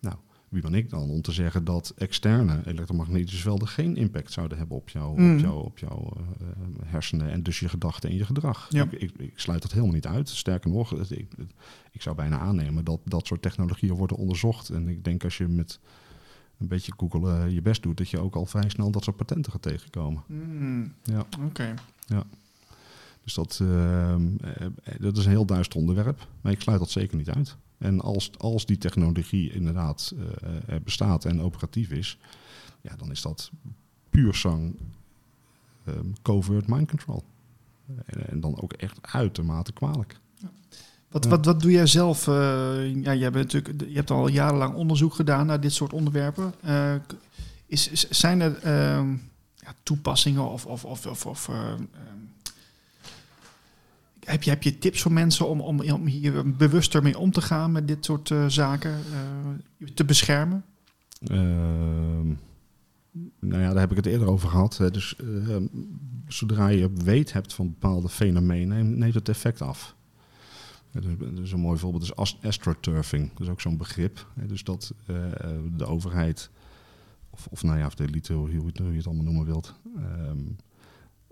Nou, 0.00 0.16
wie 0.48 0.62
ben 0.62 0.74
ik 0.74 0.90
dan 0.90 1.10
om 1.10 1.22
te 1.22 1.32
zeggen 1.32 1.64
dat 1.64 1.92
externe 1.96 2.60
elektromagnetische 2.66 3.42
velden 3.42 3.68
geen 3.68 3.96
impact 3.96 4.32
zouden 4.32 4.58
hebben 4.58 4.76
op, 4.76 4.88
jou, 4.88 5.20
mm. 5.20 5.34
op, 5.34 5.40
jou, 5.40 5.64
op 5.64 5.78
jouw 5.78 6.12
uh, 6.16 6.46
hersenen 6.84 7.30
en 7.30 7.42
dus 7.42 7.60
je 7.60 7.68
gedachten 7.68 8.10
en 8.10 8.16
je 8.16 8.24
gedrag? 8.24 8.66
Ja. 8.70 8.82
Ik, 8.82 8.92
ik, 8.92 9.12
ik, 9.16 9.38
sluit 9.38 9.62
dat 9.62 9.72
helemaal 9.72 9.94
niet 9.94 10.06
uit. 10.06 10.28
Sterker 10.28 10.70
nog, 10.70 11.10
ik, 11.10 11.28
ik 11.92 12.02
zou 12.02 12.16
bijna 12.16 12.38
aannemen 12.38 12.84
dat 12.84 13.00
dat 13.04 13.26
soort 13.26 13.42
technologieën 13.42 13.94
worden 13.94 14.16
onderzocht. 14.16 14.68
En 14.68 14.88
ik 14.88 15.04
denk 15.04 15.24
als 15.24 15.36
je 15.36 15.48
met 15.48 15.80
een 16.58 16.68
beetje 16.68 16.92
Google 16.96 17.44
uh, 17.44 17.50
je 17.50 17.62
best 17.62 17.82
doet, 17.82 17.96
dat 17.96 18.08
je 18.08 18.20
ook 18.20 18.34
al 18.34 18.46
vrij 18.46 18.68
snel 18.68 18.90
dat 18.90 19.04
soort 19.04 19.16
patenten 19.16 19.52
gaat 19.52 19.62
tegenkomen. 19.62 20.22
Mm. 20.26 20.92
Ja. 21.02 21.20
Oké. 21.20 21.44
Okay. 21.44 21.74
Ja. 22.06 22.24
Dus 23.24 23.34
dat, 23.34 23.58
uh, 23.62 24.16
dat 24.98 25.16
is 25.16 25.24
een 25.24 25.30
heel 25.30 25.46
duister 25.46 25.80
onderwerp, 25.80 26.26
maar 26.40 26.52
ik 26.52 26.60
sluit 26.60 26.78
dat 26.78 26.90
zeker 26.90 27.16
niet 27.16 27.30
uit. 27.30 27.56
En 27.78 28.00
als, 28.00 28.38
als 28.38 28.66
die 28.66 28.78
technologie 28.78 29.52
inderdaad 29.52 30.14
uh, 30.16 30.76
bestaat 30.84 31.24
en 31.24 31.40
operatief 31.40 31.90
is, 31.90 32.18
ja, 32.80 32.96
dan 32.96 33.10
is 33.10 33.22
dat 33.22 33.50
puur 34.10 34.34
zang 34.34 34.76
um, 35.88 36.14
covert 36.22 36.66
mind 36.66 36.88
control. 36.88 37.24
En, 38.04 38.28
en, 38.28 38.40
dan 38.40 38.60
ook 38.60 38.72
echt 38.72 38.98
uitermate 39.00 39.72
kwalijk. 39.72 40.18
Ja. 40.36 40.50
Wat, 41.14 41.24
wat, 41.24 41.44
wat 41.44 41.60
doe 41.60 41.70
jij 41.70 41.86
zelf? 41.86 42.26
Uh, 42.26 42.34
ja, 43.02 43.14
jij 43.14 43.30
bent 43.30 43.52
natuurlijk, 43.52 43.88
je 43.88 43.94
hebt 43.94 44.10
al 44.10 44.28
jarenlang 44.28 44.74
onderzoek 44.74 45.14
gedaan 45.14 45.46
naar 45.46 45.60
dit 45.60 45.72
soort 45.72 45.92
onderwerpen. 45.92 46.54
Uh, 46.64 46.94
is, 47.66 47.88
is, 47.88 48.08
zijn 48.08 48.40
er 48.40 48.56
uh, 48.64 49.12
ja, 49.54 49.74
toepassingen 49.82 50.50
of, 50.50 50.66
of, 50.66 50.84
of, 50.84 51.06
of, 51.06 51.26
of 51.26 51.50
heb, 54.24 54.42
je, 54.42 54.50
heb 54.50 54.62
je 54.62 54.78
tips 54.78 55.02
voor 55.02 55.12
mensen 55.12 55.48
om, 55.48 55.60
om, 55.60 55.80
om 55.80 56.06
hier 56.06 56.56
bewuster 56.56 57.02
mee 57.02 57.18
om 57.18 57.30
te 57.30 57.42
gaan 57.42 57.72
met 57.72 57.88
dit 57.88 58.04
soort 58.04 58.34
zaken, 58.46 58.98
te 59.94 60.04
beschermen? 60.04 60.64
Ehm, 61.26 62.26
nou 63.40 63.62
ja, 63.62 63.68
daar 63.68 63.80
heb 63.80 63.90
ik 63.90 63.96
het 63.96 64.06
eerder 64.06 64.28
over 64.28 64.48
gehad. 64.48 64.76
Hè. 64.76 64.90
Dus 64.90 65.16
zodra 66.28 66.68
je 66.68 66.90
weet 66.92 67.32
hebt 67.32 67.54
van 67.54 67.66
bepaalde 67.66 68.08
fenomenen, 68.08 68.98
neemt 68.98 69.14
het 69.14 69.28
effect 69.28 69.62
af. 69.62 69.94
Dus 71.34 71.52
een 71.52 71.60
mooi 71.60 71.78
voorbeeld 71.78 72.02
is 72.02 72.16
astroturfing. 72.42 73.30
Dat 73.32 73.40
is 73.40 73.48
ook 73.48 73.60
zo'n 73.60 73.76
begrip. 73.76 74.26
Dus 74.34 74.64
dat 74.64 74.94
uh, 75.06 75.16
de 75.76 75.86
overheid, 75.86 76.50
of, 77.30 77.46
of 77.50 77.62
nou 77.62 77.78
ja, 77.78 77.86
of 77.86 77.94
de 77.94 78.04
elite, 78.04 78.32
hoe 78.32 78.52
je, 78.52 78.96
het 78.96 79.06
allemaal 79.06 79.24
noemen 79.24 79.44
wilt, 79.44 79.74
um, 79.96 80.56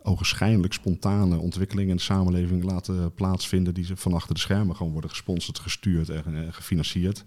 ogenschijnlijk 0.03 0.73
spontane 0.73 1.39
ontwikkelingen 1.39 1.91
in 1.91 1.97
de 1.97 2.03
samenleving 2.03 2.65
laten 2.65 3.15
plaatsvinden 3.15 3.75
die 3.75 3.85
ze 3.85 3.97
van 3.97 4.13
achter 4.13 4.35
de 4.35 4.41
schermen 4.41 4.77
gewoon 4.77 4.93
worden 4.93 5.11
gesponsord, 5.11 5.59
gestuurd 5.59 6.09
en 6.09 6.53
gefinancierd. 6.53 7.25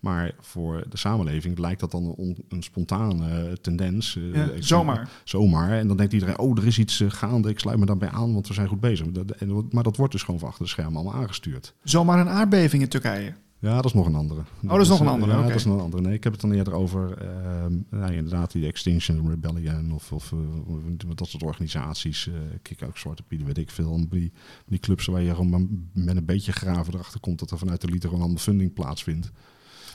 Maar 0.00 0.34
voor 0.40 0.84
de 0.88 0.96
samenleving 0.96 1.58
lijkt 1.58 1.80
dat 1.80 1.90
dan 1.90 2.14
een, 2.18 2.36
een 2.48 2.62
spontane 2.62 3.58
tendens. 3.60 4.16
eh, 4.16 4.34
Ja, 4.34 4.44
ik- 4.50 4.62
zomaar. 4.64 5.10
Zomaar. 5.24 5.70
En 5.78 5.88
dan 5.88 5.96
denkt 5.96 6.12
iedereen, 6.12 6.38
oh, 6.38 6.58
er 6.58 6.66
is 6.66 6.78
iets 6.78 7.00
eh, 7.00 7.10
gaande, 7.10 7.48
ik 7.48 7.58
sluit 7.58 7.78
me 7.78 7.86
daarbij 7.86 8.08
aan, 8.10 8.32
want 8.32 8.48
we 8.48 8.54
zijn 8.54 8.68
goed 8.68 8.80
bezig. 8.80 9.06
Maar 9.70 9.82
dat 9.82 9.96
wordt 9.96 10.12
dus 10.12 10.22
gewoon 10.22 10.40
van 10.40 10.48
achter 10.48 10.64
de 10.64 10.70
schermen 10.70 10.94
allemaal 11.00 11.20
aangestuurd. 11.22 11.74
Zomaar 11.82 12.18
een 12.20 12.28
aardbeving 12.28 12.82
in 12.82 12.88
Turkije. 12.88 13.34
Ja, 13.58 13.74
dat 13.76 13.84
is 13.84 13.92
nog 13.92 14.06
een 14.06 14.14
andere. 14.14 14.40
Oh, 14.64 14.70
dat 14.70 14.80
is 14.80 14.88
nog 14.88 15.00
een 15.00 15.06
eh, 15.06 15.12
andere, 15.12 15.32
Ja, 15.32 15.42
dat 15.46 15.54
is 15.54 15.64
nog 15.64 15.74
een 15.76 15.82
andere. 15.82 16.02
Nee, 16.02 16.14
ik 16.14 16.24
heb 16.24 16.32
het 16.32 16.40
dan 16.40 16.52
eerder 16.52 16.72
over, 16.72 17.18
ehm, 17.18 17.72
nou, 17.90 18.12
inderdaad, 18.12 18.52
die 18.52 18.66
Extinction 18.66 19.28
Rebellion 19.30 19.92
of, 19.92 20.12
of 20.12 20.32
eh, 20.32 20.38
dat 21.14 21.28
soort 21.28 21.42
organisaties. 21.42 22.26
eh 22.28 22.34
Kick 22.62 22.82
ook 22.82 22.96
Zwarte 22.98 23.22
Pieden, 23.22 23.46
weet 23.46 23.58
ik 23.58 23.70
veel. 23.70 24.08
Die, 24.08 24.32
die 24.66 24.78
clubs 24.78 25.06
waar 25.06 25.22
je 25.22 25.34
gewoon 25.34 25.68
met 25.92 26.16
een 26.16 26.24
beetje 26.24 26.52
graven 26.52 26.94
erachter 26.94 27.20
komt 27.20 27.38
dat 27.38 27.50
er 27.50 27.58
vanuit 27.58 27.80
de 27.80 27.86
liter 27.88 28.08
gewoon 28.08 28.24
allemaal 28.24 28.42
funding 28.42 28.72
plaatsvindt. 28.72 29.30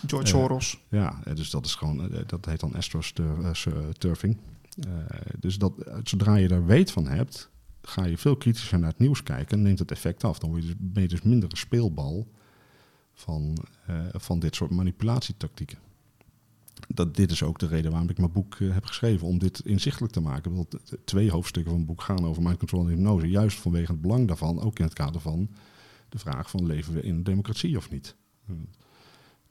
George 0.08 0.34
Eh, 0.34 0.40
Soros. 0.40 0.80
Ja, 0.90 1.20
eh, 1.24 1.36
dus 1.36 1.50
dat 1.50 1.66
is 1.66 1.76
gewoon, 1.76 2.12
eh, 2.14 2.22
dat 2.28 2.46
heet 2.46 2.60
dan 2.60 2.76
astroturfing. 2.76 4.38
Dus 5.40 5.58
dat, 5.58 5.78
eh, 5.78 5.98
zodra 6.04 6.36
je 6.36 6.48
daar 6.48 6.66
weet 6.66 6.92
van 6.92 7.08
hebt, 7.08 7.50
ga 7.82 8.06
je 8.06 8.18
veel 8.18 8.36
kritischer 8.38 8.80
naar 8.80 8.90
het 8.90 9.00
nieuws 9.00 9.24
kijken 9.24 9.58
en 9.58 9.64
neemt 9.64 9.80
het 9.80 9.92
effect 9.92 10.24
af. 10.24 10.40
Dan 10.40 10.54
dus, 10.54 10.74
ben 10.78 11.02
je 11.04 11.10
dus 11.10 11.22
minder 11.22 11.52
een 11.52 11.58
speelbal 11.58 12.28
van, 13.14 13.58
eh, 13.86 14.06
van 14.12 14.40
dit 14.40 14.56
soort 14.56 14.72
manipulatietactieken. 14.72 15.78
Dat, 16.88 17.16
dit 17.16 17.32
is 17.32 17.44
ook 17.44 17.60
de 17.60 17.68
reden 17.68 17.92
waarom 17.92 18.10
ik 18.10 18.18
mijn 18.18 18.32
boek 18.32 18.56
eh, 18.56 18.74
heb 18.74 18.86
geschreven, 18.86 19.28
om 19.28 19.38
dit 19.40 19.60
inzichtelijk 19.60 20.14
te 20.14 20.22
maken. 20.22 20.52
Ik 20.52 20.56
wil 20.56 20.68
t- 20.68 20.86
t- 20.86 20.98
twee 21.06 21.32
hoofdstukken 21.32 21.72
van 21.72 21.82
het 21.82 21.90
boek 21.90 22.02
gaan 22.02 22.26
over 22.26 22.42
mind 22.44 22.58
control 22.58 22.82
en 22.82 22.88
hypnose, 22.88 23.30
juist 23.30 23.60
vanwege 23.60 23.92
het 23.92 24.02
belang 24.02 24.28
daarvan, 24.28 24.62
ook 24.62 24.80
in 24.80 24.86
het 24.86 24.94
kader 24.94 25.22
van 25.22 25.50
de 26.10 26.20
vraag 26.20 26.50
van 26.50 26.66
leven 26.66 26.94
we 26.94 27.02
in 27.02 27.16
een 27.16 27.24
democratie 27.24 27.78
of 27.78 27.90
niet. 27.92 28.16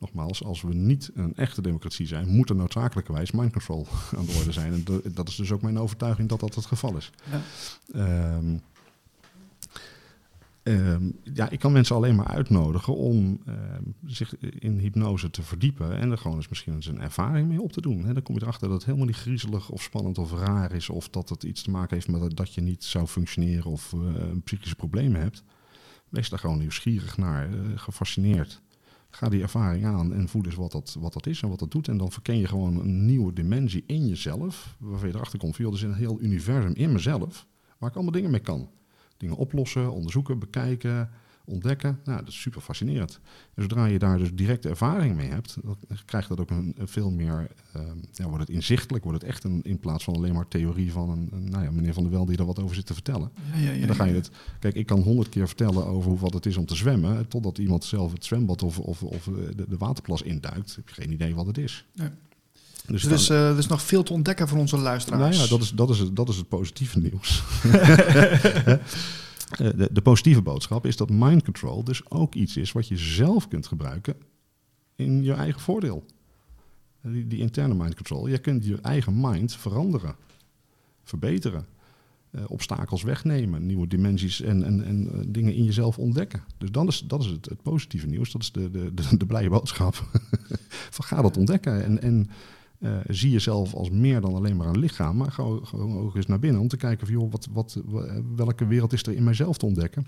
Nogmaals, 0.01 0.45
als 0.45 0.63
we 0.63 0.75
niet 0.75 1.11
een 1.15 1.37
echte 1.37 1.63
democratie 1.63 2.07
zijn, 2.07 2.29
moet 2.29 2.51
er 2.51 2.57
noodzakelijkerwijs 2.57 3.31
mind 3.31 3.53
control 3.53 3.87
aan 4.17 4.27
de 4.27 4.33
orde 4.39 4.53
zijn. 4.53 4.73
En 4.73 4.85
dat 5.15 5.29
is 5.29 5.37
dus 5.37 5.53
ook 5.53 5.63
mijn 5.63 5.79
overtuiging 5.79 6.29
dat 6.29 6.41
dat 6.41 6.55
het 6.55 6.67
geval 6.67 6.97
is. 6.97 7.11
Ja. 7.31 7.41
Ehm, 7.93 8.59
ehm, 10.63 11.11
ja, 11.35 11.51
ik 11.51 11.59
kan 11.59 11.73
mensen 11.73 11.97
alleen 11.97 12.15
maar 12.15 12.27
uitnodigen 12.27 12.97
om 12.97 13.41
ehm, 13.47 13.83
zich 14.07 14.37
in 14.39 14.79
hypnose 14.79 15.31
te 15.31 15.43
verdiepen 15.43 15.97
en 15.99 16.11
er 16.11 16.19
gewoon 16.19 16.37
eens 16.37 16.49
misschien 16.49 16.75
eens 16.75 16.87
een 16.87 17.01
ervaring 17.01 17.49
mee 17.49 17.63
op 17.63 17.73
te 17.73 17.81
doen. 17.81 18.05
Hè, 18.05 18.13
dan 18.13 18.23
kom 18.23 18.35
je 18.35 18.43
erachter 18.43 18.69
dat 18.69 18.77
het 18.77 18.87
helemaal 18.87 19.07
niet 19.07 19.17
griezelig 19.17 19.71
of 19.71 19.83
spannend 19.83 20.19
of 20.19 20.33
raar 20.33 20.73
is, 20.73 20.89
of 20.89 21.09
dat 21.09 21.29
het 21.29 21.43
iets 21.43 21.63
te 21.63 21.71
maken 21.71 21.95
heeft 21.95 22.09
met 22.09 22.37
dat 22.37 22.55
je 22.55 22.61
niet 22.61 22.85
zou 22.85 23.07
functioneren 23.07 23.71
of 23.71 23.93
eh, 23.93 24.01
psychische 24.45 24.77
problemen 24.77 25.21
hebt. 25.21 25.43
Wees 26.09 26.29
daar 26.29 26.39
gewoon 26.39 26.59
nieuwsgierig 26.59 27.17
naar, 27.17 27.49
eh, 27.49 27.59
gefascineerd. 27.75 28.61
Ga 29.11 29.29
die 29.29 29.43
ervaring 29.43 29.85
aan 29.85 30.15
en 30.15 30.29
voel 30.29 30.45
eens 30.45 30.55
wat 30.55 30.73
dat, 30.73 30.97
wat 31.01 31.13
dat 31.13 31.27
is 31.27 31.43
en 31.43 31.49
wat 31.49 31.59
dat 31.59 31.71
doet. 31.71 31.89
En 31.89 31.97
dan 31.97 32.13
verken 32.13 32.39
je 32.39 32.47
gewoon 32.47 32.81
een 32.81 33.07
nieuwe 33.07 33.33
dimensie 33.33 33.85
in 33.87 34.09
jezelf. 34.09 34.77
Waarvan 34.79 35.09
je 35.09 35.15
erachter 35.15 35.39
komt 35.39 35.57
joh, 35.57 35.69
er 35.69 35.75
is 35.75 35.83
een 35.83 35.95
heel 35.95 36.21
universum 36.21 36.75
in 36.75 36.93
mezelf. 36.93 37.47
Waar 37.79 37.89
ik 37.89 37.95
allemaal 37.95 38.13
dingen 38.13 38.31
mee 38.31 38.41
kan. 38.41 38.71
Dingen 39.17 39.37
oplossen, 39.37 39.93
onderzoeken, 39.93 40.39
bekijken, 40.39 41.11
ontdekken. 41.51 41.99
Nou, 42.05 42.19
dat 42.19 42.29
is 42.29 42.41
super 42.41 42.61
fascinerend. 42.61 43.21
En 43.55 43.63
zodra 43.63 43.85
je 43.87 43.99
daar 43.99 44.19
dus 44.19 44.31
directe 44.35 44.69
ervaring 44.69 45.17
mee 45.17 45.29
hebt, 45.29 45.57
dan 45.63 45.77
krijgt 46.05 46.29
dat 46.29 46.41
ook 46.41 46.51
een, 46.51 46.75
veel 46.79 47.11
meer, 47.11 47.49
eh, 47.73 47.83
ja, 48.13 48.25
wordt 48.25 48.41
het 48.41 48.57
inzichtelijk, 48.57 49.05
wordt 49.05 49.21
het 49.21 49.31
echt 49.31 49.45
een, 49.45 49.61
in 49.63 49.79
plaats 49.79 50.05
van 50.05 50.15
alleen 50.15 50.35
maar 50.35 50.49
theorie 50.49 50.93
van 50.93 51.11
een, 51.11 51.29
een 51.33 51.51
nou 51.51 51.65
ja, 51.65 51.71
meneer 51.71 51.93
Van 51.95 52.03
der 52.03 52.13
Wel 52.13 52.25
die 52.25 52.37
er 52.39 52.45
wat 52.45 52.59
over 52.59 52.75
zit 52.75 52.87
te 52.87 52.95
vertellen. 52.95 53.31
Ja, 53.53 53.59
ja, 53.59 53.71
ja, 53.71 53.81
En 53.81 53.87
dan 53.87 53.97
ga 53.97 54.05
je 54.05 54.15
het. 54.15 54.31
Kijk, 54.59 54.75
ik 54.75 54.87
kan 54.87 55.01
honderd 55.01 55.29
keer 55.29 55.47
vertellen 55.47 55.87
over 55.87 56.11
hoe 56.11 56.19
wat 56.19 56.33
het 56.35 56.47
is 56.47 56.57
om 56.57 56.67
te 56.67 56.75
zwemmen. 56.77 57.29
Totdat 57.29 57.59
iemand 57.59 57.85
zelf 57.85 58.13
het 58.13 58.25
zwembad 58.25 58.63
of, 58.63 58.79
of, 58.79 59.03
of 59.03 59.25
de, 59.57 59.67
de 59.69 59.77
waterplas 59.77 60.23
induikt. 60.23 60.75
Heb 60.77 60.89
je 60.89 60.95
geen 60.95 61.13
idee 61.13 61.35
wat 61.35 61.47
het 61.47 61.59
is. 61.59 61.87
Dus, 62.87 63.03
dan- 63.03 63.37
eh, 63.37 63.51
er 63.51 63.59
is 63.59 63.67
nog 63.67 63.83
veel 63.83 64.03
te 64.03 64.13
ontdekken 64.13 64.49
voor 64.49 64.59
onze 64.59 64.77
luisteraars. 64.77 65.37
nou 65.37 65.43
ja, 65.43 65.51
dat 65.51 65.61
is, 65.61 65.71
dat, 65.71 65.91
is 65.91 65.99
het, 65.99 66.17
dat 66.17 66.29
is 66.29 66.37
het 66.37 66.49
positieve 66.49 66.99
nieuws. 66.99 67.43
Eh, 69.51 69.71
de, 69.77 69.89
de 69.93 70.03
positieve 70.03 70.43
boodschap 70.43 70.87
is 70.87 70.97
dat 70.97 71.11
mind 71.11 71.45
control 71.45 71.85
dus 71.85 72.11
ook 72.11 72.35
iets 72.35 72.57
is 72.57 72.73
wat 72.73 72.89
je 72.89 72.97
zelf 72.97 73.49
kunt 73.49 73.67
gebruiken 73.67 74.15
in 74.97 75.23
je 75.23 75.33
eigen 75.33 75.61
voordeel. 75.61 76.05
Eh, 77.01 77.13
Die, 77.13 77.27
die 77.27 77.39
interne 77.39 77.75
mind 77.75 77.95
control. 77.95 78.29
Je 78.29 78.39
kunt 78.39 78.65
je 78.65 78.81
eigen 78.81 79.21
mind 79.21 79.57
veranderen, 79.57 80.15
verbeteren, 81.03 81.67
eh, 82.31 82.45
obstakels 82.49 83.03
wegnemen, 83.03 83.67
nieuwe 83.67 83.87
dimensies 83.87 84.41
en, 84.41 84.65
en, 84.65 84.85
en 84.85 85.25
dingen 85.33 85.55
in 85.55 85.65
jezelf 85.65 85.99
ontdekken. 85.99 86.43
Dus 86.59 86.71
dat 86.71 86.89
is, 86.89 87.05
dat 87.07 87.21
is 87.21 87.27
het, 87.27 87.47
het 87.49 87.63
positieve 87.63 88.07
nieuws, 88.07 88.33
dat 88.33 88.43
is 88.43 88.53
de, 88.53 88.71
de, 88.71 88.95
de, 88.95 89.17
de 89.17 89.27
blije 89.27 89.49
boodschap. 89.49 89.95
Van 90.97 91.05
ga 91.05 91.23
dat 91.23 91.37
ontdekken 91.37 91.85
en, 91.85 92.03
en 92.03 92.31
eh, 92.81 92.99
zie 93.09 93.31
jezelf 93.31 93.75
als 93.75 93.91
meer 93.91 94.21
dan 94.21 94.35
alleen 94.35 94.57
maar 94.57 94.67
een 94.67 94.79
lichaam, 94.79 95.17
maar 95.17 95.33
ga 95.33 95.59
gewoon 95.63 95.99
ook 95.99 96.17
eens 96.17 96.27
naar 96.27 96.39
binnen 96.39 96.61
om 96.61 96.69
te 96.69 96.77
kijken 96.77 97.07
van, 97.07 97.17
joh, 97.17 97.31
wat, 97.31 97.49
wat, 97.53 97.83
welke 98.37 98.67
wereld 98.67 98.93
is 98.93 99.03
er 99.03 99.15
in 99.15 99.25
mijzelf 99.25 99.59
te 99.59 99.67
ontdekken 99.67 100.07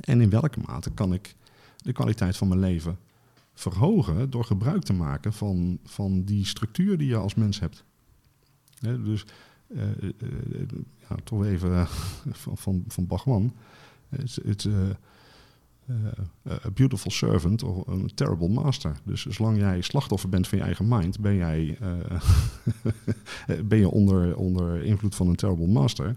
en 0.00 0.20
in 0.20 0.30
welke 0.30 0.60
mate 0.66 0.90
kan 0.90 1.12
ik 1.12 1.34
de 1.76 1.92
kwaliteit 1.92 2.36
van 2.36 2.48
mijn 2.48 2.60
leven 2.60 2.98
verhogen 3.54 4.30
door 4.30 4.44
gebruik 4.44 4.82
te 4.82 4.92
maken 4.92 5.32
van, 5.32 5.78
van 5.84 6.24
die 6.24 6.46
structuur 6.46 6.98
die 6.98 7.08
je 7.08 7.16
als 7.16 7.34
mens 7.34 7.60
hebt. 7.60 7.84
Dus 8.80 9.24
eh, 9.68 9.90
eh, 9.90 10.68
ja, 11.08 11.16
toch 11.24 11.44
even 11.44 11.86
van, 12.30 12.56
van, 12.56 12.84
van 12.88 13.06
Bachman. 13.06 13.54
A 16.64 16.70
beautiful 16.74 17.10
servant 17.10 17.62
of 17.62 17.86
een 17.86 18.10
terrible 18.14 18.48
master. 18.48 18.96
Dus 19.04 19.26
zolang 19.26 19.58
jij 19.58 19.80
slachtoffer 19.80 20.28
bent 20.28 20.48
van 20.48 20.58
je 20.58 20.64
eigen 20.64 20.88
mind, 20.88 21.20
ben 21.20 21.34
jij 21.34 21.78
eh, 21.80 22.20
ben 23.68 23.78
je 23.78 23.90
onder, 23.90 24.36
onder 24.36 24.84
invloed 24.84 25.14
van 25.14 25.28
een 25.28 25.36
terrible 25.36 25.66
master. 25.66 26.16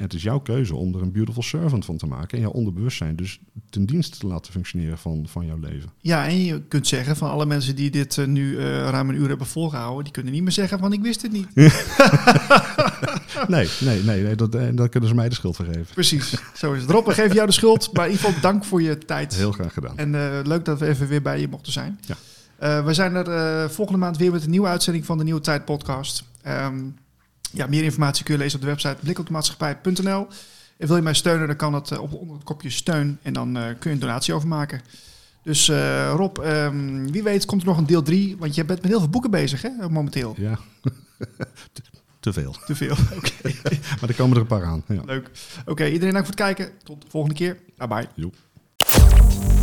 En 0.00 0.06
het 0.06 0.14
is 0.14 0.22
jouw 0.22 0.38
keuze 0.38 0.74
om 0.74 0.94
er 0.94 1.02
een 1.02 1.12
beautiful 1.12 1.42
servant 1.42 1.84
van 1.84 1.96
te 1.96 2.06
maken 2.06 2.36
en 2.36 2.42
jouw 2.42 2.52
onderbewustzijn 2.52 3.16
dus 3.16 3.40
ten 3.70 3.86
dienste 3.86 4.18
te 4.18 4.26
laten 4.26 4.52
functioneren 4.52 4.98
van, 4.98 5.26
van 5.28 5.46
jouw 5.46 5.58
leven. 5.58 5.90
Ja, 5.98 6.26
en 6.26 6.44
je 6.44 6.62
kunt 6.68 6.86
zeggen 6.86 7.16
van 7.16 7.30
alle 7.30 7.46
mensen 7.46 7.76
die 7.76 7.90
dit 7.90 8.18
eh, 8.18 8.26
nu 8.26 8.58
eh, 8.58 8.64
ruim 8.64 9.08
een 9.08 9.14
uur 9.14 9.28
hebben 9.28 9.46
volgehouden, 9.46 10.04
die 10.04 10.12
kunnen 10.12 10.32
niet 10.32 10.42
meer 10.42 10.52
zeggen 10.52 10.78
van 10.78 10.92
ik 10.92 11.00
wist 11.00 11.22
het 11.22 11.32
niet. 11.32 11.48
Nee, 13.48 13.68
nee, 13.80 14.02
nee, 14.02 14.22
nee 14.22 14.34
dat, 14.34 14.54
eh, 14.54 14.68
daar 14.72 14.88
kunnen 14.88 15.08
ze 15.08 15.14
mij 15.14 15.28
de 15.28 15.34
schuld 15.34 15.56
voor 15.56 15.64
geven. 15.64 15.86
Precies, 15.94 16.34
zo 16.54 16.72
is 16.72 16.82
het. 16.82 16.90
Rob, 16.90 17.06
we 17.06 17.12
geven 17.12 17.34
jou 17.34 17.46
de 17.46 17.52
schuld, 17.52 17.92
maar 17.92 18.06
in 18.06 18.10
ieder 18.10 18.26
geval 18.26 18.40
dank 18.40 18.64
voor 18.64 18.82
je 18.82 18.98
tijd. 18.98 19.34
Heel 19.34 19.52
graag 19.52 19.72
gedaan. 19.72 19.96
En 19.98 20.10
leuk 20.46 20.64
dat 20.64 20.78
we 20.78 20.86
even 20.86 21.08
weer 21.08 21.22
bij 21.22 21.40
je 21.40 21.48
mochten 21.48 21.72
zijn. 21.72 22.00
Ja. 22.00 22.82
We 22.82 22.94
zijn 22.94 23.14
er 23.14 23.70
volgende 23.70 24.00
maand 24.00 24.16
weer 24.16 24.32
met 24.32 24.44
een 24.44 24.50
nieuwe 24.50 24.68
uitzending 24.68 25.06
van 25.06 25.18
de 25.18 25.24
Nieuwe 25.24 25.40
Tijd 25.40 25.64
podcast. 25.64 26.24
Ehm, 26.42 26.78
ja, 27.52 27.66
meer 27.66 27.82
informatie 27.84 28.24
kun 28.24 28.34
je 28.34 28.40
lezen 28.40 28.58
op 28.58 28.64
de 28.64 28.70
website 28.70 28.96
blikopdemaatschappij.nl. 29.00 30.26
En 30.76 30.86
wil 30.86 30.96
je 30.96 31.02
mij 31.02 31.14
steunen, 31.14 31.46
dan 31.46 31.56
kan 31.56 31.72
dat 31.72 31.90
eh, 31.90 32.02
op, 32.02 32.12
onder 32.12 32.34
het 32.34 32.44
kopje 32.44 32.70
steun. 32.70 33.18
En 33.22 33.32
dan 33.32 33.56
eh, 33.56 33.62
kun 33.62 33.90
je 33.90 33.90
een 33.90 33.98
donatie 33.98 34.34
overmaken. 34.34 34.80
Dus 35.42 35.68
eh, 35.68 36.12
Rob, 36.16 36.38
ehm, 36.38 37.06
wie 37.06 37.22
weet 37.22 37.44
komt 37.44 37.60
er 37.62 37.68
nog 37.68 37.78
een 37.78 37.86
deel 37.86 38.02
3. 38.02 38.36
Want 38.38 38.54
je 38.54 38.64
bent 38.64 38.80
met 38.80 38.90
heel 38.90 39.00
veel 39.00 39.08
boeken 39.08 39.30
bezig, 39.30 39.62
hè, 39.62 39.70
momenteel. 39.90 40.34
Ja, 40.36 40.58
te, 41.72 41.82
te 42.20 42.32
veel. 42.32 42.54
Te 42.66 42.74
veel. 42.74 42.96
Oké, 43.16 43.58
Maar 44.00 44.08
er 44.08 44.14
komen 44.14 44.36
er 44.36 44.42
een 44.42 44.48
paar 44.48 44.64
aan. 44.64 44.82
Ja. 44.88 45.02
leuk. 45.04 45.30
Oké, 45.66 45.86
iedereen 45.86 46.12
dank 46.12 46.26
voor 46.26 46.34
het 46.34 46.44
kijken. 46.44 46.70
Tot 46.82 47.02
de 47.02 47.10
volgende 47.10 47.36
keer. 47.36 47.58
Bye 47.76 47.88
bye. 47.88 49.59